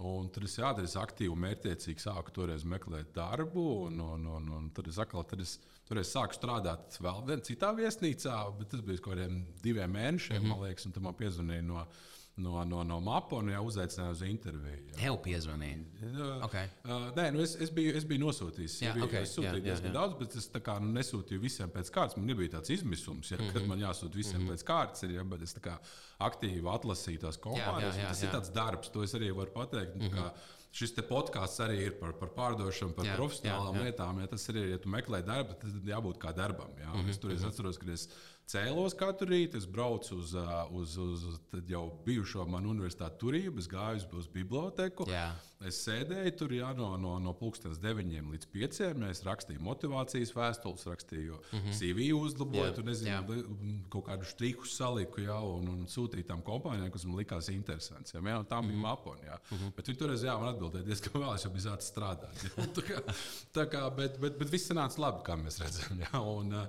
Un 0.00 0.30
tur 0.32 0.46
es 0.46 0.54
jādara, 0.56 0.88
es 0.88 0.96
aktīvi 0.96 1.32
un 1.34 1.42
mērķiecīgi 1.44 2.00
sāku 2.00 2.32
toreiz 2.32 2.64
meklēt 2.64 3.10
darbu. 3.16 3.64
Un, 3.86 4.00
un, 4.00 4.26
un, 4.36 4.48
un 4.56 4.70
tad 4.76 4.88
es 4.88 5.00
atkal 5.02 5.26
tad 5.28 5.42
es, 5.44 5.58
tur 5.88 6.00
es 6.00 6.12
sāku 6.14 6.38
strādāt 6.38 6.96
vēl 7.04 7.20
vienā 7.26 7.44
citā 7.44 7.74
viesnīcā, 7.76 8.38
bet 8.58 8.72
tas 8.72 8.84
bija 8.86 9.02
kaut 9.04 9.14
kādiem 9.14 9.42
diviem 9.64 9.92
mēnešiem, 9.96 10.38
mm 10.38 10.46
-hmm. 10.46 10.56
man 10.56 10.64
liekas, 10.68 10.86
un 10.86 10.96
tam 10.96 11.08
man 11.08 11.18
piezvanīja 11.20 11.66
no 11.66 11.84
no, 12.40 12.64
no, 12.64 12.82
no 12.86 12.98
MAPA 13.04 13.38
un 13.40 13.50
jau 13.52 13.62
uzaicināja 13.68 14.14
uz 14.14 14.22
interviju. 14.26 14.82
Tev 14.96 15.18
piezvanīja. 15.24 15.78
Uh, 16.08 16.44
okay. 16.46 16.70
uh, 16.84 17.08
nē, 17.16 17.26
nu 17.34 17.42
es, 17.44 17.54
es, 17.62 17.72
biju, 17.74 17.94
es 17.98 18.06
biju 18.08 18.24
nosūtījis. 18.24 18.76
Jā, 18.84 18.92
biju, 18.96 19.06
okay. 19.08 19.26
Es 19.26 19.34
sūtīju 19.36 19.64
diezgan 19.64 19.96
daudz, 19.96 20.16
bet 20.20 20.36
es 20.40 20.48
kā, 20.56 20.76
nu, 20.82 20.92
nesūtīju 20.96 21.42
visiem 21.42 21.72
pēc 21.74 21.92
kārtas. 21.94 22.18
Man 22.18 22.30
nebija 22.30 22.56
tāds 22.56 22.72
izmisums, 22.76 23.32
ja, 23.32 23.38
mm 23.38 23.44
-hmm. 23.46 23.58
kad 23.58 23.68
man 23.72 23.84
jāsūta 23.84 24.22
visiem 24.22 24.40
mm 24.40 24.46
-hmm. 24.46 24.52
pēc 24.54 24.66
kārtas. 24.70 25.04
Ja, 25.10 25.24
bet 25.24 25.42
es 25.42 25.54
kā, 25.54 25.76
aktīvi 26.18 26.72
atlasīju 26.76 27.26
tās 27.26 27.38
kompānijas. 27.38 27.96
Jā, 27.96 28.00
jā, 28.00 28.06
jā, 28.06 28.08
tas 28.08 28.22
jā. 28.22 28.28
ir 28.28 28.34
tāds 28.34 28.52
darbs, 28.54 28.88
to 28.88 29.02
es 29.02 29.14
arī 29.14 29.34
varu 29.36 29.52
pateikt. 29.52 29.96
Mm 29.96 30.08
-hmm. 30.08 30.30
Šis 30.70 30.92
podkāsts 31.08 31.58
arī 31.64 31.80
ir 31.88 31.94
par, 31.98 32.12
par 32.12 32.28
pārdošanu, 32.28 32.94
par 32.94 33.04
jā, 33.04 33.16
profesionālām 33.18 33.74
jā, 33.74 33.80
jā. 33.80 33.84
lietām. 33.84 34.20
Ja 34.20 34.26
tas 34.26 34.48
ir, 34.48 34.56
ja 34.70 34.78
tu 34.78 34.88
meklē 34.88 35.18
darbu, 35.26 35.56
tad 35.58 35.70
jābūt 35.84 36.18
kā 36.22 36.30
darbam. 36.32 36.70
Jā. 36.78 36.92
Mm 36.94 37.00
-hmm. 37.00 37.10
Es 37.10 37.18
tur 37.18 37.32
es 37.32 37.40
mhm. 37.40 37.48
atceros, 37.48 37.78
ka 37.78 37.92
es 37.92 38.08
cēlos 38.50 38.96
katru 38.98 39.30
rītu, 39.30 39.60
es 39.60 39.66
braucu 39.70 40.18
uz, 40.18 40.34
uz, 40.74 40.96
uz, 40.98 41.26
uz 41.28 41.70
jau 41.70 41.84
bijušo 42.06 42.46
manu 42.50 42.72
universitāti 42.74 43.20
turību, 43.22 43.62
es 43.62 43.68
gāju 43.70 44.08
uz, 44.18 44.28
biblioteku. 44.32 45.06
Jā. 45.10 45.30
Es 45.68 45.76
sēdēju 45.84 46.30
tur 46.40 46.52
jā, 46.56 46.70
no, 46.72 46.94
no, 46.96 47.18
no 47.20 47.34
pulkstenes 47.36 47.76
9 47.82 48.30
līdz 48.32 48.46
5. 48.54 48.78
Es 49.10 49.20
rakstīju 49.26 49.60
motivācijas 49.60 50.32
vēstules, 50.32 50.86
rakstīju 50.88 51.36
mm 51.36 51.58
-hmm. 51.58 51.74
CV 51.76 52.06
uzlaboju, 52.16 52.70
tur 52.78 52.86
nezinu, 52.88 53.10
jā. 53.10 53.42
kaut 53.92 54.06
kādu 54.06 54.24
striku 54.24 54.64
saliku 54.66 55.20
jā, 55.20 55.36
un, 55.36 55.68
un 55.74 55.82
sūtīju 55.84 56.30
tām 56.30 56.40
kompānijām, 56.46 56.90
kas 56.90 57.04
man 57.04 57.20
likās 57.20 57.50
interesants. 57.52 58.14
Jā, 58.14 58.22
jā, 58.24 58.38
tā 58.48 58.60
bija 58.62 58.62
mm 58.62 58.70
-hmm. 58.70 58.86
mapona. 58.88 59.38
Mm 59.50 59.58
-hmm. 59.58 59.74
Bet 59.76 59.88
viņi 59.88 59.98
toreiz 59.98 60.24
jā, 60.24 60.38
man 60.40 60.54
atbildēja 60.54 60.84
diezgan 60.84 61.22
vēl, 61.22 61.34
es 61.34 61.44
jau 61.44 61.52
biju 61.52 61.64
sācis 61.68 61.92
strādāt. 61.92 62.36
Jā, 62.44 62.66
tā 62.78 62.82
kā, 62.88 63.02
tā 63.52 63.64
kā, 63.68 63.96
bet, 63.96 64.20
bet, 64.20 64.38
bet 64.38 64.50
viss 64.50 64.70
nāca 64.70 64.98
labi, 64.98 65.20
kā 65.24 65.36
mēs 65.36 65.60
redzam. 65.60 66.00
Jā, 66.00 66.20
un, 66.20 66.52
uh, 66.54 66.66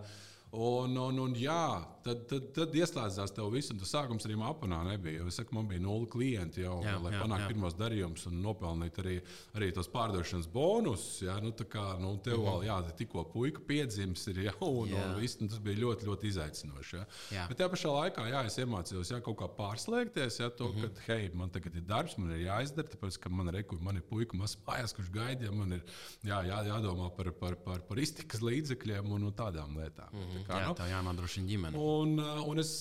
Un, 0.51 0.97
un, 0.99 1.15
un 1.23 1.35
jā, 1.39 1.79
tad, 2.03 2.25
tad, 2.27 2.49
tad 2.51 2.73
ieslēdzās 2.75 3.31
tev 3.31 3.53
viss, 3.53 3.71
un 3.71 3.77
tas 3.79 3.93
sākums 3.93 4.25
arī 4.27 4.35
apmanā 4.43 4.81
nebija. 4.83 5.23
Es 5.29 5.37
saku, 5.39 5.55
man 5.55 5.69
bija 5.69 5.79
nulle 5.79 6.09
klienti 6.11 6.65
jau, 6.65 6.81
jā, 6.83 6.97
lai 6.99 7.13
panāktu 7.15 7.53
pirmos 7.53 7.77
darījumus 7.79 8.25
un 8.27 8.41
nopelnītu 8.43 8.99
arī, 9.03 9.13
arī 9.55 9.69
tos 9.71 9.87
pārdošanas 9.93 10.49
bonusus. 10.51 11.21
Jā, 11.23 11.37
nu, 11.43 11.53
tā 11.55 11.63
kā 11.71 11.85
nu, 12.01 12.17
tev 12.17 12.35
mm 12.35 12.43
-hmm. 12.43 12.49
vēl 12.49 12.67
jā, 12.67 12.95
tikko 12.99 13.23
puika 13.31 13.63
piedzimis, 13.67 14.25
ir 14.27 14.41
jau, 14.49 14.71
un, 14.81 14.89
jā. 14.89 15.05
un 15.05 15.21
viss, 15.21 15.39
nu, 15.39 15.47
tas 15.47 15.59
bija 15.59 15.79
ļoti, 15.85 16.05
ļoti 16.09 16.27
izaicinoši. 16.27 16.95
Jā. 16.97 17.05
Jā. 17.31 17.47
Bet 17.47 17.57
tajā 17.57 17.69
pašā 17.71 17.95
laikā 17.95 18.27
jā, 18.27 18.43
es 18.45 18.57
iemācījos 18.57 19.11
jā, 19.11 19.21
kaut 19.21 19.37
kā 19.39 19.47
pārslēgties, 19.55 20.41
jā, 20.43 20.49
to, 20.49 20.67
mm 20.67 20.75
-hmm. 20.75 20.93
ka, 21.05 21.13
hei, 21.13 21.31
man 21.33 21.49
tagad 21.49 21.75
ir 21.75 21.87
darbs, 21.87 22.17
man 22.17 22.31
ir 22.31 22.43
jāizdara, 22.47 22.91
tāpēc, 22.91 23.19
ka 23.19 23.29
man, 23.29 23.47
reku, 23.47 23.79
man 23.79 23.95
ir 23.95 24.03
puika 24.03 24.35
mazs 24.37 24.57
mājās, 24.67 24.93
kurš 24.95 25.11
gaida, 25.11 25.45
ja 25.45 25.51
man 25.51 25.71
ir 25.71 25.83
jā, 26.23 26.43
jā, 26.43 26.59
jādomā 26.67 27.09
par, 27.15 27.31
par, 27.31 27.55
par, 27.55 27.79
par 27.79 27.97
iztikas 27.99 28.41
līdzekļiem 28.41 29.11
un, 29.11 29.23
un 29.23 29.33
tādām 29.33 29.77
lietām. 29.77 30.09
Mm 30.11 30.19
-hmm. 30.19 30.40
Kā, 30.47 30.61
jā, 30.61 30.69
nu, 30.69 30.77
tā 30.77 30.87
jānodrošina 30.91 31.49
ģimene. 31.51 31.79
Un, 31.79 32.15
uh, 32.21 32.43
un 32.51 32.61
es, 32.63 32.71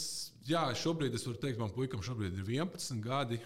jā, 0.49 0.67
šobrīd 0.77 1.17
es 1.17 1.27
varu 1.29 1.41
teikt, 1.43 1.61
man 1.63 1.73
puikam 1.75 2.05
šobrīd 2.05 2.39
ir 2.39 2.53
11 2.61 3.03
gadi. 3.05 3.41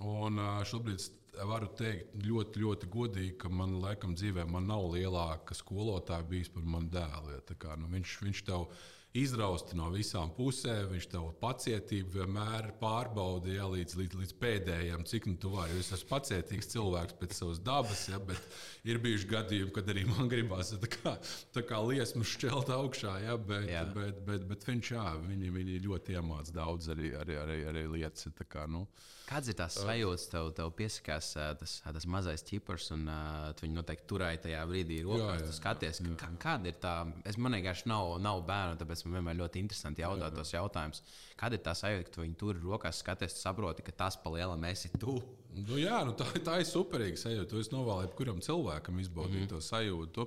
Un 0.00 0.38
uh, 0.38 0.60
šobrīd 0.68 1.08
varu 1.46 1.70
teikt 1.78 2.16
ļoti, 2.26 2.62
ļoti 2.64 2.88
godīgi, 2.90 3.34
ka 3.40 3.50
man 3.52 3.78
laikam 3.82 4.14
dzīvē 4.18 4.46
man 4.50 4.66
nav 4.68 4.88
lielāka 4.94 5.56
skolotāja 5.56 6.26
bijis 6.28 6.50
par 6.52 6.66
manu 6.66 6.90
dēlu. 6.92 7.36
Ja, 7.36 7.58
kā, 7.60 7.76
nu, 7.80 7.90
viņš, 7.92 8.16
viņš 8.26 8.42
tev 8.48 8.66
ir 8.66 8.99
izrausti 9.16 9.76
no 9.78 9.88
visām 9.90 10.30
pusēm. 10.36 10.90
Viņš 10.92 11.06
tev 11.10 11.30
pacietību 11.42 12.20
vienmēr 12.20 12.70
pārbauda 12.80 13.52
ja, 13.52 13.66
līdz, 13.70 13.96
līdz, 13.98 14.18
līdz 14.20 14.34
pēdējiem, 14.42 15.04
cik 15.10 15.26
nu 15.30 15.36
tu 15.40 15.52
vari. 15.54 15.78
Es 15.80 15.90
esmu 15.96 16.10
pacietīgs 16.12 16.70
cilvēks 16.74 17.16
pēc 17.20 17.36
savas 17.40 17.62
dabas, 17.66 18.06
ja, 18.12 18.20
bet 18.22 18.60
ir 18.88 19.00
bijuši 19.02 19.30
gadījumi, 19.30 19.74
kad 19.74 19.90
arī 19.90 20.06
man 20.08 20.30
gribās 20.30 20.74
tā 20.76 20.90
kā, 20.94 21.16
tā 21.56 21.64
kā 21.66 21.80
liesmu 21.84 22.26
šķelt 22.26 22.70
augšā. 22.76 23.16
Ja, 23.26 23.36
bet, 23.36 23.66
jā. 23.70 23.84
bet, 23.96 24.22
bet, 24.28 24.46
bet 24.50 24.66
viņš 24.68 24.92
jā, 24.94 25.06
viņi, 25.26 25.54
viņi 25.58 25.80
ļoti 25.88 26.18
iemācīja 26.20 26.60
daudz 26.60 26.92
arī, 26.94 27.14
arī, 27.18 27.40
arī, 27.42 27.62
arī 27.72 27.86
lietas. 27.96 28.28
Kā, 28.50 28.64
nu, 28.70 28.86
Kāds 29.30 29.46
ir 29.46 29.54
tās 29.54 29.76
sajūtas, 29.78 30.24
tev, 30.32 30.48
tev 30.58 30.72
piesakās 30.74 31.28
tas, 31.60 31.74
tas 31.86 32.06
mazais 32.10 32.42
ķipars, 32.48 32.88
un 32.96 33.04
uh, 33.06 33.50
tu 33.54 33.62
viņu 33.62 33.76
noteikti 33.78 34.08
turēji 34.10 34.40
tajā 34.48 34.62
brīdī 34.66 34.96
rokās. 35.06 35.22
Jā, 35.22 35.36
jā, 35.38 35.46
tu 35.46 35.54
skaties, 35.54 36.00
jā. 36.02 36.14
Kā, 36.18 36.30
kāda 36.42 36.72
ir 36.72 36.80
tā, 36.82 36.94
es 37.30 37.38
man 37.38 37.54
vienkārši 37.54 37.86
nav, 37.92 38.16
nav 38.24 38.42
bērnu, 38.48 38.80
tāpēc 38.80 39.04
man 39.06 39.20
vienmēr 39.20 39.38
ļoti 39.38 39.62
interesanti 39.62 40.02
jautāt 40.02 40.34
tos 40.34 40.50
jautājumus. 40.50 41.04
Kāda 41.38 41.60
ir 41.60 41.62
tā 41.68 41.76
sajūta, 41.78 42.08
ka 42.08 42.16
tu 42.16 42.24
viņu 42.24 42.40
tur 42.40 42.58
rokās 42.64 43.02
skaties, 43.04 43.36
tu 43.36 43.44
saproti, 43.44 43.84
ka 43.86 43.94
tas 44.02 44.18
pa 44.18 44.32
lielam 44.34 44.66
esi 44.66 44.90
tu? 44.98 45.20
Nu, 45.54 45.78
jā, 45.78 46.00
nu, 46.06 46.16
tā, 46.18 46.26
tā 46.46 46.56
ir 46.62 46.66
superīga 46.66 47.20
sajūta. 47.22 47.60
Es 47.62 47.70
novēlu 47.70 48.08
jebkuram 48.08 48.42
cilvēkam 48.42 48.98
izbaudīt 49.02 49.44
mm 49.44 49.46
-hmm. 49.46 49.52
to 49.54 49.62
sajūtu. 49.62 50.26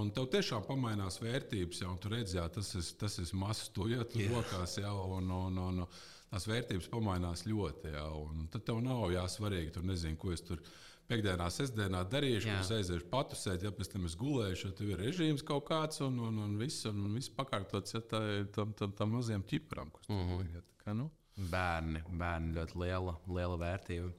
Un 0.00 0.10
tev 0.14 0.30
tiešām 0.32 0.64
pamainās 0.64 1.18
vērtības, 1.20 1.80
jau 1.82 1.92
tur 2.00 2.12
redzēji, 2.14 2.52
tas 2.54 2.74
ir, 2.78 2.88
tas 3.00 3.18
ir 3.18 3.30
mazs, 3.34 3.68
tu 3.74 3.88
iet 3.90 4.16
rokās 4.30 4.78
jau. 4.78 4.96
Un, 5.16 5.30
un, 5.30 5.58
un, 5.58 5.78
un, 5.84 5.86
tās 6.30 6.46
vērtības 6.50 6.88
pamainās 6.92 7.44
ļoti. 7.48 7.94
Jā, 7.94 8.06
un 8.14 8.46
tad 8.52 8.64
tev 8.68 8.80
nav 8.84 9.08
jāsvarīgi, 9.14 9.74
tur 9.74 9.86
nezinu, 9.88 10.18
ko 10.20 10.32
es 10.34 10.44
tur 10.46 10.62
piekdienā, 11.10 11.48
sestdienā 11.50 12.04
darīšu, 12.10 12.48
kad 12.48 12.62
es 12.62 12.72
aiziešu 12.76 13.08
patusēt, 13.10 13.64
ja 13.66 13.72
pēc 13.74 13.90
tam 13.94 14.06
es 14.06 14.14
gulēšu, 14.18 14.70
tad 14.78 14.92
ir 14.92 15.00
režīms 15.02 15.42
kaut 15.46 15.66
kāds 15.70 16.02
un, 16.06 16.20
un, 16.28 16.38
un 16.44 16.56
viss, 16.60 16.86
un, 16.90 17.02
un 17.08 17.16
viss 17.18 17.32
pakārtots 17.34 17.96
ja, 17.96 18.02
tā, 18.12 18.20
tam, 18.54 18.74
tam, 18.78 18.94
tam 18.98 19.16
mazajam 19.16 19.42
ķipram. 19.50 19.90
Mm 20.08 20.22
-hmm. 20.28 20.54
ja, 20.54 20.62
kā, 20.84 20.94
nu? 20.94 21.10
Bērni, 21.50 22.02
bērni 22.20 22.54
ļoti 22.58 22.78
liela, 22.84 23.16
liela 23.26 23.56
vērtība. 23.58 24.12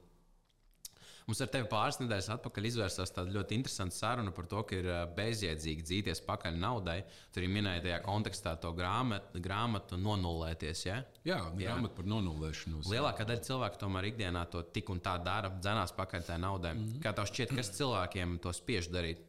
Mums 1.31 1.39
ar 1.45 1.47
tevi 1.47 1.67
pāris 1.71 1.95
nedēļas 2.01 2.25
atpakaļ 2.33 2.65
izvērsās 2.67 3.13
tāda 3.15 3.31
ļoti 3.31 3.55
interesanta 3.55 3.95
saruna 3.95 4.33
par 4.35 4.49
to, 4.51 4.65
ka 4.67 4.75
ir 4.75 4.87
bezjēdzīgi 5.15 5.85
dzīties 5.87 6.19
pakaļ 6.25 6.57
naudai. 6.59 6.97
Tur 7.31 7.39
arī 7.39 7.51
minēja 7.53 7.83
tajā 7.85 7.99
kontekstā 8.03 8.57
to 8.59 8.73
grāmatu, 8.75 9.39
grāmatu 9.45 9.95
nonulēties. 9.95 10.81
Ja? 10.89 10.97
Jā, 11.23 11.37
grāmatu 11.55 11.95
par 12.01 12.09
nonulēšanos. 12.11 12.89
Lielākā 12.91 13.23
daļa 13.29 13.45
cilvēku 13.47 13.79
tomēr 13.79 14.09
ikdienā 14.09 14.41
to 14.51 14.65
tik 14.75 14.91
un 14.91 14.99
tā 15.05 15.13
dara, 15.23 15.53
dzenās 15.55 15.95
pakaļ 15.95 16.27
tai 16.27 16.41
naudai. 16.43 16.73
Mm 16.75 16.83
-hmm. 16.89 17.05
Kā 17.05 17.15
tev 17.15 17.31
šķiet, 17.31 17.55
kas 17.61 17.71
cilvēkiem 17.79 18.35
to 18.43 18.51
spiež 18.59 18.91
darīt? 18.91 19.23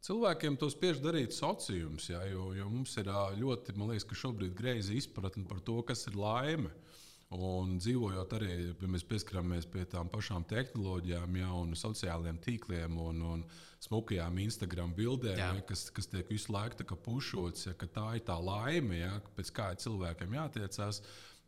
Cilvēkiem 0.00 0.56
to 0.56 0.70
spiež 0.72 1.04
darīt 1.04 1.36
sociums, 1.36 2.08
jā, 2.08 2.24
jo, 2.32 2.54
jo 2.56 2.70
mums 2.70 2.96
ir 2.96 3.12
ļoti, 3.36 3.76
man 3.76 3.92
liekas, 3.92 4.08
ka 4.08 4.14
šobrīd 4.14 4.56
greizi 4.56 4.96
izpratne 4.96 5.44
par 5.44 5.60
to, 5.60 5.82
kas 5.82 6.06
ir 6.06 6.16
laime. 6.16 6.72
Uh, 6.72 6.91
Un 7.32 7.78
dzīvojot 7.80 8.34
arī, 8.36 8.50
ja 8.68 8.88
mēs 8.92 9.04
pieskaramies 9.08 9.64
pie 9.72 9.86
tām 9.88 10.10
pašām 10.12 10.44
tehnoloģijām, 10.50 11.36
ja, 11.40 11.52
un 11.56 11.72
sociālajiem 11.78 12.40
tīkliem 12.44 12.98
un, 13.00 13.22
un 13.24 13.44
smukajām 13.80 14.40
Instagram 14.44 14.92
bildēm, 14.96 15.40
ja, 15.40 15.52
kas, 15.68 15.86
kas 15.96 16.10
tiek 16.12 16.28
visu 16.28 16.52
laiku 16.52 16.98
pušots, 17.06 17.70
ja, 17.70 17.76
ka 17.78 17.88
tā 17.88 18.06
ir 18.18 18.26
tā 18.28 18.36
laime, 18.36 18.98
ja, 19.00 19.14
pēc 19.36 19.52
kā 19.56 19.70
cilvēkiem 19.80 20.36
jātiecās. 20.36 21.00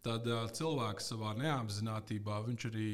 Tad 0.04 0.26
uh, 0.28 0.46
cilvēks 0.52 1.06
savā 1.12 1.32
neapzinātībā 1.36 2.40
arī 2.44 2.88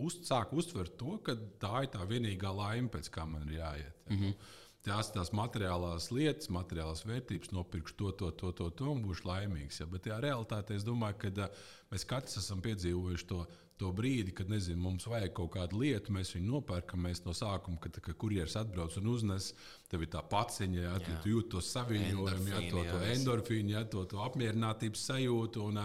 uz, 0.00 0.18
sāk 0.28 0.52
uztvert 0.52 0.96
to, 1.00 1.18
ka 1.24 1.36
tā 1.60 1.84
ir 1.84 1.92
tā 1.92 2.04
vienīgā 2.08 2.52
laime, 2.52 2.88
pēc 2.92 3.08
kā 3.12 3.24
man 3.28 3.48
ir 3.48 3.60
jāiet. 3.60 3.94
Ja. 4.06 4.16
Mm 4.16 4.18
-hmm 4.24 4.58
tās, 4.86 5.10
tās 5.14 5.32
materiālās 5.36 6.08
lietas, 6.14 6.50
materiālās 6.52 7.04
vērtības, 7.08 7.52
nopirkšu 7.56 7.96
to, 7.98 8.12
to, 8.12 8.30
to, 8.30 8.52
to, 8.56 8.70
to 8.70 8.88
un 8.94 9.02
būšu 9.04 9.28
laimīgs. 9.28 9.80
Ja? 9.82 9.88
Bet 9.90 10.06
tajā 10.06 10.20
realitātē 10.24 10.76
es 10.78 10.86
domāju, 10.86 11.18
ka 11.24 11.50
mēs 11.90 12.06
katrs 12.08 12.40
esam 12.42 12.62
piedzīvojuši 12.64 13.28
to. 13.32 13.44
To 13.80 13.88
brīdi, 13.96 14.34
kad 14.36 14.50
nezinu, 14.52 14.76
mums 14.76 15.06
vajag 15.08 15.30
kaut 15.38 15.54
kādu 15.54 15.78
lietu, 15.80 16.12
mēs 16.12 16.34
viņu 16.34 16.50
nopērkam. 16.52 17.00
Mēs 17.00 17.22
no 17.24 17.32
sākuma, 17.32 17.78
kad, 17.80 17.94
kad 18.04 18.18
kurjeris 18.20 18.58
atbrauc 18.60 18.98
un 19.00 19.06
uznes, 19.08 19.54
tev 19.88 20.04
ir 20.04 20.10
tā 20.12 20.20
paciņa, 20.20 20.82
ja, 20.82 20.98
jā. 21.00 21.14
tu 21.24 21.32
jūti 21.32 21.54
to 21.54 21.62
saviņojumu, 21.64 22.50
ja, 22.50 22.60
to, 22.74 22.82
to 22.90 22.98
endorfīnu, 23.14 23.72
ja, 23.72 23.86
to, 23.88 24.04
to 24.10 24.20
apmierinātības 24.20 25.06
sajūtu. 25.08 25.64
Un, 25.70 25.80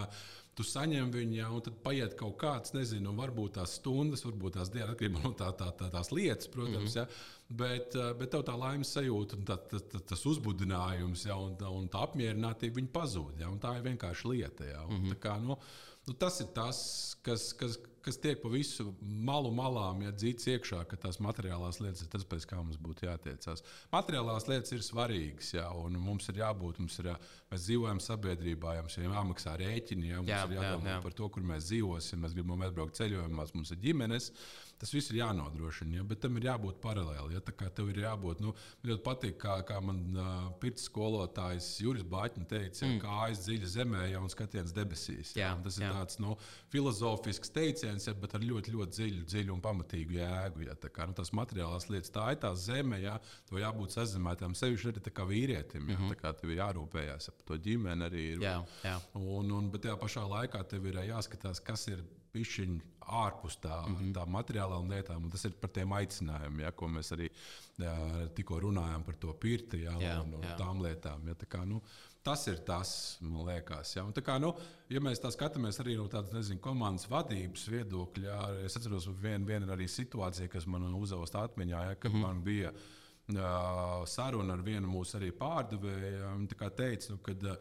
tu 0.56 0.64
saņem 0.64 1.10
viņu, 1.12 1.36
ja, 1.36 1.48
un 1.52 1.64
tad 1.64 1.76
paiet 1.84 2.14
kaut 2.20 2.36
kāds, 2.40 2.72
nezinu, 2.76 3.12
varbūt 3.16 3.56
tās 3.58 3.76
stundas, 3.80 4.24
varbūt 4.24 4.56
tās 4.56 4.70
dienas, 4.72 4.94
atkarībā 4.94 5.24
no 5.24 5.32
tā, 5.36 5.50
tā, 5.56 5.68
tā, 5.76 5.90
tās 5.92 6.12
lietas, 6.16 6.48
protams. 6.52 6.94
Mm 6.94 7.02
-hmm. 7.02 7.16
ja, 7.16 7.56
bet, 7.62 7.98
bet 8.20 8.30
tev 8.32 8.44
tā 8.44 8.56
laimes 8.58 8.92
sajūta 8.96 9.36
un 9.36 9.44
tā, 9.44 9.58
tā, 9.72 9.80
tā, 9.92 10.00
tas 10.12 10.26
uzbudinājums 10.26 11.26
ja, 11.28 11.36
un, 11.36 11.56
un 11.80 11.88
tā 11.88 12.04
apmierinātība 12.08 12.86
pazūd. 12.92 13.40
Ja, 13.40 13.52
tā 13.60 13.76
ir 13.76 13.84
vienkārši 13.90 14.28
lieta. 14.32 14.64
Ja, 14.64 14.84
un, 14.84 15.00
mm 15.00 15.04
-hmm. 15.10 15.20
kā, 15.20 15.38
nu, 15.42 15.58
nu, 16.06 16.14
tas 16.14 16.40
ir 16.44 16.50
tas, 16.56 16.80
kas. 17.26 17.52
kas 17.58 17.78
kas 18.06 18.20
tiek 18.22 18.38
pa 18.38 18.50
visu 18.52 18.92
malu 19.02 19.50
malām, 19.54 20.04
ja 20.06 20.12
dzīts 20.14 20.46
iekšā, 20.52 20.84
ka 20.86 20.98
tās 21.02 21.18
materiālās 21.22 21.80
lietas 21.82 22.04
ir 22.04 22.10
tas, 22.12 22.22
pēc 22.28 22.44
kā 22.46 22.58
mums 22.60 22.78
būtu 22.78 23.08
jātiecās. 23.08 23.64
Materiālās 23.90 24.46
lietas 24.46 24.74
ir 24.76 24.84
svarīgas, 24.86 25.50
jā, 25.56 25.64
un 25.82 25.98
mums 25.98 26.30
ir 26.30 26.38
jābūt, 26.38 26.78
mums 26.84 27.00
ir, 27.02 27.10
jā, 27.10 27.16
mēs 27.50 27.64
dzīvojam 27.66 28.02
sabiedrībā, 28.04 28.76
ja 28.76 28.84
mums 28.86 28.98
ir 29.00 29.08
jāmaksā 29.08 29.56
rēķini, 29.62 30.12
ja, 30.12 30.22
mums 30.22 30.30
jā, 30.30 30.44
ir 30.46 30.54
jādomā 30.60 30.92
jā, 30.92 30.94
jā. 30.94 31.02
par 31.08 31.18
to, 31.18 31.30
kur 31.34 31.50
mēs 31.50 31.66
dzīvosim, 31.72 32.22
mēs 32.22 32.38
gribam 32.38 32.62
atbraukt 32.68 33.00
ceļojumos, 33.00 33.56
mums 33.58 33.74
ir 33.74 33.82
ģimenes. 33.88 34.30
Tas 34.76 34.92
viss 34.92 35.08
ir 35.08 35.22
jānodrošina, 35.22 35.96
ja, 35.96 36.04
bet 36.04 36.20
tam 36.20 36.36
ir 36.36 36.50
jābūt 36.50 36.80
paralēli. 36.82 37.32
Ja, 37.36 37.40
tā 37.44 37.54
kā 37.56 37.70
tev 37.72 37.88
ir 37.92 38.02
jābūt, 38.02 38.42
nu, 38.44 38.52
man 38.52 38.90
ļoti 38.90 39.02
patīk, 39.06 39.38
kā, 39.40 39.54
kā 39.68 39.78
man 39.80 40.02
uh, 40.12 40.34
pirts 40.60 40.84
skolotājs 40.90 41.68
Juris 41.80 42.04
Bāķis 42.04 42.48
teica, 42.50 42.84
mm. 42.84 42.98
kā 43.00 43.14
aiz 43.24 43.40
dziļa 43.46 43.70
zemē, 43.72 44.02
ja 44.12 44.20
un 44.20 44.28
skatiens 44.32 44.74
debesīs. 44.76 45.32
Jā, 45.38 45.48
ja, 45.48 45.54
tas 45.64 45.78
jā. 45.80 45.88
ir 45.88 45.96
tāds 45.96 46.20
nu, 46.20 46.36
filozofisks 46.74 47.54
teiciens, 47.56 48.08
ja, 48.08 48.14
bet 48.20 48.36
ar 48.36 48.44
ļoti, 48.44 48.74
ļoti 48.74 48.98
dziļu, 48.98 49.24
dziļu 49.32 49.54
un 49.56 49.62
pamatīgu 49.64 50.18
jēgu. 50.18 50.66
Ja, 50.68 50.76
tā 50.82 50.92
kā 50.92 51.08
nu, 51.08 51.16
tas 51.16 51.32
materiālās 51.36 51.88
lietas, 51.92 52.12
tā 52.12 52.28
ir 52.34 52.42
tā 52.44 52.52
zeme, 52.60 53.00
ja, 53.00 53.16
to 53.48 53.60
jābūt 53.62 53.96
sazemētām, 53.96 54.58
sevišķi 54.58 54.92
arī 54.92 55.14
kā 55.16 55.28
vīrietim. 55.30 55.88
Ja, 55.88 55.96
mm 55.96 56.02
-hmm. 56.02 56.12
Tā 56.12 56.20
kā 56.20 56.34
tev 56.36 56.52
ir 56.52 56.60
jārūpējas 56.60 57.30
par 57.32 57.48
to 57.48 57.56
ģimeni 57.64 58.10
arī. 58.10 58.26
Ir, 58.34 58.44
jā, 58.44 58.58
jā. 58.84 59.00
Un, 59.14 59.50
un, 59.50 59.70
bet 59.70 59.86
tajā 59.86 59.96
pašā 59.96 60.28
laikā 60.28 60.62
tev 60.68 60.86
ir 60.86 61.00
jāskatās, 61.08 61.64
kas 61.64 61.88
ir 61.88 62.04
pišķiņi 62.32 62.95
ārpus 63.06 63.58
tā, 63.62 63.76
mm 63.86 63.96
-hmm. 63.96 64.12
tā 64.14 64.24
materiālām 64.26 64.90
lietām. 64.90 65.30
Tas 65.30 65.44
ir 65.44 65.54
par 65.60 65.70
tiem 65.70 65.92
aicinājumiem, 65.92 66.60
ja, 66.60 66.72
ko 66.72 66.88
mēs 66.88 67.12
arī 67.12 67.30
jā, 67.78 67.94
tikko 68.34 68.60
runājām 68.60 69.04
par 69.04 69.14
to 69.14 69.32
pirti 69.32 69.82
ja, 69.82 69.92
jā, 70.00 70.20
un, 70.22 70.34
un 70.34 70.42
jā. 70.42 70.56
tām 70.56 70.82
lietām. 70.82 71.28
Ja, 71.28 71.34
tā 71.34 71.46
kā, 71.46 71.64
nu, 71.64 71.82
tas 72.22 72.46
ir 72.46 72.58
tas, 72.66 73.18
man 73.20 73.46
liekas. 73.46 73.96
Ja. 73.96 74.04
Un, 74.04 74.12
kā, 74.12 74.38
nu, 74.38 74.54
ja 74.88 75.00
mēs 75.00 75.22
tā 75.22 75.30
skatāmies 75.30 75.80
arī 75.80 75.96
no 75.96 76.08
tādas 76.08 76.32
nezinu, 76.32 76.60
komandas 76.60 77.08
vadības 77.10 77.68
viedokļa, 77.68 78.26
ja, 78.26 78.66
es 78.66 78.76
atceros 78.76 79.08
vienu 79.22 79.46
vien 79.46 79.70
arī 79.70 79.88
situāciju, 79.88 80.48
kas 80.48 80.66
man 80.66 80.94
uzausta 80.94 81.46
atmiņā, 81.46 81.88
ja, 81.88 81.94
kad 81.94 82.12
mm 82.12 82.16
-hmm. 82.16 82.26
man 82.26 82.42
bija 82.42 82.72
uh, 82.72 84.06
saruna 84.06 84.52
ar 84.52 84.62
vienu 84.62 84.88
mūsu 84.88 85.32
pārdevēju. 85.38 86.36
Viņa 86.36 86.70
teica, 86.70 87.12
nu, 87.12 87.18
kad, 87.18 87.42
uh, 87.42 87.56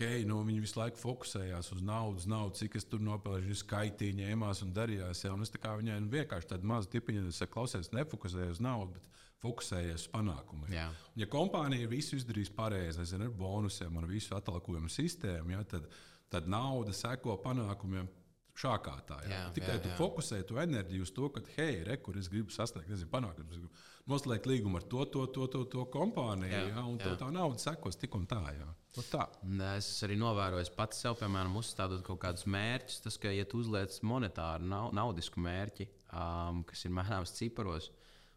hei, 0.00 0.24
nu, 0.28 0.40
viņi 0.44 0.62
visu 0.64 0.78
laiku 0.80 1.00
fokusējās 1.00 1.70
uz 1.74 1.82
naudu, 1.84 2.22
naudu 2.30 2.58
cik 2.60 2.76
es 2.80 2.86
tur 2.88 3.02
nopelnīju, 3.04 3.56
skaitīju, 3.62 4.18
ņēmās 4.20 4.62
un 4.66 4.74
darījās. 4.76 5.24
Ja? 5.24 5.32
Un 5.36 5.46
es 5.46 5.52
viņai 5.52 6.00
nu, 6.02 6.10
vienkārši 6.12 6.52
tādu 6.52 6.68
mazu 6.68 6.90
tipiņu, 6.92 7.30
saku, 7.32 7.54
klausies, 7.56 7.92
nefokusējies 7.96 8.58
uz 8.58 8.64
naudu. 8.64 9.02
Fokusējies 9.44 10.06
uz 10.06 10.10
panākumiem. 10.14 10.70
Jā. 10.72 10.86
Ja 11.20 11.26
kompānija 11.28 11.88
visu 11.90 12.16
izdarīs 12.16 12.48
pareizi, 12.52 13.02
nezinu, 13.02 13.28
ar 13.28 13.34
bonusiem, 13.36 13.98
ar 14.00 14.06
visu 14.08 14.32
atalgojumu 14.36 14.88
sistēmu, 14.90 15.52
ja, 15.52 15.64
tad, 15.68 15.84
tad 16.32 16.48
nauda 16.48 16.94
seko 16.96 17.36
panākumiem 17.44 18.08
šākā 18.56 18.94
tā. 19.08 19.18
Jā. 19.26 19.34
Jā, 19.34 19.42
Tikai 19.58 19.74
jā, 19.74 19.76
jā. 19.76 19.82
tu 19.84 19.92
fokusē 19.98 20.40
to 20.48 20.56
enerģiju 20.62 21.04
uz 21.04 21.12
to, 21.12 21.28
ka, 21.34 21.44
hei, 21.58 21.82
re, 21.84 21.98
kur 22.00 22.16
es 22.16 22.30
gribu 22.32 22.54
sasniegt, 22.54 22.88
nezinu, 22.88 23.12
panākt, 23.12 23.44
es 23.44 23.60
gribu 23.60 23.68
noslēgt 24.10 24.46
līgumu 24.46 24.78
ar 24.78 24.86
to, 24.86 25.04
to, 25.10 25.26
to, 25.34 25.46
to, 25.50 25.64
to 25.70 25.84
kompāniju, 25.92 26.52
jā, 26.52 26.62
jā, 26.70 26.82
un 26.86 26.98
jā. 27.02 27.14
tā 27.18 27.28
nauda 27.34 27.58
sekos 27.62 27.98
tik 27.98 28.14
un 28.18 28.26
tā. 28.30 28.40
Jā. 28.54 28.68
Nu 28.96 29.04
tā. 29.10 29.26
Es 29.74 29.88
arī 30.06 30.16
novēroju 30.20 30.72
pats 30.76 31.02
sev, 31.02 31.18
piemēram, 31.20 31.58
uzstādot 31.58 32.04
kaut 32.06 32.22
kādus 32.22 32.46
mērķus. 32.48 33.02
Tas, 33.04 33.18
ka, 33.20 33.32
ja 33.34 33.44
tu 33.48 33.60
uzliec 33.60 33.98
monetāru, 34.06 34.68
naudisku 34.70 35.42
mērķi, 35.42 35.88
um, 36.14 36.62
kas 36.68 36.86
ir 36.86 36.94
mērāms 36.96 37.34
ciparos, 37.36 37.90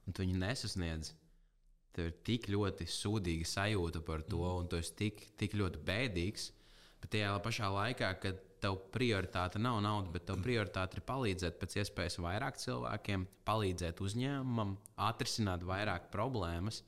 un 0.08 0.16
tu 0.16 0.26
viņu 0.26 0.42
nesasniedz, 0.42 1.14
tev 1.96 2.10
ir 2.10 2.18
tik 2.26 2.50
ļoti 2.52 2.88
sūdīga 2.90 3.48
sajūta 3.48 4.02
par 4.06 4.26
to, 4.26 4.42
mm. 4.42 4.64
un 4.64 4.72
tu 4.72 4.80
esi 4.82 4.96
tik, 5.04 5.24
tik 5.40 5.56
ļoti 5.60 5.84
bēdīgs. 5.86 6.50
Bet 7.00 7.14
tajā 7.16 7.34
pašā 7.44 7.70
laikā, 7.74 8.12
kad 8.24 8.40
tev 8.60 8.76
prioritāte 8.94 9.60
nav 9.62 9.80
nauda, 9.84 10.12
bet 10.12 10.26
tev 10.28 10.42
prioritāte 10.44 11.00
ir 11.00 11.06
palīdzēt 11.08 11.60
pēc 11.62 11.78
iespējas 11.84 12.20
vairāk 12.20 12.60
cilvēkiem, 12.60 13.26
palīdzēt 13.48 14.02
uzņēmumam, 14.04 14.76
atrisināt 15.10 15.64
vairāk 15.68 16.10
problēmas, 16.14 16.82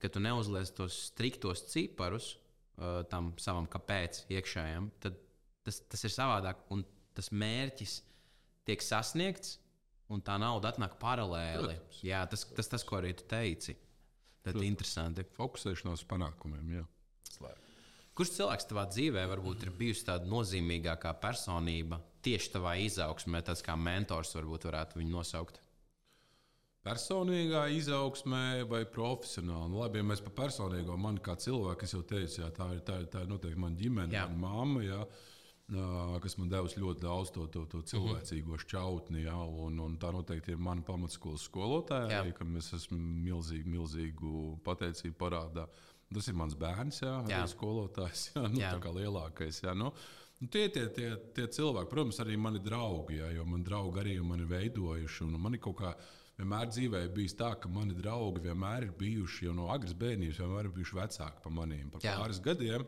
ka 0.00 0.08
tu 0.08 0.22
neuzliec 0.24 0.72
tos 0.76 0.96
striktos 1.10 1.66
ciparus, 1.68 2.32
uh, 2.78 3.02
tam 3.12 3.34
savam 3.40 3.68
kāpēc 3.70 4.24
iekšējam, 4.32 4.88
tad 5.04 5.20
tas, 5.66 5.82
tas 5.92 6.04
ir 6.08 6.14
savādāk. 6.14 6.64
Un 6.74 6.84
tas 7.16 7.28
mērķis 7.34 7.98
tiek 8.68 8.82
sasniegts, 8.84 9.58
un 10.12 10.22
tā 10.24 10.36
nauda 10.40 10.72
atnāk 10.72 10.98
paralēli. 11.02 11.76
Protams. 11.76 12.02
Jā, 12.04 12.22
tas, 12.30 12.44
tas, 12.56 12.70
tas, 12.72 12.86
ko 12.88 13.00
arī 13.00 13.14
tu 13.18 13.26
teici. 13.28 13.76
Tas 14.42 14.56
ir 14.58 14.66
interesanti. 14.66 15.24
Fokusēšanās 15.36 16.02
uz 16.02 16.08
panākumiem. 16.10 16.72
Jā. 16.80 16.86
Slēg. 17.30 17.71
Kurš 18.12 18.36
cilvēks 18.36 18.68
tavā 18.68 18.86
dzīvē 18.92 19.24
varbūt 19.30 19.66
ir 19.66 19.74
bijusi 19.76 20.04
tāda 20.10 20.28
nozīmīgākā 20.28 21.14
personība 21.22 22.02
tieši 22.22 22.54
tavā 22.58 22.76
izaugsmē, 22.84 23.40
tāds 23.46 23.64
kā 23.64 23.76
mentors, 23.78 24.34
varbūt 24.36 24.68
varētu 24.68 25.00
viņu 25.00 25.16
nosaukt? 25.16 25.62
personīgā 26.86 27.66
izaugsmē 27.78 28.64
vai 28.70 28.82
profesionāli. 28.90 29.70
Nu, 29.70 29.82
labi, 29.82 30.00
ja 30.00 30.06
mēs 30.06 30.22
par 30.24 30.34
personīgo, 30.42 30.96
man 30.98 31.20
kā 31.22 31.36
cilvēku, 31.38 31.86
es 31.86 31.94
jau 31.94 32.02
teicu, 32.06 32.40
jā, 32.42 32.48
tā 32.54 32.72
ir, 32.76 32.82
tā 32.86 32.98
ir, 33.02 33.06
tā 33.12 33.22
ir 33.22 33.30
noteikti 33.30 33.62
mana 33.62 33.78
ģimene, 33.78 34.16
jā. 34.16 34.26
mana 34.30 34.42
mamma. 34.42 34.82
Jā. 34.86 35.04
Kas 36.20 36.34
man 36.36 36.50
devis 36.52 36.74
ļoti 36.76 37.00
daudz 37.00 37.30
to, 37.32 37.46
to, 37.54 37.62
to 37.70 37.80
cilvēcīgo 37.88 38.58
šķautni, 38.60 39.22
ja, 39.24 39.38
un, 39.38 39.78
un 39.80 39.94
tā 40.02 40.10
noteikti 40.12 40.52
ir 40.52 40.60
mana 40.60 40.82
pamatskolas 40.84 41.46
skolotāja, 41.48 42.18
arī, 42.18 42.34
kam 42.36 42.58
es 42.60 42.72
esmu 42.76 42.98
milzīgu, 42.98 43.70
milzīgu 43.78 44.42
pateicību 44.66 45.16
parādā. 45.22 45.68
Tas 46.12 46.28
ir 46.28 46.36
mans 46.38 46.56
bērns, 46.58 47.02
jā, 47.04 47.12
jā. 47.28 47.42
arī 47.42 47.52
skolotājs, 47.52 48.26
jā, 48.34 48.42
nu, 48.48 48.60
jā. 48.60 48.72
tā 48.74 48.82
kā 48.84 48.92
lielākais. 48.96 49.62
Jā, 49.64 49.76
nu, 49.78 49.92
Nu, 50.42 50.48
tie, 50.50 50.64
tie, 50.74 50.88
tie, 50.90 51.12
tie 51.36 51.44
cilvēki, 51.54 51.86
protams, 51.86 52.16
arī 52.18 52.34
mani 52.34 52.58
draugi, 52.58 53.20
jā, 53.20 53.28
jo 53.30 53.44
man 53.46 53.62
draugi 53.62 54.00
arī 54.02 54.16
mani 54.26 54.42
veidojuši. 54.50 55.28
Man 55.38 55.54
ir 55.54 55.60
kaut 55.62 55.76
kāda 55.78 56.08
vienmēr 56.40 56.66
dzīvē 56.72 57.04
bijis 57.14 57.36
tā, 57.38 57.52
ka 57.62 57.70
mani 57.70 57.94
draugi 57.94 58.42
vienmēr 58.48 58.88
ir 58.88 58.96
bijuši 58.98 59.46
jau 59.46 59.54
no 59.54 59.68
agras 59.70 59.94
bērnības, 59.94 60.40
vienmēr 60.42 60.66
ir 60.66 60.74
bijuši 60.74 60.98
vecāki 60.98 61.44
par 61.44 61.54
maniem. 61.54 61.92
Par 61.94 62.02
Jā. 62.02 62.16
pāris 62.18 62.42
gadiem 62.42 62.86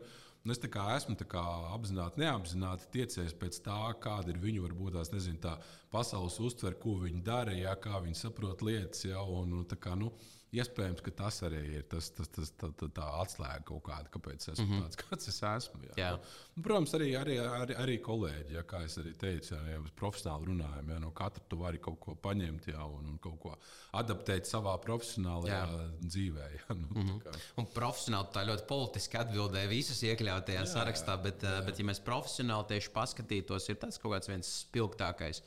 es 0.51 0.59
esmu 0.61 1.15
apzināti, 1.15 2.21
neapzināti 2.21 2.91
tiecies 2.93 3.33
pēc 3.33 3.61
tā, 3.65 3.79
kāda 4.03 4.29
ir 4.29 4.37
viņu 4.43 4.67
varbūt 4.67 4.93
tās, 4.99 5.13
nezinu, 5.13 5.39
tā 5.41 5.55
pasaules 5.89 6.37
uztvere, 6.39 6.75
ko 6.75 6.99
viņi 7.01 7.23
dara, 7.23 7.55
jā, 7.55 7.73
kā 7.81 8.03
viņi 8.03 8.19
saprot 8.19 8.61
lietas. 8.61 9.05
Jā, 9.05 9.23
un, 9.23 9.53
un, 9.61 9.65
kā, 9.65 9.95
nu, 9.95 10.11
Iespējams, 10.55 11.01
ka 11.03 11.11
tas 11.23 11.41
arī 11.47 11.61
ir 11.79 11.85
tas, 11.91 12.07
tas, 12.15 12.29
tas, 12.31 12.51
tā, 12.59 12.69
tā, 12.79 12.87
tā 12.95 13.05
atslēga 13.21 13.63
kaut 13.67 13.83
kāda, 13.89 14.11
kāpēc 14.13 14.43
es 14.43 14.51
esmu 14.53 14.65
mm 14.65 14.71
-hmm. 14.71 14.83
tāds, 14.85 14.99
kāds 15.03 15.27
es 15.31 15.39
esmu. 15.49 15.81
Jā. 15.89 15.95
Jā. 15.99 16.11
Un, 16.55 16.63
protams, 16.63 16.93
arī, 16.97 17.09
arī, 17.19 17.37
arī, 17.43 17.75
arī 17.83 17.95
kolēģi, 18.03 18.53
ja, 18.55 18.63
kā 18.63 18.83
es 18.85 18.97
arī 19.01 19.13
teicu, 19.19 19.55
ja, 19.55 19.61
ja 19.73 19.79
profesionāli 19.95 20.49
runājam, 20.51 20.91
ja 20.93 20.99
no 20.99 21.11
katra 21.11 21.43
tu 21.49 21.59
vari 21.59 21.81
kaut 21.87 21.99
ko 21.99 22.15
paņemt 22.15 22.69
jā, 22.71 22.85
un, 22.85 23.09
un 23.13 23.17
kaut 23.19 23.39
ko 23.41 23.57
adaptēt 23.99 24.47
savā 24.47 24.77
profesionālajā 24.85 25.59
jā. 25.65 25.89
dzīvē. 26.05 26.47
Ja, 26.55 26.75
nu, 26.75 26.87
mm 26.87 27.07
-hmm. 27.09 27.41
Un 27.57 27.67
profesionāli 27.73 28.31
tā 28.33 28.45
ļoti 28.47 28.65
politiski 28.67 29.17
atbildēja 29.17 29.69
visas 29.69 30.03
iekļautajā 30.03 30.61
jā, 30.61 30.65
sarakstā, 30.65 31.17
bet, 31.21 31.43
jā. 31.43 31.65
bet, 31.65 31.79
ja 31.79 31.85
mēs 31.85 31.99
profesionāli 31.99 32.67
tieši 32.67 32.89
paskatītos, 32.95 33.69
ir 33.69 33.75
tas 33.75 33.97
kaut 33.97 34.13
kāds 34.13 34.27
viens 34.27 34.47
spilgtākais, 34.63 35.41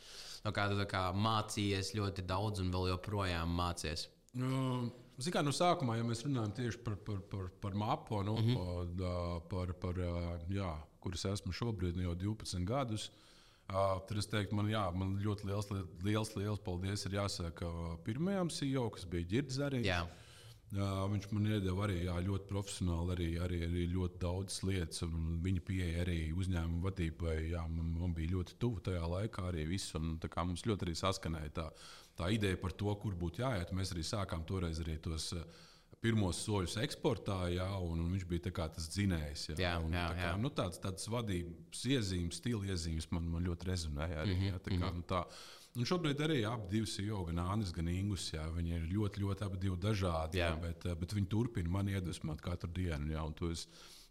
no 0.45 0.53
kāda 0.53 0.85
kā 0.85 1.13
mācījies 1.13 1.95
ļoti 1.95 2.23
daudz 2.23 2.61
un 2.61 2.71
vēl 2.71 2.89
joprojām 2.89 3.49
mācījies. 3.49 4.09
Nu, 4.33 4.91
Zinām, 5.19 5.49
no 5.49 5.53
sākumā, 5.55 5.97
ja 5.99 6.05
mēs 6.07 6.21
runājam 6.23 6.53
tieši 6.55 6.79
par, 6.87 6.95
par, 7.03 7.17
par, 7.27 7.47
par 7.59 7.75
mapu, 7.75 8.21
nu, 8.23 8.37
mm 8.39 8.53
-hmm. 8.55 9.41
par, 9.51 9.73
par, 9.83 9.97
jā, 10.49 10.69
kuras 11.01 11.25
esmu 11.25 11.53
šobrīd 11.53 11.97
nu, 11.97 12.03
jau 12.03 12.15
12 12.15 12.65
gadus, 12.65 13.11
tad 13.67 14.17
es 14.19 14.27
teiktu, 14.27 14.55
man, 14.55 14.69
jā, 14.71 14.85
man 14.95 15.19
ļoti 15.19 15.47
liels, 15.47 15.67
liels, 16.05 16.37
liels 16.37 16.61
paldies 16.61 17.05
ir 17.07 17.13
jāsaka 17.19 17.67
pirmajam 18.05 18.49
CEO, 18.49 18.91
kas 18.91 19.05
bija. 19.05 19.27
Jā, 19.83 20.07
viņš 20.73 21.31
man 21.33 21.47
iedeva 21.49 21.87
arī 21.87 22.03
jā, 22.05 22.17
ļoti 22.27 22.49
profesionāli, 22.51 23.15
arī, 23.15 23.29
arī, 23.45 23.61
arī 23.69 23.87
ļoti 23.93 24.19
daudz 24.21 24.59
lietas. 24.69 25.07
Viņa 25.47 25.63
pieeja 25.65 26.03
arī 26.03 26.19
uzņēmuma 26.37 26.85
vadībai 26.91 27.39
jā, 27.55 27.63
man, 27.73 27.95
man 28.03 28.13
bija 28.15 28.35
ļoti 28.35 28.59
tuva 28.61 28.85
tajā 28.91 29.07
laikā. 29.15 29.47
Arī 29.49 29.65
viss, 29.71 29.95
un, 29.97 30.19
mums 30.21 30.67
ļoti 30.69 30.89
arī 30.89 30.95
saskanēja 30.99 31.55
tā 31.63 31.71
tā 32.19 32.33
ideja 32.35 32.59
par 32.61 32.75
to, 32.75 32.93
kur 33.01 33.17
būtu 33.19 33.45
jāiet. 33.45 33.73
Mēs 33.77 33.95
arī 33.95 34.05
sākām 34.07 34.45
toreiz 34.49 34.81
arī 34.83 34.97
tos 35.03 35.31
eh, 35.37 35.45
pirmos 36.03 36.41
soļus 36.45 36.79
eksportā, 36.83 37.39
jā, 37.55 37.69
un, 37.83 38.03
un 38.05 38.15
viņš 38.15 38.27
bija 38.31 38.51
tas 38.59 38.89
dzinējs. 38.95 39.49
Jā, 39.53 39.59
jā, 39.63 39.75
un, 39.83 39.95
jā, 39.95 40.07
tā 40.11 40.19
kā, 40.19 40.27
jā. 40.27 40.33
Nu, 40.43 40.51
tāds, 40.55 40.81
tāds 40.83 41.09
vadības 41.11 41.85
iezīmes, 41.95 42.41
stila 42.43 42.73
iezīmes 42.73 43.09
man, 43.15 43.31
man 43.35 43.47
ļoti 43.47 43.71
rezonēja. 43.71 44.25
Arī, 44.25 44.35
mm 44.35 44.43
-hmm, 44.43 44.53
jā, 44.53 44.63
tā 44.67 44.75
kā, 44.75 44.79
mm 44.79 44.89
-hmm. 44.89 45.01
nu, 45.01 45.09
tā, 45.15 45.25
Un 45.79 45.87
šobrīd 45.87 46.19
arī 46.25 46.41
abi 46.49 46.73
divi 46.73 46.91
CEO, 46.91 47.21
gan 47.29 47.45
Andris, 47.45 47.71
gan. 47.77 47.87
Jā, 47.89 48.49
viņi 48.55 48.75
ir 48.75 48.89
ļoti, 48.91 49.23
ļoti 49.23 49.47
abi 49.47 49.77
dažādi, 49.79 50.41
jā. 50.41 50.51
Jā, 50.51 50.57
bet, 50.63 50.87
eh, 50.87 50.97
bet 50.99 51.15
viņi 51.15 51.31
turpina 51.31 51.71
man 51.71 51.93
iedvesmot 51.93 52.43
katru 52.43 52.73
dienu. 52.75 53.13
Jā, 53.15 53.23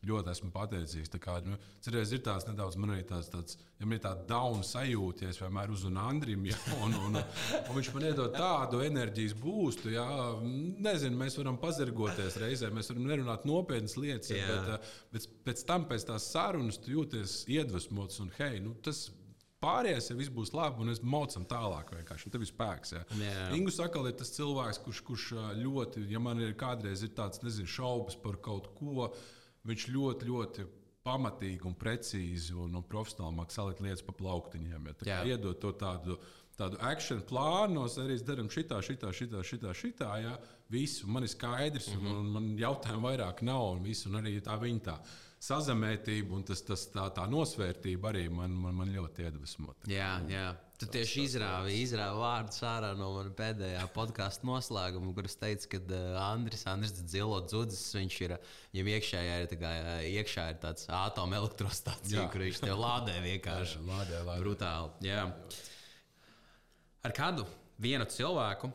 ļoti 0.05 0.31
esmu 0.31 0.51
pateicīgs. 0.53 1.09
Kā, 1.21 1.39
nu, 1.45 1.57
cerēs, 1.83 2.11
ir 2.13 2.21
tāds 2.25 2.45
nedaudz, 2.47 2.77
man 2.79 2.93
arī 2.93 3.03
tāds, 3.09 3.29
tāds 3.33 3.57
ja 3.79 3.87
man 3.87 3.97
ir 3.97 4.03
tāda 4.03 4.25
dauna 4.29 4.63
sajūta, 4.65 5.25
ja 5.25 5.33
es 5.33 5.39
vienmēr 5.41 5.73
uzzinu 5.73 6.01
Andrim, 6.03 6.45
ja, 6.47 6.57
un, 6.85 6.93
un, 7.07 7.17
un 7.17 7.77
viņš 7.77 7.91
man 7.95 8.07
iedod 8.11 8.35
tādu 8.37 8.81
enerģijas 8.85 9.35
būstu. 9.41 9.91
Ja, 9.95 10.05
nezinu, 10.39 11.17
mēs 11.19 11.37
varam 11.41 11.59
pazargoties 11.61 12.39
reizē, 12.43 12.71
mēs 12.73 12.91
varam 12.93 13.09
nerunāt 13.09 13.47
nopietnas 13.49 13.97
lietas, 13.99 14.31
ja, 14.31 14.47
bet, 14.47 14.73
eh, 14.77 14.97
bet 15.15 15.29
pēc 15.49 15.65
tam, 15.67 15.89
pēc 15.89 16.07
tās 16.11 16.29
sarunas, 16.31 16.79
tu 16.81 16.93
jūties 16.93 17.41
iedvesmots 17.57 18.21
un 18.23 18.31
hei, 18.37 18.61
nu, 18.63 18.77
tas 18.85 19.07
Pārējais, 19.63 20.11
ja 20.11 20.15
viss 20.19 20.29
būs 20.29 20.51
labi, 20.53 20.83
un 20.83 20.91
mēs 20.91 20.99
maucam 21.01 21.45
tālāk, 21.49 21.89
vienkārši 21.95 22.29
tev 22.29 22.43
ir 22.45 22.49
spēks. 22.51 22.91
Ja. 22.93 22.99
Yeah. 23.17 23.55
Ingu 23.57 23.73
Sakal 23.73 24.05
ir 24.05 24.13
tas 24.19 24.29
cilvēks, 24.35 24.83
kurš, 24.85 25.01
kurš 25.07 25.23
ļoti, 25.57 26.03
ja 26.11 26.21
man 26.21 26.43
ir 26.45 26.53
kādreiz 26.59 27.01
ir 27.01 27.15
tāds, 27.17 27.41
nezinu, 27.41 27.69
šaubas 27.73 28.19
par 28.21 28.37
kaut 28.45 28.69
ko, 28.77 29.07
viņš 29.65 29.87
ļoti, 29.95 30.29
ļoti 30.29 30.67
pamatīgi 31.07 31.65
un 31.65 31.77
precīzi 31.79 32.53
un, 32.53 32.75
un 32.77 32.85
profesionāli 32.85 33.39
mākslinieks 33.39 33.57
salikt 33.57 33.81
lietas 33.85 34.05
pa 34.05 34.13
plauktiņiem. 34.19 34.91
Ja, 35.07 35.21
iedot 35.25 35.57
to 35.63 35.73
tādu, 35.79 36.19
tādu 36.59 36.77
action 36.85 37.23
plānu, 37.25 37.87
arī 38.03 38.17
darām 38.27 38.51
šitā, 38.53 38.77
šitā, 38.85 39.09
šitā, 39.15 39.41
šitā, 39.41 39.73
šitā 39.77 40.11
ja, 40.21 40.35
visu. 40.69 41.09
Man 41.09 41.25
ir 41.25 41.33
skaidrs, 41.33 41.89
mm 41.93 41.97
-hmm. 41.97 42.11
un, 42.11 42.19
un 42.19 42.33
man 42.35 42.51
jautājumu 42.59 43.09
vairāk 43.09 43.41
nav, 43.41 43.71
un, 43.77 43.83
visu, 43.83 44.09
un 44.09 44.21
arī 44.21 44.37
tā 44.37 44.59
viņa 44.61 44.83
tā 44.91 44.99
sazamētība 45.43 46.33
un 46.37 46.45
tas, 46.47 46.61
tas, 46.65 46.87
tā, 46.93 47.07
tā 47.13 47.27
nosvērtība 47.29 48.09
arī 48.11 48.23
man, 48.33 48.55
man, 48.57 48.73
man 48.79 48.93
ļoti 48.93 49.27
iedvesmo. 49.27 49.75
Jā, 49.89 50.17
jā. 50.31 50.47
Tu 50.77 50.85
tieši 50.93 51.23
izrāvi, 51.25 51.73
izrāvi 51.81 52.19
vārdus 52.21 52.59
ārā 52.69 52.91
no 52.97 53.09
manas 53.15 53.33
pēdējā 53.37 53.81
podkāstu 53.95 54.45
noslēguma, 54.49 55.13
kuras 55.17 55.37
teica, 55.41 55.71
ka 55.71 55.79
uh, 55.87 56.17
Andris, 56.21 56.67
Andris 56.69 56.93
Dzilo 56.99 57.39
Dzudzis, 57.45 57.95
viņš 57.97 58.17
ir, 58.27 58.35
viņam 58.75 58.91
iekšējā 58.93 59.39
ir, 59.41 59.55
kā, 59.61 59.71
iekšā 60.05 60.45
ir 60.53 60.59
tāds 60.61 60.85
atomelektrostācija, 60.99 62.27
kur 62.33 62.45
viņš 62.45 62.61
tev 62.61 62.77
lādē 62.81 63.17
vienkārši. 63.25 63.79
jā, 63.81 63.87
lādē, 63.89 64.21
lādē. 64.27 64.43
Brutāli. 64.45 65.09
Jā. 65.09 65.25
Ar 67.09 67.17
kādu 67.17 67.47
vienu 67.81 68.05
cilvēku 68.13 68.69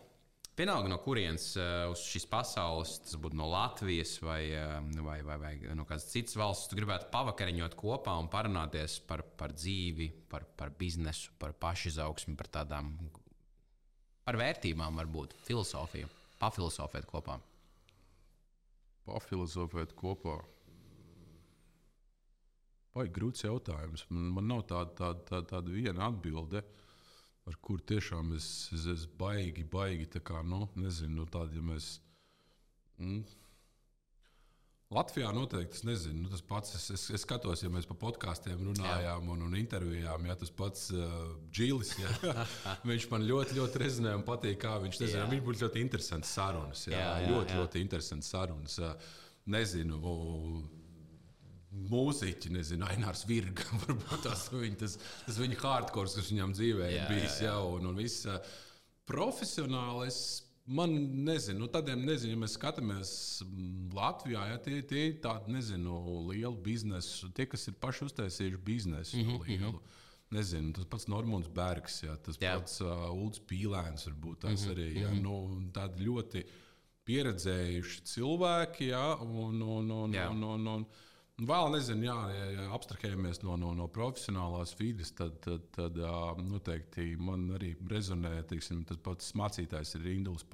Vienalga, 0.62 0.86
no 0.92 1.00
kurienes 1.02 1.56
uh, 1.58 1.88
uz 1.90 2.04
šīs 2.06 2.22
pasaules, 2.30 2.92
tas 3.02 3.16
būtu 3.18 3.34
no 3.34 3.48
Latvijas 3.50 4.12
vai, 4.22 4.44
uh, 4.54 4.76
vai, 5.02 5.16
vai, 5.26 5.36
vai 5.40 5.54
no 5.74 5.82
kādas 5.88 6.04
citas 6.06 6.36
valsts, 6.38 6.68
tu 6.70 6.76
gribētu 6.78 7.08
pavakariņot 7.10 7.72
kopā 7.80 8.12
un 8.22 8.28
parunāties 8.30 9.00
par, 9.08 9.24
par 9.40 9.50
dzīvi, 9.56 10.06
par, 10.30 10.44
par 10.54 10.70
biznesu, 10.78 11.32
par 11.42 11.56
pašizaugsmi, 11.64 12.36
par 12.38 12.50
tādām 12.60 12.92
par 14.22 14.38
vērtībām, 14.38 15.00
varbūt 15.02 15.34
filozofiju, 15.48 16.06
pafilozofēt 16.38 17.10
kopā. 17.10 17.40
Pafilozofēt 19.08 19.96
kopā. 19.98 20.36
Vai 22.94 23.08
grūts 23.10 23.48
jautājums? 23.48 24.06
Man 24.14 24.46
nav 24.46 24.62
tāda, 24.70 24.94
tāda, 25.00 25.26
tāda, 25.26 25.48
tāda 25.56 25.74
viena 25.74 26.06
atbilde. 26.06 26.62
Uh, 26.62 26.81
ar 27.50 27.58
kur 27.64 27.82
tiešām 27.82 28.34
es, 28.36 28.46
es, 28.74 28.88
es 28.90 29.06
baigi, 29.18 29.64
baigi 29.68 30.08
tā 30.16 30.22
kā, 30.24 30.42
nu, 30.46 30.66
nezinu, 30.78 31.22
nu, 31.22 31.28
tādi, 31.30 31.58
ja 31.58 31.68
mēs. 31.72 31.94
Mm, 33.02 33.22
Latvijā 34.92 35.30
noteikti 35.32 35.78
es 35.78 35.84
nezinu, 35.88 36.26
nu, 36.26 36.28
tas 36.28 36.42
pats. 36.44 36.74
Es, 36.76 36.90
es, 36.92 37.06
es 37.16 37.22
skatos, 37.24 37.62
ja 37.64 37.70
mēs 37.72 37.86
par 37.88 37.96
podkāstiem 38.02 38.60
runājām 38.66 39.30
un, 39.32 39.46
un 39.46 39.56
intervijām. 39.56 40.26
Ja, 40.28 40.36
tas 40.36 40.52
pats 40.52 40.90
uh, 40.92 41.14
Džilis. 41.48 41.94
Ja, 41.96 42.12
viņš 42.90 43.08
man 43.12 43.24
ļoti, 43.24 43.56
ļoti 43.56 43.80
rezonē 43.80 44.12
un 44.18 44.26
patīk, 44.26 44.58
kā 44.66 44.76
viņš 44.84 45.00
to 45.00 45.08
zina. 45.08 45.24
Viņš 45.32 45.46
būtu 45.48 45.64
ļoti 45.64 45.84
interesants 45.86 46.34
sarunas. 46.36 46.84
Ja, 46.90 46.98
jā, 46.98 47.08
jā, 47.24 47.32
ļoti, 47.32 47.56
jā. 47.56 47.62
ļoti 47.62 47.84
interesants 47.86 48.32
sarunas. 48.34 48.76
Uh, 48.82 49.16
nezinu, 49.56 50.02
mūziķi, 51.72 52.52
nezinu, 52.52 52.86
Ainārs 52.88 53.24
Virga. 53.28 53.64
Varbūt 53.84 54.26
tas, 54.26 54.46
viņa, 54.52 54.78
tas, 54.84 54.98
tas 55.26 55.40
viņa 55.40 55.58
hardcore, 55.62 56.12
kas 56.12 56.30
viņam 56.32 56.54
dzīvē 56.56 56.88
jā, 56.90 56.94
ir 56.96 57.12
bijis 57.12 57.40
jā, 57.40 57.48
jā. 57.48 57.52
jau 57.52 57.76
un, 57.78 57.90
un 57.92 58.00
viss 58.00 58.28
profesionālais. 59.08 60.22
Man 60.72 60.92
nezinu, 61.26 61.64
nu, 61.64 61.66
tādiem 61.74 62.04
nezinu, 62.06 62.36
ja 62.36 62.40
mēs 62.44 62.52
skatāmies 62.54 63.10
Latvijā, 63.96 64.44
ja 64.52 64.60
tie, 64.62 64.76
tie 64.86 65.08
ir 65.08 65.16
tādi, 65.24 65.56
nezinu, 65.56 65.96
lieli 66.28 66.54
biznesi, 66.62 67.32
tie, 67.34 67.48
kas 67.50 67.66
ir 67.66 67.74
paši 67.82 68.06
uztaisījuši 68.06 68.60
biznesu 68.62 69.18
mm 69.18 69.32
-hmm. 69.32 69.48
lielu. 69.48 69.80
Nezinu, 70.32 70.72
tas 70.72 70.86
pats 70.88 71.08
Normons 71.12 71.48
Bergs, 71.52 71.98
ja, 72.02 72.14
tas 72.16 72.38
jā. 72.40 72.54
pats 72.56 72.80
uh, 72.80 73.10
Ulrichs 73.10 73.42
Pīlēns, 73.44 74.06
varbūt 74.06 74.38
tas 74.46 74.62
mm 74.62 74.68
-hmm. 74.68 74.72
arī. 74.72 75.00
Ja, 75.00 75.10
mm 75.10 75.16
-hmm. 75.16 75.22
nu, 75.22 75.72
tādi 75.72 76.06
ļoti 76.06 76.44
pieredzējuši 77.04 78.02
cilvēki, 78.04 78.88
ja, 78.92 79.16
un, 79.16 79.62
un, 79.62 79.90
un, 79.90 80.14
jā. 80.14 80.28
un, 80.30 80.42
un, 80.42 80.66
un, 80.66 80.86
Vēl 81.42 81.72
nezinu, 81.72 82.06
jā, 82.06 82.16
ja, 82.30 82.48
ja 82.54 82.64
abstrahējamies 82.76 83.40
no, 83.42 83.56
no, 83.58 83.72
no 83.74 83.88
profesionālās 83.90 84.74
vidas, 84.78 85.10
tad, 85.18 85.38
tad, 85.42 85.64
tad 85.74 85.96
noteikti 86.38 87.16
man 87.18 87.48
arī 87.56 87.72
rezonē 87.90 88.34
teiksim, 88.50 88.84
tas 88.88 89.00
pats 89.02 89.32
mācītājs 89.38 89.96
ir 89.98 90.10
Induls. 90.12 90.44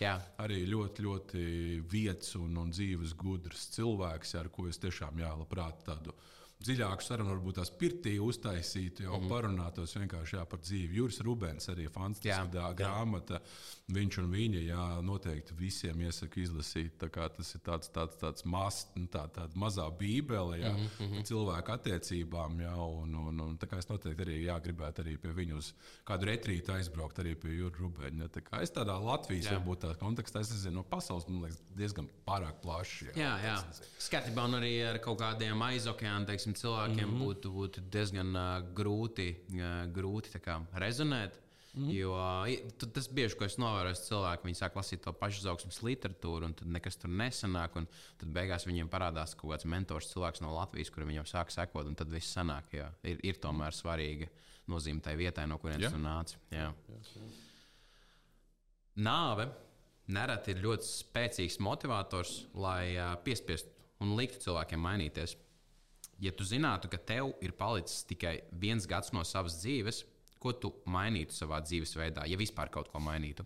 Jā. 0.00 0.16
Arī 0.42 0.64
ļoti, 0.68 1.06
ļoti 1.06 1.44
vietas 1.90 2.34
un, 2.40 2.58
un 2.60 2.74
dzīves 2.74 3.14
gudrs 3.20 3.70
cilvēks, 3.76 4.34
ar 4.40 4.50
ko 4.52 4.68
es 4.68 4.80
tiešām 4.82 5.22
jā, 5.22 5.32
labprāt 5.40 5.84
tādu 5.88 6.16
dziļāku 6.60 7.04
sarunu, 7.04 7.32
varbūt 7.34 7.58
tās 7.60 7.70
pirtī 7.72 8.18
uztaisītu, 8.20 9.06
jau 9.06 9.16
mm 9.16 9.30
parunātos 9.30 9.94
vienkārši 9.94 10.36
jā, 10.36 10.44
par 10.48 10.60
dzīvi. 10.64 10.96
Juris 10.98 11.20
Rubens 11.22 11.68
arī 11.70 11.86
fantastiska 11.92 12.58
jā, 12.58 12.70
grāmata. 12.76 13.38
Jā. 13.38 13.68
Viņš 13.94 14.18
un 14.22 14.28
viņa 14.30 14.60
jā, 14.62 14.82
noteikti 15.02 15.54
visiem 15.58 16.00
iesaka 16.06 16.40
izlasīt. 16.42 16.96
Tas 17.00 17.54
ir 17.54 17.62
tāds, 17.66 17.90
tāds, 17.94 18.18
tāds 18.20 18.44
maz, 18.44 18.84
nu, 18.94 19.06
tā, 19.10 19.24
tāda 19.34 19.58
mazā 19.58 19.86
bībele 19.98 20.60
jā, 20.60 20.72
mm 20.72 20.88
-hmm. 20.98 21.24
cilvēku 21.26 21.72
attiecībām. 21.72 22.60
Jā, 22.60 22.74
un, 22.74 23.14
un, 23.14 23.40
un, 23.40 23.58
es 23.78 23.88
noteikti 23.88 24.22
arī 24.22 24.36
jā, 24.44 24.58
gribētu 24.62 25.02
arī 25.02 25.16
pie 25.16 25.32
viņu 25.32 25.56
uz 25.56 25.72
kādu 26.04 26.26
retrītu 26.26 26.72
aizbraukt, 26.72 27.18
arī 27.18 27.34
pie 27.34 27.54
Jurija 27.56 27.80
Rubēņa. 27.80 28.28
Tā 28.28 28.62
es 28.62 28.70
tādā 28.70 28.98
Latvijas 28.98 29.46
jā. 29.46 29.58
varbūt 29.58 29.84
tādā 29.84 29.98
kontekstā, 29.98 30.40
es 30.40 30.50
nezinu, 30.50 30.74
no 30.74 30.82
pasaules 30.82 31.28
man 31.28 31.42
liekas 31.42 31.60
diezgan 31.76 32.08
pārāk 32.26 32.60
plaši. 32.62 33.10
Jā, 33.14 33.14
jā, 33.16 33.36
jā. 33.42 33.56
skatībā 33.98 34.44
un 34.44 34.54
arī 34.54 34.74
ar 34.90 34.98
kaut 34.98 35.18
kādiem 35.20 35.62
aizokeāna 36.50 36.58
cilvēkiem 36.58 37.08
mm 37.08 37.14
-hmm. 37.14 37.24
būtu, 37.24 37.50
būtu 37.50 37.80
diezgan 37.90 38.34
uh, 38.34 38.74
grūti, 38.74 39.36
uh, 39.54 39.86
grūti 39.92 40.40
kā, 40.40 40.64
rezonēt. 40.74 41.38
Mm. 41.74 41.90
Jo 41.90 42.14
tas 42.92 43.06
bieži, 43.08 43.36
ko 43.36 43.44
es 43.44 43.56
novēroju, 43.56 43.94
cilvēki 43.94 44.44
viņi 44.44 44.58
sāk 44.58 44.74
lasīt 44.74 45.02
to 45.04 45.12
pašu 45.12 45.38
izaugsmas 45.38 45.82
literatūru, 45.82 46.44
un 46.44 46.54
tad 46.54 46.66
nekas 46.66 46.96
tur 46.96 47.10
nesanāk. 47.10 47.86
Tad 48.18 48.28
beigās 48.28 48.66
viņiem 48.66 48.88
parādās 48.88 49.36
kaut 49.36 49.52
kāds 49.52 49.64
mentors 49.64 50.10
cilvēks 50.10 50.40
no 50.40 50.52
Latvijas, 50.54 50.90
kuriem 50.90 51.08
viņam 51.08 51.26
sāk 51.26 51.50
sekot, 51.50 51.86
un 51.86 51.94
tad 51.94 52.10
viss 52.10 52.34
sanāk. 52.34 52.72
Jā. 52.72 52.90
Ir, 53.04 53.20
ir 53.22 53.38
tomēr 53.38 53.70
svarīga 53.70 54.26
nozīme 54.66 55.00
tai 55.00 55.14
vietai, 55.16 55.46
no 55.46 55.58
kurienes 55.58 55.92
tu 55.92 55.98
nāc. 55.98 56.34
Jā. 56.50 56.72
Jā, 56.88 56.98
jā. 57.14 57.22
Nāve 58.96 59.48
nereti 60.08 60.50
ir 60.50 60.62
ļoti 60.64 60.84
spēcīgs 60.84 61.60
motivators, 61.60 62.46
lai 62.54 62.96
uh, 62.96 63.14
piespiestu 63.22 63.70
un 64.00 64.16
liktu 64.16 64.42
cilvēkiem 64.42 64.80
mainīties. 64.80 65.36
Ja 66.20 66.32
tu 66.36 66.44
zinātu, 66.44 66.90
ka 66.92 66.98
tev 66.98 67.32
ir 67.40 67.54
palicis 67.56 68.04
tikai 68.08 68.40
viens 68.52 68.86
gads 68.88 69.12
no 69.16 69.24
savas 69.24 69.56
dzīves, 69.62 70.02
ko 70.40 70.52
tu 70.52 70.72
mainītu 70.88 71.36
savā 71.36 71.60
dzīvesveidā, 71.64 72.26
ja 72.28 72.38
vispār 72.40 72.72
kaut 72.72 72.90
ko 72.92 73.00
mainītu? 73.00 73.44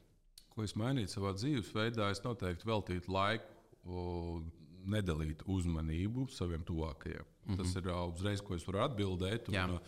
Ko 0.54 0.62
es 0.62 0.74
mainītu 0.78 1.16
savā 1.16 1.34
dzīvesveidā, 1.34 2.10
es 2.14 2.22
noteikti 2.22 2.66
veltītu 2.66 3.14
laiku, 3.14 3.46
nedalītu 4.84 5.46
uzmanību 5.50 6.28
saviem 6.32 6.64
tuvākajiem. 6.66 7.24
Mm 7.44 7.54
-hmm. 7.54 7.62
Tas 7.62 7.76
ir 7.76 7.88
uzreiz, 7.92 8.40
ko 8.40 8.54
es 8.54 8.66
varu 8.66 8.84
atbildēt. 8.88 9.48
Un, 9.48 9.78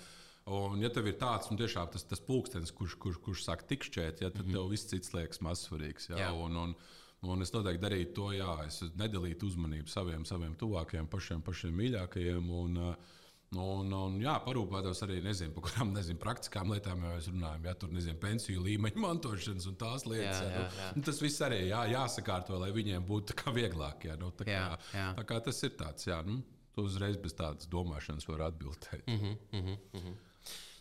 Un, 0.47 0.79
ja 0.79 0.87
tev 0.95 1.09
ir 1.11 1.17
tāds 1.19 1.49
nu, 1.51 1.57
tiešām, 1.59 1.89
tas, 1.91 2.05
tas 2.07 2.21
pulkstenis, 2.23 2.71
kurš, 2.71 2.95
kurš, 3.03 3.17
kurš 3.19 3.41
sāk 3.43 3.65
tikšķēt, 3.67 4.21
ja, 4.23 4.31
tad 4.31 4.45
mm 4.45 4.51
-hmm. 4.51 4.53
tev 4.53 4.69
viss 4.71 4.87
cits 4.87 5.13
liekas 5.13 5.41
mazsvarīgs. 5.43 6.11
Ja, 6.11 6.17
jā. 6.17 6.29
un, 6.33 6.57
un, 6.57 6.75
un 7.23 7.43
es 7.43 7.53
noteikti 7.53 7.83
darītu 7.83 8.15
to, 8.15 8.33
jā, 8.37 8.57
es 8.67 8.83
nedalītu 8.97 9.47
uzmanību 9.47 9.89
saviem, 9.89 10.25
saviem 10.25 10.55
tuvākajiem, 10.59 11.07
pašiem, 11.09 11.43
pašiem 11.43 11.79
mīļākajiem. 11.81 12.51
Un, 12.51 12.83
uh, 12.91 13.15
Un, 13.55 13.93
un 13.95 14.17
jā, 14.19 14.33
parūpētos 14.43 15.05
arī 15.07 15.21
nezinu, 15.23 15.53
par 15.55 15.65
kurām 15.69 15.93
nezinu, 15.95 16.19
praktiskām 16.19 16.73
lietām 16.75 17.05
jau 17.05 17.13
mēs 17.13 17.29
runājam. 17.31 17.69
Jā, 17.69 17.75
tur 17.79 17.93
nezinu, 17.95 18.19
pensiju 18.21 18.65
līmeņa 18.65 19.03
mantošanas 19.05 19.69
un 19.71 19.77
tās 19.79 20.05
lietas. 20.09 20.41
Jā, 20.43 20.49
jā, 20.51 20.65
jā. 20.81 20.89
Nu, 20.97 21.05
tas 21.07 21.21
viss 21.23 21.45
arī 21.47 21.61
jā, 21.69 21.85
jāsakārto, 21.93 22.59
lai 22.59 22.73
viņiem 22.75 23.07
būtu 23.07 23.39
vieglāk. 23.59 24.09
Jā, 24.11 24.19
nu, 24.19 24.33
tā, 24.35 24.49
kā, 24.49 24.57
jā, 24.59 24.67
jā. 24.99 25.07
tā 25.21 25.27
kā 25.31 25.39
tas 25.47 25.63
ir 25.63 25.77
tāds, 25.79 26.09
jā, 26.11 26.19
nu, 26.27 26.41
tu 26.75 26.89
uzreiz 26.91 27.21
bez 27.23 27.39
tādas 27.39 27.71
domāšanas 27.71 28.27
vari 28.29 28.49
atbildēt. 28.49 29.07
Mm 29.07 29.21
-hmm, 29.21 29.37
mm 29.53 29.79
-hmm. 30.03 30.17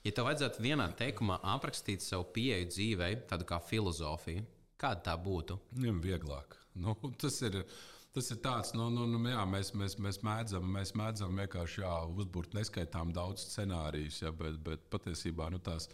Ja 0.03 0.12
tev 0.12 0.26
vajadzētu 0.26 0.62
vienā 0.62 0.90
teikumā 0.94 1.40
aprakstīt 1.41 2.02
savu 2.02 2.24
pieeju 2.34 2.68
dzīvei, 2.68 3.16
tādu 3.30 3.45
kā 3.45 3.62
filozofiju, 3.62 4.44
kāda 4.86 5.10
tā 5.10 5.18
būtu? 5.18 5.60
Viņam 5.76 5.99
vieglāk. 6.06 6.56
Nu, 6.80 6.95
tas 7.20 7.41
ir 7.48 7.64
Tas 8.16 8.30
ir 8.32 8.38
tāds, 8.40 8.70
nu, 8.72 8.86
nu, 8.95 9.03
nu, 9.12 9.18
jā, 9.28 9.41
mēs, 9.44 9.74
mēs, 9.76 9.98
mēs, 9.99 10.22
mēdzam, 10.24 10.64
mēs 10.72 10.94
mēdzam 10.95 11.36
vienkārši 11.36 11.82
jā, 11.82 11.95
uzbūvēt 12.16 12.53
neskaitām 12.56 13.10
daudz 13.12 13.44
scenārijus, 13.49 14.22
jā, 14.22 14.32
bet, 14.32 14.56
bet 14.64 14.86
patiesībā 14.94 15.49
nu, 15.52 15.60
tās, 15.60 15.90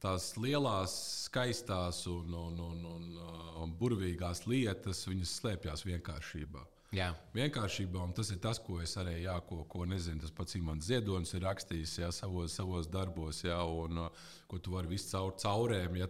tās 0.00 0.30
lielās, 0.40 0.94
skaistās 1.26 2.00
un, 2.08 2.32
un, 2.32 2.56
un, 2.70 2.86
un, 2.94 3.20
un 3.60 3.76
burvīgās 3.82 4.46
lietas 4.48 5.04
slēpjas 5.34 5.84
vienkāršībā. 5.90 6.64
Jā. 6.96 7.10
Vienkāršībā, 7.36 8.00
un 8.00 8.16
tas 8.16 8.32
ir 8.32 8.40
tas, 8.40 8.56
ko 8.64 8.78
es 8.80 8.96
arī, 8.96 9.18
jā, 9.26 9.36
ko, 9.44 9.60
ko 9.68 9.84
nezinu, 9.84 10.22
tas 10.22 10.32
pats 10.32 10.56
Imants 10.56 10.88
Ziedonis 10.88 11.34
ir 11.36 11.44
rakstījis 11.44 11.98
jā, 12.00 12.08
savos, 12.16 12.56
savos 12.56 12.88
darbos, 12.88 13.42
jā, 13.44 13.60
un 13.60 14.06
ko 14.48 14.56
tu 14.56 14.72
vari 14.72 14.88
visu 14.94 15.12
caur 15.12 15.36
caurēm. 15.36 16.00
Jā, 16.00 16.08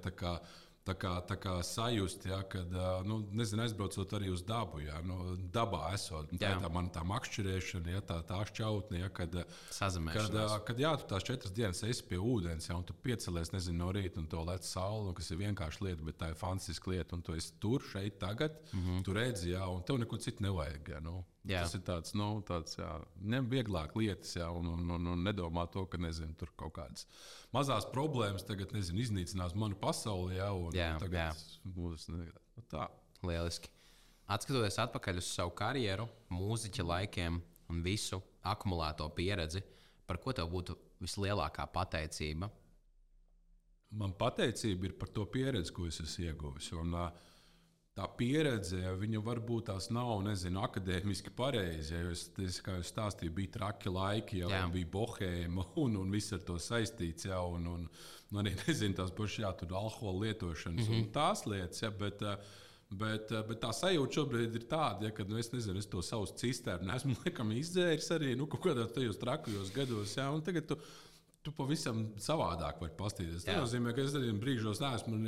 tā 0.88 0.94
kā, 0.98 1.12
tā 1.28 1.36
kā 1.40 1.54
sajust, 1.66 2.24
ja, 2.28 2.40
kad 2.48 2.72
nu, 3.06 3.20
nezinu, 3.36 3.62
aizbraucot 3.64 4.14
arī 4.16 4.32
uz 4.32 4.42
dabu, 4.46 4.80
ja, 4.84 5.00
nu, 5.06 5.36
dabā 5.54 5.92
esot. 5.96 6.32
Tā 6.34 6.54
ir 6.54 6.62
tā 6.64 6.70
mana 6.72 6.92
tā 6.94 7.04
makšķerēšana, 7.08 7.94
ja, 7.96 8.02
tā, 8.08 8.18
tā 8.28 8.40
šķautne, 8.50 9.02
ja, 9.02 9.12
kad, 9.14 9.36
kad, 10.16 10.38
kad 10.70 10.82
jā, 10.84 10.94
tu 11.00 11.08
tās 11.12 11.26
četras 11.28 11.54
dienas 11.56 11.84
esi 11.86 12.06
pie 12.08 12.20
ūdens, 12.20 12.70
ja, 12.70 12.76
un 12.78 12.86
tu 12.88 12.96
piecelies 13.06 13.52
nezinu, 13.54 13.78
no 13.82 13.92
rīta 13.94 14.22
un 14.22 14.28
to 14.30 14.44
lec 14.48 14.66
saule, 14.66 15.14
kas 15.16 15.32
ir 15.32 15.42
vienkārši 15.42 15.84
lieta, 15.88 16.06
bet 16.08 16.20
tā 16.20 16.32
ir 16.32 16.38
fantastiska 16.40 16.94
lieta, 16.94 17.18
un 17.18 17.24
tu 17.26 17.36
esi 17.38 17.54
tur, 17.62 17.84
šeit, 17.92 18.18
tagad, 18.22 18.56
mm 18.72 18.84
-hmm. 18.84 19.04
tu 19.04 19.16
redzi, 19.16 19.50
ja, 19.50 19.68
un 19.68 19.82
tev 19.82 19.98
neko 19.98 20.16
citu 20.16 20.42
nevajag. 20.42 20.88
Ja, 20.88 21.00
nu. 21.00 21.24
Jā. 21.48 21.62
Tas 21.64 21.72
ir 21.78 21.80
tāds, 21.86 22.12
nu, 22.18 22.26
tāds 22.44 22.76
jā, 22.76 22.88
vieglāk 23.48 23.94
lietas, 23.96 24.34
jā, 24.36 24.50
un, 24.52 24.66
un, 24.74 24.90
un, 24.98 25.06
un 25.14 25.22
nedomā 25.24 25.64
to, 25.72 25.86
ka 25.88 26.00
nezinu, 26.00 26.34
tur 26.36 26.52
kaut 26.60 26.74
kādas 26.76 27.06
mazas 27.56 27.86
problēmas 27.88 28.44
tagad 28.44 28.74
nezinu, 28.76 29.00
iznīcinās 29.00 29.56
manu 29.56 29.78
pasauli. 29.80 30.36
Jā, 30.36 30.50
un, 30.52 30.76
jā, 30.76 30.90
un 30.92 31.02
tagad 31.02 31.22
jā. 31.22 31.30
būs 31.76 32.08
nu, 32.12 32.26
tā. 32.68 32.90
Lieliski. 33.26 33.70
Atskatoties 34.28 34.76
atpakaļ 34.82 35.22
uz 35.22 35.30
savu 35.32 35.54
karjeru, 35.56 36.04
mūziķa 36.30 36.84
laikiem 36.84 37.40
un 37.72 37.80
visu 37.84 38.20
akumulēto 38.46 39.08
pieredzi, 39.16 39.62
par 40.06 40.20
ko 40.22 40.34
tev 40.36 40.50
būtu 40.52 40.76
vislielākā 41.02 41.64
pateicība? 41.72 42.50
Man 43.98 44.12
pateicība 44.20 44.90
ir 44.90 44.94
par 45.00 45.08
to 45.16 45.24
pieredzi, 45.32 45.72
ko 45.72 45.88
es 45.88 46.00
esmu 46.04 46.28
ieguvis. 46.28 46.68
Un, 46.76 46.92
uh, 46.92 47.08
tā 47.98 48.06
pieredze, 48.18 48.78
viņa 49.00 49.22
varbūt 49.26 49.68
tās 49.72 49.88
nav, 49.94 50.20
nezinu, 50.26 50.62
akadēmiski 50.62 51.32
pareizi. 51.38 51.96
Ja 51.96 52.12
es, 52.12 52.28
es, 52.44 52.60
kā 52.64 52.76
jau 52.78 52.86
stāstīju, 52.86 53.34
bija 53.34 53.54
traki 53.58 53.92
laiki, 53.92 54.44
jau 54.44 54.62
bija 54.74 54.92
bohēma 54.94 55.66
un, 55.82 55.98
un 56.02 56.14
viss 56.14 56.36
ar 56.36 56.44
to 56.46 56.60
saistīts. 56.62 57.26
Ja, 57.28 57.42
un, 57.42 57.66
un, 57.74 57.90
un 58.30 58.40
arī 58.44 58.54
nezinu, 58.66 58.96
tās 59.00 59.14
pašas 59.16 59.66
alkohola 59.66 60.28
lietošanas 60.28 60.86
mm 60.86 60.88
-hmm. 60.88 60.96
un 60.96 61.04
mhm. 61.04 61.12
tās 61.18 61.46
lietas. 61.46 61.82
Ja, 61.82 61.90
bet, 61.90 62.24
Bet, 62.88 63.28
bet 63.44 63.58
tā 63.60 63.68
sajūta 63.76 64.16
šobrīd 64.16 64.54
ir 64.56 64.62
tāda, 64.64 65.04
ja, 65.04 65.12
ka 65.12 65.24
nu, 65.28 65.36
es 65.36 65.50
nezinu, 65.52 65.76
es 65.76 65.86
to 65.92 66.00
savu 66.00 66.24
cisternu 66.40 66.94
esmu 66.94 67.16
laikam, 67.20 67.50
izdzēris 67.52 68.08
arī 68.16 68.30
nu, 68.36 68.46
kaut 68.48 68.62
kādos 68.64 68.94
tajos 68.94 69.20
trakajos 69.20 69.74
gados. 69.74 70.14
Ja, 70.16 70.30
tagad 70.40 70.70
tu, 70.70 70.78
tu 71.48 71.54
pavisam 71.56 72.02
savādāk 72.20 72.82
vari 72.82 72.94
paskatīties. 72.98 73.46
Tas 73.46 73.56
nozīmē, 73.62 73.94
ka 73.96 74.04
es 74.04 74.16
arī 74.18 74.34
brīžos 74.36 74.82
neesmu 74.84 75.18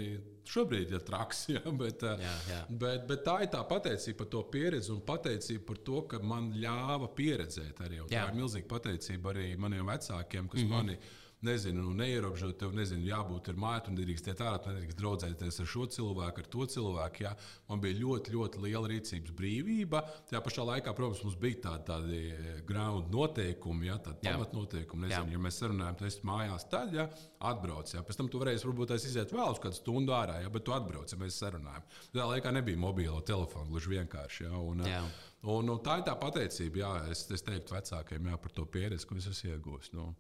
šobrīd 0.51 0.95
ja 0.95 1.01
traks. 1.05 1.47
Ja, 1.51 1.63
bet, 1.75 2.05
eh, 2.07 2.21
jā, 2.23 2.35
jā. 2.47 2.59
Bet, 2.83 3.07
bet 3.09 3.25
tā 3.27 3.41
ir 3.45 3.51
tā 3.53 3.63
pateicība 3.67 4.21
par 4.21 4.29
to 4.35 4.43
pieredzi 4.53 4.93
un 4.95 5.01
pateicība 5.07 5.65
par 5.71 5.81
to, 5.89 6.03
ka 6.13 6.21
man 6.33 6.53
ļāva 6.61 7.11
pieredzēt 7.17 7.81
arī. 7.87 8.05
Tā 8.11 8.29
ir 8.29 8.39
milzīga 8.39 8.69
pateicība 8.71 9.33
arī 9.35 9.49
maniem 9.61 9.89
vecākiem, 9.91 10.49
kas 10.53 10.63
mm 10.63 10.67
-hmm. 10.67 10.77
mani 10.77 10.99
nezinu, 11.47 11.83
nu, 11.87 11.95
neierobežot, 11.97 12.57
tev 12.61 12.75
nezinu, 12.77 13.07
jābūt 13.09 13.51
ar 13.53 13.59
māju, 13.61 13.91
un 13.91 13.97
nedrīkst 13.99 14.31
iet 14.31 14.43
ārā, 14.45 14.61
nedrīkst 14.75 14.99
draudzēties 15.01 15.61
ar 15.63 15.71
šo 15.73 15.87
cilvēku, 15.97 16.43
ar 16.43 16.51
to 16.53 16.67
cilvēku. 16.75 17.25
Jā. 17.25 17.33
Man 17.71 17.83
bija 17.85 17.99
ļoti, 18.01 18.35
ļoti 18.37 18.63
liela 18.67 18.91
rīcības 18.93 19.35
brīvība. 19.37 20.03
Tajā 20.31 20.43
pašā 20.45 20.67
laikā, 20.69 20.95
protams, 20.97 21.25
mums 21.25 21.39
bija 21.41 21.63
tādi, 21.67 21.87
tādi 21.89 22.61
ground 22.69 23.11
noteikumi, 23.15 23.89
jā, 23.89 23.99
tādi 24.05 24.29
pamatnoteikumi. 24.29 25.09
Nezinu, 25.09 25.33
jā. 25.33 25.39
ja 25.39 25.43
mēs 25.49 25.61
sarunājam, 25.63 25.99
tad 26.01 26.11
es 26.11 26.21
mājās 26.29 26.69
tad, 26.71 26.95
ja 26.97 27.09
atbrauc. 27.51 27.91
Jā. 27.95 28.05
Pēc 28.05 28.21
tam 28.21 28.29
tu 28.31 28.41
varēsi 28.41 28.69
varbūt 28.69 28.95
iziet 28.99 29.33
vēl 29.33 29.55
uz 29.55 29.61
kādu 29.63 29.81
stundu 29.81 30.15
ārā, 30.17 30.41
jā, 30.45 30.53
bet 30.53 30.67
tu 30.67 30.77
atbrauc, 30.77 31.09
ja 31.09 31.19
mēs 31.21 31.41
sarunājam. 31.41 31.87
Tajā 32.13 32.31
laikā 32.35 32.53
nebija 32.53 32.81
mobilo 32.81 33.21
telefonu, 33.25 33.71
gluži 33.73 33.97
vienkārši. 33.97 34.45
Jā, 34.45 34.57
un, 34.61 34.85
jā. 34.89 35.03
Un, 35.49 35.73
un 35.73 35.79
tā 35.81 36.01
ir 36.01 36.05
tā 36.05 36.13
pateicība, 36.21 36.83
jā, 36.83 36.91
es, 37.15 37.25
es 37.33 37.45
teiktu 37.47 37.73
vecākiem 37.73 38.29
jā, 38.29 38.41
par 38.43 38.53
to 38.53 38.67
pieredzi, 38.69 39.09
ko 39.09 39.17
es 39.17 39.31
esmu 39.31 39.55
iegūmis. 39.55 39.95
Nu. 39.97 40.11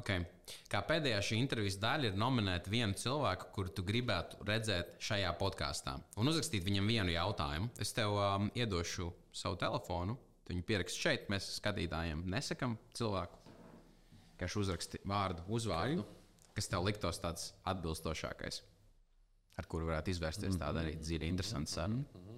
Okay. 0.00 0.22
Kā 0.70 0.80
pēdējā 0.86 1.18
šī 1.24 1.38
intervijas 1.42 1.76
daļa 1.82 2.10
ir 2.10 2.18
nominēta 2.18 2.70
vienu 2.72 2.96
cilvēku, 2.98 3.50
kuru 3.54 3.72
tu 3.74 3.84
gribētu 3.86 4.40
redzēt 4.48 4.94
šajā 5.02 5.32
podkāstā, 5.38 5.96
un 6.18 6.30
uzrakstīt 6.30 6.64
viņam 6.66 6.88
vienu 6.90 7.14
jautājumu. 7.14 7.68
Es 7.82 7.92
tev 7.96 8.16
um, 8.16 8.48
iedošu 8.56 9.10
savu 9.36 9.58
telefonu, 9.60 10.16
tu 10.44 10.54
viņu 10.54 10.66
pieraksti 10.66 11.04
šeit. 11.04 11.28
Mēs 11.32 11.50
skatītājiem 11.58 12.24
nesakām 12.32 12.78
cilvēku, 12.96 13.38
kas 14.40 14.56
uzraksti 14.58 15.02
vārdu, 15.10 15.44
uzvārdu, 15.52 16.06
kas 16.56 16.70
tev 16.72 16.86
liktos 16.88 17.20
tāds 17.22 17.50
atbilstošākais, 17.70 18.62
ar 19.60 19.68
kuru 19.70 19.92
varētu 19.92 20.14
izvērsties 20.14 20.58
tāda 20.60 20.82
arī 20.86 20.96
dziļa, 21.02 21.28
interesanta 21.28 21.76
saruna. 21.76 22.06
Mm 22.08 22.24
-hmm. 22.24 22.30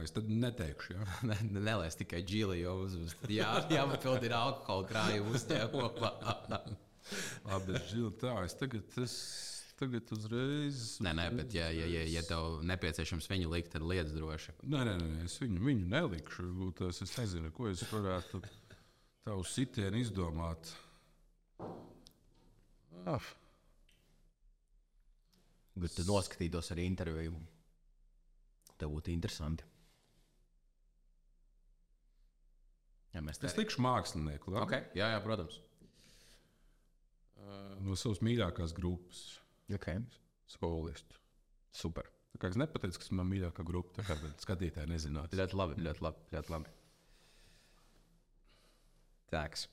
Es 0.00 0.14
tad 0.16 0.28
neteikšu, 0.32 0.94
ja. 0.96 1.06
ne, 1.28 1.36
Nelēs 1.58 1.98
tikai 2.00 2.22
džili, 2.24 2.62
jo 2.62 2.78
uzvest. 2.86 3.26
Jā, 3.28 3.50
jāpapild 3.72 4.24
ir 4.24 4.32
alkohola 4.36 4.86
krājuma 4.88 5.34
uzņēmumā. 5.36 6.12
Labi, 7.50 7.76
džili, 7.90 8.12
tā, 8.20 8.32
es 8.46 8.56
tagad, 8.56 8.96
es 9.04 9.16
tagad 9.76 10.08
uzreiz. 10.16 10.80
Nē, 11.04 11.12
nē, 11.18 11.26
bet 11.36 11.56
ja, 11.56 11.68
ja, 11.74 11.84
ja, 11.90 12.06
ja 12.08 12.22
tev 12.24 12.62
nepieciešams 12.64 13.28
viņu 13.28 13.52
likt, 13.52 13.74
tad 13.74 13.84
liedz 13.84 14.14
droši. 14.16 14.56
Nē, 14.64 14.86
nē, 14.88 14.96
nē 15.02 15.26
es 15.28 15.36
viņu, 15.42 15.60
viņu 15.68 15.90
nelikšu. 15.92 16.48
Tas, 16.80 17.02
es 17.04 17.12
nezinu, 17.20 17.52
ko 17.52 17.68
es 17.68 17.84
varētu 17.92 18.40
tavu 19.28 19.44
sitienu 19.48 20.00
izdomāt. 20.00 20.72
Ah. 23.04 23.28
Bet 25.76 25.92
tu 25.98 26.08
noskatītos 26.08 26.72
arī 26.72 26.88
interviju. 26.88 27.36
Tev 28.80 28.96
būtu 28.96 29.12
interesanti. 29.12 29.73
Ja 33.14 33.22
tā... 33.22 33.46
Es 33.46 33.54
likšu 33.58 33.82
mākslinieku. 33.84 34.50
Labi? 34.54 34.66
Okay. 34.66 34.88
Jā, 34.98 35.12
jā, 35.14 35.20
protams. 35.22 35.60
Uh, 37.38 37.74
no 37.84 37.94
savas 37.98 38.22
mīļākās 38.26 38.74
grupas. 38.76 39.22
Okay. 39.72 40.02
Skolistu. 40.50 41.20
Super. 41.74 42.10
Tā 42.34 42.40
kā 42.42 42.50
es 42.50 42.58
nepateicu, 42.58 42.98
kas 42.98 43.12
ir 43.12 43.18
mana 43.20 43.30
mīļākā 43.30 43.64
grupa, 43.66 43.94
tā 44.00 44.08
kā 44.08 44.32
skatītāji 44.42 44.90
nezinātu. 44.90 45.38
ļoti 45.38 45.58
labi, 45.60 45.78
ļoti 45.86 46.02
labi. 46.02 46.26
Ļoti 46.34 46.52
labi. 46.54 46.72
Tāks. 49.30 49.68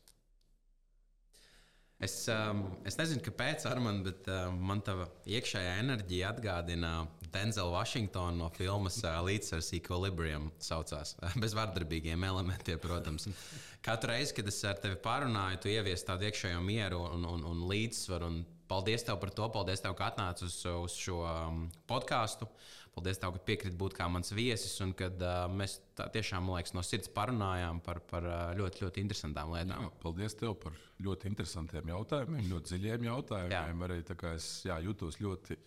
Es, 2.01 2.15
um, 2.33 2.63
es 2.85 2.97
nezinu, 2.97 3.21
kāpēc, 3.25 3.65
Arman, 3.69 3.99
bet 4.05 4.29
um, 4.33 4.61
man 4.69 4.79
tā 4.85 4.95
iekšējā 5.29 5.75
enerģija 5.83 6.31
atgādina 6.33 6.93
Denzela 7.31 7.71
Vašingtonu 7.71 8.37
no 8.37 8.49
filmas 8.55 8.99
Līdzsvars 9.25 9.71
Equilibrium. 9.77 10.49
Saucās. 10.59 11.15
Bez 11.41 11.55
vardarbīgiem 11.55 12.23
elementiem, 12.27 12.79
protams. 12.81 13.29
Katru 13.85 14.11
reizi, 14.11 14.35
kad 14.37 14.49
es 14.51 14.59
ar 14.67 14.81
tevi 14.81 14.99
parunāju, 15.01 15.61
tu 15.63 15.71
ievies 15.71 16.03
tādu 16.05 16.27
iekšējo 16.27 16.59
mieru 16.65 16.99
un, 17.07 17.25
un, 17.29 17.45
un 17.47 17.63
līdzsvaru. 17.71 18.27
Un 18.27 18.43
paldies 18.71 19.07
tev 19.07 19.17
par 19.23 19.31
to, 19.35 19.47
paldies 19.53 19.83
tev, 19.83 19.95
ka 19.97 20.11
atnāci 20.11 20.45
uz, 20.47 20.59
uz 20.83 20.99
šo 20.99 21.23
um, 21.23 21.65
podkāstu. 21.89 22.49
Paldies, 22.91 23.21
tev, 23.21 23.31
ka 23.37 23.45
piekrīt 23.47 23.79
būt 23.79 23.95
kā 23.95 24.09
mans 24.11 24.33
viesis 24.35 24.75
un 24.83 24.91
kad 24.99 25.15
uh, 25.23 25.45
mēs 25.47 25.77
tā, 25.95 26.09
tiešām 26.11 26.51
liekas, 26.51 26.75
no 26.75 26.83
sirds 26.83 27.09
parunājām 27.15 27.79
par, 27.85 28.03
par 28.11 28.27
ļoti, 28.59 28.83
ļoti 28.83 29.05
interesantām 29.05 29.55
lietām. 29.55 29.87
Jā, 29.87 29.93
paldies 30.03 30.35
tev 30.35 30.57
par 30.59 30.75
ļoti 31.01 31.31
interesantiem 31.31 31.93
jautājumiem, 31.95 32.49
ļoti 32.51 32.73
dziļiem 32.73 33.07
jautājumiem. 33.07 33.85
Jā. 33.85 33.87
Arī 33.87 34.33
es 34.35 34.49
jā, 34.67 34.81
jūtos 34.83 35.21
ļoti 35.23 35.57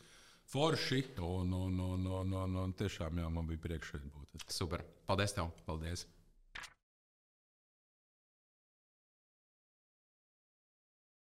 forši 0.53 1.03
un, 1.19 1.53
un, 1.53 1.81
un, 1.81 2.07
un, 2.21 2.35
un, 2.45 2.59
un 2.65 2.75
tiešām 2.79 3.23
jā, 3.23 3.31
man 3.33 3.49
bija 3.49 3.65
prieks 3.67 3.95
šeit 3.95 4.05
būt. 4.11 4.45
Super. 4.51 4.85
Paldies 5.09 5.37
tev! 5.37 5.51
Paldies! 5.69 6.07